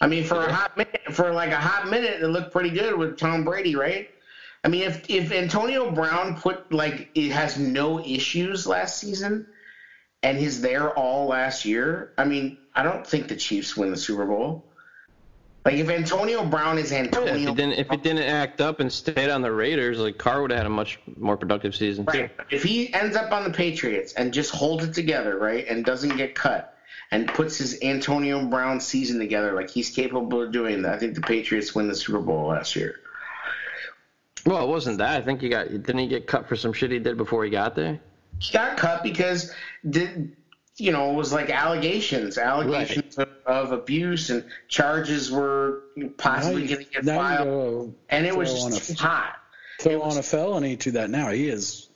I 0.00 0.08
mean, 0.08 0.24
for 0.24 0.40
a 0.40 0.52
hot 0.52 0.76
minute, 0.76 1.02
for 1.12 1.32
like 1.32 1.52
a 1.52 1.56
hot 1.56 1.88
minute, 1.88 2.22
it 2.22 2.26
looked 2.26 2.50
pretty 2.50 2.70
good 2.70 2.98
with 2.98 3.18
Tom 3.18 3.44
Brady, 3.44 3.76
right? 3.76 4.10
I 4.64 4.68
mean, 4.68 4.82
if 4.82 5.08
if 5.08 5.30
Antonio 5.30 5.92
Brown 5.92 6.36
put 6.36 6.72
like 6.72 7.10
it 7.14 7.30
has 7.30 7.56
no 7.56 8.04
issues 8.04 8.66
last 8.66 8.98
season, 8.98 9.46
and 10.24 10.38
he's 10.38 10.62
there 10.62 10.90
all 10.90 11.28
last 11.28 11.66
year, 11.66 12.12
I 12.16 12.24
mean, 12.24 12.56
I 12.74 12.82
don't 12.82 13.06
think 13.06 13.28
the 13.28 13.36
Chiefs 13.36 13.76
win 13.76 13.90
the 13.90 13.96
Super 13.96 14.24
Bowl. 14.24 14.64
Like 15.66 15.74
if 15.74 15.88
Antonio 15.88 16.44
Brown 16.44 16.78
is 16.78 16.92
Antonio, 16.92 17.34
Yeah, 17.34 17.42
if 17.42 17.48
it 17.48 17.56
didn't 17.56 17.72
if 17.74 17.88
he 17.90 17.96
didn't 17.98 18.24
act 18.24 18.60
up 18.60 18.80
and 18.80 18.90
stayed 18.90 19.30
on 19.30 19.42
the 19.42 19.52
Raiders, 19.52 19.98
like 19.98 20.18
Carr 20.18 20.42
would 20.42 20.50
have 20.50 20.58
had 20.58 20.66
a 20.66 20.70
much 20.70 20.98
more 21.16 21.36
productive 21.36 21.74
season 21.74 22.06
too. 22.06 22.22
Right. 22.22 22.30
If 22.50 22.62
he 22.62 22.92
ends 22.92 23.16
up 23.16 23.32
on 23.32 23.44
the 23.44 23.50
Patriots 23.50 24.14
and 24.14 24.32
just 24.32 24.50
holds 24.50 24.84
it 24.84 24.94
together, 24.94 25.38
right, 25.38 25.66
and 25.68 25.84
doesn't 25.84 26.16
get 26.16 26.34
cut 26.34 26.76
and 27.10 27.28
puts 27.28 27.58
his 27.58 27.82
Antonio 27.82 28.46
Brown 28.46 28.80
season 28.80 29.18
together 29.18 29.54
like 29.54 29.70
he's 29.70 29.90
capable 29.90 30.42
of 30.42 30.52
doing, 30.52 30.84
I 30.86 30.98
think 30.98 31.14
the 31.14 31.22
Patriots 31.22 31.74
win 31.74 31.88
the 31.88 31.94
Super 31.94 32.20
Bowl 32.20 32.48
last 32.48 32.76
year. 32.76 33.00
Well, 34.44 34.62
it 34.62 34.68
wasn't 34.68 34.98
that. 34.98 35.18
I 35.18 35.22
think 35.22 35.40
he 35.40 35.48
got 35.48 35.68
didn't 35.68 35.98
he 35.98 36.08
get 36.08 36.26
cut 36.26 36.48
for 36.48 36.56
some 36.56 36.72
shit 36.72 36.90
he 36.90 36.98
did 36.98 37.16
before 37.18 37.44
he 37.44 37.50
got 37.50 37.74
there? 37.74 38.00
He 38.38 38.52
got 38.52 38.76
cut 38.76 39.02
because 39.02 39.52
did 39.88 40.36
you 40.76 40.92
know 40.92 41.10
it 41.12 41.14
was 41.14 41.32
like 41.32 41.50
allegations, 41.50 42.36
allegations 42.38 43.16
of, 43.18 43.28
of 43.46 43.72
abuse 43.72 44.30
and 44.30 44.44
charges 44.68 45.30
were 45.30 45.82
possibly 46.18 46.62
Now 46.62 46.68
going 46.74 46.84
to 46.84 46.90
get 46.90 47.04
filed, 47.04 47.46
go 47.46 47.94
and 48.10 48.26
it 48.26 48.36
was 48.36 48.64
on 48.64 48.72
just 48.72 48.90
a- 48.90 48.94
too 48.94 49.02
hot. 49.02 49.36
Throw 49.80 50.02
on 50.02 50.16
a 50.18 50.22
felony 50.22 50.76
to 50.78 50.92
that 50.92 51.10
now. 51.10 51.30
He 51.30 51.48
is. 51.48 51.88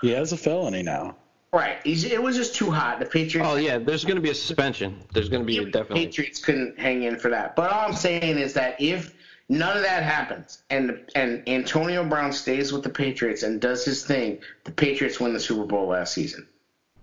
He 0.00 0.10
has 0.10 0.32
a 0.32 0.36
felony 0.36 0.82
now. 0.82 1.16
Right. 1.52 1.78
He's, 1.84 2.04
it 2.04 2.20
was 2.20 2.34
just 2.36 2.56
too 2.56 2.70
hot. 2.70 2.98
The 2.98 3.06
Patriots. 3.06 3.48
Oh 3.48 3.54
yeah, 3.56 3.78
there's 3.78 4.04
going 4.04 4.16
to 4.16 4.20
be 4.20 4.30
a 4.30 4.34
suspension. 4.34 5.00
There's 5.12 5.28
going 5.28 5.42
to 5.42 5.46
be 5.46 5.54
Even 5.54 5.70
definitely. 5.70 6.06
Patriots 6.06 6.44
couldn't 6.44 6.78
hang 6.78 7.04
in 7.04 7.16
for 7.16 7.30
that. 7.30 7.54
But 7.54 7.70
all 7.70 7.86
I'm 7.88 7.94
saying 7.94 8.38
is 8.38 8.54
that 8.54 8.80
if 8.80 9.14
none 9.48 9.76
of 9.76 9.82
that 9.82 10.02
happens 10.02 10.62
and 10.70 11.00
and 11.14 11.48
Antonio 11.48 12.04
Brown 12.08 12.32
stays 12.32 12.72
with 12.72 12.82
the 12.82 12.90
Patriots 12.90 13.42
and 13.42 13.60
does 13.60 13.84
his 13.84 14.04
thing, 14.04 14.38
the 14.64 14.72
Patriots 14.72 15.20
win 15.20 15.32
the 15.32 15.40
Super 15.40 15.64
Bowl 15.64 15.88
last 15.88 16.12
season. 16.14 16.46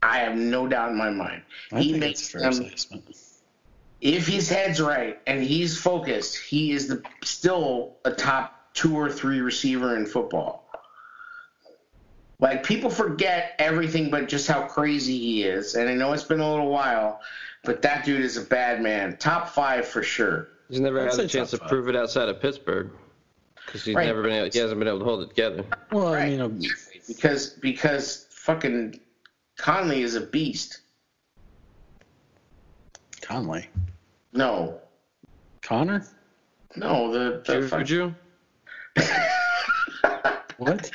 I 0.03 0.19
have 0.19 0.35
no 0.35 0.67
doubt 0.67 0.91
in 0.91 0.97
my 0.97 1.11
mind. 1.11 1.43
I 1.71 1.81
he 1.81 1.93
makes 1.93 2.21
it's 2.21 2.35
a 2.35 2.39
fair 2.39 2.51
them 2.51 3.03
if 4.01 4.27
his 4.27 4.49
head's 4.49 4.81
right 4.81 5.19
and 5.27 5.43
he's 5.43 5.77
focused, 5.77 6.35
he 6.37 6.71
is 6.71 6.87
the 6.87 7.03
still 7.23 7.97
a 8.03 8.11
top 8.11 8.73
two 8.73 8.97
or 8.97 9.11
three 9.11 9.41
receiver 9.41 9.95
in 9.95 10.05
football. 10.07 10.67
Like 12.39 12.63
people 12.63 12.89
forget 12.89 13.53
everything 13.59 14.09
but 14.09 14.27
just 14.27 14.47
how 14.47 14.63
crazy 14.63 15.17
he 15.17 15.43
is. 15.43 15.75
And 15.75 15.87
I 15.87 15.93
know 15.93 16.13
it's 16.13 16.23
been 16.23 16.39
a 16.39 16.49
little 16.49 16.69
while, 16.69 17.21
but 17.63 17.83
that 17.83 18.03
dude 18.03 18.21
is 18.21 18.37
a 18.37 18.41
bad 18.41 18.81
man. 18.81 19.17
Top 19.17 19.49
five 19.49 19.87
for 19.87 20.01
sure. 20.01 20.47
He's 20.71 20.79
never 20.79 21.01
I'd 21.01 21.11
had 21.11 21.19
a 21.19 21.27
chance 21.27 21.49
to 21.51 21.57
top 21.57 21.65
five. 21.65 21.69
prove 21.69 21.89
it 21.89 21.97
outside 21.97 22.29
of 22.29 22.39
Pittsburgh 22.41 22.91
because 23.65 23.83
he's 23.83 23.93
Right. 23.93 24.05
never 24.07 24.23
been. 24.23 24.31
Able, 24.31 24.49
he 24.51 24.57
hasn't 24.57 24.79
been 24.79 24.87
able 24.87 24.99
to 24.99 25.05
hold 25.05 25.21
it 25.23 25.27
together. 25.27 25.65
Well, 25.91 26.07
I 26.07 26.13
Right. 26.13 26.29
mean, 26.29 26.39
um, 26.41 26.61
Because 27.07 27.49
because 27.49 28.27
fucking 28.29 29.01
Conley 29.57 30.01
is 30.01 30.15
a 30.15 30.21
beast. 30.21 30.79
Conley, 33.21 33.67
No. 34.31 34.79
Connor, 35.61 36.05
No, 36.77 37.11
the, 37.11 37.43
the 37.45 37.59
Would 37.59 37.69
fuck- 37.69 37.89
you? 37.89 38.15
what? 40.57 40.89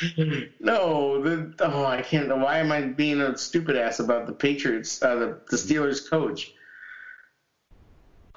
No, 0.59 1.23
the 1.23 1.55
oh 1.61 1.85
I 1.85 2.01
can't 2.03 2.29
why 2.39 2.59
am 2.59 2.73
I 2.73 2.81
being 2.83 3.21
a 3.21 3.37
stupid 3.37 3.77
ass 3.77 4.01
about 4.01 4.27
the 4.27 4.33
Patriots 4.33 5.03
uh, 5.03 5.17
the, 5.17 5.39
the 5.51 5.57
Steelers 5.57 6.09
coach? 6.09 6.53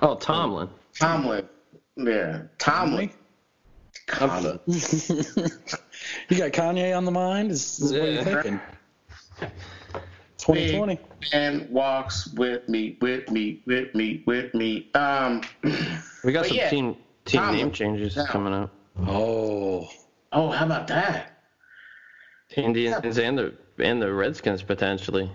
Oh, 0.02 0.16
Tomlin. 0.16 0.70
Tomlin. 0.98 1.48
Yeah. 1.98 2.44
Tomlin. 2.58 3.12
Conley. 4.08 4.60
you 4.68 6.38
got 6.38 6.52
Kanye 6.52 6.96
on 6.96 7.06
the 7.06 7.12
mind? 7.12 7.52
Is, 7.52 7.80
is 7.80 7.92
what 7.94 8.02
Yeah. 8.02 8.18
you 8.20 8.24
thinking? 8.24 8.60
2020. 10.40 11.00
And 11.34 11.70
walks 11.70 12.28
with 12.34 12.68
me, 12.70 12.98
with 13.02 13.30
me, 13.30 13.62
with 13.66 13.94
me, 13.94 14.24
with 14.26 14.54
me. 14.54 14.90
Um 14.96 15.42
We 16.24 16.32
got 16.34 16.46
some 16.48 16.58
yeah, 16.58 16.70
team 16.70 16.96
team 17.26 17.42
Tomlin. 17.42 17.58
name 17.58 17.72
changes 17.72 18.16
Yeah. 18.16 18.26
coming 18.28 18.54
up. 18.54 18.72
Oh, 19.08 19.88
oh 20.32 20.50
how 20.50 20.66
about 20.66 20.88
that? 20.88 21.32
The 22.56 22.62
Indians 22.64 23.18
and 23.18 23.38
the 23.38 23.54
and 23.78 24.02
the 24.02 24.12
Redskins 24.12 24.64
potentially. 24.64 25.30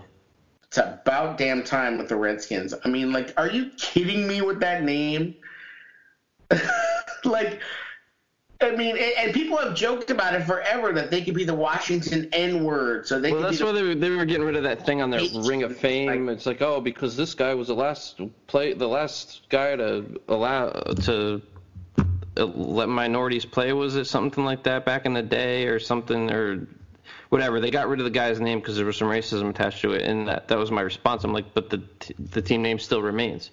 It's 0.75 0.85
about 0.85 1.37
damn 1.37 1.63
time 1.63 1.97
with 1.97 2.09
the 2.09 2.17
Redskins. 2.17 2.73
I 2.83 2.89
mean, 2.89 3.13
like, 3.13 3.33
are 3.37 3.49
you 3.49 3.69
kidding 3.77 4.27
me 4.27 4.41
with 4.41 4.59
that 4.59 4.83
name? 4.83 5.33
like, 7.23 7.61
I 8.59 8.71
mean, 8.71 8.97
and, 8.97 9.13
and 9.17 9.33
people 9.33 9.55
have 9.57 9.73
joked 9.73 10.11
about 10.11 10.35
it 10.35 10.43
forever 10.43 10.91
that 10.91 11.11
they 11.11 11.23
could 11.23 11.33
be 11.33 11.45
the 11.45 11.53
Washington 11.55 12.27
N 12.33 12.65
word. 12.65 13.07
So 13.07 13.21
they 13.21 13.31
Well, 13.31 13.39
could 13.39 13.51
that's 13.51 13.59
be 13.59 13.63
why 13.63 13.71
they 13.71 13.83
were, 13.83 13.95
they 13.95 14.09
were 14.09 14.25
getting 14.25 14.45
rid 14.45 14.57
of 14.57 14.63
that 14.63 14.85
thing 14.85 15.01
on 15.01 15.09
their 15.09 15.21
Ring 15.43 15.63
of 15.63 15.77
Fame. 15.77 16.25
like- 16.25 16.35
it's 16.35 16.45
like, 16.45 16.61
oh, 16.61 16.81
because 16.81 17.15
this 17.15 17.33
guy 17.35 17.53
was 17.53 17.69
the 17.69 17.73
last 17.75 18.19
play, 18.47 18.73
the 18.73 18.87
last 18.87 19.43
guy 19.47 19.77
to 19.77 20.03
allow 20.27 20.71
to 21.03 21.41
let 22.35 22.89
minorities 22.89 23.45
play. 23.45 23.71
Was 23.71 23.95
it 23.95 24.07
something 24.07 24.43
like 24.43 24.63
that 24.63 24.83
back 24.83 25.05
in 25.05 25.13
the 25.13 25.23
day, 25.23 25.67
or 25.67 25.79
something, 25.79 26.29
or 26.33 26.67
whatever? 27.29 27.59
They 27.59 27.71
got 27.71 27.87
rid 27.87 27.99
of 27.99 28.05
the 28.05 28.11
guy's 28.11 28.39
name 28.39 28.59
because 28.59 28.75
there 28.77 28.85
was 28.85 28.97
some 28.97 29.07
racism 29.07 29.49
attached 29.49 29.81
to 29.81 29.91
it, 29.93 30.03
and 30.03 30.27
that 30.27 30.47
that 30.49 30.57
was 30.57 30.71
my 30.71 30.81
response. 30.81 31.23
I'm 31.23 31.33
like, 31.33 31.53
but 31.53 31.69
the 31.69 31.81
t- 31.99 32.15
the 32.19 32.41
team 32.41 32.61
name 32.61 32.79
still 32.79 33.01
remains. 33.01 33.51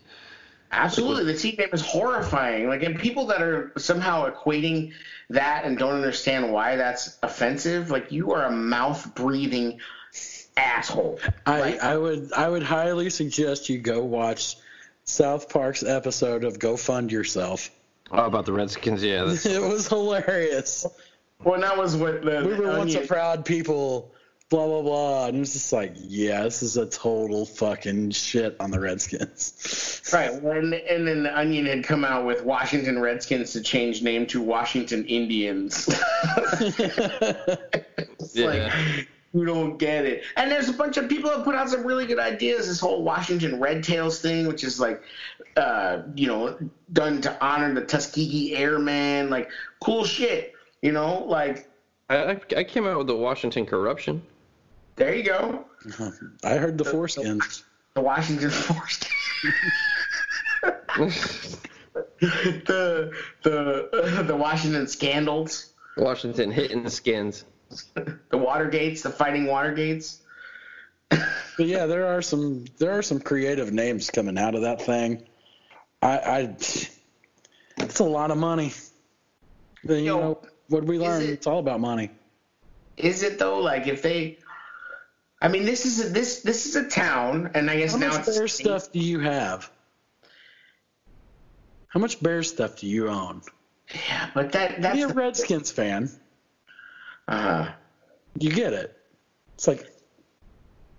absolutely 0.71 1.25
the 1.31 1.39
team 1.39 1.57
name 1.59 1.69
is 1.73 1.83
horrifying. 1.83 2.69
Like, 2.69 2.83
and 2.83 2.99
people 2.99 3.27
that 3.27 3.43
are 3.43 3.73
somehow 3.77 4.31
equating 4.31 4.93
that 5.31 5.65
and 5.65 5.77
don't 5.77 5.95
understand 5.95 6.53
why 6.53 6.77
that's 6.77 7.19
offensive, 7.23 7.91
like, 7.91 8.11
you 8.11 8.33
are 8.33 8.47
a 8.47 8.51
mouth 8.51 9.15
breathing 9.15 9.81
asshole. 10.57 11.19
I, 11.47 11.61
Like, 11.61 11.81
I 11.81 11.97
would 11.97 12.33
I 12.33 12.49
would 12.49 12.63
highly 12.63 13.11
suggest 13.11 13.69
you 13.69 13.79
go 13.79 14.03
watch 14.05 14.57
South 15.05 15.49
Park's 15.49 15.83
episode 15.83 16.45
of 16.45 16.59
Go 16.59 16.77
Fund 16.77 17.11
Yourself. 17.13 17.71
Oh, 18.11 18.25
about 18.27 18.45
the 18.45 18.53
Redskins, 18.53 19.03
yeah. 19.03 19.25
It 19.45 19.63
was 19.63 19.89
hilarious. 19.89 20.87
Well, 21.45 21.61
that 21.61 21.77
was 21.77 21.97
what 21.97 22.23
the 22.23 22.43
We 22.47 22.55
were 22.55 22.79
once 22.79 22.95
a 22.95 23.01
proud 23.01 23.45
people, 23.45 24.11
blah 24.51 24.67
blah 24.67 24.83
blah, 24.83 25.27
and 25.27 25.37
it 25.37 25.41
was 25.41 25.53
just 25.53 25.73
like, 25.73 25.93
yeah, 25.95 26.43
this 26.43 26.63
is 26.63 26.77
a 26.77 26.87
total 26.87 27.47
fucking 27.47 28.11
shit 28.11 28.57
on 28.61 28.71
the 28.71 28.81
Redskins. 28.81 30.01
Right, 30.13 30.35
when 30.43 30.75
and 30.75 31.07
then 31.09 31.23
the 31.23 31.39
Onion 31.39 31.65
had 31.65 31.85
come 31.85 32.05
out 32.05 32.27
with 32.27 32.45
Washington 32.45 32.99
Redskins 32.99 33.53
to 33.53 33.63
change 33.63 34.03
name 34.03 34.27
to 34.27 34.43
Washington 34.43 35.07
Indians. 35.07 35.89
It's 38.19 38.35
Yeah. 38.37 38.47
like 38.47 39.09
you 39.33 39.47
don't 39.47 39.79
get 39.79 40.05
it. 40.05 40.23
And 40.37 40.51
there's 40.51 40.69
a 40.69 40.73
bunch 40.73 40.97
of 40.99 41.09
people 41.09 41.31
that 41.31 41.45
put 41.45 41.55
out 41.55 41.71
some 41.71 41.87
really 41.87 42.05
good 42.07 42.19
ideas. 42.19 42.69
This 42.69 42.81
whole 42.81 43.03
Washington 43.03 43.59
Red 43.59 43.83
Tails 43.83 44.21
thing, 44.21 44.47
which 44.47 44.63
is 44.65 44.79
like, 44.79 45.03
uh, 45.57 46.03
you 46.15 46.27
know, 46.27 46.59
done 46.93 47.23
to 47.23 47.45
honor 47.45 47.73
the 47.73 47.85
Tuskegee 47.85 48.55
Airmen, 48.55 49.31
like 49.31 49.49
cool 49.81 50.05
shit. 50.05 50.52
You 50.83 50.93
know, 50.93 51.25
like 51.25 51.69
I, 52.11 52.17
I 52.17 52.41
I 52.57 52.65
came 52.65 52.87
out 52.87 52.99
with 52.99 53.07
the 53.07 53.17
Washington 53.17 53.65
corruption. 53.67 54.23
there 54.97 55.15
you 55.15 55.23
go, 55.23 55.65
I 56.45 56.57
heard 56.57 56.77
the 56.77 56.85
foreskins. 56.85 57.63
the 57.95 58.01
Washington 58.01 58.51
Force. 58.51 58.99
the 60.97 61.13
the 62.21 63.13
the 63.43 64.23
the 64.27 64.37
Washington 64.37 64.87
scandals. 64.87 65.73
Washington 65.97 66.51
hitting 66.51 66.83
the 66.83 66.91
skins. 66.91 67.45
the 67.95 68.19
Watergates, 68.33 69.03
the 69.03 69.11
fighting 69.11 69.45
Watergates. 69.45 70.19
But 71.11 71.67
yeah, 71.67 71.87
there 71.87 72.07
are 72.07 72.23
some 72.23 72.65
there 72.79 72.93
are 72.93 73.03
some 73.03 73.21
creative 73.21 73.73
names 73.73 74.11
coming 74.11 74.39
out 74.39 74.55
of 74.55 74.63
that 74.63 74.83
thing. 74.83 75.29
I, 76.01 76.19
I 76.19 76.57
it's 77.79 77.99
a 78.01 78.05
lot 78.05 78.31
of 78.31 78.39
money. 78.39 78.73
Then 79.85 79.99
you 80.01 80.05
Yo, 80.07 80.19
know 80.21 80.43
what 80.73 80.85
we 80.85 80.99
learn? 80.99 81.23
it- 81.23 81.31
It's 81.31 81.47
all 81.47 81.59
about 81.59 81.81
money. 81.81 82.11
Is 82.97 83.23
it 83.23 83.39
though? 83.39 83.61
Like 83.61 83.87
if 83.87 84.03
they, 84.03 84.39
I 85.41 85.49
mean, 85.49 85.65
this 85.65 85.87
is 85.87 86.05
a, 86.05 86.09
this 86.09 86.41
this 86.43 86.67
is 86.67 86.77
a 86.77 86.89
town, 86.89 87.51
and 87.55 87.71
I 87.71 87.77
guess 87.79 87.93
How 87.93 87.99
now 87.99 88.09
much 88.19 88.27
bear 88.27 88.49
stuff 88.49 88.91
do 88.93 88.99
you 88.99 89.21
have? 89.21 89.71
How 91.89 92.01
much 92.01 92.23
bear 92.23 92.43
stuff 92.43 92.77
do 92.79 92.87
you 92.87 93.09
own? 93.09 93.43
Yeah, 94.09 94.31
but 94.35 94.53
that 94.53 94.81
that's 94.83 94.97
Be 94.97 95.03
a 95.03 95.07
the- 95.09 95.15
Redskins 95.15 95.71
fan. 95.71 96.11
uh-huh. 97.29 97.71
You 98.39 98.51
get 98.51 98.73
it. 98.73 98.97
It's 99.55 99.69
like 99.69 99.87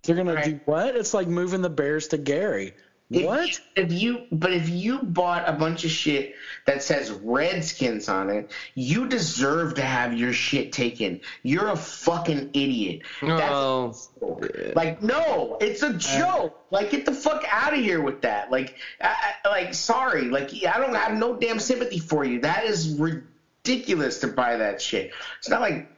they're 0.03 0.15
gonna 0.15 0.35
Right. 0.35 0.45
do 0.45 0.59
what? 0.65 0.95
It's 0.95 1.13
like 1.13 1.27
moving 1.27 1.61
the 1.61 1.69
Bears 1.69 2.09
to 2.09 2.17
Gary. 2.17 2.73
If 3.13 3.25
What? 3.25 3.47
you- 3.47 3.55
If 3.75 3.91
you, 3.91 4.23
but 4.31 4.53
if 4.53 4.69
you 4.69 4.99
bought 4.99 5.47
a 5.47 5.53
bunch 5.53 5.83
of 5.83 5.91
shit 5.91 6.35
that 6.65 6.83
says 6.83 7.11
Redskins 7.11 8.07
on 8.09 8.29
it, 8.29 8.51
you 8.75 9.07
deserve 9.07 9.75
to 9.75 9.81
have 9.81 10.13
your 10.17 10.33
shit 10.33 10.71
taken. 10.71 11.21
You're 11.43 11.69
a 11.69 11.75
fucking 11.75 12.51
idiot. 12.53 13.01
Oh, 13.21 13.93
That's 14.21 14.75
like 14.75 15.01
no, 15.01 15.57
it's 15.61 15.83
a 15.83 15.87
uh. 15.89 15.93
joke. 15.93 16.59
Like 16.71 16.91
get 16.91 17.05
the 17.05 17.13
fuck 17.13 17.43
out 17.51 17.73
of 17.73 17.79
here 17.79 18.01
with 18.01 18.21
that. 18.21 18.51
Like, 18.51 18.75
I, 19.01 19.33
I- 19.45 19.49
like 19.49 19.73
sorry, 19.73 20.23
like 20.25 20.51
I 20.65 20.79
don't 20.79 20.95
have 20.95 21.17
no 21.17 21.35
damn 21.35 21.59
sympathy 21.59 21.99
for 21.99 22.23
you. 22.25 22.41
That 22.41 22.63
is 22.65 22.97
ridiculous 22.99 24.19
to 24.21 24.27
buy 24.27 24.57
that 24.57 24.81
shit. 24.81 25.11
It's 25.39 25.49
not 25.49 25.61
like, 25.61 25.89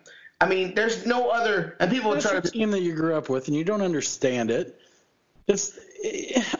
I 0.41 0.47
mean, 0.47 0.75
there's 0.75 1.05
no 1.05 1.29
other. 1.29 1.75
And 1.79 1.89
people 1.91 2.13
are 2.13 2.19
trying 2.21 2.41
to. 2.41 2.49
team 2.51 2.71
that 2.71 2.81
you 2.81 2.93
grew 2.93 3.15
up 3.15 3.29
with 3.29 3.47
and 3.47 3.55
you 3.55 3.63
don't 3.63 3.81
understand 3.81 4.51
it. 4.51 4.79
It's 5.47 5.79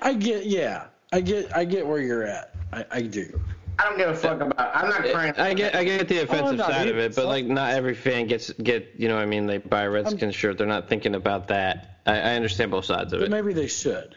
I 0.02 0.14
get 0.14 0.45
yeah. 0.45 0.88
I 1.12 1.22
get 1.22 1.56
I 1.56 1.66
get 1.66 1.86
where 1.86 1.99
you're 1.99 2.24
at. 2.24 2.56
I, 2.72 2.86
I 2.91 3.02
do. 3.02 3.40
I 3.78 3.84
don't 3.84 3.98
give 3.98 4.10
a 4.10 4.16
fuck 4.16 4.41
about. 4.41 4.76
I'm 4.76 4.90
not 4.90 5.03
crying. 5.12 5.34
I 5.38 5.53
get 5.53 5.76
I 5.76 5.84
get 5.84 6.07
the 6.07 6.20
oh, 6.20 6.24
offensive 6.24 6.57
not 6.57 6.72
side 6.72 6.88
of 6.88 6.98
it, 6.98 7.16
but 7.16 7.26
like 7.26 7.45
not 7.45 7.72
every 7.72 7.95
fan 7.95 8.28
gets 8.28 8.52
get 8.52 8.94
you 8.98 9.07
know 9.07 9.16
what 9.16 9.24
I 9.24 9.26
mean 9.26 9.45
they 9.45 9.57
buy 9.57 9.84
a 9.84 9.90
Redskins 9.90 10.36
shirt. 10.36 10.57
They're 10.57 10.68
not 10.68 10.88
thinking 10.88 11.16
about 11.16 11.48
that. 11.49 11.99
I, 12.06 12.14
I 12.14 12.36
understand 12.36 12.72
both 12.72 12.86
sides 12.86 13.14
of 13.14 13.20
But 13.20 13.28
it. 13.28 13.32
maybe 13.32 13.53
they 13.53 13.68
should. 13.68 14.16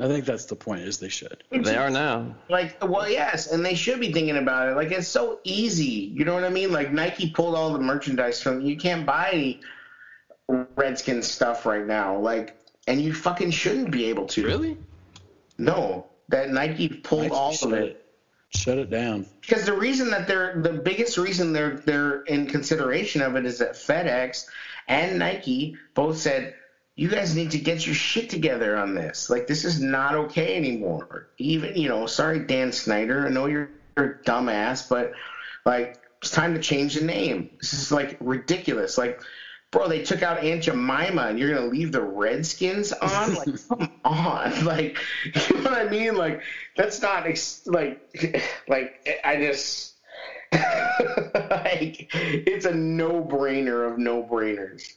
I 0.00 0.06
think 0.06 0.26
that's 0.26 0.44
the 0.44 0.54
point 0.54 0.82
is 0.82 0.98
they 0.98 1.08
should. 1.08 1.42
They 1.50 1.74
are 1.76 1.90
now. 1.90 2.36
Like, 2.48 2.76
well, 2.86 3.10
yes, 3.10 3.50
and 3.50 3.66
they 3.66 3.74
should 3.74 3.98
be 3.98 4.12
thinking 4.12 4.36
about 4.36 4.68
it. 4.68 4.76
Like, 4.76 4.92
it's 4.92 5.08
so 5.08 5.40
easy. 5.42 6.12
You 6.14 6.24
know 6.24 6.34
what 6.34 6.44
I 6.44 6.50
mean? 6.50 6.70
Like, 6.70 6.92
Nike 6.92 7.30
pulled 7.30 7.56
all 7.56 7.72
the 7.72 7.80
merchandise 7.80 8.40
from 8.40 8.60
you. 8.60 8.76
Can't 8.76 9.04
buy 9.04 9.30
any 9.32 9.60
Redskins 10.76 11.28
stuff 11.28 11.66
right 11.66 11.84
now. 11.84 12.16
Like, 12.16 12.57
and 12.88 13.00
you 13.02 13.12
fucking 13.12 13.50
shouldn't 13.50 13.90
be 13.90 14.06
able 14.06 14.26
to. 14.26 14.44
Really? 14.44 14.78
No, 15.58 16.06
that 16.28 16.50
Nike 16.50 16.88
pulled 16.88 17.24
Nike 17.24 17.34
all 17.34 17.54
of 17.62 17.72
it. 17.74 17.82
it. 17.82 18.04
Shut 18.50 18.78
it 18.78 18.88
down. 18.88 19.26
Because 19.42 19.66
the 19.66 19.74
reason 19.74 20.10
that 20.10 20.26
they're 20.26 20.60
the 20.62 20.72
biggest 20.72 21.18
reason 21.18 21.52
they're 21.52 21.76
they're 21.84 22.22
in 22.22 22.46
consideration 22.46 23.20
of 23.20 23.36
it 23.36 23.44
is 23.44 23.58
that 23.58 23.74
FedEx 23.74 24.46
and 24.88 25.18
Nike 25.18 25.76
both 25.92 26.16
said 26.16 26.54
you 26.94 27.08
guys 27.08 27.36
need 27.36 27.50
to 27.50 27.58
get 27.58 27.84
your 27.84 27.94
shit 27.94 28.30
together 28.30 28.76
on 28.76 28.94
this. 28.94 29.28
Like 29.28 29.46
this 29.46 29.66
is 29.66 29.80
not 29.80 30.14
okay 30.14 30.56
anymore. 30.56 31.28
Even 31.36 31.76
you 31.76 31.90
know, 31.90 32.06
sorry 32.06 32.40
Dan 32.40 32.72
Snyder, 32.72 33.26
I 33.26 33.28
know 33.28 33.46
you're, 33.46 33.68
you're 33.98 34.06
a 34.12 34.24
dumbass, 34.24 34.88
but 34.88 35.12
like 35.66 36.00
it's 36.22 36.30
time 36.30 36.54
to 36.54 36.60
change 36.60 36.94
the 36.94 37.04
name. 37.04 37.50
This 37.60 37.74
is 37.74 37.92
like 37.92 38.16
ridiculous. 38.18 38.96
Like 38.96 39.20
bro, 39.70 39.88
they 39.88 40.02
took 40.02 40.22
out 40.22 40.42
Aunt 40.42 40.62
Jemima 40.62 41.22
and 41.28 41.38
you're 41.38 41.54
gonna 41.54 41.66
leave 41.66 41.92
the 41.92 42.02
Redskins 42.02 42.92
on? 42.92 43.34
Like, 43.34 43.48
come 43.68 43.88
on. 44.04 44.52
Like, 44.64 44.96
you 45.24 45.56
know 45.56 45.62
what 45.70 45.72
I 45.74 45.88
mean? 45.88 46.14
Like, 46.16 46.42
that's 46.76 47.00
not 47.02 47.26
ex- 47.26 47.66
like, 47.66 48.00
like 48.68 49.06
I 49.24 49.36
just 49.36 49.94
like 50.52 52.08
it's 52.12 52.64
a 52.64 52.74
no 52.74 53.22
brainer 53.22 53.90
of 53.90 53.98
no 53.98 54.22
brainers. 54.22 54.94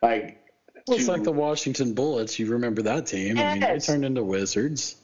Like, 0.00 0.38
Well, 0.86 0.96
it's 0.96 1.06
to- 1.06 1.12
like 1.12 1.24
the 1.24 1.32
Washington 1.32 1.94
Bullets. 1.94 2.38
You 2.38 2.46
remember 2.46 2.82
that 2.82 3.06
team? 3.06 3.38
I 3.38 3.52
mean, 3.52 3.60
they 3.60 3.78
turned 3.78 4.04
into 4.04 4.22
Wizards 4.22 4.96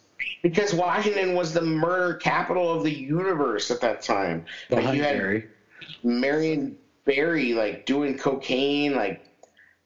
because 0.42 0.74
Washington 0.74 1.34
was 1.34 1.52
the 1.52 1.62
murder 1.62 2.14
capital 2.14 2.72
of 2.72 2.82
the 2.84 2.92
universe 2.92 3.70
at 3.70 3.80
that 3.80 4.02
time. 4.02 4.44
Like, 4.70 4.80
behind 4.80 4.96
you 4.98 5.02
had 5.02 5.16
Gary. 5.16 5.46
Marion 6.02 6.76
Barry 7.08 7.54
like 7.54 7.86
doing 7.86 8.18
cocaine, 8.18 8.94
like 8.94 9.24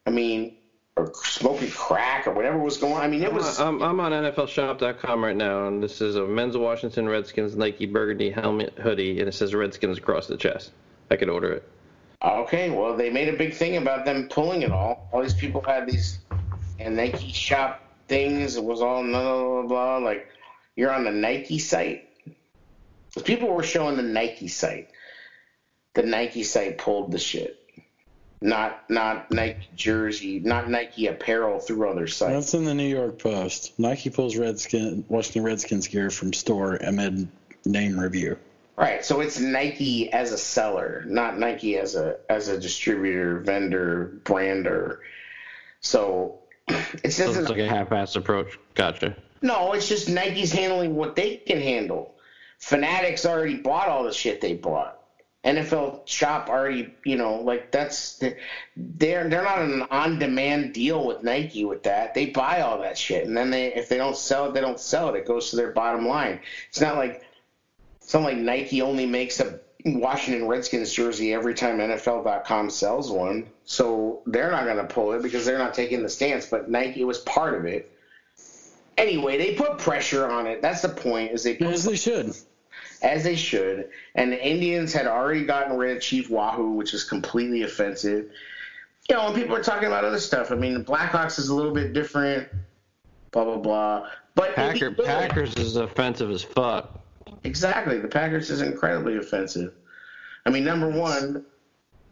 I 0.05 0.11
mean, 0.11 0.57
or 0.97 1.13
smoking 1.15 1.71
crack 1.71 2.27
or 2.27 2.33
whatever 2.33 2.59
was 2.59 2.79
going 2.79 2.95
on. 2.95 3.01
I 3.01 3.07
mean, 3.07 3.23
it 3.23 3.33
was 3.33 3.61
I'm, 3.61 3.81
I'm 3.81 4.01
on 4.01 4.11
NFLShop.com 4.11 5.25
right 5.25 5.37
now, 5.37 5.69
and 5.69 5.81
this 5.81 6.01
is 6.01 6.17
a 6.17 6.27
men's 6.27 6.57
Washington 6.57 7.09
Redskins 7.09 7.57
Nike 7.57 7.87
burgundy 7.87 8.29
helmet 8.29 8.75
hoodie, 8.77 9.21
and 9.21 9.29
it 9.29 9.33
says 9.33 9.55
Redskins 9.55 9.99
across 9.99 10.27
the 10.27 10.37
chest. 10.37 10.73
I 11.13 11.17
could 11.17 11.29
order 11.29 11.53
it. 11.53 11.69
okay. 12.25 12.71
Well, 12.71 12.97
they 12.97 13.09
made 13.09 13.33
a 13.33 13.37
big 13.37 13.55
thing 13.55 13.77
about 13.77 14.05
them 14.05 14.29
pulling 14.29 14.63
it 14.63 14.73
all. 14.73 15.09
All 15.13 15.23
these 15.23 15.35
people 15.35 15.63
had 15.63 15.87
these 15.87 16.19
and 16.81 16.97
Nike 16.97 17.31
shop 17.31 17.85
things. 18.09 18.57
It 18.57 18.65
was 18.65 18.83
all 18.83 19.05
blah 19.05 19.23
blah 19.23 19.63
blah. 19.63 19.67
blah. 19.69 19.97
Like 19.99 20.27
you're 20.75 20.93
on 20.93 21.05
the 21.05 21.13
Nike 21.13 21.61
site. 21.61 22.09
people 23.25 23.49
were 23.49 23.63
showing 23.63 23.97
the 23.97 24.03
Nike 24.03 24.49
site. 24.49 24.89
The 25.95 26.03
Nike 26.03 26.43
site 26.43 26.79
pulled 26.79 27.13
the 27.13 27.19
shit. 27.19 27.59
Not 28.41 28.91
not 28.91 29.31
Nike 29.31 29.69
jersey, 29.77 30.41
not 30.41 30.69
Nike 30.69 31.07
apparel 31.07 31.61
through 31.61 31.89
other 31.89 32.09
sites. 32.09 32.33
That's 32.33 32.55
in 32.55 32.65
the 32.65 32.75
New 32.75 32.89
York 32.89 33.19
Post. 33.21 33.79
Nike 33.79 34.11
pulls 34.11 34.37
Redskin 34.37 35.05
Washington 35.09 35.45
Redskins 35.45 35.87
gear 35.87 36.11
from 36.11 36.33
store 36.33 36.75
amid 36.77 37.29
name 37.65 37.99
review. 38.01 38.37
Right. 38.77 39.05
So 39.05 39.21
it's 39.21 39.39
Nike 39.39 40.13
as 40.13 40.33
a 40.33 40.39
seller, 40.39 41.05
not 41.07 41.39
Nike 41.39 41.79
as 41.79 41.95
a 41.95 42.17
as 42.29 42.49
a 42.49 42.59
distributor, 42.59 43.39
vendor, 43.39 44.19
brander. 44.25 45.03
So 45.81 46.39
it's 47.05 47.17
So 47.17 47.27
just 47.27 47.39
it's 47.39 47.49
like 47.49 47.59
a 47.59 47.69
half-assed 47.69 48.17
approach. 48.17 48.59
Gotcha. 48.75 49.15
no, 49.41 49.73
it's 49.75 49.89
just 49.89 50.09
Nike's 50.09 50.51
handling 50.51 50.97
what 50.97 51.15
they 51.15 51.37
can 51.37 51.61
handle. 51.61 52.15
Fanatics 52.59 53.25
already 53.25 53.57
bought 53.59 53.89
all 53.89 54.03
the 54.05 54.13
shit 54.13 54.41
they 54.41 54.55
bought. 54.55 54.99
NFL 55.45 56.07
shop 56.07 56.49
already, 56.49 56.95
you 57.05 57.17
know, 57.17 57.41
like 57.41 57.73
that's 57.73 58.23
they're 58.77 59.29
they're 59.29 59.43
not 59.43 59.61
an 59.61 59.83
on-demand 59.91 60.73
deal 60.73 61.05
with 61.05 61.25
Nike 61.25 61.65
with 61.65 61.83
that. 61.83 62.15
They 62.15 62.27
buy 62.27 62.61
all 62.61 62.79
that 62.79 62.97
shit, 62.97 63.27
and 63.27 63.37
then 63.37 63.51
they 63.51 63.75
if 63.75 63.89
they 63.89 63.97
don't 63.97 64.17
sell 64.17 64.47
it, 64.47 64.55
they 64.55 64.61
don't 64.61 64.79
sell 64.79 65.09
it. 65.09 65.19
It 65.19 65.27
goes 65.27 65.51
to 65.51 65.57
their 65.57 65.73
bottom 65.73 66.07
line. 66.07 66.39
It's 66.69 66.81
not 66.81 66.97
like 66.97 67.25
it's 68.01 68.15
not 68.15 68.23
like 68.23 68.37
Nike 68.37 68.83
only 68.83 69.05
makes 69.05 69.41
a 69.41 69.59
Washington 69.85 70.47
Redskins 70.47 70.93
jersey 70.93 71.35
every 71.35 71.55
time 71.55 71.79
NFL.com 71.79 72.71
sells 72.71 73.11
one, 73.11 73.49
so 73.65 74.23
they're 74.27 74.53
not 74.53 74.65
going 74.65 74.77
to 74.77 74.85
pull 74.85 75.13
it 75.13 75.23
because 75.23 75.45
they're 75.45 75.59
not 75.59 75.75
taking 75.75 76.05
the 76.05 76.09
stance. 76.09 76.47
But 76.47 76.71
Nike 76.71 77.03
was 77.03 77.19
part 77.19 77.55
of 77.55 77.65
it. 77.65 77.91
Anyway, 78.97 79.39
they 79.39 79.55
put 79.55 79.79
pressure 79.79 80.31
on 80.31 80.47
it. 80.47 80.63
That's 80.63 80.83
the 80.83 80.89
point. 80.89 81.33
Is 81.33 81.43
they 81.43 81.59
As 81.59 81.85
they 81.85 81.97
should. 81.97 82.33
As 83.03 83.25
they 83.25 83.37
should. 83.37 83.91
And 84.15 84.33
the 84.33 84.45
Indians 84.45 84.93
had 84.93 85.07
already 85.07 85.45
gotten 85.45 85.77
rid 85.77 85.97
of 85.97 86.03
Chief 86.03 86.31
Wahoo, 86.31 86.73
which 86.73 86.95
is 86.95 87.05
completely 87.05 87.63
offensive. 87.63 88.31
You 89.09 89.17
know, 89.17 89.25
when 89.27 89.35
people 89.35 89.57
are 89.57 89.63
talking 89.63 89.89
about 89.89 90.05
other 90.05 90.21
stuff. 90.21 90.51
I 90.51 90.55
mean, 90.55 90.75
the 90.75 90.85
Blackhawks 90.85 91.39
is 91.39 91.49
a 91.49 91.55
little 91.55 91.73
bit 91.73 91.93
different. 91.93 92.49
Blah 93.33 93.45
blah 93.45 93.57
blah. 93.59 94.09
But 94.35 94.45
it'd 94.51 94.57
Packer, 94.57 94.91
good. 94.91 95.05
Packers 95.05 95.55
is 95.57 95.77
offensive 95.77 96.31
as 96.31 96.43
fuck. 96.43 97.01
exactly. 97.45 97.99
The 97.99 98.09
Packers 98.09 98.51
is 98.51 98.63
incredibly 98.63 99.17
offensive. 99.17 99.75
I 100.47 100.51
mean, 100.51 100.65
number 100.65 100.89
one, 100.89 101.45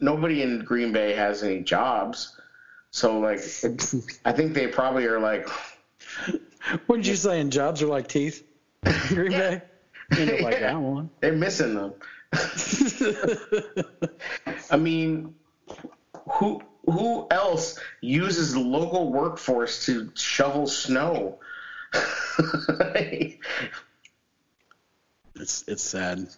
nobody 0.00 0.42
in 0.42 0.60
Green 0.60 0.92
Bay 0.92 1.14
has 1.14 1.42
any 1.42 1.62
jobs. 1.62 2.36
So 2.90 3.20
like, 3.20 3.38
I 4.24 4.32
think 4.32 4.54
they 4.54 4.66
probably 4.66 5.06
are 5.06 5.20
like, 5.20 5.48
What 6.86 6.96
did 6.96 7.06
you 7.06 7.16
say? 7.16 7.40
And 7.40 7.52
jobs 7.52 7.82
are 7.82 7.86
like 7.86 8.08
teeth? 8.08 8.44
Green 9.08 9.30
Bay? 9.30 9.62
You 10.16 10.26
know, 10.26 10.36
like 10.42 10.60
that 10.60 10.80
one. 10.80 11.10
they're 11.20 11.32
missing 11.32 11.74
them. 11.74 11.94
I 14.70 14.76
mean, 14.76 15.34
who 16.28 16.62
who 16.86 17.26
else 17.30 17.78
uses 18.00 18.52
the 18.52 18.60
local 18.60 19.12
workforce 19.12 19.84
to 19.86 20.10
shovel 20.14 20.66
snow? 20.66 21.38
It's 25.36 25.64
it's 25.66 25.82
sad. 25.82 26.28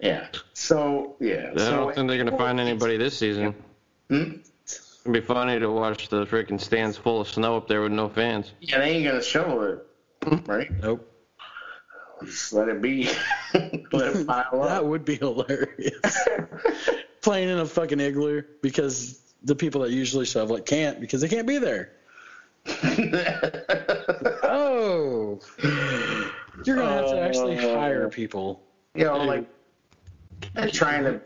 yeah. 0.00 0.28
So 0.54 1.16
yeah. 1.20 1.50
I 1.54 1.58
so, 1.58 1.70
don't 1.70 1.94
think 1.94 2.08
they're 2.08 2.22
gonna 2.22 2.36
find 2.36 2.60
anybody 2.60 2.96
this 2.96 3.18
season. 3.18 3.54
Hmm? 4.08 4.36
It'd 5.00 5.12
be 5.12 5.20
funny 5.20 5.58
to 5.58 5.68
watch 5.68 6.08
the 6.08 6.26
freaking 6.26 6.60
stands 6.60 6.96
full 6.96 7.22
of 7.22 7.28
snow 7.28 7.56
up 7.56 7.66
there 7.66 7.80
with 7.82 7.92
no 7.92 8.08
fans. 8.08 8.52
Yeah, 8.60 8.78
they 8.78 8.90
ain't 8.90 9.06
gonna 9.06 9.22
shovel 9.22 9.62
it, 9.64 9.86
right? 10.46 10.70
Nope. 10.80 11.09
Just 12.24 12.52
let 12.52 12.68
it 12.68 12.80
be. 12.82 13.08
let 13.92 14.16
it 14.16 14.26
pile 14.26 14.62
That 14.64 14.84
would 14.84 15.04
be 15.04 15.16
hilarious. 15.16 16.28
playing 17.22 17.48
in 17.48 17.58
a 17.58 17.66
fucking 17.66 18.00
igloo 18.00 18.42
because 18.62 19.20
the 19.42 19.54
people 19.54 19.80
that 19.82 19.90
usually 19.90 20.24
shovel 20.26 20.56
it 20.56 20.66
can't 20.66 21.00
because 21.00 21.20
they 21.20 21.28
can't 21.28 21.46
be 21.46 21.58
there. 21.58 21.92
oh, 24.42 25.40
you're 26.64 26.76
gonna 26.76 26.92
have 26.92 27.10
to 27.10 27.20
actually 27.20 27.58
Oh. 27.58 27.78
hire 27.78 28.08
people. 28.08 28.62
you 28.94 29.04
know, 29.04 29.16
like 29.18 29.46
I'm 30.56 30.70
trying 30.70 31.04
to 31.04 31.20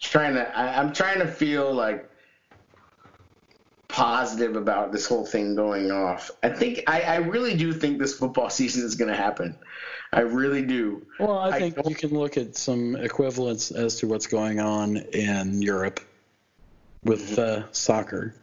trying 0.00 0.34
to 0.34 0.58
I, 0.58 0.80
I'm 0.80 0.92
trying 0.92 1.18
to 1.18 1.26
feel 1.26 1.72
like 1.72 2.09
positive 3.92 4.56
about 4.56 4.92
this 4.92 5.06
whole 5.06 5.24
thing 5.26 5.54
going 5.54 5.90
off. 5.90 6.30
I 6.42 6.48
think 6.48 6.82
I, 6.86 7.02
I 7.02 7.16
really 7.16 7.56
do 7.56 7.72
think 7.72 7.98
this 7.98 8.16
football 8.18 8.50
season 8.60 8.84
is 8.84 8.94
gonna 8.94 9.16
happen. 9.16 9.56
I 10.12 10.20
really 10.20 10.62
do. 10.62 11.06
Well, 11.18 11.38
I 11.38 11.48
I 11.50 11.58
think 11.58 11.76
don't- 11.76 11.88
you 11.88 11.94
can 11.94 12.10
look 12.10 12.36
at 12.36 12.56
some 12.56 12.96
equivalents 12.96 13.70
as 13.70 13.96
to 14.00 14.06
what's 14.08 14.26
going 14.26 14.58
on 14.60 14.96
in 14.96 15.62
Europe 15.62 16.00
with 17.04 17.38
uh, 17.38 17.70
soccer. 17.72 18.34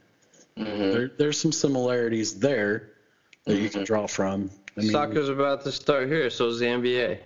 Mhm. 0.58 0.92
There, 0.94 1.12
there's 1.18 1.40
some 1.40 1.52
similarities 1.52 2.40
there 2.40 2.90
that 3.46 3.58
you 3.58 3.70
can 3.70 3.84
draw 3.84 4.08
from. 4.08 4.50
I 4.78 4.82
mean, 4.82 4.92
Soccer's 4.92 5.30
about 5.30 5.64
to 5.66 5.72
start 5.72 6.08
here, 6.08 6.30
so 6.30 6.48
is 6.48 6.60
the 6.60 6.66
NBA. 6.66 7.20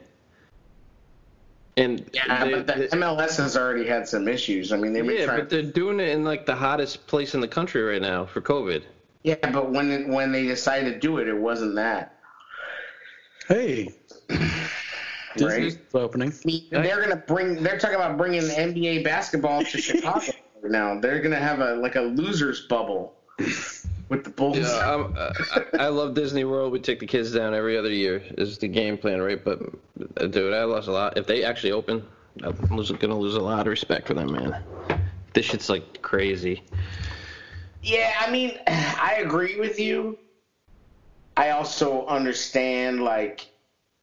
And 1.81 2.09
Yeah, 2.13 2.43
they- 2.45 2.51
but 2.53 2.67
the 2.67 2.73
they- 2.73 2.87
MLS 2.97 3.37
has 3.37 3.57
already 3.57 3.85
had 3.87 4.07
some 4.07 4.27
issues. 4.27 4.71
I 4.71 4.77
mean, 4.77 4.93
they've 4.93 5.05
yeah, 5.05 5.25
trying. 5.25 5.39
but 5.39 5.49
they're 5.49 5.61
doing 5.63 5.99
it 5.99 6.09
in 6.09 6.23
like 6.23 6.45
the 6.45 6.55
hottest 6.55 7.07
place 7.07 7.33
in 7.33 7.41
the 7.41 7.47
country 7.47 7.81
right 7.81 8.01
now 8.01 8.25
for 8.25 8.41
COVID. 8.41 8.83
yeah, 9.23 9.35
but 9.51 9.71
when 9.71 10.09
when 10.09 10.31
they 10.31 10.45
decided 10.45 10.93
to 10.93 10.99
do 10.99 11.17
it, 11.17 11.27
it 11.27 11.37
wasn't 11.37 11.75
that. 11.75 12.15
hey, 13.47 13.89
Disney's 15.37 15.75
Right? 15.75 16.01
opening. 16.01 16.29
I 16.31 16.47
mean, 16.47 16.63
They're 16.71 17.01
gonna 17.01 17.15
bring. 17.15 17.61
They're 17.63 17.79
talking 17.79 17.95
about 17.95 18.17
bringing 18.17 18.41
the 18.47 18.53
NBA 18.53 19.03
basketball 19.03 19.63
to 19.63 19.77
Chicago 19.81 20.31
now. 20.63 20.99
They're 20.99 21.19
gonna 21.21 21.39
have 21.39 21.59
a 21.61 21.75
like 21.75 21.95
a 21.95 22.01
losers 22.01 22.61
bubble 22.67 23.15
with 24.11 24.25
the 24.25 24.29
Bulls. 24.29 24.57
Yeah, 24.57 24.93
I'm, 24.93 25.13
uh, 25.17 25.31
I, 25.73 25.85
I 25.85 25.87
love 25.87 26.13
Disney 26.13 26.43
World. 26.43 26.73
We 26.73 26.79
take 26.79 26.99
the 26.99 27.07
kids 27.07 27.31
down 27.31 27.55
every 27.55 27.77
other 27.77 27.89
year. 27.89 28.21
Is 28.37 28.57
the 28.57 28.67
game 28.67 28.97
plan, 28.97 29.21
right? 29.21 29.41
But 29.41 29.61
uh, 30.17 30.27
dude, 30.27 30.53
I 30.53 30.65
lost 30.65 30.89
a 30.89 30.91
lot. 30.91 31.17
If 31.17 31.25
they 31.25 31.43
actually 31.43 31.71
open, 31.71 32.05
I'm 32.43 32.51
gonna 32.51 33.17
lose 33.17 33.35
a 33.35 33.41
lot 33.41 33.61
of 33.61 33.67
respect 33.67 34.07
for 34.07 34.13
them, 34.13 34.33
man. 34.33 34.61
This 35.33 35.45
shit's 35.45 35.69
like 35.69 36.01
crazy. 36.01 36.61
Yeah, 37.81 38.13
I 38.19 38.29
mean, 38.29 38.59
I 38.67 39.21
agree 39.23 39.57
with 39.59 39.79
you. 39.79 40.17
I 41.37 41.51
also 41.51 42.05
understand, 42.07 43.01
like, 43.01 43.47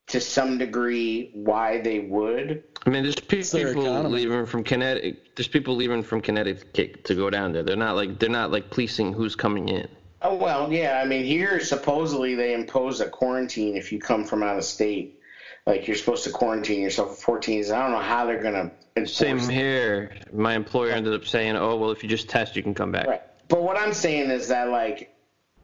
to 0.06 0.20
some 0.22 0.56
degree, 0.56 1.30
why 1.35 1.82
they 1.82 2.01
would. 2.01 2.64
I 2.86 2.90
mean, 2.90 3.02
there's 3.02 3.16
pe- 3.16 3.43
people 3.43 4.09
leaving 4.09 4.47
from 4.47 4.64
Connecticut. 4.64 5.18
There's 5.36 5.48
people 5.48 5.76
leaving 5.76 6.02
from 6.02 6.22
Connecticut 6.22 7.05
to 7.05 7.14
go 7.14 7.28
down 7.28 7.52
there. 7.52 7.62
They're 7.62 7.76
not 7.76 7.94
like 7.94 8.18
they're 8.18 8.30
not 8.30 8.51
like 8.51 8.70
policing 8.70 9.12
who's 9.12 9.36
coming 9.36 9.68
in. 9.68 9.86
Oh 10.20 10.35
well, 10.35 10.73
yeah. 10.73 11.01
I 11.03 11.07
mean, 11.07 11.24
here 11.24 11.61
supposedly 11.61 12.35
they 12.35 12.55
impose 12.55 13.01
a 13.01 13.09
quarantine 13.09 13.77
if 13.77 13.93
you 13.93 14.01
come 14.01 14.24
from 14.24 14.43
out 14.43 14.59
of 14.59 14.65
state. 14.65 15.20
Like 15.66 15.86
you're 15.86 15.97
supposed 15.97 16.24
to 16.24 16.31
quarantine 16.31 16.81
yourself 16.81 17.16
for 17.19 17.23
14 17.36 17.57
days. 17.59 17.70
I 17.70 17.82
don't 17.82 17.93
know 17.93 17.99
how 17.99 18.24
they're 18.27 18.43
gonna 18.43 18.73
Same 19.07 19.39
it. 19.39 19.49
here. 19.51 20.11
My 20.32 20.55
employer 20.55 20.90
ended 20.93 21.15
up 21.15 21.24
saying, 21.27 21.57
"Oh 21.57 21.77
well, 21.77 21.90
if 21.90 22.03
you 22.03 22.09
just 22.09 22.28
test, 22.28 22.57
you 22.57 22.62
can 22.62 22.74
come 22.74 22.90
back." 22.90 23.07
Right. 23.07 23.23
But 23.49 23.62
what 23.62 23.77
I'm 23.78 23.93
saying 23.93 24.31
is 24.31 24.49
that 24.49 24.70
like 24.70 25.15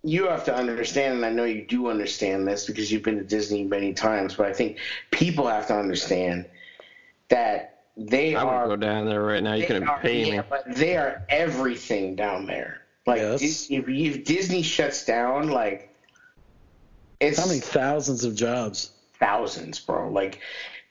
you 0.03 0.29
have 0.29 0.45
to 0.45 0.55
understand, 0.55 1.15
and 1.15 1.25
I 1.25 1.31
know 1.31 1.45
you 1.45 1.67
do 1.67 1.89
understand 1.89 2.47
this 2.47 2.67
because 2.67 2.93
you've 2.93 3.03
been 3.03 3.17
to 3.19 3.25
Disney 3.25 3.65
many 3.65 3.95
times. 3.95 4.35
But 4.35 4.47
I 4.47 4.53
think 4.53 4.79
people 5.11 5.47
have 5.49 5.67
to 5.69 5.75
understand 5.77 6.45
that 7.31 7.85
they 7.97 8.35
I 8.37 8.43
are. 8.43 8.69
would 8.69 8.81
go 8.81 8.87
down 8.87 9.07
there 9.07 9.23
right 9.23 9.43
now. 9.43 9.55
You 9.55 9.67
couldn't 9.67 9.89
are- 9.89 10.01
pay 10.01 10.27
yeah, 10.27 10.41
me. 10.43 10.47
but 10.51 10.65
they 10.77 10.97
are 10.97 11.25
everything 11.31 12.15
down 12.15 12.47
there. 12.47 12.83
Like 13.07 13.21
Yes. 13.21 13.67
If, 13.71 13.89
if 13.89 14.25
Disney 14.25 14.63
shuts 14.63 15.05
down, 15.05 15.49
like 15.51 15.91
it's 17.21 17.39
How 17.39 17.47
many 17.47 17.61
thousands 17.61 18.25
of 18.25 18.35
jobs? 18.35 18.91
thousands, 19.19 19.79
bro. 19.81 20.11
Like, 20.11 20.41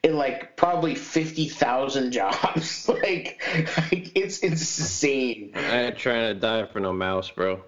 in 0.02 0.16
like 0.16 0.56
probably 0.56 0.94
fifty 0.94 1.48
thousand 1.48 2.12
jobs. 2.12 2.88
like, 2.88 3.40
like, 3.76 4.12
it's 4.14 4.40
it's 4.40 4.60
insane. 4.60 5.52
I 5.54 5.82
ain't 5.82 5.96
trying 5.98 6.34
to 6.34 6.40
die 6.40 6.66
for 6.66 6.80
no 6.80 6.92
mouse, 6.92 7.30
bro. 7.30 7.62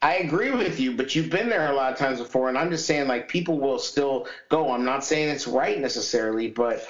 I 0.00 0.16
agree 0.16 0.50
with 0.50 0.80
you, 0.80 0.96
but 0.96 1.14
you've 1.14 1.30
been 1.30 1.48
there 1.48 1.70
a 1.70 1.74
lot 1.74 1.92
of 1.92 1.98
times 1.98 2.18
before, 2.18 2.48
and 2.48 2.58
I'm 2.58 2.70
just 2.70 2.86
saying 2.86 3.06
like 3.08 3.28
people 3.28 3.58
will 3.60 3.78
still 3.78 4.26
go. 4.48 4.72
I'm 4.72 4.84
not 4.84 5.04
saying 5.04 5.28
it's 5.28 5.46
right 5.46 5.78
necessarily, 5.80 6.48
but 6.48 6.86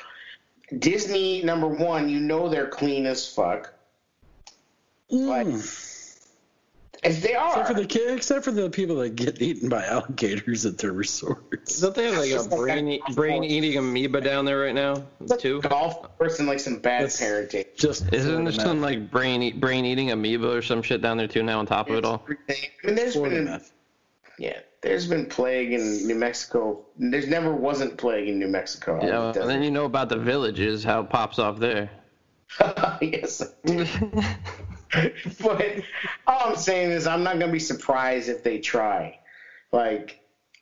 Disney 0.79 1.43
number 1.43 1.69
one, 1.69 2.09
you 2.09 2.21
know 2.21 2.49
they're 2.49 2.69
clean 2.69 3.05
as 3.07 3.27
fuck. 3.29 3.73
Like, 5.11 5.47
Mm. 5.47 5.89
As 7.05 7.21
they 7.21 7.35
are. 7.35 7.49
Except 7.61 7.69
for 7.69 7.75
the 7.75 7.87
kid, 7.87 8.15
except 8.15 8.45
for 8.45 8.51
the 8.53 8.71
people 8.71 8.97
that 8.97 9.17
get 9.17 9.41
eaten 9.43 9.69
by 9.69 9.85
alligators 9.87 10.65
at 10.67 10.79
their 10.79 10.93
resorts. 10.93 11.81
Don't 11.81 11.95
they 11.95 12.05
have 12.07 12.17
like 12.19 12.31
a 12.31 12.35
Just 12.35 12.51
like 12.51 12.61
brain 12.61 12.89
e- 12.89 13.03
brain 13.15 13.45
eating 13.45 13.77
amoeba 13.79 14.21
down 14.21 14.45
there 14.45 14.61
right 14.61 14.75
now 14.75 15.03
too? 15.39 15.61
golf 15.63 16.17
course 16.19 16.39
and 16.39 16.47
like 16.49 16.61
some 16.61 16.79
bad 16.79 17.11
That's- 17.11 17.21
parenting. 17.21 17.65
Just 17.77 18.13
Isn't 18.13 18.45
there 18.45 18.53
some 18.53 18.81
like 18.81 19.11
brain 19.11 19.43
eat, 19.43 19.61
brain 19.61 19.85
eating 19.85 20.11
amoeba 20.13 20.51
or 20.53 20.63
some 20.63 20.83
shit 20.83 21.01
down 21.03 21.17
there 21.17 21.27
too 21.29 21.43
now 21.43 21.59
on 21.59 21.67
top 21.67 21.91
of 21.91 21.97
it 21.97 22.05
all? 22.05 22.25
I 22.29 22.55
mean, 22.85 22.95
there's 22.95 23.15
Florida 23.15 23.37
been 23.37 23.45
meth? 23.47 23.73
yeah, 24.39 24.59
there's 24.83 25.07
been 25.07 25.27
plague 25.27 25.73
in 25.73 26.07
New 26.07 26.15
Mexico. 26.15 26.85
There's 26.97 27.27
never 27.27 27.53
wasn't 27.55 27.97
plague 27.99 28.29
in 28.29 28.39
New 28.39 28.49
Mexico. 28.49 28.99
Yeah, 29.03 29.09
well, 29.19 29.39
and 29.39 29.51
then 29.51 29.63
you 29.63 29.71
know 29.71 29.85
about 29.87 30.09
the 30.09 30.17
villages, 30.19 30.83
how 30.85 31.01
it 31.01 31.11
pops 31.11 31.39
off 31.39 31.59
there. 31.59 31.91
yes. 33.01 33.43
but 35.41 35.67
all 36.27 36.51
I'm 36.51 36.57
saying 36.57 36.91
is, 36.91 37.07
I'm 37.07 37.23
not 37.23 37.39
gonna 37.39 37.53
be 37.53 37.59
surprised 37.59 38.29
if 38.29 38.43
they 38.43 38.59
try. 38.59 39.19
Like, 39.73 40.21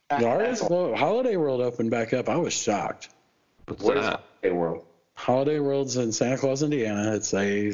Ours, 0.09 0.61
well, 0.69 0.95
Holiday 0.95 1.37
World 1.37 1.61
opened 1.61 1.91
back 1.91 2.13
up. 2.13 2.27
I 2.29 2.35
was 2.35 2.53
shocked. 2.53 3.09
What's 3.67 3.81
what 3.83 3.97
is 3.97 4.05
that? 4.05 4.21
Holiday 4.41 4.57
World? 4.57 4.85
Holiday 5.15 5.59
World's 5.59 5.97
in 5.97 6.11
Santa 6.11 6.37
Claus, 6.37 6.63
Indiana. 6.63 7.13
It's 7.15 7.33
a 7.33 7.73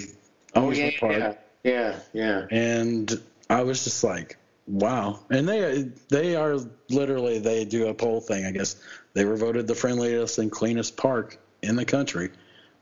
Oh 0.55 0.67
amusement 0.67 0.93
yeah, 0.93 0.99
park, 0.99 1.37
yeah, 1.63 1.99
yeah, 2.13 2.45
yeah. 2.51 2.57
and 2.57 3.21
I 3.49 3.63
was 3.63 3.83
just 3.83 4.03
like, 4.03 4.37
wow. 4.67 5.19
And 5.29 5.47
they 5.47 5.89
they 6.09 6.35
are 6.35 6.57
literally 6.89 7.39
they 7.39 7.65
do 7.65 7.87
a 7.87 7.93
poll 7.93 8.21
thing. 8.21 8.45
I 8.45 8.51
guess 8.51 8.75
they 9.13 9.25
were 9.25 9.35
voted 9.37 9.67
the 9.67 9.75
friendliest 9.75 10.37
and 10.39 10.51
cleanest 10.51 10.97
park 10.97 11.37
in 11.61 11.75
the 11.75 11.85
country. 11.85 12.29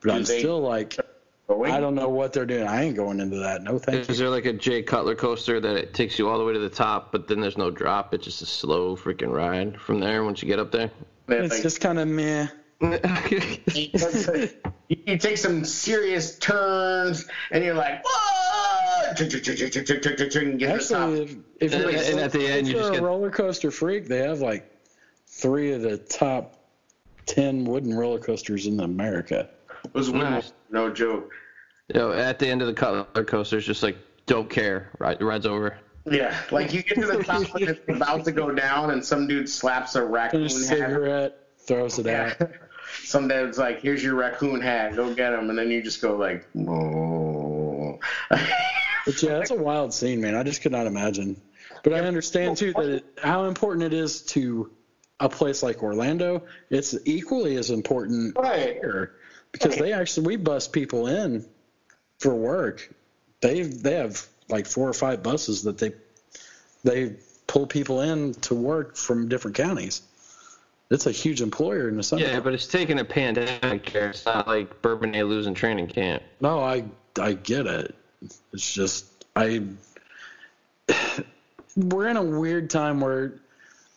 But 0.02 0.10
Do 0.10 0.16
I'm 0.16 0.24
they- 0.24 0.40
still 0.40 0.60
like, 0.62 0.98
But 1.48 1.60
wait, 1.60 1.72
I 1.72 1.80
don't 1.80 1.94
know 1.94 2.10
what 2.10 2.34
they're 2.34 2.46
doing. 2.46 2.66
I 2.68 2.84
ain't 2.84 2.96
going 2.96 3.20
into 3.20 3.38
that. 3.38 3.62
No 3.64 3.78
thank 3.78 4.08
you. 4.08 4.12
Is 4.12 4.18
there 4.18 4.30
like 4.30 4.46
a 4.46 4.54
Jay 4.54 4.82
Cutler 4.82 5.14
coaster 5.16 5.60
that 5.60 5.76
it 5.76 5.94
takes 5.94 6.18
you 6.18 6.28
all 6.28 6.40
the 6.40 6.44
way 6.44 6.54
to 6.54 6.60
the 6.60 6.70
top, 6.70 7.12
but 7.12 7.28
then 7.28 7.40
there's 7.40 7.58
no 7.58 7.70
drop? 7.70 8.14
It's 8.16 8.24
just 8.26 8.42
a 8.42 8.48
slow 8.48 8.96
freaking 8.96 9.32
ride 9.32 9.80
from 9.80 10.00
there 10.00 10.24
once 10.24 10.42
you 10.42 10.48
get 10.48 10.58
up 10.60 10.72
there. 10.72 10.90
man, 11.28 11.44
It's 11.44 11.62
just 11.62 11.82
kind 11.82 12.00
of 12.00 12.08
meh. 12.08 12.48
you, 12.82 12.90
you 14.90 15.18
take 15.18 15.38
some 15.38 15.64
serious 15.64 16.38
turns, 16.40 17.26
and 17.52 17.64
you're 17.64 17.74
like, 17.76 18.04
whoa! 18.06 19.12
And 19.18 19.18
get 19.18 19.30
to 19.44 19.48
the 19.50 20.78
top. 20.90 21.10
Actually, 21.10 21.44
if, 21.60 21.74
if 21.74 21.80
you're, 21.80 21.90
and 21.90 22.20
at 22.20 22.32
the 22.32 22.46
end, 22.48 22.68
you 22.68 22.74
you're 22.74 22.82
just 22.82 22.92
a 22.92 22.96
get- 22.96 23.04
roller 23.04 23.30
coaster 23.32 23.72
freak, 23.72 24.08
they 24.08 24.20
have 24.20 24.42
like 24.42 24.70
three 25.28 25.74
of 25.74 25.82
the 25.84 25.98
top 25.98 26.58
ten 27.26 27.66
wooden 27.66 27.94
roller 27.94 28.20
coasters 28.20 28.68
in 28.68 28.80
America. 28.80 29.50
It 29.86 29.94
was 29.94 30.10
win- 30.12 30.22
Nice. 30.22 30.52
no 30.70 30.90
joke. 30.92 31.32
Yo, 31.94 32.12
at 32.12 32.40
the 32.40 32.48
end 32.48 32.62
of 32.62 32.68
the 32.68 32.74
Cutler 32.74 33.24
coaster, 33.24 33.58
it's 33.58 33.66
just 33.66 33.84
like 33.84 33.98
don't 34.26 34.50
care. 34.50 34.90
Right, 35.00 35.18
the 35.20 35.26
ride's 35.26 35.46
over. 35.46 35.78
Yeah, 36.10 36.36
like 36.52 36.74
you 36.74 36.84
get 36.84 36.96
to 37.00 37.06
the 37.08 37.24
top 37.24 37.54
when 37.54 37.64
it's 37.70 37.80
about 37.88 38.26
to 38.26 38.32
go 38.32 38.52
down, 38.52 38.92
and 38.92 39.04
some 39.04 39.28
dude 39.28 39.50
slaps 39.50 39.96
a 39.96 40.04
raccoon 40.04 40.48
Finish 40.50 40.66
a 40.66 40.70
hat. 40.70 40.78
cigarette, 40.90 41.38
throws 41.60 42.00
it 42.00 42.06
Yeah. 42.06 42.34
out. 42.40 42.52
Some 43.04 43.28
dude's 43.28 43.58
like, 43.58 43.82
"Here's 43.82 44.04
your 44.04 44.14
raccoon 44.14 44.62
hat. 44.62 44.96
Go 44.96 45.12
get 45.14 45.34
him," 45.34 45.50
and 45.50 45.58
then 45.58 45.72
you 45.72 45.82
just 45.82 46.02
go 46.02 46.16
like, 46.16 46.46
"Oh." 46.56 48.00
But 48.30 49.22
yeah, 49.24 49.38
that's 49.40 49.50
a 49.52 49.56
wild 49.56 49.92
scene, 49.94 50.22
man. 50.22 50.36
I 50.36 50.44
just 50.44 50.62
could 50.62 50.72
not 50.72 50.86
imagine. 50.88 51.40
But 51.84 51.94
I 51.94 52.00
understand 52.02 52.58
too 52.58 52.74
that 52.74 52.90
it, 52.90 53.06
how 53.22 53.46
important 53.46 53.84
it 53.84 53.94
is 53.94 54.22
to 54.28 54.72
a 55.20 55.28
place 55.30 55.64
like 55.64 55.82
Orlando. 55.84 56.44
It's 56.70 56.96
equally 57.06 57.58
as 57.58 57.70
important 57.72 58.38
right. 58.38 58.74
here 58.76 59.14
because 59.56 59.78
they 59.78 59.94
actually 59.94 60.28
we 60.28 60.36
bus 60.36 60.68
people 60.68 61.08
in 61.08 61.46
for 62.20 62.34
work. 62.34 62.94
They 63.42 63.64
they 63.64 63.96
have 63.96 64.26
like 64.50 64.66
four 64.68 64.88
or 64.88 64.94
five 64.94 65.24
buses 65.24 65.64
that 65.64 65.78
they 65.78 65.94
they 66.84 67.16
pull 67.48 67.68
people 67.68 68.02
in 68.02 68.34
to 68.34 68.56
work 68.56 68.96
from 68.96 69.30
different 69.30 69.58
counties. 69.58 70.02
It's 70.92 71.08
a 71.08 71.12
huge 71.12 71.42
employer 71.42 71.90
in 71.90 71.98
the 71.98 72.04
summer. 72.04 72.22
Yeah, 72.22 72.40
but 72.40 72.54
it's 72.54 72.68
taking 72.68 73.00
a 73.00 73.06
pandemic 73.06 73.84
care. 73.84 74.10
It's 74.10 74.26
not 74.26 74.48
like 74.48 74.82
Bourbonnais 74.82 75.28
losing 75.28 75.54
training 75.54 75.88
camp. 75.88 76.22
No, 76.42 76.60
I 76.60 76.84
I 77.20 77.34
get 77.34 77.66
it. 77.66 77.96
It's 78.54 78.74
just 78.74 79.06
I 79.36 79.64
we're 81.76 82.08
in 82.08 82.18
a 82.18 82.24
weird 82.24 82.70
time 82.70 83.00
where 83.02 83.34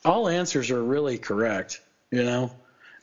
all 0.04 0.28
answers 0.28 0.70
are 0.70 0.82
really 0.82 1.18
correct, 1.18 1.80
you 2.10 2.24
know? 2.24 2.52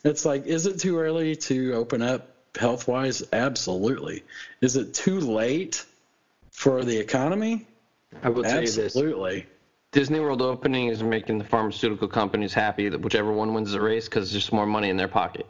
It's 0.04 0.24
like 0.24 0.46
is 0.46 0.66
it 0.66 0.80
too 0.80 0.98
early 0.98 1.36
to 1.36 1.74
open 1.74 2.02
up 2.02 2.35
health 2.56 2.88
wise? 2.88 3.22
Absolutely. 3.32 4.24
Is 4.60 4.76
it 4.76 4.94
too 4.94 5.20
late 5.20 5.84
for 6.50 6.84
the 6.84 6.96
economy? 6.96 7.66
I 8.22 8.28
will 8.28 8.42
tell 8.42 8.60
you 8.60 8.66
this. 8.66 8.96
Absolutely. 8.96 9.46
Disney 9.92 10.20
World 10.20 10.42
opening 10.42 10.88
is 10.88 11.02
making 11.02 11.38
the 11.38 11.44
pharmaceutical 11.44 12.08
companies 12.08 12.52
happy 12.52 12.88
that 12.88 13.00
whichever 13.00 13.32
one 13.32 13.54
wins 13.54 13.72
the 13.72 13.80
race 13.80 14.06
because 14.06 14.30
there's 14.32 14.52
more 14.52 14.66
money 14.66 14.90
in 14.90 14.96
their 14.96 15.08
pocket. 15.08 15.46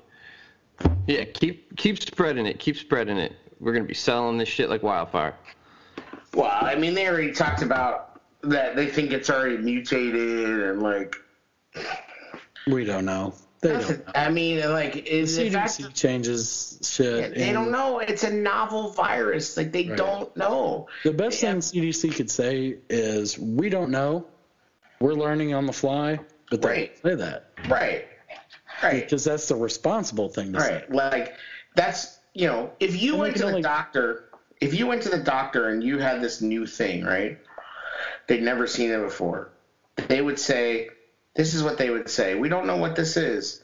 Yeah, 1.07 1.25
keep 1.25 1.77
keep 1.77 2.01
spreading 2.01 2.47
it. 2.47 2.59
Keep 2.59 2.77
spreading 2.77 3.17
it. 3.17 3.33
We're 3.61 3.73
gonna 3.73 3.87
be 3.87 3.95
selling 3.95 4.37
this 4.39 4.49
shit 4.49 4.69
like 4.69 4.83
wildfire. 4.83 5.35
Well, 6.35 6.51
I 6.53 6.75
mean, 6.75 6.95
they 6.95 7.09
already 7.09 7.33
talked 7.33 7.63
about 7.63 8.21
that. 8.43 8.77
They 8.77 8.87
think 8.87 9.13
it's 9.13 9.31
already 9.31 9.57
mutated 9.57 10.61
and 10.61 10.83
like. 10.83 11.17
We 12.67 12.85
don't 12.85 13.05
know. 13.05 13.35
They 13.61 13.73
don't 13.73 13.89
know. 14.07 14.13
I 14.15 14.29
mean, 14.31 14.61
like, 14.71 14.97
is 15.07 15.37
the 15.37 15.51
fact 15.51 15.71
CDC 15.73 15.95
changes 15.95 16.79
shit. 16.83 17.35
they 17.35 17.53
don't 17.53 17.71
know. 17.71 17.99
It's 18.01 18.23
a 18.25 18.31
novel 18.33 18.91
virus. 18.91 19.57
Like 19.57 19.73
they 19.73 19.89
Right. 19.89 19.97
don't 19.97 20.37
know. 20.37 20.89
The 21.05 21.13
best 21.13 21.43
Yeah. 21.43 21.53
thing 21.53 21.61
CDC 21.63 22.11
could 22.11 22.31
say 22.31 22.77
is, 22.91 23.39
"We 23.39 23.69
don't 23.71 23.91
know. 23.91 24.27
We're 25.01 25.15
learning 25.15 25.55
on 25.55 25.67
the 25.67 25.73
fly." 25.73 26.21
But 26.51 26.63
they 26.63 26.69
Right. 26.69 26.99
say 27.03 27.15
that 27.17 27.51
Right. 27.69 28.07
Right. 28.83 29.03
because 29.03 29.25
that's 29.25 29.49
the 29.49 29.57
responsible 29.57 30.29
thing 30.29 30.53
to 30.53 30.61
say. 30.61 30.75
Right. 30.75 30.93
Like 30.93 31.35
that's 31.75 32.19
you 32.35 32.47
know, 32.47 32.71
if 32.81 33.01
you 33.01 33.13
And 33.13 33.21
went 33.21 33.37
to 33.37 33.43
the 33.45 33.49
only- 33.49 33.63
doctor, 33.63 34.25
if 34.61 34.75
you 34.75 34.87
went 34.87 35.03
to 35.05 35.09
the 35.09 35.19
doctor 35.19 35.69
and 35.71 35.83
you 35.83 35.99
had 35.99 36.21
this 36.21 36.43
new 36.43 36.67
thing, 36.67 37.03
right? 37.03 37.39
They'd 38.27 38.43
never 38.43 38.67
seen 38.67 38.91
it 38.91 39.01
before. 39.01 39.53
They 40.09 40.21
would 40.21 40.39
say, 40.39 40.91
"This 41.37 41.55
is 41.55 41.63
what 41.63 41.79
they 41.79 41.91
would 41.91 42.09
say. 42.09 42.35
We 42.35 42.49
don't 42.49 42.67
know 42.67 42.77
what 42.77 42.97
this 42.97 43.17
is. 43.17 43.63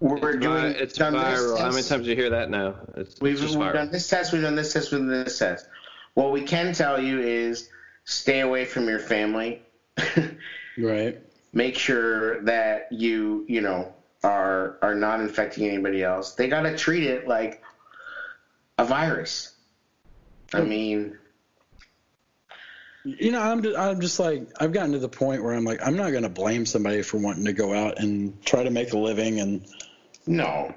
We're 0.00 0.30
It's, 0.30 0.40
doing 0.40 0.62
vi- 0.72 0.78
it's 0.78 0.94
done 0.94 1.12
this 1.12 1.22
viral. 1.22 1.58
How 1.58 1.70
many 1.70 1.82
times 1.82 2.04
do 2.04 2.10
you 2.10 2.16
hear 2.16 2.30
that 2.30 2.48
now? 2.50 2.74
It's 2.96 3.20
We've, 3.20 3.38
just 3.38 3.56
we've 3.56 3.72
done 3.72 3.90
this 3.90 4.08
test, 4.08 4.32
we've 4.32 4.40
done 4.42 4.54
this 4.56 4.72
test, 4.72 4.92
we've 4.92 5.00
done 5.00 5.08
this 5.24 5.38
test. 5.38 5.66
What 6.14 6.32
we 6.32 6.42
can 6.42 6.72
tell 6.72 7.00
you 7.00 7.20
is 7.20 7.68
stay 8.04 8.40
away 8.40 8.64
from 8.64 8.88
your 8.88 8.98
family. 8.98 9.62
Right. 10.78 11.20
Make 11.52 11.76
sure 11.76 12.42
that 12.44 12.90
you, 12.92 13.44
you 13.48 13.60
know, 13.60 13.92
are 14.22 14.78
are 14.80 14.94
not 14.94 15.20
infecting 15.20 15.66
anybody 15.66 16.02
else. 16.02 16.34
They 16.34 16.48
got 16.48 16.62
to 16.62 16.76
treat 16.76 17.02
it 17.02 17.26
like 17.28 17.62
a 18.78 18.84
virus. 18.84 19.52
I 20.54 20.62
mean, 20.62 21.18
You 23.04 23.32
know, 23.32 23.40
I'm 23.40 23.62
just, 23.62 23.78
I'm 23.78 24.00
just 24.00 24.20
like 24.20 24.48
I've 24.60 24.72
gotten 24.72 24.92
to 24.92 24.98
the 24.98 25.08
point 25.08 25.42
where 25.42 25.54
I'm 25.54 25.64
like 25.64 25.80
I'm 25.84 25.96
not 25.96 26.10
going 26.10 26.22
to 26.22 26.28
blame 26.28 26.66
somebody 26.66 27.02
for 27.02 27.18
wanting 27.18 27.44
to 27.46 27.52
go 27.52 27.72
out 27.72 27.98
and 27.98 28.40
try 28.44 28.62
to 28.62 28.70
make 28.70 28.92
a 28.92 28.98
living 28.98 29.40
and 29.40 29.66
no. 30.26 30.74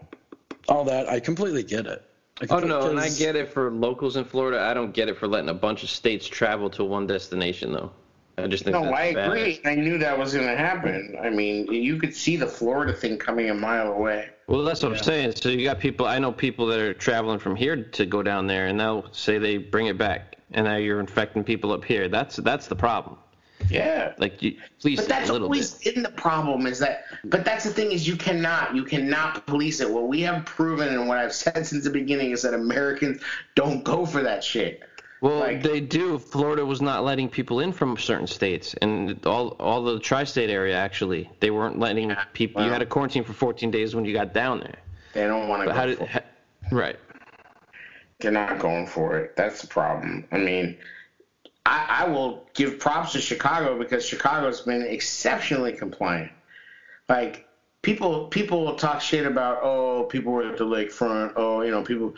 all 0.70 0.86
that. 0.86 1.10
I 1.10 1.20
completely 1.20 1.64
get 1.64 1.86
it. 1.86 2.04
I 2.42 2.48
Oh 2.50 2.60
no, 2.60 2.90
and 2.90 3.00
I 3.00 3.10
get 3.10 3.36
it 3.36 3.50
for 3.50 3.70
locals 3.72 4.16
in 4.16 4.26
Florida. 4.26 4.62
I 4.62 4.74
don't 4.74 4.94
get 4.94 5.10
it 5.10 5.18
for 5.18 5.28
letting 5.28 5.50
a 5.50 5.54
bunch 5.54 5.84
of 5.84 5.90
states 5.90 6.28
travel 6.28 6.70
to 6.72 6.84
one 6.84 7.08
destination 7.08 7.74
though. 7.74 7.92
I 8.38 8.48
just 8.48 8.64
think 8.64 8.74
No, 8.74 8.84
that's 8.84 8.96
I 8.98 9.14
bad. 9.14 9.28
agree. 9.28 9.62
I 9.66 9.76
knew 9.76 9.98
that 10.00 10.18
was 10.18 10.34
going 10.34 10.48
to 10.48 10.58
happen. 10.58 11.16
I 11.22 11.30
mean, 11.30 11.72
you 11.72 11.98
could 11.98 12.16
see 12.16 12.36
the 12.36 12.48
Florida 12.48 12.92
thing 12.92 13.20
coming 13.20 13.50
a 13.50 13.54
mile 13.54 13.92
away. 13.92 14.30
Well, 14.48 14.64
that's 14.64 14.82
what 14.82 14.92
I'm 14.92 15.04
saying. 15.04 15.36
So 15.36 15.50
you 15.50 15.64
got 15.64 15.80
people. 15.80 16.06
I 16.08 16.20
know 16.20 16.32
people 16.32 16.66
that 16.68 16.80
are 16.80 16.94
traveling 16.94 17.40
from 17.40 17.56
here 17.56 17.84
to 17.84 18.06
go 18.06 18.24
down 18.24 18.48
there, 18.48 18.66
and 18.68 18.80
they'll 18.80 19.06
say 19.14 19.38
they 19.38 19.58
bring 19.58 19.86
it 19.88 19.98
back, 19.98 20.33
and 20.54 20.66
now 20.66 20.78
you're 20.78 21.00
infecting 21.00 21.44
people 21.44 21.72
up 21.72 21.84
here. 21.84 22.08
That's 22.08 22.38
that's 22.38 22.68
the 22.68 22.76
problem. 22.76 23.18
Yeah. 23.70 24.14
Like, 24.18 24.42
you, 24.42 24.58
please 24.80 25.00
But 25.00 25.08
that's 25.08 25.30
a 25.30 25.32
little 25.32 25.48
always 25.48 25.76
bit. 25.76 25.96
in 25.96 26.04
the 26.04 26.10
problem 26.10 26.68
is 26.68 26.80
that. 26.80 27.06
But 27.24 27.46
that's 27.46 27.64
the 27.64 27.70
thing 27.72 27.92
is 27.92 28.08
you 28.08 28.16
cannot 28.18 28.76
you 28.76 28.84
cannot 28.84 29.46
police 29.48 29.80
it. 29.80 29.90
What 29.90 30.08
we 30.08 30.22
have 30.22 30.46
proven 30.46 30.90
and 30.90 31.08
what 31.08 31.18
I've 31.18 31.34
said 31.34 31.66
since 31.66 31.84
the 31.84 31.90
beginning 31.90 32.32
is 32.32 32.42
that 32.42 32.54
Americans 32.54 33.22
don't 33.56 33.84
go 33.84 34.06
for 34.06 34.22
that 34.24 34.44
shit. 34.44 34.82
Well, 35.22 35.40
like- 35.40 35.64
they 35.64 35.80
do. 35.80 36.20
Florida 36.20 36.66
was 36.66 36.82
not 36.82 37.06
letting 37.06 37.30
people 37.30 37.62
in 37.62 37.72
from 37.72 37.96
certain 37.98 38.28
states, 38.28 38.76
and 38.82 39.26
all 39.26 39.50
all 39.60 39.82
the 39.82 39.98
tri-state 40.00 40.50
area 40.50 40.76
actually, 40.76 41.30
they 41.40 41.50
weren't 41.50 41.80
letting 41.80 42.14
people. 42.34 42.64
You 42.66 42.70
had 42.70 42.80
to 42.80 42.86
quarantine 42.86 43.24
for 43.24 43.32
14 43.32 43.72
days 43.72 43.96
when 43.96 44.04
you 44.04 44.14
got 44.14 44.34
down 44.34 44.60
there. 44.60 44.76
They 45.14 45.26
don't 45.26 45.48
want 45.48 45.62
to 45.62 45.68
go. 45.68 45.74
how 45.74 45.86
did? 45.86 46.00
Ha, 46.00 46.20
right. 46.72 47.00
They're 48.20 48.32
not 48.32 48.60
going 48.60 48.88
for 48.88 49.18
it. 49.18 49.36
That's 49.36 49.62
the 49.62 49.68
problem. 49.68 50.26
I 50.32 50.38
mean, 50.38 50.78
I, 51.66 52.04
I 52.04 52.10
will 52.10 52.46
give 52.54 52.80
props 52.80 53.14
to 53.14 53.22
Chicago 53.22 53.78
because 53.78 54.06
Chicago's 54.06 54.62
been 54.62 54.82
exceptionally 54.82 55.74
compliant. 55.74 56.32
Like 57.10 57.46
people, 57.82 58.28
people 58.28 58.64
will 58.66 58.76
talk 58.76 59.02
shit 59.02 59.26
about 59.26 59.60
oh, 59.64 60.04
people 60.04 60.32
were 60.32 60.48
at 60.48 60.58
the 60.58 60.66
lakefront. 60.66 61.34
Oh, 61.36 61.62
you 61.62 61.72
know, 61.72 61.84
people. 61.84 62.16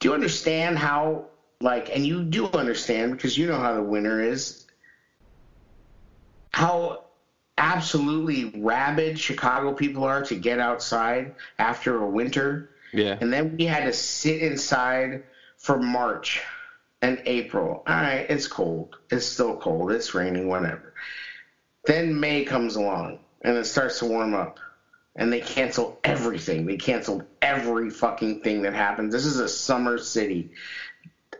Do 0.00 0.08
you 0.08 0.14
understand 0.14 0.78
how 0.78 1.26
like, 1.62 1.94
and 1.94 2.04
you 2.04 2.24
do 2.24 2.46
understand 2.48 3.12
because 3.12 3.38
you 3.38 3.46
know 3.46 3.58
how 3.58 3.74
the 3.74 3.82
winter 3.82 4.20
is. 4.20 4.66
How 6.52 7.04
absolutely 7.56 8.52
rabid 8.60 9.18
Chicago 9.18 9.72
people 9.72 10.02
are 10.02 10.22
to 10.24 10.34
get 10.34 10.58
outside 10.58 11.34
after 11.58 12.02
a 12.02 12.08
winter. 12.08 12.70
Yeah. 12.92 13.16
And 13.20 13.32
then 13.32 13.56
we 13.56 13.64
had 13.64 13.84
to 13.84 13.92
sit 13.92 14.42
inside 14.42 15.24
for 15.56 15.78
March 15.78 16.42
and 17.00 17.22
April. 17.26 17.82
All 17.86 17.94
right, 17.94 18.26
it's 18.28 18.46
cold. 18.46 18.96
It's 19.10 19.26
still 19.26 19.56
cold. 19.56 19.92
It's 19.92 20.14
raining, 20.14 20.48
whatever. 20.48 20.94
Then 21.84 22.18
May 22.20 22.44
comes 22.44 22.76
along 22.76 23.18
and 23.42 23.56
it 23.56 23.66
starts 23.66 23.98
to 24.00 24.06
warm 24.06 24.34
up. 24.34 24.58
And 25.14 25.30
they 25.30 25.40
cancel 25.40 26.00
everything. 26.04 26.64
They 26.64 26.78
canceled 26.78 27.24
every 27.42 27.90
fucking 27.90 28.40
thing 28.40 28.62
that 28.62 28.72
happened. 28.72 29.12
This 29.12 29.26
is 29.26 29.38
a 29.40 29.48
summer 29.48 29.98
city. 29.98 30.52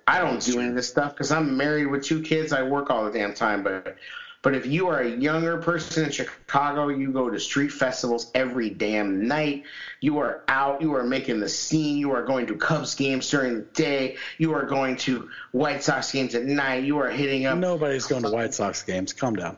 I 0.07 0.19
don't 0.19 0.43
do 0.43 0.61
any 0.61 0.69
of 0.69 0.75
this 0.75 0.89
stuff 0.89 1.15
because 1.15 1.33
I'm 1.33 1.57
married 1.57 1.87
with 1.87 2.05
two 2.05 2.23
kids. 2.23 2.53
I 2.53 2.65
work 2.65 2.91
all 2.91 3.07
the 3.07 3.19
damn 3.19 3.33
time. 3.33 3.63
But 3.63 3.97
but 4.43 4.57
if 4.57 4.67
you 4.67 4.89
are 4.89 4.99
a 5.01 5.09
younger 5.09 5.57
person 5.59 6.05
in 6.05 6.11
Chicago, 6.11 6.89
you 6.89 7.13
go 7.13 7.31
to 7.31 7.39
street 7.39 7.71
festivals 7.71 8.31
every 8.35 8.71
damn 8.71 9.29
night. 9.29 9.63
You 10.01 10.19
are 10.19 10.43
out. 10.49 10.83
You 10.83 10.95
are 10.97 11.05
making 11.05 11.39
the 11.39 11.49
scene. 11.49 11.97
You 11.97 12.11
are 12.11 12.25
going 12.25 12.47
to 12.49 12.57
Cubs 12.57 12.97
games 12.97 13.31
during 13.31 13.55
the 13.55 13.61
day. 13.63 14.17
You 14.39 14.53
are 14.55 14.67
going 14.67 14.97
to 14.99 15.31
White 15.53 15.85
Sox 15.85 16.11
games 16.11 16.35
at 16.35 16.43
night. 16.45 16.83
You 16.83 16.99
are 16.99 17.09
hitting 17.09 17.47
up. 17.47 17.57
Nobody's 17.57 18.07
going 18.07 18.25
to 18.25 18.31
White 18.31 18.53
Sox 18.53 18.83
games. 18.83 19.13
Calm 19.13 19.37
down. 19.37 19.57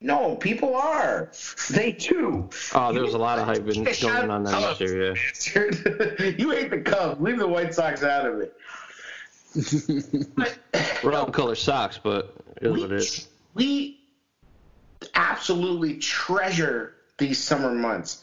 No, 0.00 0.36
people 0.36 0.76
are. 0.76 1.32
They 1.70 1.92
do. 1.92 2.48
Oh, 2.74 2.92
there 2.92 3.02
was 3.02 3.14
a 3.14 3.18
lot 3.18 3.38
of 3.38 3.46
hype 3.46 3.64
been 3.64 3.84
Shut 3.86 4.12
going 4.12 4.30
on 4.30 4.44
that 4.44 4.62
up. 4.62 4.78
this 4.78 4.90
year. 4.92 5.16
Yeah. 5.16 6.34
you 6.38 6.50
hate 6.50 6.70
the 6.70 6.82
Cubs. 6.84 7.20
Leave 7.20 7.38
the 7.38 7.48
White 7.48 7.74
Sox 7.74 8.02
out 8.02 8.26
of 8.26 8.40
it. 8.40 8.54
But 10.36 10.58
Wrong 11.02 11.32
color 11.32 11.54
socks, 11.54 11.98
but 12.02 12.36
it 12.60 12.66
is 12.66 12.72
we, 12.74 12.80
what 12.82 12.92
it 12.92 12.96
is. 12.98 13.28
we 13.54 13.97
absolutely 15.18 15.98
treasure 15.98 16.94
these 17.18 17.42
summer 17.42 17.74
months. 17.74 18.22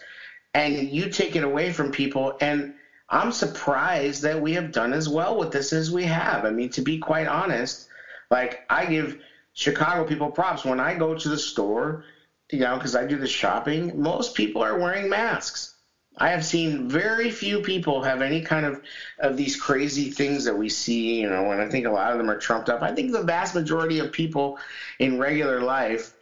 And 0.53 0.89
you 0.89 1.09
take 1.09 1.35
it 1.35 1.43
away 1.43 1.71
from 1.73 1.91
people 1.91 2.37
and 2.39 2.73
i'm 3.09 3.31
surprised 3.31 4.23
that 4.23 4.41
we 4.41 4.53
have 4.53 4.71
done 4.71 4.91
as 4.91 5.07
well 5.07 5.37
with 5.37 5.51
this 5.51 5.73
as 5.73 5.91
we 5.91 6.05
have. 6.05 6.45
I 6.45 6.49
mean 6.49 6.69
to 6.69 6.81
be 6.81 6.97
quite 6.97 7.27
honest 7.27 7.87
like 8.31 8.65
i 8.69 8.85
give 8.85 9.19
chicago 9.53 10.07
people 10.07 10.31
props. 10.31 10.65
When 10.65 10.79
i 10.79 10.95
go 10.95 11.13
to 11.13 11.29
the 11.29 11.37
store 11.37 12.05
you 12.51 12.59
know 12.59 12.77
because 12.77 12.95
i 12.95 13.05
do 13.05 13.17
the 13.17 13.27
shopping 13.27 14.01
most 14.01 14.33
people 14.33 14.63
are 14.63 14.79
wearing 14.79 15.09
masks. 15.09 15.73
I 16.17 16.29
have 16.29 16.45
seen 16.45 16.87
very 16.87 17.29
few 17.29 17.59
people 17.59 18.01
have 18.03 18.21
any 18.21 18.39
kind 18.39 18.65
of 18.65 18.81
of 19.19 19.35
these 19.35 19.57
crazy 19.57 20.09
things 20.09 20.45
that 20.45 20.57
we 20.57 20.69
see, 20.69 21.19
you 21.19 21.29
know, 21.29 21.51
and 21.51 21.59
I 21.59 21.67
think 21.67 21.85
a 21.85 21.91
lot 21.91 22.13
of 22.13 22.17
them 22.17 22.29
are 22.29 22.39
trumped 22.39 22.69
up. 22.69 22.81
I 22.81 22.93
think 22.95 23.11
the 23.11 23.23
vast 23.23 23.53
majority 23.53 23.99
of 23.99 24.13
people 24.13 24.57
in 24.97 25.19
regular 25.19 25.59
life 25.59 26.14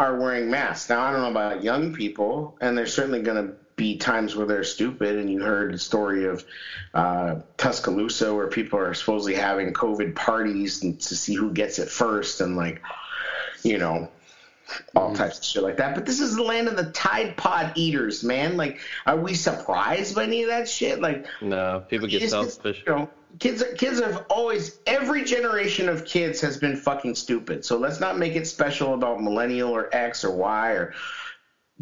are 0.00 0.16
wearing 0.16 0.50
masks. 0.50 0.88
Now, 0.88 1.02
I 1.02 1.12
don't 1.12 1.20
know 1.20 1.30
about 1.30 1.62
young 1.62 1.92
people, 1.92 2.56
and 2.62 2.76
there's 2.76 2.94
certainly 2.94 3.20
going 3.20 3.46
to 3.46 3.54
be 3.76 3.98
times 3.98 4.34
where 4.34 4.46
they're 4.46 4.64
stupid. 4.64 5.18
And 5.18 5.30
you 5.30 5.40
heard 5.40 5.74
the 5.74 5.78
story 5.78 6.24
of 6.24 6.42
uh, 6.94 7.40
Tuscaloosa 7.58 8.34
where 8.34 8.46
people 8.46 8.78
are 8.78 8.94
supposedly 8.94 9.34
having 9.34 9.74
COVID 9.74 10.16
parties 10.16 10.82
and 10.82 10.98
to 11.02 11.14
see 11.14 11.34
who 11.34 11.52
gets 11.52 11.78
it 11.78 11.90
first, 11.90 12.40
and 12.40 12.56
like, 12.56 12.80
you 13.62 13.76
know, 13.76 14.08
all 14.96 15.14
types 15.14 15.38
of 15.38 15.44
shit 15.44 15.62
like 15.62 15.76
that. 15.76 15.94
But 15.94 16.06
this 16.06 16.20
is 16.20 16.34
the 16.34 16.44
land 16.44 16.68
of 16.68 16.78
the 16.78 16.90
Tide 16.92 17.36
Pod 17.36 17.72
eaters, 17.74 18.24
man. 18.24 18.56
Like, 18.56 18.80
are 19.04 19.18
we 19.18 19.34
surprised 19.34 20.14
by 20.14 20.24
any 20.24 20.44
of 20.44 20.48
that 20.48 20.66
shit? 20.66 21.02
Like, 21.02 21.26
No, 21.42 21.84
people 21.90 22.08
get 22.08 22.30
selfish. 22.30 22.82
You 22.86 22.92
know, 22.94 23.10
kids 23.38 23.62
kids 23.76 24.00
have 24.00 24.26
always 24.28 24.78
every 24.86 25.24
generation 25.24 25.88
of 25.88 26.04
kids 26.04 26.40
has 26.40 26.56
been 26.56 26.76
fucking 26.76 27.14
stupid. 27.14 27.64
So 27.64 27.78
let's 27.78 28.00
not 28.00 28.18
make 28.18 28.36
it 28.36 28.46
special 28.46 28.94
about 28.94 29.22
millennial 29.22 29.70
or 29.70 29.94
X 29.94 30.24
or 30.24 30.34
Y 30.34 30.70
or 30.72 30.94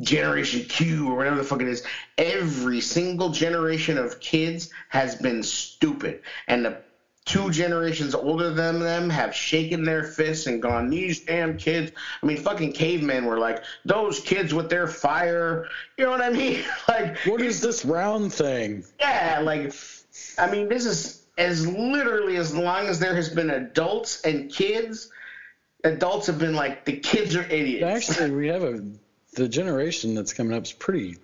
generation 0.01 0.65
Q 0.65 1.09
or 1.11 1.17
whatever 1.17 1.37
the 1.37 1.45
fuck 1.45 1.61
it 1.61 1.69
is. 1.69 1.83
Every 2.17 2.81
single 2.81 3.31
generation 3.31 3.99
of 3.99 4.21
kids 4.21 4.71
has 4.91 5.17
been 5.17 5.43
stupid. 5.43 6.23
And 6.47 6.65
the 6.65 6.79
two 7.25 7.51
generations 7.51 8.15
older 8.15 8.51
than 8.51 8.79
them 8.79 9.11
have 9.11 9.35
shaken 9.35 9.85
their 9.85 10.03
fists 10.03 10.47
and 10.47 10.63
gone, 10.63 10.89
these 10.89 11.21
damn 11.25 11.59
kids. 11.59 11.93
I 12.23 12.27
mean, 12.27 12.39
fucking 12.39 12.73
cavemen 12.73 13.27
were 13.27 13.39
like, 13.39 13.63
those 13.85 14.21
kids 14.21 14.55
with 14.55 14.71
their 14.71 14.87
fire. 14.87 15.67
You 15.99 16.05
know 16.07 16.11
what 16.11 16.23
I 16.23 16.31
mean? 16.31 16.65
like, 16.89 17.19
What 17.27 17.43
is 17.43 17.61
this 17.61 17.85
round 17.85 18.33
thing? 18.33 18.85
yeah, 19.01 19.41
like 19.43 19.75
I 20.39 20.51
mean, 20.51 20.69
this 20.69 20.87
is 20.87 21.18
as 21.39 21.67
literally 21.67 22.37
as 22.37 22.55
long 22.55 22.87
as 22.89 22.99
there 22.99 23.15
has 23.15 23.31
been 23.31 23.49
adults 23.49 24.21
and 24.23 24.53
kids. 24.53 25.11
Adults 25.85 26.27
have 26.27 26.41
been 26.41 26.55
like 26.55 26.85
the 26.85 26.99
kids 26.99 27.37
are 27.37 27.45
idiots. 27.45 28.11
Actually, 28.11 28.33
we 28.33 28.49
have 28.49 28.65
a 28.65 28.85
the 29.35 29.49
generation 29.49 30.15
that's 30.15 30.33
coming 30.33 30.53
up 30.53 30.65
is 30.65 30.73
pretty 30.73 31.17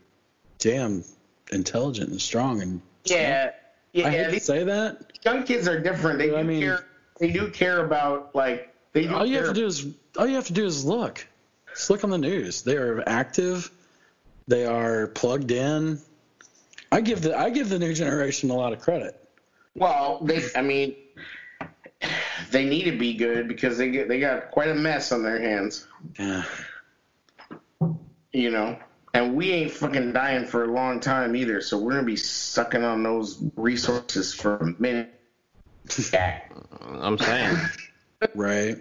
damn 0.58 1.04
intelligent 1.50 2.10
and 2.10 2.20
strong 2.22 2.62
and 2.62 2.80
yeah, 3.04 3.50
yeah. 3.92 4.06
I 4.06 4.10
hate 4.10 4.30
to 4.30 4.40
say 4.40 4.64
that. 4.64 5.12
young 5.24 5.42
kids 5.42 5.66
are 5.66 5.80
different. 5.80 6.18
They 6.20 6.30
But 6.30 6.38
I 6.38 6.42
mean- 6.44 6.60
care. 6.62 6.86
They 7.18 7.30
do 7.30 7.50
care 7.50 7.84
about 7.84 8.34
like 8.34 8.74
they 8.92 9.02
do. 9.02 9.14
All 9.14 9.26
you 9.26 9.34
care 9.36 9.46
have 9.46 9.54
to 9.54 9.60
do 9.60 9.66
is 9.66 9.86
all 10.16 10.26
you 10.26 10.34
have 10.36 10.46
to 10.46 10.52
do 10.52 10.64
is 10.64 10.84
look. 10.84 11.26
Just 11.74 11.90
look 11.90 12.04
on 12.04 12.10
the 12.10 12.18
news. 12.18 12.62
They 12.62 12.76
are 12.76 13.02
active. 13.08 13.70
They 14.46 14.66
are 14.66 15.08
plugged 15.08 15.50
in. 15.50 16.00
I 16.92 17.00
give 17.00 17.22
the 17.22 17.36
I 17.36 17.50
give 17.50 17.68
the 17.68 17.78
new 17.78 17.92
generation 17.94 18.50
a 18.50 18.54
lot 18.54 18.72
of 18.72 18.80
credit. 18.80 19.20
Well, 19.74 20.20
they. 20.22 20.42
I 20.54 20.62
mean, 20.62 20.94
they 22.50 22.64
need 22.64 22.84
to 22.84 22.96
be 22.96 23.14
good 23.14 23.48
because 23.48 23.78
they 23.78 23.90
get 23.90 24.08
they 24.08 24.20
got 24.20 24.50
quite 24.50 24.68
a 24.68 24.74
mess 24.74 25.12
on 25.12 25.22
their 25.22 25.40
hands. 25.40 25.86
Yeah. 26.18 26.44
You 28.32 28.50
know, 28.50 28.78
and 29.12 29.34
we 29.34 29.52
ain't 29.52 29.70
fucking 29.72 30.12
dying 30.12 30.44
for 30.44 30.64
a 30.64 30.72
long 30.72 31.00
time 31.00 31.36
either. 31.36 31.60
So 31.60 31.78
we're 31.78 31.92
gonna 31.92 32.04
be 32.04 32.16
sucking 32.16 32.84
on 32.84 33.02
those 33.02 33.42
resources 33.56 34.34
for 34.34 34.56
a 34.56 34.80
minute. 34.80 35.12
Yeah. 36.12 36.40
I'm 36.80 37.18
saying. 37.18 37.56
Right. 38.34 38.76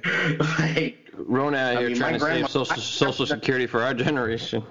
like, 0.59 1.11
Rona 1.15 1.57
out 1.57 1.77
I 1.77 1.79
here 1.79 1.89
mean, 1.89 1.97
trying 1.97 2.13
to 2.13 2.19
grandma- 2.19 2.47
save 2.47 2.51
social, 2.51 2.81
social 2.81 3.25
security 3.25 3.67
for 3.67 3.81
our 3.81 3.93
generation. 3.93 4.63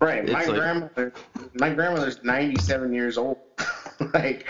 right. 0.00 0.26
My 0.26 0.44
like- 0.44 0.54
grandmother. 0.56 1.12
My 1.54 1.70
grandmother's 1.70 2.22
ninety-seven 2.24 2.92
years 2.92 3.18
old. 3.18 3.38
like. 4.14 4.46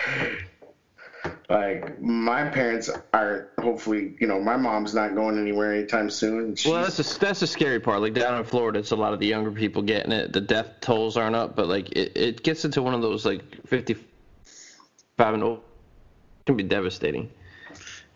Like 1.48 2.00
my 2.00 2.48
parents 2.48 2.90
are 3.12 3.50
hopefully, 3.60 4.16
you 4.20 4.26
know, 4.26 4.40
my 4.40 4.56
mom's 4.56 4.94
not 4.94 5.14
going 5.14 5.38
anywhere 5.38 5.74
anytime 5.74 6.10
soon. 6.10 6.56
She's, 6.56 6.70
Well, 6.70 6.82
that's 6.82 6.96
the 6.96 7.18
that's 7.18 7.40
the 7.40 7.46
scary 7.46 7.80
part. 7.80 8.00
Like 8.00 8.14
down 8.14 8.38
in 8.38 8.44
Florida, 8.44 8.78
it's 8.78 8.90
a 8.90 8.96
lot 8.96 9.12
of 9.12 9.20
the 9.20 9.26
younger 9.26 9.50
people 9.50 9.82
getting 9.82 10.12
it. 10.12 10.32
The 10.32 10.40
death 10.40 10.80
tolls 10.80 11.16
aren't 11.16 11.36
up, 11.36 11.56
but 11.56 11.68
like 11.68 11.90
it, 11.92 12.16
it 12.16 12.42
gets 12.42 12.64
into 12.64 12.82
one 12.82 12.94
of 12.94 13.02
those 13.02 13.24
like 13.24 13.66
55 13.66 15.34
and 15.34 15.42
over. 15.42 15.60
It 15.60 16.46
can 16.46 16.56
be 16.56 16.62
devastating. 16.62 17.30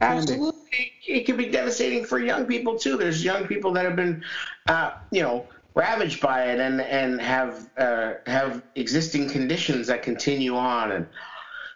Absolutely, 0.00 0.92
it 1.06 1.26
can 1.26 1.36
be 1.36 1.50
devastating 1.50 2.04
for 2.04 2.18
young 2.18 2.46
people 2.46 2.78
too. 2.78 2.96
There's 2.96 3.22
young 3.22 3.46
people 3.46 3.72
that 3.72 3.84
have 3.84 3.96
been, 3.96 4.24
uh, 4.66 4.92
you 5.10 5.22
know, 5.22 5.46
ravaged 5.74 6.20
by 6.20 6.46
it 6.46 6.60
and 6.60 6.80
and 6.80 7.20
have 7.20 7.68
uh, 7.76 8.14
have 8.26 8.62
existing 8.74 9.28
conditions 9.28 9.86
that 9.88 10.02
continue 10.02 10.56
on. 10.56 10.92
And 10.92 11.06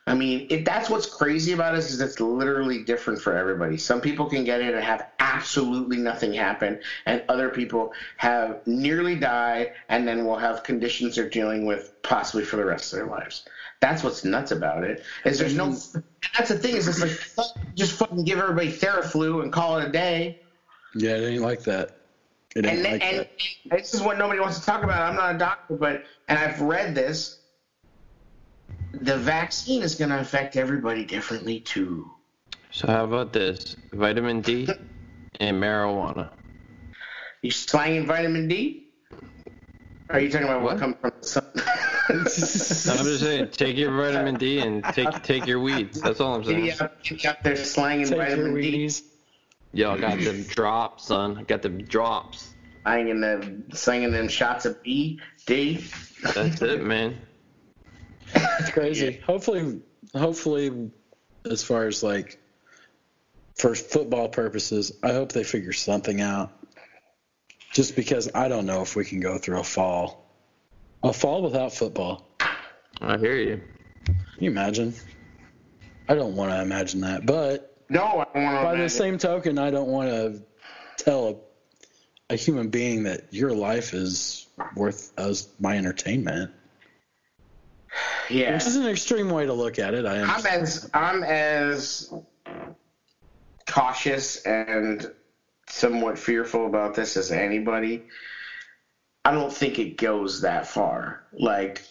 I 0.06 0.14
mean, 0.14 0.46
if 0.50 0.66
that's 0.66 0.90
what's 0.90 1.06
crazy 1.06 1.52
about 1.52 1.74
us 1.74 1.90
is 1.90 2.00
it's 2.00 2.20
literally 2.20 2.84
different 2.84 3.22
for 3.22 3.34
everybody. 3.34 3.78
Some 3.78 4.02
people 4.02 4.26
can 4.26 4.44
get 4.44 4.60
it 4.60 4.74
and 4.74 4.84
have 4.84 5.06
absolutely 5.18 5.96
nothing 5.96 6.34
happen, 6.34 6.78
and 7.06 7.22
other 7.30 7.48
people 7.48 7.92
have 8.18 8.60
nearly 8.66 9.16
died 9.16 9.72
and 9.88 10.06
then 10.06 10.26
will 10.26 10.36
have 10.36 10.62
conditions 10.62 11.16
they're 11.16 11.30
dealing 11.30 11.64
with 11.64 11.94
possibly 12.02 12.44
for 12.44 12.56
the 12.56 12.64
rest 12.64 12.92
of 12.92 12.98
their 12.98 13.08
lives. 13.08 13.46
That's 13.80 14.04
what's 14.04 14.24
nuts 14.24 14.50
about 14.50 14.84
it. 14.84 15.02
Is 15.24 15.38
there's 15.38 15.56
no. 15.56 15.70
That's 16.36 16.50
the 16.50 16.58
thing. 16.58 16.76
Is 16.76 16.86
it's 16.88 17.38
like 17.38 17.74
just 17.74 17.92
fucking 17.92 18.24
give 18.24 18.38
everybody 18.38 18.70
Theraflu 18.70 19.42
and 19.42 19.52
call 19.52 19.78
it 19.78 19.88
a 19.88 19.92
day. 19.92 20.40
Yeah, 20.94 21.16
it 21.16 21.26
ain't 21.32 21.42
like 21.42 21.62
that. 21.62 21.96
It 22.54 22.66
ain't 22.66 22.76
And 22.76 22.84
like 22.84 23.02
and 23.02 23.18
that. 23.20 23.78
this 23.78 23.94
is 23.94 24.02
what 24.02 24.18
nobody 24.18 24.38
wants 24.38 24.58
to 24.60 24.66
talk 24.66 24.84
about. 24.84 25.02
I'm 25.02 25.16
not 25.16 25.34
a 25.34 25.38
doctor, 25.38 25.76
but 25.76 26.04
and 26.28 26.38
I've 26.38 26.60
read 26.60 26.94
this. 26.94 27.38
The 28.92 29.16
vaccine 29.16 29.82
is 29.82 29.94
going 29.94 30.10
to 30.10 30.20
affect 30.20 30.56
everybody 30.56 31.04
differently 31.04 31.60
too. 31.60 32.10
So 32.70 32.86
how 32.88 33.04
about 33.04 33.32
this? 33.32 33.76
Vitamin 33.92 34.40
D 34.40 34.68
and 35.40 35.62
marijuana. 35.62 36.30
You 37.42 37.50
slanging 37.50 38.06
vitamin 38.06 38.48
D? 38.48 38.88
Are 40.10 40.20
you 40.20 40.30
talking 40.30 40.46
about 40.46 40.62
what, 40.62 40.74
What? 40.74 40.80
comes 40.80 40.96
from 41.00 41.12
the 41.20 41.26
sun? 41.26 41.44
I'm 42.08 42.24
just 43.04 43.20
saying, 43.20 43.48
take 43.52 43.76
your 43.76 43.90
vitamin 43.96 44.34
D 44.36 44.58
and 44.60 44.84
take 44.84 45.22
take 45.22 45.46
your 45.46 45.60
weeds. 45.60 46.00
That's 46.00 46.20
all 46.20 46.34
I'm 46.34 46.44
saying. 46.44 46.66
you 46.66 46.72
out, 46.80 47.02
get 47.02 47.24
you 47.24 47.30
out 47.30 47.42
there 47.42 47.56
slanging 47.56 48.06
Take 48.08 48.16
your 48.16 48.24
vitamin 48.26 48.54
D, 48.54 48.86
weenies. 48.86 49.02
Yo, 49.72 49.92
I 49.92 49.98
got 49.98 50.18
them 50.20 50.42
drops, 50.44 51.06
son. 51.06 51.38
I 51.38 51.42
got 51.42 51.62
them 51.62 51.82
drops. 51.82 52.54
slanging 52.82 53.20
them, 53.20 53.64
slanging 53.72 54.12
them 54.12 54.28
shots 54.28 54.66
of 54.66 54.82
B, 54.82 55.18
D. 55.46 55.84
That's 56.34 56.60
it, 56.62 56.82
man. 56.84 57.18
It's 58.34 58.70
crazy. 58.70 59.20
Hopefully, 59.26 59.80
hopefully, 60.14 60.90
as 61.50 61.62
far 61.62 61.86
as 61.86 62.02
like 62.02 62.38
for 63.56 63.74
football 63.74 64.28
purposes, 64.28 64.92
I 65.02 65.12
hope 65.12 65.32
they 65.32 65.44
figure 65.44 65.72
something 65.72 66.20
out. 66.20 66.52
Just 67.72 67.96
because 67.96 68.30
I 68.34 68.48
don't 68.48 68.66
know 68.66 68.82
if 68.82 68.94
we 68.94 69.04
can 69.04 69.20
go 69.20 69.38
through 69.38 69.58
a 69.60 69.64
fall, 69.64 70.30
a 71.02 71.12
fall 71.12 71.42
without 71.42 71.72
football. 71.72 72.28
I 73.00 73.18
hear 73.18 73.36
you. 73.36 73.60
Can 74.06 74.16
you 74.38 74.50
imagine? 74.50 74.94
I 76.08 76.14
don't 76.14 76.36
want 76.36 76.52
to 76.52 76.60
imagine 76.62 77.00
that, 77.00 77.26
but 77.26 77.76
No, 77.88 78.02
I 78.04 78.26
don't 78.34 78.44
want 78.44 78.58
to. 78.58 78.64
by 78.64 78.76
the 78.76 78.88
same 78.88 79.18
token, 79.18 79.58
I 79.58 79.70
don't 79.70 79.88
want 79.88 80.10
to 80.10 80.42
tell 80.96 81.42
a, 82.30 82.34
a 82.34 82.36
human 82.36 82.68
being 82.68 83.04
that 83.04 83.32
your 83.32 83.52
life 83.52 83.92
is 83.94 84.46
worth 84.76 85.12
as 85.18 85.48
my 85.58 85.76
entertainment. 85.76 86.52
Yeah. 88.30 88.54
Which 88.54 88.66
is 88.66 88.76
an 88.76 88.86
extreme 88.86 89.30
way 89.30 89.46
to 89.46 89.52
look 89.52 89.78
at 89.78 89.94
it. 89.94 90.04
I 90.06 90.22
I'm 90.22 90.46
as 90.46 90.90
I'm 90.94 91.22
as 91.24 92.12
cautious 93.68 94.42
and 94.42 95.10
somewhat 95.68 96.18
fearful 96.18 96.66
about 96.66 96.94
this 96.94 97.16
as 97.16 97.30
anybody. 97.32 98.02
I 99.24 99.32
don't 99.32 99.52
think 99.52 99.78
it 99.78 99.96
goes 99.96 100.42
that 100.42 100.66
far. 100.66 101.24
Like 101.32 101.82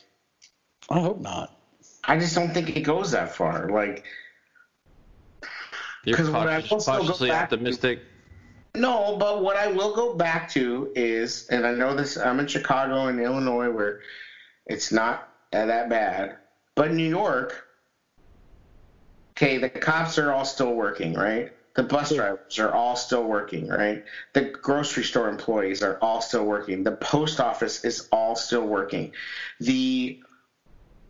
I 0.89 0.99
hope 0.99 1.19
not. 1.19 1.55
I 2.03 2.18
just 2.19 2.35
don't 2.35 2.53
think 2.53 2.76
it 2.76 2.81
goes 2.81 3.11
that 3.11 3.34
far. 3.35 3.69
Like 3.69 4.03
You're 6.05 6.18
'Cause 6.18 6.30
what 6.30 6.47
I 6.47 6.55
cautious, 6.61 6.72
will 6.72 6.80
still 6.81 6.93
go 6.95 6.99
cautiously 7.01 7.30
back- 7.30 7.43
optimistic. 7.53 7.99
no, 8.76 9.15
but 9.18 9.41
what 9.41 9.55
I 9.55 9.68
will 9.68 9.95
go 9.95 10.14
back 10.14 10.49
to 10.51 10.91
is, 10.95 11.47
and 11.49 11.65
I 11.65 11.73
know 11.73 11.95
this. 11.95 12.18
I'm 12.18 12.39
in 12.39 12.47
Chicago 12.47 13.07
and 13.07 13.19
Illinois 13.19 13.69
where 13.72 14.01
it's 14.65 14.91
not 14.91 15.30
Uh, 15.53 15.67
that 15.67 15.88
bad, 15.88 16.38
but 16.75 16.89
in 16.89 16.97
New 16.97 17.07
York. 17.07 17.67
Okay, 19.31 19.59
the 19.59 19.69
cops 19.69 20.17
are 20.17 20.31
all 20.31 20.45
still 20.45 20.73
working, 20.73 21.13
right? 21.13 21.51
The 21.75 21.84
bus 21.84 22.13
drivers 22.13 22.59
are 22.59 22.71
all 22.71 22.95
still 22.95 23.23
working, 23.23 23.67
right? 23.67 24.03
The 24.34 24.41
grocery 24.41 25.03
store 25.03 25.30
employees 25.30 25.81
are 25.81 25.97
all 26.01 26.21
still 26.21 26.45
working. 26.45 26.84
The 26.84 26.93
post 26.93 27.39
office 27.39 27.84
is 27.84 28.07
all 28.11 28.35
still 28.35 28.65
working. 28.65 29.11
The 29.59 30.19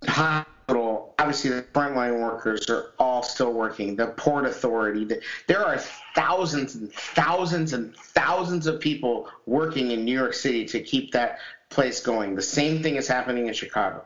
hospital, 0.08 1.16
obviously, 1.20 1.50
the 1.52 1.64
frontline 1.74 2.22
workers 2.22 2.70
are 2.70 2.92
all 2.98 3.24
still 3.24 3.54
working. 3.54 3.96
The 3.98 4.08
port 4.08 4.46
authority, 4.46 5.04
the, 5.04 5.22
there 5.48 5.66
are 5.66 5.78
thousands 6.16 6.76
and 6.76 6.92
thousands 6.94 7.74
and 7.74 7.96
thousands 7.96 8.68
of 8.68 8.80
people 8.80 9.30
working 9.46 9.92
in 9.92 10.06
New 10.06 10.18
York 10.18 10.34
City 10.34 10.66
to 10.66 10.82
keep 10.82 11.12
that 11.12 11.40
place 11.70 12.02
going. 12.02 12.36
The 12.36 12.42
same 12.42 12.82
thing 12.82 12.96
is 12.96 13.08
happening 13.08 13.48
in 13.48 13.54
Chicago. 13.54 14.06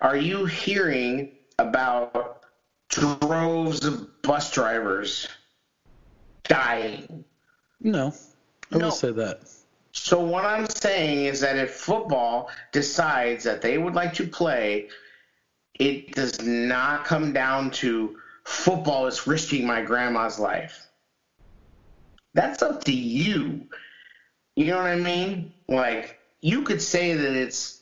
Are 0.00 0.16
you 0.16 0.44
hearing 0.46 1.32
about 1.58 2.42
droves 2.88 3.84
of 3.84 4.22
bus 4.22 4.50
drivers 4.50 5.28
dying? 6.44 7.24
No, 7.80 8.14
I 8.72 8.78
No. 8.78 8.86
will 8.86 8.92
say 8.92 9.12
that. 9.12 9.40
So 9.92 10.20
what 10.20 10.44
I'm 10.44 10.68
saying 10.68 11.26
is 11.26 11.40
that 11.40 11.56
if 11.56 11.70
football 11.70 12.50
decides 12.72 13.44
that 13.44 13.62
they 13.62 13.78
would 13.78 13.94
like 13.94 14.12
to 14.14 14.26
play, 14.26 14.88
it 15.78 16.14
does 16.14 16.42
not 16.42 17.04
come 17.04 17.32
down 17.32 17.70
to 17.70 18.18
football 18.44 19.06
is 19.06 19.26
risking 19.26 19.66
my 19.66 19.82
grandma's 19.82 20.38
life. 20.38 20.86
That's 22.34 22.62
up 22.62 22.82
to 22.84 22.92
you. 22.92 23.68
You 24.56 24.66
know 24.66 24.76
what 24.78 24.86
I 24.86 24.96
mean? 24.96 25.52
Like 25.68 26.18
you 26.40 26.62
could 26.62 26.82
say 26.82 27.14
that 27.14 27.32
it's 27.32 27.80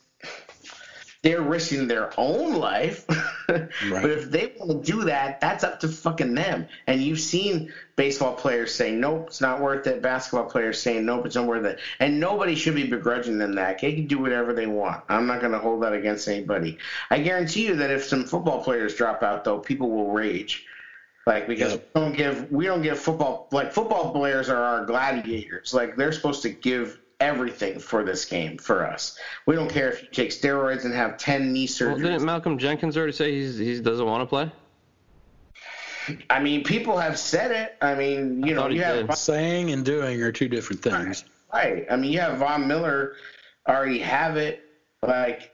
they're 1.23 1.43
risking 1.43 1.87
their 1.89 2.13
own 2.19 2.55
life. 2.55 3.07
But 3.49 4.11
if 4.11 4.31
they 4.31 4.53
want 4.57 4.85
to 4.85 4.93
do 4.93 5.05
that, 5.05 5.41
that's 5.41 5.63
up 5.65 5.81
to 5.81 5.89
fucking 5.89 6.35
them. 6.35 6.67
And 6.87 7.03
you've 7.03 7.21
seen 7.21 7.71
baseball 7.97 8.35
players 8.35 8.75
say, 8.75 8.93
nope, 8.93 9.25
it's 9.27 9.41
not 9.43 9.61
worth 9.61 9.87
it. 9.87 10.01
Basketball 10.01 10.49
players 10.49 10.81
saying, 10.81 11.05
nope, 11.05 11.27
it's 11.27 11.35
not 11.37 11.47
worth 11.47 11.67
it. 11.67 11.79
And 12.01 12.19
nobody 12.19 12.55
should 12.55 12.75
be 12.75 12.85
begrudging 12.89 13.39
them 13.39 13.55
that. 13.57 13.79
They 13.81 13.95
can 13.95 14.07
do 14.07 14.21
whatever 14.21 14.55
they 14.55 14.67
want. 14.67 15.03
I'm 15.09 15.27
not 15.27 15.41
going 15.41 15.53
to 15.53 15.59
hold 15.59 15.83
that 15.83 15.93
against 15.93 16.29
anybody. 16.29 16.79
I 17.11 17.19
guarantee 17.19 17.67
you 17.67 17.77
that 17.77 17.91
if 17.91 18.05
some 18.05 18.25
football 18.25 18.63
players 18.65 18.95
drop 18.95 19.23
out, 19.23 19.45
though, 19.45 19.59
people 19.59 19.91
will 19.91 20.13
rage. 20.13 20.65
Like 21.27 21.47
because 21.47 21.73
Yep. 21.73 21.81
we 21.95 22.01
don't 22.01 22.17
give 22.17 22.51
we 22.51 22.67
don't 22.67 22.83
give 22.83 22.99
football 22.99 23.49
like 23.53 23.73
football 23.73 24.13
players 24.13 24.49
are 24.49 24.57
our 24.63 24.85
gladiators. 24.87 25.73
Like 25.75 25.97
they're 25.97 26.13
supposed 26.13 26.43
to 26.43 26.51
give 26.51 26.99
everything 27.23 27.79
for 27.79 28.03
this 28.05 28.25
game 28.25 28.59
for 28.59 28.85
us. 28.87 29.19
We 29.47 29.55
don't 29.55 29.71
care 29.71 29.91
if 29.91 30.03
you 30.03 30.09
take 30.11 30.31
steroids 30.31 30.85
and 30.85 30.93
have 30.93 31.17
ten 31.19 31.53
knee 31.53 31.69
Well, 31.81 31.95
surgeries. 31.97 32.03
didn't 32.03 32.25
Malcolm 32.25 32.59
Jenkins 32.59 32.97
already 32.97 33.13
say 33.13 33.33
he's 33.33 33.57
he 33.57 33.81
doesn't 33.81 34.05
want 34.05 34.23
to 34.23 34.27
play? 34.27 34.51
I 36.29 36.41
mean, 36.41 36.65
people 36.65 36.99
have 36.99 37.17
said 37.17 37.53
it. 37.53 37.77
I 37.81 37.95
mean, 37.95 38.43
you 38.45 38.55
I 38.55 38.57
know, 38.57 38.69
you 38.69 38.83
have 38.83 39.07
did. 39.07 39.17
Saying 39.17 39.71
and 39.71 39.85
doing 39.85 40.21
are 40.21 40.33
two 40.33 40.49
different 40.49 40.83
things. 40.83 41.25
right. 41.55 41.87
I 41.91 41.95
mean, 41.97 42.11
you 42.13 42.19
have 42.21 42.39
Von 42.39 42.67
Miller 42.67 43.15
already 43.69 44.01
have 44.01 44.37
it. 44.37 44.65
Like, 45.07 45.53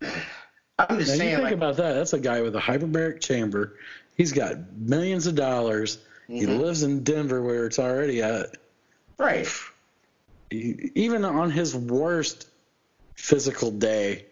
I'm 0.00 0.08
just 0.08 1.08
Now 1.08 1.14
you 1.14 1.18
saying, 1.18 1.30
think 1.36 1.42
like, 1.42 1.52
about 1.54 1.76
that. 1.76 1.92
That's 1.94 2.14
a 2.14 2.18
guy 2.18 2.40
with 2.40 2.56
a 2.56 2.60
hyperbaric 2.60 3.20
chamber. 3.20 3.74
He's 4.16 4.32
got 4.32 4.56
millions 4.78 5.26
of 5.26 5.34
dollars. 5.34 5.98
He 6.28 6.42
Mhm. 6.42 6.58
lives 6.60 6.82
in 6.82 7.02
Denver 7.04 7.42
where 7.42 7.66
it's 7.66 7.78
already 7.78 8.22
at. 8.22 8.56
right. 9.18 9.46
He- 10.50 10.90
Even 10.94 11.24
on 11.24 11.50
his 11.50 11.74
worst 11.76 12.48
physical 13.14 13.70
day, 13.70 14.26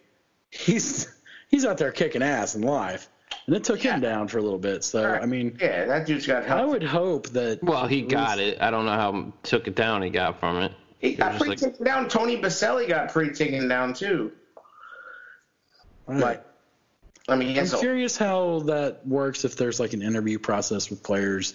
he's 0.51 1.13
he's 1.49 1.65
out 1.65 1.79
there 1.79 1.93
kicking 1.93 2.23
ass 2.23 2.55
in 2.55 2.63
life. 2.63 3.09
And 3.47 3.55
it 3.55 3.63
took 3.65 3.81
him 3.81 4.01
down 4.01 4.27
for 4.29 4.39
a 4.39 4.43
little 4.43 4.59
bit. 4.59 4.83
So 4.83 5.05
Right. 5.09 5.23
I 5.23 5.27
mean, 5.27 5.57
Yeah, 5.61 5.85
that 5.85 6.07
dude's 6.07 6.27
got 6.27 6.49
I 6.49 6.65
would 6.65 6.83
hope 6.83 7.29
that. 7.31 7.63
Well, 7.63 7.87
he 7.87 8.03
got 8.03 8.39
least- 8.39 8.55
it. 8.57 8.63
I 8.63 8.71
don't 8.71 8.87
know 8.87 8.93
how 8.93 9.33
took 9.43 9.69
it 9.69 9.75
down 9.77 10.03
he 10.03 10.11
got 10.11 10.41
from 10.41 10.63
it. 10.63 10.73
He 10.99 11.15
got 11.15 11.33
was 11.35 11.39
pretty 11.39 11.51
like- 11.51 11.59
taken 11.73 11.85
down. 11.85 12.09
Tony 12.09 12.37
Boselli 12.41 12.89
got 12.89 13.13
pretty 13.13 13.33
taken 13.35 13.69
down 13.69 13.95
too. 13.95 14.33
Right. 16.07 16.21
Like, 16.21 16.45
I 17.29 17.35
mean, 17.37 17.59
I'm 17.59 17.67
a, 17.67 17.79
curious 17.79 18.17
how 18.17 18.61
that 18.67 19.07
works 19.07 19.45
if 19.45 19.57
there's 19.57 19.81
like 19.81 19.93
an 19.93 20.03
interview 20.03 20.39
process 20.39 20.89
with 20.91 21.03
players. 21.03 21.55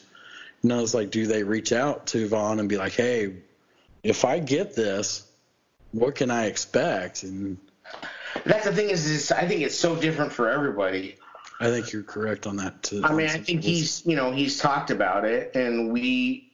You 0.62 0.70
know, 0.70 0.82
it's 0.84 0.94
like, 0.94 1.10
do 1.12 1.26
they 1.26 1.44
reach 1.44 1.72
out 1.72 2.08
to 2.08 2.28
Von 2.28 2.60
and 2.60 2.68
be 2.70 2.78
like, 2.78 2.92
hey, 2.94 3.34
if 4.04 4.26
I 4.26 4.40
get 4.40 4.76
this, 4.76 5.28
what 5.92 6.16
can 6.16 6.32
I 6.32 6.46
expect? 6.46 7.24
And 7.24 7.58
that's 8.46 8.66
the 8.66 8.74
thing 8.74 8.90
is, 8.90 9.10
is, 9.10 9.32
I 9.32 9.48
think 9.48 9.62
it's 9.62 9.78
so 9.78 9.96
different 9.96 10.32
for 10.32 10.50
everybody. 10.50 11.18
I 11.60 11.70
think 11.70 11.92
you're 11.92 12.04
correct 12.04 12.48
on 12.48 12.58
that 12.58 12.82
too. 12.82 13.02
I 13.04 13.14
mean, 13.14 13.28
I 13.28 13.38
think 13.38 13.64
he's, 13.64 14.04
you 14.06 14.16
know, 14.16 14.32
he's 14.32 14.58
talked 14.60 14.90
about 14.90 15.26
it, 15.26 15.56
and 15.56 15.92
we, 15.92 16.52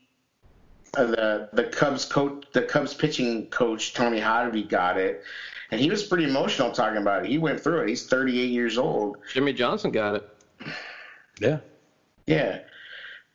uh, 0.97 1.05
the 1.05 1.49
the 1.53 1.63
Cubs 1.63 2.03
coach, 2.03 2.45
the 2.51 2.63
Cubs 2.63 2.93
pitching 2.93 3.47
coach 3.47 3.93
Tony 3.93 4.19
Hottovy 4.19 4.67
got 4.67 4.97
it, 4.97 5.23
and 5.71 5.79
he 5.79 5.89
was 5.89 6.03
pretty 6.03 6.25
emotional 6.25 6.71
talking 6.71 7.01
about 7.01 7.23
it. 7.23 7.29
He 7.29 7.37
went 7.37 7.61
through 7.61 7.83
it. 7.83 7.89
He's 7.89 8.05
38 8.05 8.49
years 8.49 8.77
old. 8.77 9.17
Jimmy 9.33 9.53
Johnson 9.53 9.91
got 9.91 10.15
it. 10.15 10.29
Yeah. 11.39 11.59
Yeah. 12.25 12.59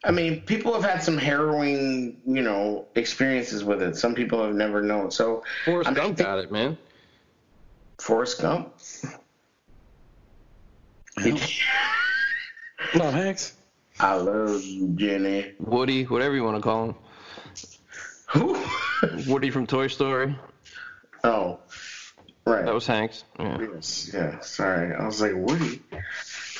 I 0.04 0.10
mean, 0.10 0.40
people 0.40 0.72
have 0.74 0.82
had 0.82 1.02
some 1.02 1.16
harrowing, 1.16 2.20
you 2.26 2.42
know, 2.42 2.86
experiences 2.96 3.62
with 3.62 3.80
it. 3.82 3.96
Some 3.96 4.14
people 4.14 4.42
have 4.44 4.54
never 4.54 4.82
known. 4.82 5.10
So, 5.12 5.44
Forrest 5.64 5.88
I'm 5.88 5.94
Gump 5.94 6.16
think- 6.16 6.26
got 6.26 6.38
it, 6.38 6.50
man. 6.50 6.76
Forrest 7.98 8.40
Gump. 8.40 8.74
Tom 12.94 13.12
Hanks. 13.12 13.54
I 14.00 14.14
love 14.14 14.62
you, 14.62 14.88
Jenny. 14.96 15.52
Woody, 15.60 16.04
whatever 16.04 16.34
you 16.34 16.42
want 16.42 16.56
to 16.56 16.62
call 16.62 16.86
him. 16.86 16.94
Who? 18.30 18.64
Woody 19.30 19.50
from 19.50 19.66
Toy 19.66 19.86
Story. 19.86 20.36
oh, 21.22 21.60
right. 22.46 22.64
That 22.64 22.74
was 22.74 22.86
Hanks. 22.86 23.24
Yeah. 23.38 23.58
Yes, 23.74 24.10
yeah. 24.12 24.40
Sorry, 24.40 24.94
I 24.94 25.04
was 25.06 25.20
like 25.20 25.32
Woody. 25.34 25.82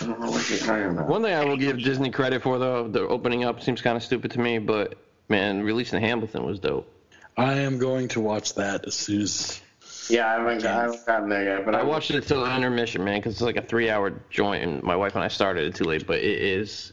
I 0.03 0.07
don't 0.07 0.21
know 0.21 0.31
what 0.31 0.51
you're 0.51 0.59
talking 0.59 0.87
about. 0.87 1.09
One 1.09 1.23
thing 1.23 1.33
I 1.33 1.45
will 1.45 1.57
give 1.57 1.83
Disney 1.83 2.11
credit 2.11 2.43
for, 2.43 2.59
though, 2.59 2.89
the 2.89 3.01
opening 3.07 3.45
up 3.45 3.63
seems 3.63 3.81
kind 3.81 3.97
of 3.97 4.03
stupid 4.03 4.33
to 4.33 4.41
me, 4.41 4.59
but 4.59 4.97
man, 5.29 5.63
releasing 5.63 6.01
Hamilton 6.01 6.45
was 6.45 6.59
dope. 6.59 6.93
I 7.37 7.55
am 7.55 7.79
going 7.79 8.09
to 8.09 8.21
watch 8.21 8.55
that 8.55 8.87
as 8.87 8.95
soon 8.95 9.23
as. 9.23 9.61
Yeah, 10.09 10.27
I 10.27 10.33
haven't, 10.33 10.67
I 10.67 10.83
haven't 10.83 11.07
gotten 11.07 11.29
there 11.29 11.45
yet, 11.45 11.65
but 11.65 11.77
I 11.77 11.85
watched 11.85 12.11
it 12.11 12.27
till 12.27 12.45
intermission, 12.45 13.05
man, 13.05 13.21
because 13.21 13.35
it's 13.35 13.43
like 13.43 13.57
a 13.57 13.63
three-hour 13.63 14.21
joint, 14.31 14.65
and 14.65 14.83
my 14.83 14.97
wife 14.97 15.15
and 15.15 15.23
I 15.23 15.29
started 15.29 15.69
it 15.69 15.77
too 15.77 15.85
late. 15.85 16.07
But 16.07 16.19
it 16.19 16.41
is, 16.43 16.93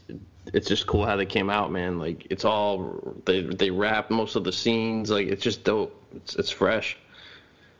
it's 0.52 0.68
just 0.68 0.86
cool 0.86 1.04
how 1.04 1.16
they 1.16 1.26
came 1.26 1.50
out, 1.50 1.72
man. 1.72 1.98
Like 1.98 2.28
it's 2.30 2.44
all 2.44 3.18
they 3.24 3.42
they 3.42 3.70
wrap 3.70 4.10
most 4.10 4.36
of 4.36 4.44
the 4.44 4.52
scenes. 4.52 5.10
Like 5.10 5.26
it's 5.26 5.42
just 5.42 5.64
dope. 5.64 6.00
It's 6.14 6.36
it's 6.36 6.50
fresh. 6.50 6.96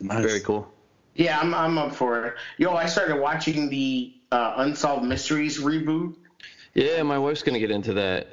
Nice. 0.00 0.24
Very 0.24 0.40
cool. 0.40 0.70
Yeah, 1.14 1.38
I'm 1.38 1.54
I'm 1.54 1.78
up 1.78 1.94
for 1.94 2.26
it. 2.26 2.34
Yo, 2.58 2.74
I 2.74 2.86
started 2.86 3.20
watching 3.20 3.70
the 3.70 4.12
uh, 4.32 4.54
Unsolved 4.58 5.04
Mysteries 5.04 5.58
reboot. 5.60 6.14
Yeah, 6.74 7.02
my 7.02 7.18
wife's 7.18 7.42
gonna 7.42 7.58
get 7.58 7.70
into 7.70 7.94
that. 7.94 8.28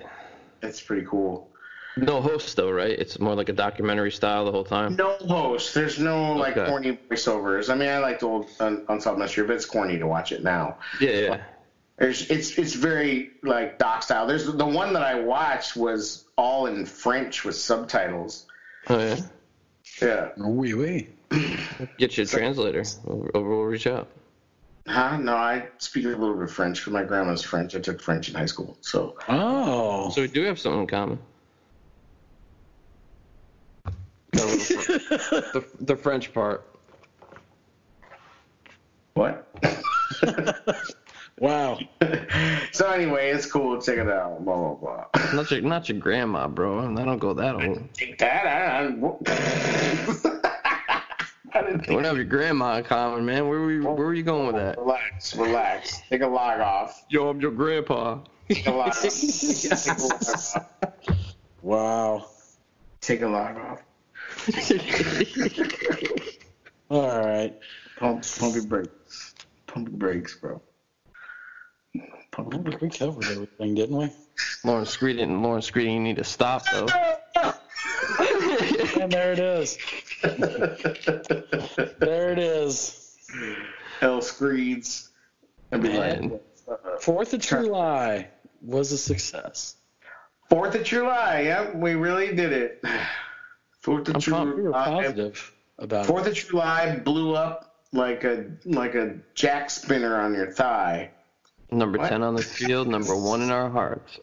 It's 0.61 0.81
pretty 0.81 1.05
cool. 1.07 1.49
No 1.95 2.21
host 2.21 2.55
though, 2.55 2.69
right? 2.71 2.91
It's 2.91 3.19
more 3.19 3.33
like 3.33 3.49
a 3.49 3.53
documentary 3.53 4.11
style 4.11 4.45
the 4.45 4.51
whole 4.51 4.63
time. 4.63 4.95
No 4.95 5.13
host. 5.15 5.73
There's 5.73 5.97
no 5.97 6.33
like 6.33 6.55
Okay. 6.55 6.69
corny 6.69 6.99
voiceovers. 7.09 7.71
I 7.71 7.75
mean, 7.75 7.89
I 7.89 7.97
like 7.97 8.19
the 8.19 8.27
old 8.27 8.47
Un- 8.59 8.85
Unsolved 8.87 9.17
Mystery, 9.19 9.47
but 9.47 9.55
it's 9.55 9.65
corny 9.65 9.97
to 9.97 10.05
watch 10.05 10.31
it 10.31 10.43
now. 10.43 10.77
Yeah, 11.01 11.09
yeah. 11.11 11.43
There's 11.97 12.29
it's 12.29 12.59
it's 12.59 12.73
very 12.75 13.31
like 13.41 13.79
doc 13.79 14.03
style. 14.03 14.27
There's 14.27 14.45
the 14.45 14.65
one 14.65 14.93
that 14.93 15.01
I 15.01 15.19
watched 15.19 15.75
was 15.75 16.25
all 16.37 16.67
in 16.67 16.85
French 16.85 17.43
with 17.43 17.55
subtitles. 17.55 18.45
Oh 18.87 18.99
yeah. 18.99 19.17
Yeah. 19.99 20.29
Oui, 20.37 20.75
oui. 20.75 21.09
Get 21.97 22.15
you 22.17 22.23
a 22.23 22.27
translator. 22.27 22.83
We'll, 23.03 23.43
we'll 23.43 23.63
reach 23.63 23.87
out. 23.87 24.07
Huh? 24.87 25.17
No, 25.17 25.35
I 25.35 25.67
speak 25.79 26.05
a 26.05 26.09
little 26.09 26.33
bit 26.33 26.43
of 26.43 26.51
French 26.51 26.79
because 26.79 26.93
my 26.93 27.03
grandma's 27.03 27.43
French. 27.43 27.75
I 27.75 27.79
took 27.79 28.01
French 28.01 28.29
in 28.29 28.35
high 28.35 28.45
school, 28.45 28.77
so 28.81 29.17
Oh. 29.27 30.09
So 30.11 30.21
we 30.21 30.27
do 30.27 30.43
have 30.43 30.57
something 30.57 30.81
in 30.81 30.87
common. 30.87 31.19
the, 34.31 35.65
the 35.81 35.95
French 35.95 36.33
part. 36.33 36.65
what? 39.13 39.47
wow. 41.39 41.79
so 42.71 42.89
anyway, 42.89 43.31
it's 43.31 43.45
cool. 43.45 43.81
Check 43.81 43.97
it 43.97 44.07
out. 44.07 44.43
Blah 44.45 44.73
blah 44.73 44.73
blah. 44.75 45.05
Not 45.33 45.51
your 45.51 45.61
not 45.61 45.89
your 45.89 45.97
grandma, 45.97 46.47
bro. 46.47 46.95
I 46.95 47.03
don't 47.03 47.19
go 47.19 47.33
that 47.33 47.55
old. 47.55 47.93
Take 47.93 48.19
that. 48.19 48.45
I, 48.47 48.87
I, 48.87 50.33
I 51.53 51.61
didn't 51.61 51.79
think. 51.79 51.91
don't 51.91 52.03
have 52.03 52.15
your 52.15 52.25
grandma 52.25 52.77
in 52.77 52.83
common, 52.83 53.25
man. 53.25 53.47
Where 53.47 53.59
were 53.59 53.71
you, 53.71 53.83
where 53.83 53.93
were 53.95 54.13
you 54.13 54.23
going 54.23 54.47
with 54.47 54.55
that? 54.55 54.77
Relax, 54.77 55.35
relax. 55.35 56.01
Take 56.09 56.21
a 56.21 56.27
log 56.27 56.59
off. 56.59 57.05
Yo, 57.09 57.29
I'm 57.29 57.39
your 57.39 57.51
grandpa. 57.51 58.19
Take 58.49 58.67
a 58.67 58.71
log 58.71 58.89
off. 58.89 59.01
Take 59.01 59.71
a 59.71 59.75
log 59.75 60.11
off. 60.11 60.55
Wow. 61.61 62.25
Take 63.01 63.21
a 63.21 63.27
log 63.27 63.57
off. 63.57 63.81
All 66.89 67.19
right. 67.19 67.57
Pump, 67.97 68.23
pump 68.37 68.55
your 68.55 68.65
brakes. 68.65 69.35
Pump 69.65 69.89
your 69.89 69.97
brakes, 69.97 70.35
bro. 70.35 70.61
Pump 72.31 72.53
your 72.53 72.61
brakes. 72.61 72.81
We 72.81 72.89
covered 72.89 73.25
everything, 73.25 73.75
didn't 73.75 73.97
we? 73.97 74.09
Lawrence 74.63 74.89
Screed 74.89 75.19
and 75.19 75.41
Lawrence 75.41 75.65
Screed, 75.65 75.91
you 75.91 75.99
need 75.99 76.17
to 76.17 76.23
stop 76.23 76.63
though. 76.71 76.87
And 78.99 79.11
there 79.11 79.31
it 79.31 79.39
is. 79.39 79.77
There 81.99 82.31
it 82.31 82.39
is. 82.39 83.17
L 84.01 84.21
Screeds. 84.21 85.09
And 85.71 85.81
be 85.83 85.97
like, 85.97 86.41
Fourth 87.01 87.33
of 87.33 87.41
July 87.41 88.29
was 88.61 88.91
a 88.91 88.97
success. 88.97 89.75
Fourth 90.49 90.75
of 90.75 90.83
July. 90.83 91.41
Yep, 91.41 91.75
we 91.75 91.95
really 91.95 92.33
did 92.33 92.53
it. 92.53 92.83
Fourth 93.81 94.07
of 94.09 94.15
I'm 94.15 94.21
pumped. 94.21 94.55
We 94.57 94.63
were 94.63 94.69
July. 94.71 94.85
positive 94.85 95.53
about 95.77 96.05
it. 96.05 96.07
Fourth 96.07 96.27
of 96.27 96.33
July 96.33 96.95
blew 96.97 97.35
up 97.35 97.75
like 97.93 98.23
a 98.23 98.45
like 98.65 98.95
a 98.95 99.17
jack 99.35 99.69
spinner 99.69 100.19
on 100.19 100.33
your 100.33 100.51
thigh. 100.51 101.11
Number 101.71 101.97
What? 101.99 102.09
ten 102.09 102.23
on 102.23 102.35
the 102.35 102.41
field, 102.41 102.87
number 102.87 103.15
one 103.15 103.41
in 103.41 103.51
our 103.51 103.69
hearts. 103.69 104.19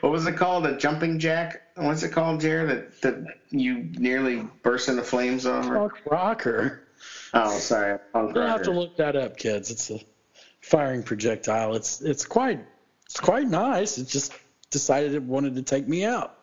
What 0.00 0.12
was 0.12 0.26
it 0.26 0.36
called? 0.36 0.66
A 0.66 0.76
jumping 0.76 1.18
jack? 1.18 1.62
What's 1.76 2.02
it 2.02 2.10
called, 2.10 2.40
Jared? 2.40 2.68
That 2.68 3.00
that 3.02 3.38
you 3.50 3.88
nearly 3.98 4.46
burst 4.62 4.88
into 4.88 5.02
flames 5.02 5.46
over? 5.46 5.76
Punk 5.76 5.92
rocker. 6.06 6.88
Oh, 7.32 7.58
sorry. 7.58 7.98
Punk 8.12 8.28
You 8.28 8.34
don't 8.34 8.48
have 8.48 8.62
to 8.62 8.72
look 8.72 8.96
that 8.96 9.16
up, 9.16 9.36
kids. 9.36 9.70
It's 9.70 9.90
a 9.90 10.00
firing 10.60 11.02
projectile. 11.02 11.74
It's 11.74 12.00
it's 12.00 12.24
quite 12.24 12.64
it's 13.06 13.20
quite 13.20 13.48
nice. 13.48 13.98
It 13.98 14.08
just 14.08 14.32
decided 14.70 15.14
it 15.14 15.22
wanted 15.22 15.54
to 15.54 15.62
take 15.62 15.88
me 15.88 16.04
out. 16.04 16.36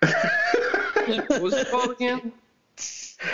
What 0.00 1.42
was 1.42 1.54
it 1.54 1.70
called 1.70 1.92
again? 1.92 2.32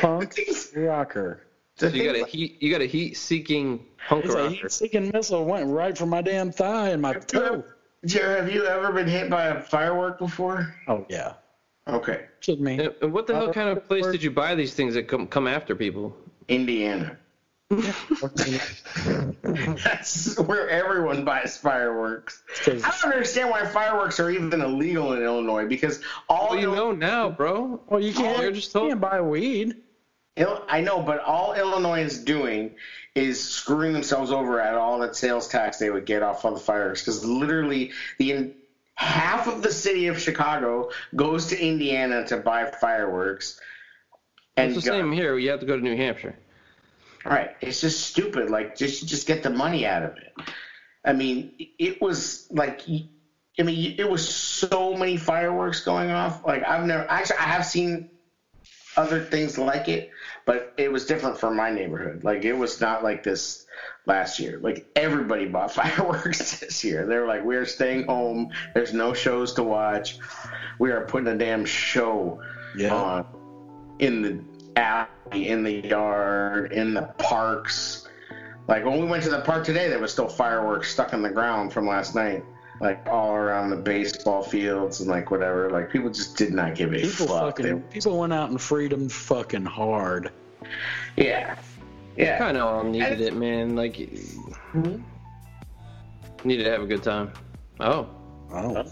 Punk 0.01 0.39
rocker. 0.77 1.47
So 1.77 1.86
you 1.89 2.05
got 2.05 2.16
a 2.16 2.27
heat 2.27 2.61
you 2.61 2.70
got 2.70 2.82
a 2.82 2.86
heat 2.86 3.16
seeking 3.16 3.86
punk 4.09 4.24
It's 4.24 4.35
a 4.35 4.51
heat-seeking 4.51 5.11
missile 5.12 5.45
went 5.45 5.69
right 5.69 5.97
for 5.97 6.07
my 6.07 6.23
damn 6.23 6.51
thigh 6.51 6.90
and 6.90 7.01
my 7.01 7.15
toe. 7.15 7.65
Jared, 8.05 8.45
have 8.45 8.53
you 8.55 8.65
ever 8.66 8.93
been 8.93 9.09
hit 9.09 9.29
by 9.29 9.47
a 9.47 9.61
firework 9.61 10.19
before? 10.19 10.75
Oh 10.87 11.05
yeah, 11.09 11.35
Okay, 11.89 12.27
kidding 12.41 12.65
me. 12.65 12.79
And- 12.79 12.95
and 13.03 13.12
what 13.12 13.27
the 13.27 13.35
hell 13.35 13.53
kind 13.53 13.69
of 13.77 13.87
place 13.89 14.07
did 14.07 14.23
you 14.23 14.31
buy 14.31 14.55
these 14.55 14.75
things 14.75 14.95
that 14.95 15.09
come 15.09 15.27
come 15.27 15.47
after 15.49 15.75
people? 15.75 16.16
Indiana. 16.49 17.19
That's 19.43 20.39
where 20.39 20.69
everyone 20.70 21.25
buys 21.25 21.57
fireworks. 21.59 22.43
I 22.66 22.70
don't 23.03 23.05
understand 23.12 23.51
why 23.51 23.66
fireworks 23.66 24.19
are 24.20 24.31
even 24.31 24.53
illegal 24.61 25.12
in 25.12 25.23
Illinois 25.23 25.66
because 25.66 26.01
all 26.29 26.51
Well, 26.51 26.61
you 26.61 26.69
Ill- 26.70 26.77
know 26.77 26.93
now, 26.93 27.29
bro. 27.31 27.81
well, 27.89 28.01
you 28.01 28.12
can't. 28.15 28.41
You're 28.43 28.53
just 28.53 28.73
you 28.75 28.81
told. 28.81 28.91
can't 28.91 29.01
buy 29.01 29.20
weed. 29.20 29.75
I 30.69 30.81
know, 30.81 31.03
but 31.03 31.19
all 31.20 31.55
Illinois 31.55 32.03
is 32.05 32.23
doing 32.23 32.70
is 33.19 33.43
screwing 33.43 33.93
themselves 33.93 34.31
over 34.31 34.61
at 34.61 34.74
all 34.74 35.01
that 35.01 35.16
sales 35.16 35.49
tax 35.49 35.78
they 35.78 35.90
would 35.90 36.07
get 36.07 36.23
off 36.23 36.45
of 36.45 36.55
the 36.55 36.61
fireworks 36.61 37.03
because 37.03 37.24
literally 37.24 37.93
the 38.19 38.55
half 38.95 39.47
of 39.47 39.62
the 39.62 39.70
city 39.70 40.07
of 40.07 40.20
Chicago 40.20 40.90
goes 41.15 41.47
to 41.47 41.61
Indiana 41.61 42.27
to 42.27 42.36
buy 42.36 42.70
fireworks. 42.81 43.61
And 44.57 44.73
it's 44.73 44.85
the 44.85 44.90
go, 44.90 44.99
same 44.99 45.12
here. 45.12 45.39
You 45.39 45.51
have 45.51 45.61
to 45.61 45.66
go 45.66 45.77
to 45.77 45.82
New 45.82 45.97
Hampshire. 45.97 46.36
Right. 47.24 47.57
It's 47.61 47.81
just 47.81 48.07
stupid. 48.07 48.51
Like 48.51 48.77
just 48.77 49.07
just 49.07 49.27
get 49.27 49.43
the 49.43 49.51
money 49.51 49.86
out 49.86 50.03
of 50.03 50.16
it. 50.16 50.32
I 51.05 51.12
mean, 51.12 51.53
it 51.78 52.01
was 52.01 52.47
like 52.51 52.82
I 53.59 53.62
mean, 53.62 53.97
it 53.99 54.09
was 54.09 54.28
so 54.28 54.95
many 54.95 55.16
fireworks 55.16 55.85
going 55.85 56.11
off. 56.11 56.45
Like 56.45 56.65
I've 56.65 56.86
never 56.86 57.07
actually 57.09 57.39
I 57.39 57.45
have 57.45 57.66
seen 57.66 58.11
other 58.99 59.20
things 59.20 59.57
like 59.57 59.89
it, 59.89 60.11
but 60.45 60.75
it 60.77 60.91
was 60.91 61.07
different 61.07 61.39
for 61.39 61.53
my 61.53 61.70
neighborhood. 61.70 62.25
Like 62.25 62.45
it 62.45 62.53
was 62.53 62.81
not 62.81 63.05
like 63.05 63.23
this 63.23 63.65
last 64.07 64.41
year. 64.41 64.59
Like 64.61 64.87
everybody 64.97 65.47
bought 65.47 65.73
fireworks 65.81 66.59
this 66.59 66.83
year. 66.83 67.07
They're 67.07 67.27
like, 67.27 67.45
"We're 67.45 67.65
staying 67.65 68.07
home. 68.07 68.51
There's 68.75 68.93
no 68.93 69.15
shows 69.15 69.55
to 69.55 69.62
watch. 69.62 70.19
We 70.81 70.91
are 70.91 71.03
putting 71.03 71.29
a 71.29 71.39
damn 71.39 71.65
show 71.65 72.43
yeah. 72.77 72.93
on 72.93 73.97
in 74.01 74.23
the 74.23 74.45
alley, 74.77 75.49
in 75.49 75.62
the 75.62 75.87
yard, 75.87 76.73
in 76.73 76.93
the 76.93 77.03
parks." 77.19 78.09
Like 78.66 78.85
when 78.85 79.01
we 79.01 79.07
went 79.07 79.23
to 79.23 79.31
the 79.31 79.41
park 79.41 79.65
today, 79.65 79.89
there 79.89 80.01
was 80.01 80.12
still 80.12 80.29
fireworks 80.29 80.93
stuck 80.93 81.12
in 81.12 81.23
the 81.23 81.31
ground 81.31 81.73
from 81.73 81.87
last 81.87 82.15
night 82.15 82.45
like 82.81 83.07
all 83.07 83.35
around 83.35 83.71
the 83.71 83.77
baseball 83.77 84.43
fields 84.43 85.01
and 85.01 85.09
like 85.09 85.31
whatever. 85.31 85.71
Like 85.71 85.91
people 85.91 86.11
just 86.11 86.37
did 86.37 86.53
not 86.53 86.75
give 86.75 86.93
a 86.93 87.01
people 87.01 87.27
fuck. 87.27 87.57
Fucking, 87.57 87.67
they, 87.67 87.75
people 87.91 88.19
went 88.19 88.33
out 88.33 88.51
in 88.51 88.59
freedom 88.59 89.09
fucking 89.09 89.65
hard. 89.65 90.31
Yeah. 91.17 91.57
Yeah. 92.17 92.39
Kind 92.39 92.57
of 92.57 92.65
all 92.65 92.85
needed 92.85 93.21
it, 93.21 93.35
man. 93.35 93.77
Like, 93.77 93.95
mm-hmm. 93.95 95.03
needed 96.45 96.65
to 96.65 96.71
have 96.71 96.83
a 96.83 96.87
good 96.87 97.03
time. 97.03 97.33
Oh. 97.81 98.09
Oh. 98.53 98.85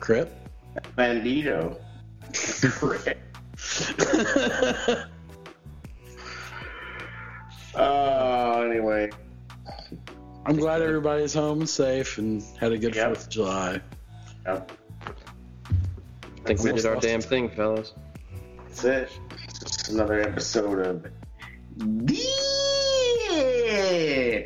Crip? 0.00 0.32
Bandito. 0.96 1.78
Crip. 2.78 3.18
Oh, 7.74 7.80
uh, 7.80 8.66
anyway. 8.68 9.10
I'm 10.44 10.56
glad 10.56 10.82
everybody's 10.82 11.34
home 11.34 11.60
and 11.60 11.68
safe 11.68 12.18
and 12.18 12.42
had 12.58 12.72
a 12.72 12.78
good 12.78 12.96
yep. 12.96 13.12
4th 13.12 13.24
of 13.24 13.28
July. 13.28 13.80
Yep. 14.46 14.72
I 15.04 16.44
think 16.44 16.62
we 16.62 16.72
did 16.72 16.86
our 16.86 16.96
damn 16.96 17.20
thing, 17.20 17.48
fellas. 17.48 17.94
That's 18.58 18.84
it. 18.84 19.10
It's 19.60 19.88
another 19.88 20.20
episode 20.20 20.80
of 20.80 21.06
the 21.76 22.16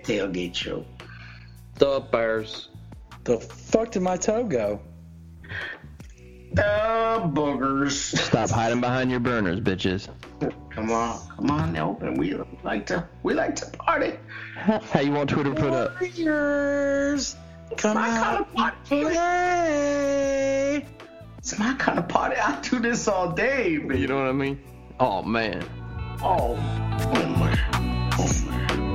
Tailgate 0.04 0.54
Show. 0.54 0.84
The 1.78 2.00
Bears. 2.00 2.68
The 3.24 3.40
fuck 3.40 3.92
did 3.92 4.02
my 4.02 4.18
toe 4.18 4.44
go? 4.44 4.80
The 6.56 7.30
boogers. 7.34 8.16
Stop 8.16 8.48
hiding 8.48 8.80
behind 8.80 9.10
your 9.10 9.20
burners, 9.20 9.60
bitches. 9.60 10.08
Come 10.70 10.90
on, 10.90 11.20
come 11.28 11.50
on, 11.50 11.76
open. 11.76 12.14
We 12.14 12.34
like 12.64 12.86
to, 12.86 13.06
we 13.22 13.34
like 13.34 13.56
to 13.56 13.66
party. 13.66 14.14
How 14.56 15.00
you 15.00 15.12
want 15.12 15.28
Twitter 15.28 15.54
put 15.54 15.72
up? 15.72 16.00
Warriors, 16.00 17.36
come 17.76 17.98
out 17.98 18.54
kind 18.56 18.74
of 18.74 18.84
play. 18.84 20.86
It's 21.38 21.58
my 21.58 21.74
kind 21.74 21.98
of 21.98 22.08
party. 22.08 22.36
I 22.36 22.58
do 22.62 22.78
this 22.78 23.06
all 23.06 23.32
day, 23.32 23.76
baby. 23.76 24.00
You 24.00 24.08
know 24.08 24.16
what 24.16 24.28
I 24.28 24.32
mean? 24.32 24.58
Oh 24.98 25.22
man. 25.22 25.62
Oh, 26.22 26.56
oh 26.56 27.26
man. 27.38 28.10
Oh 28.18 28.44
man. 28.48 28.85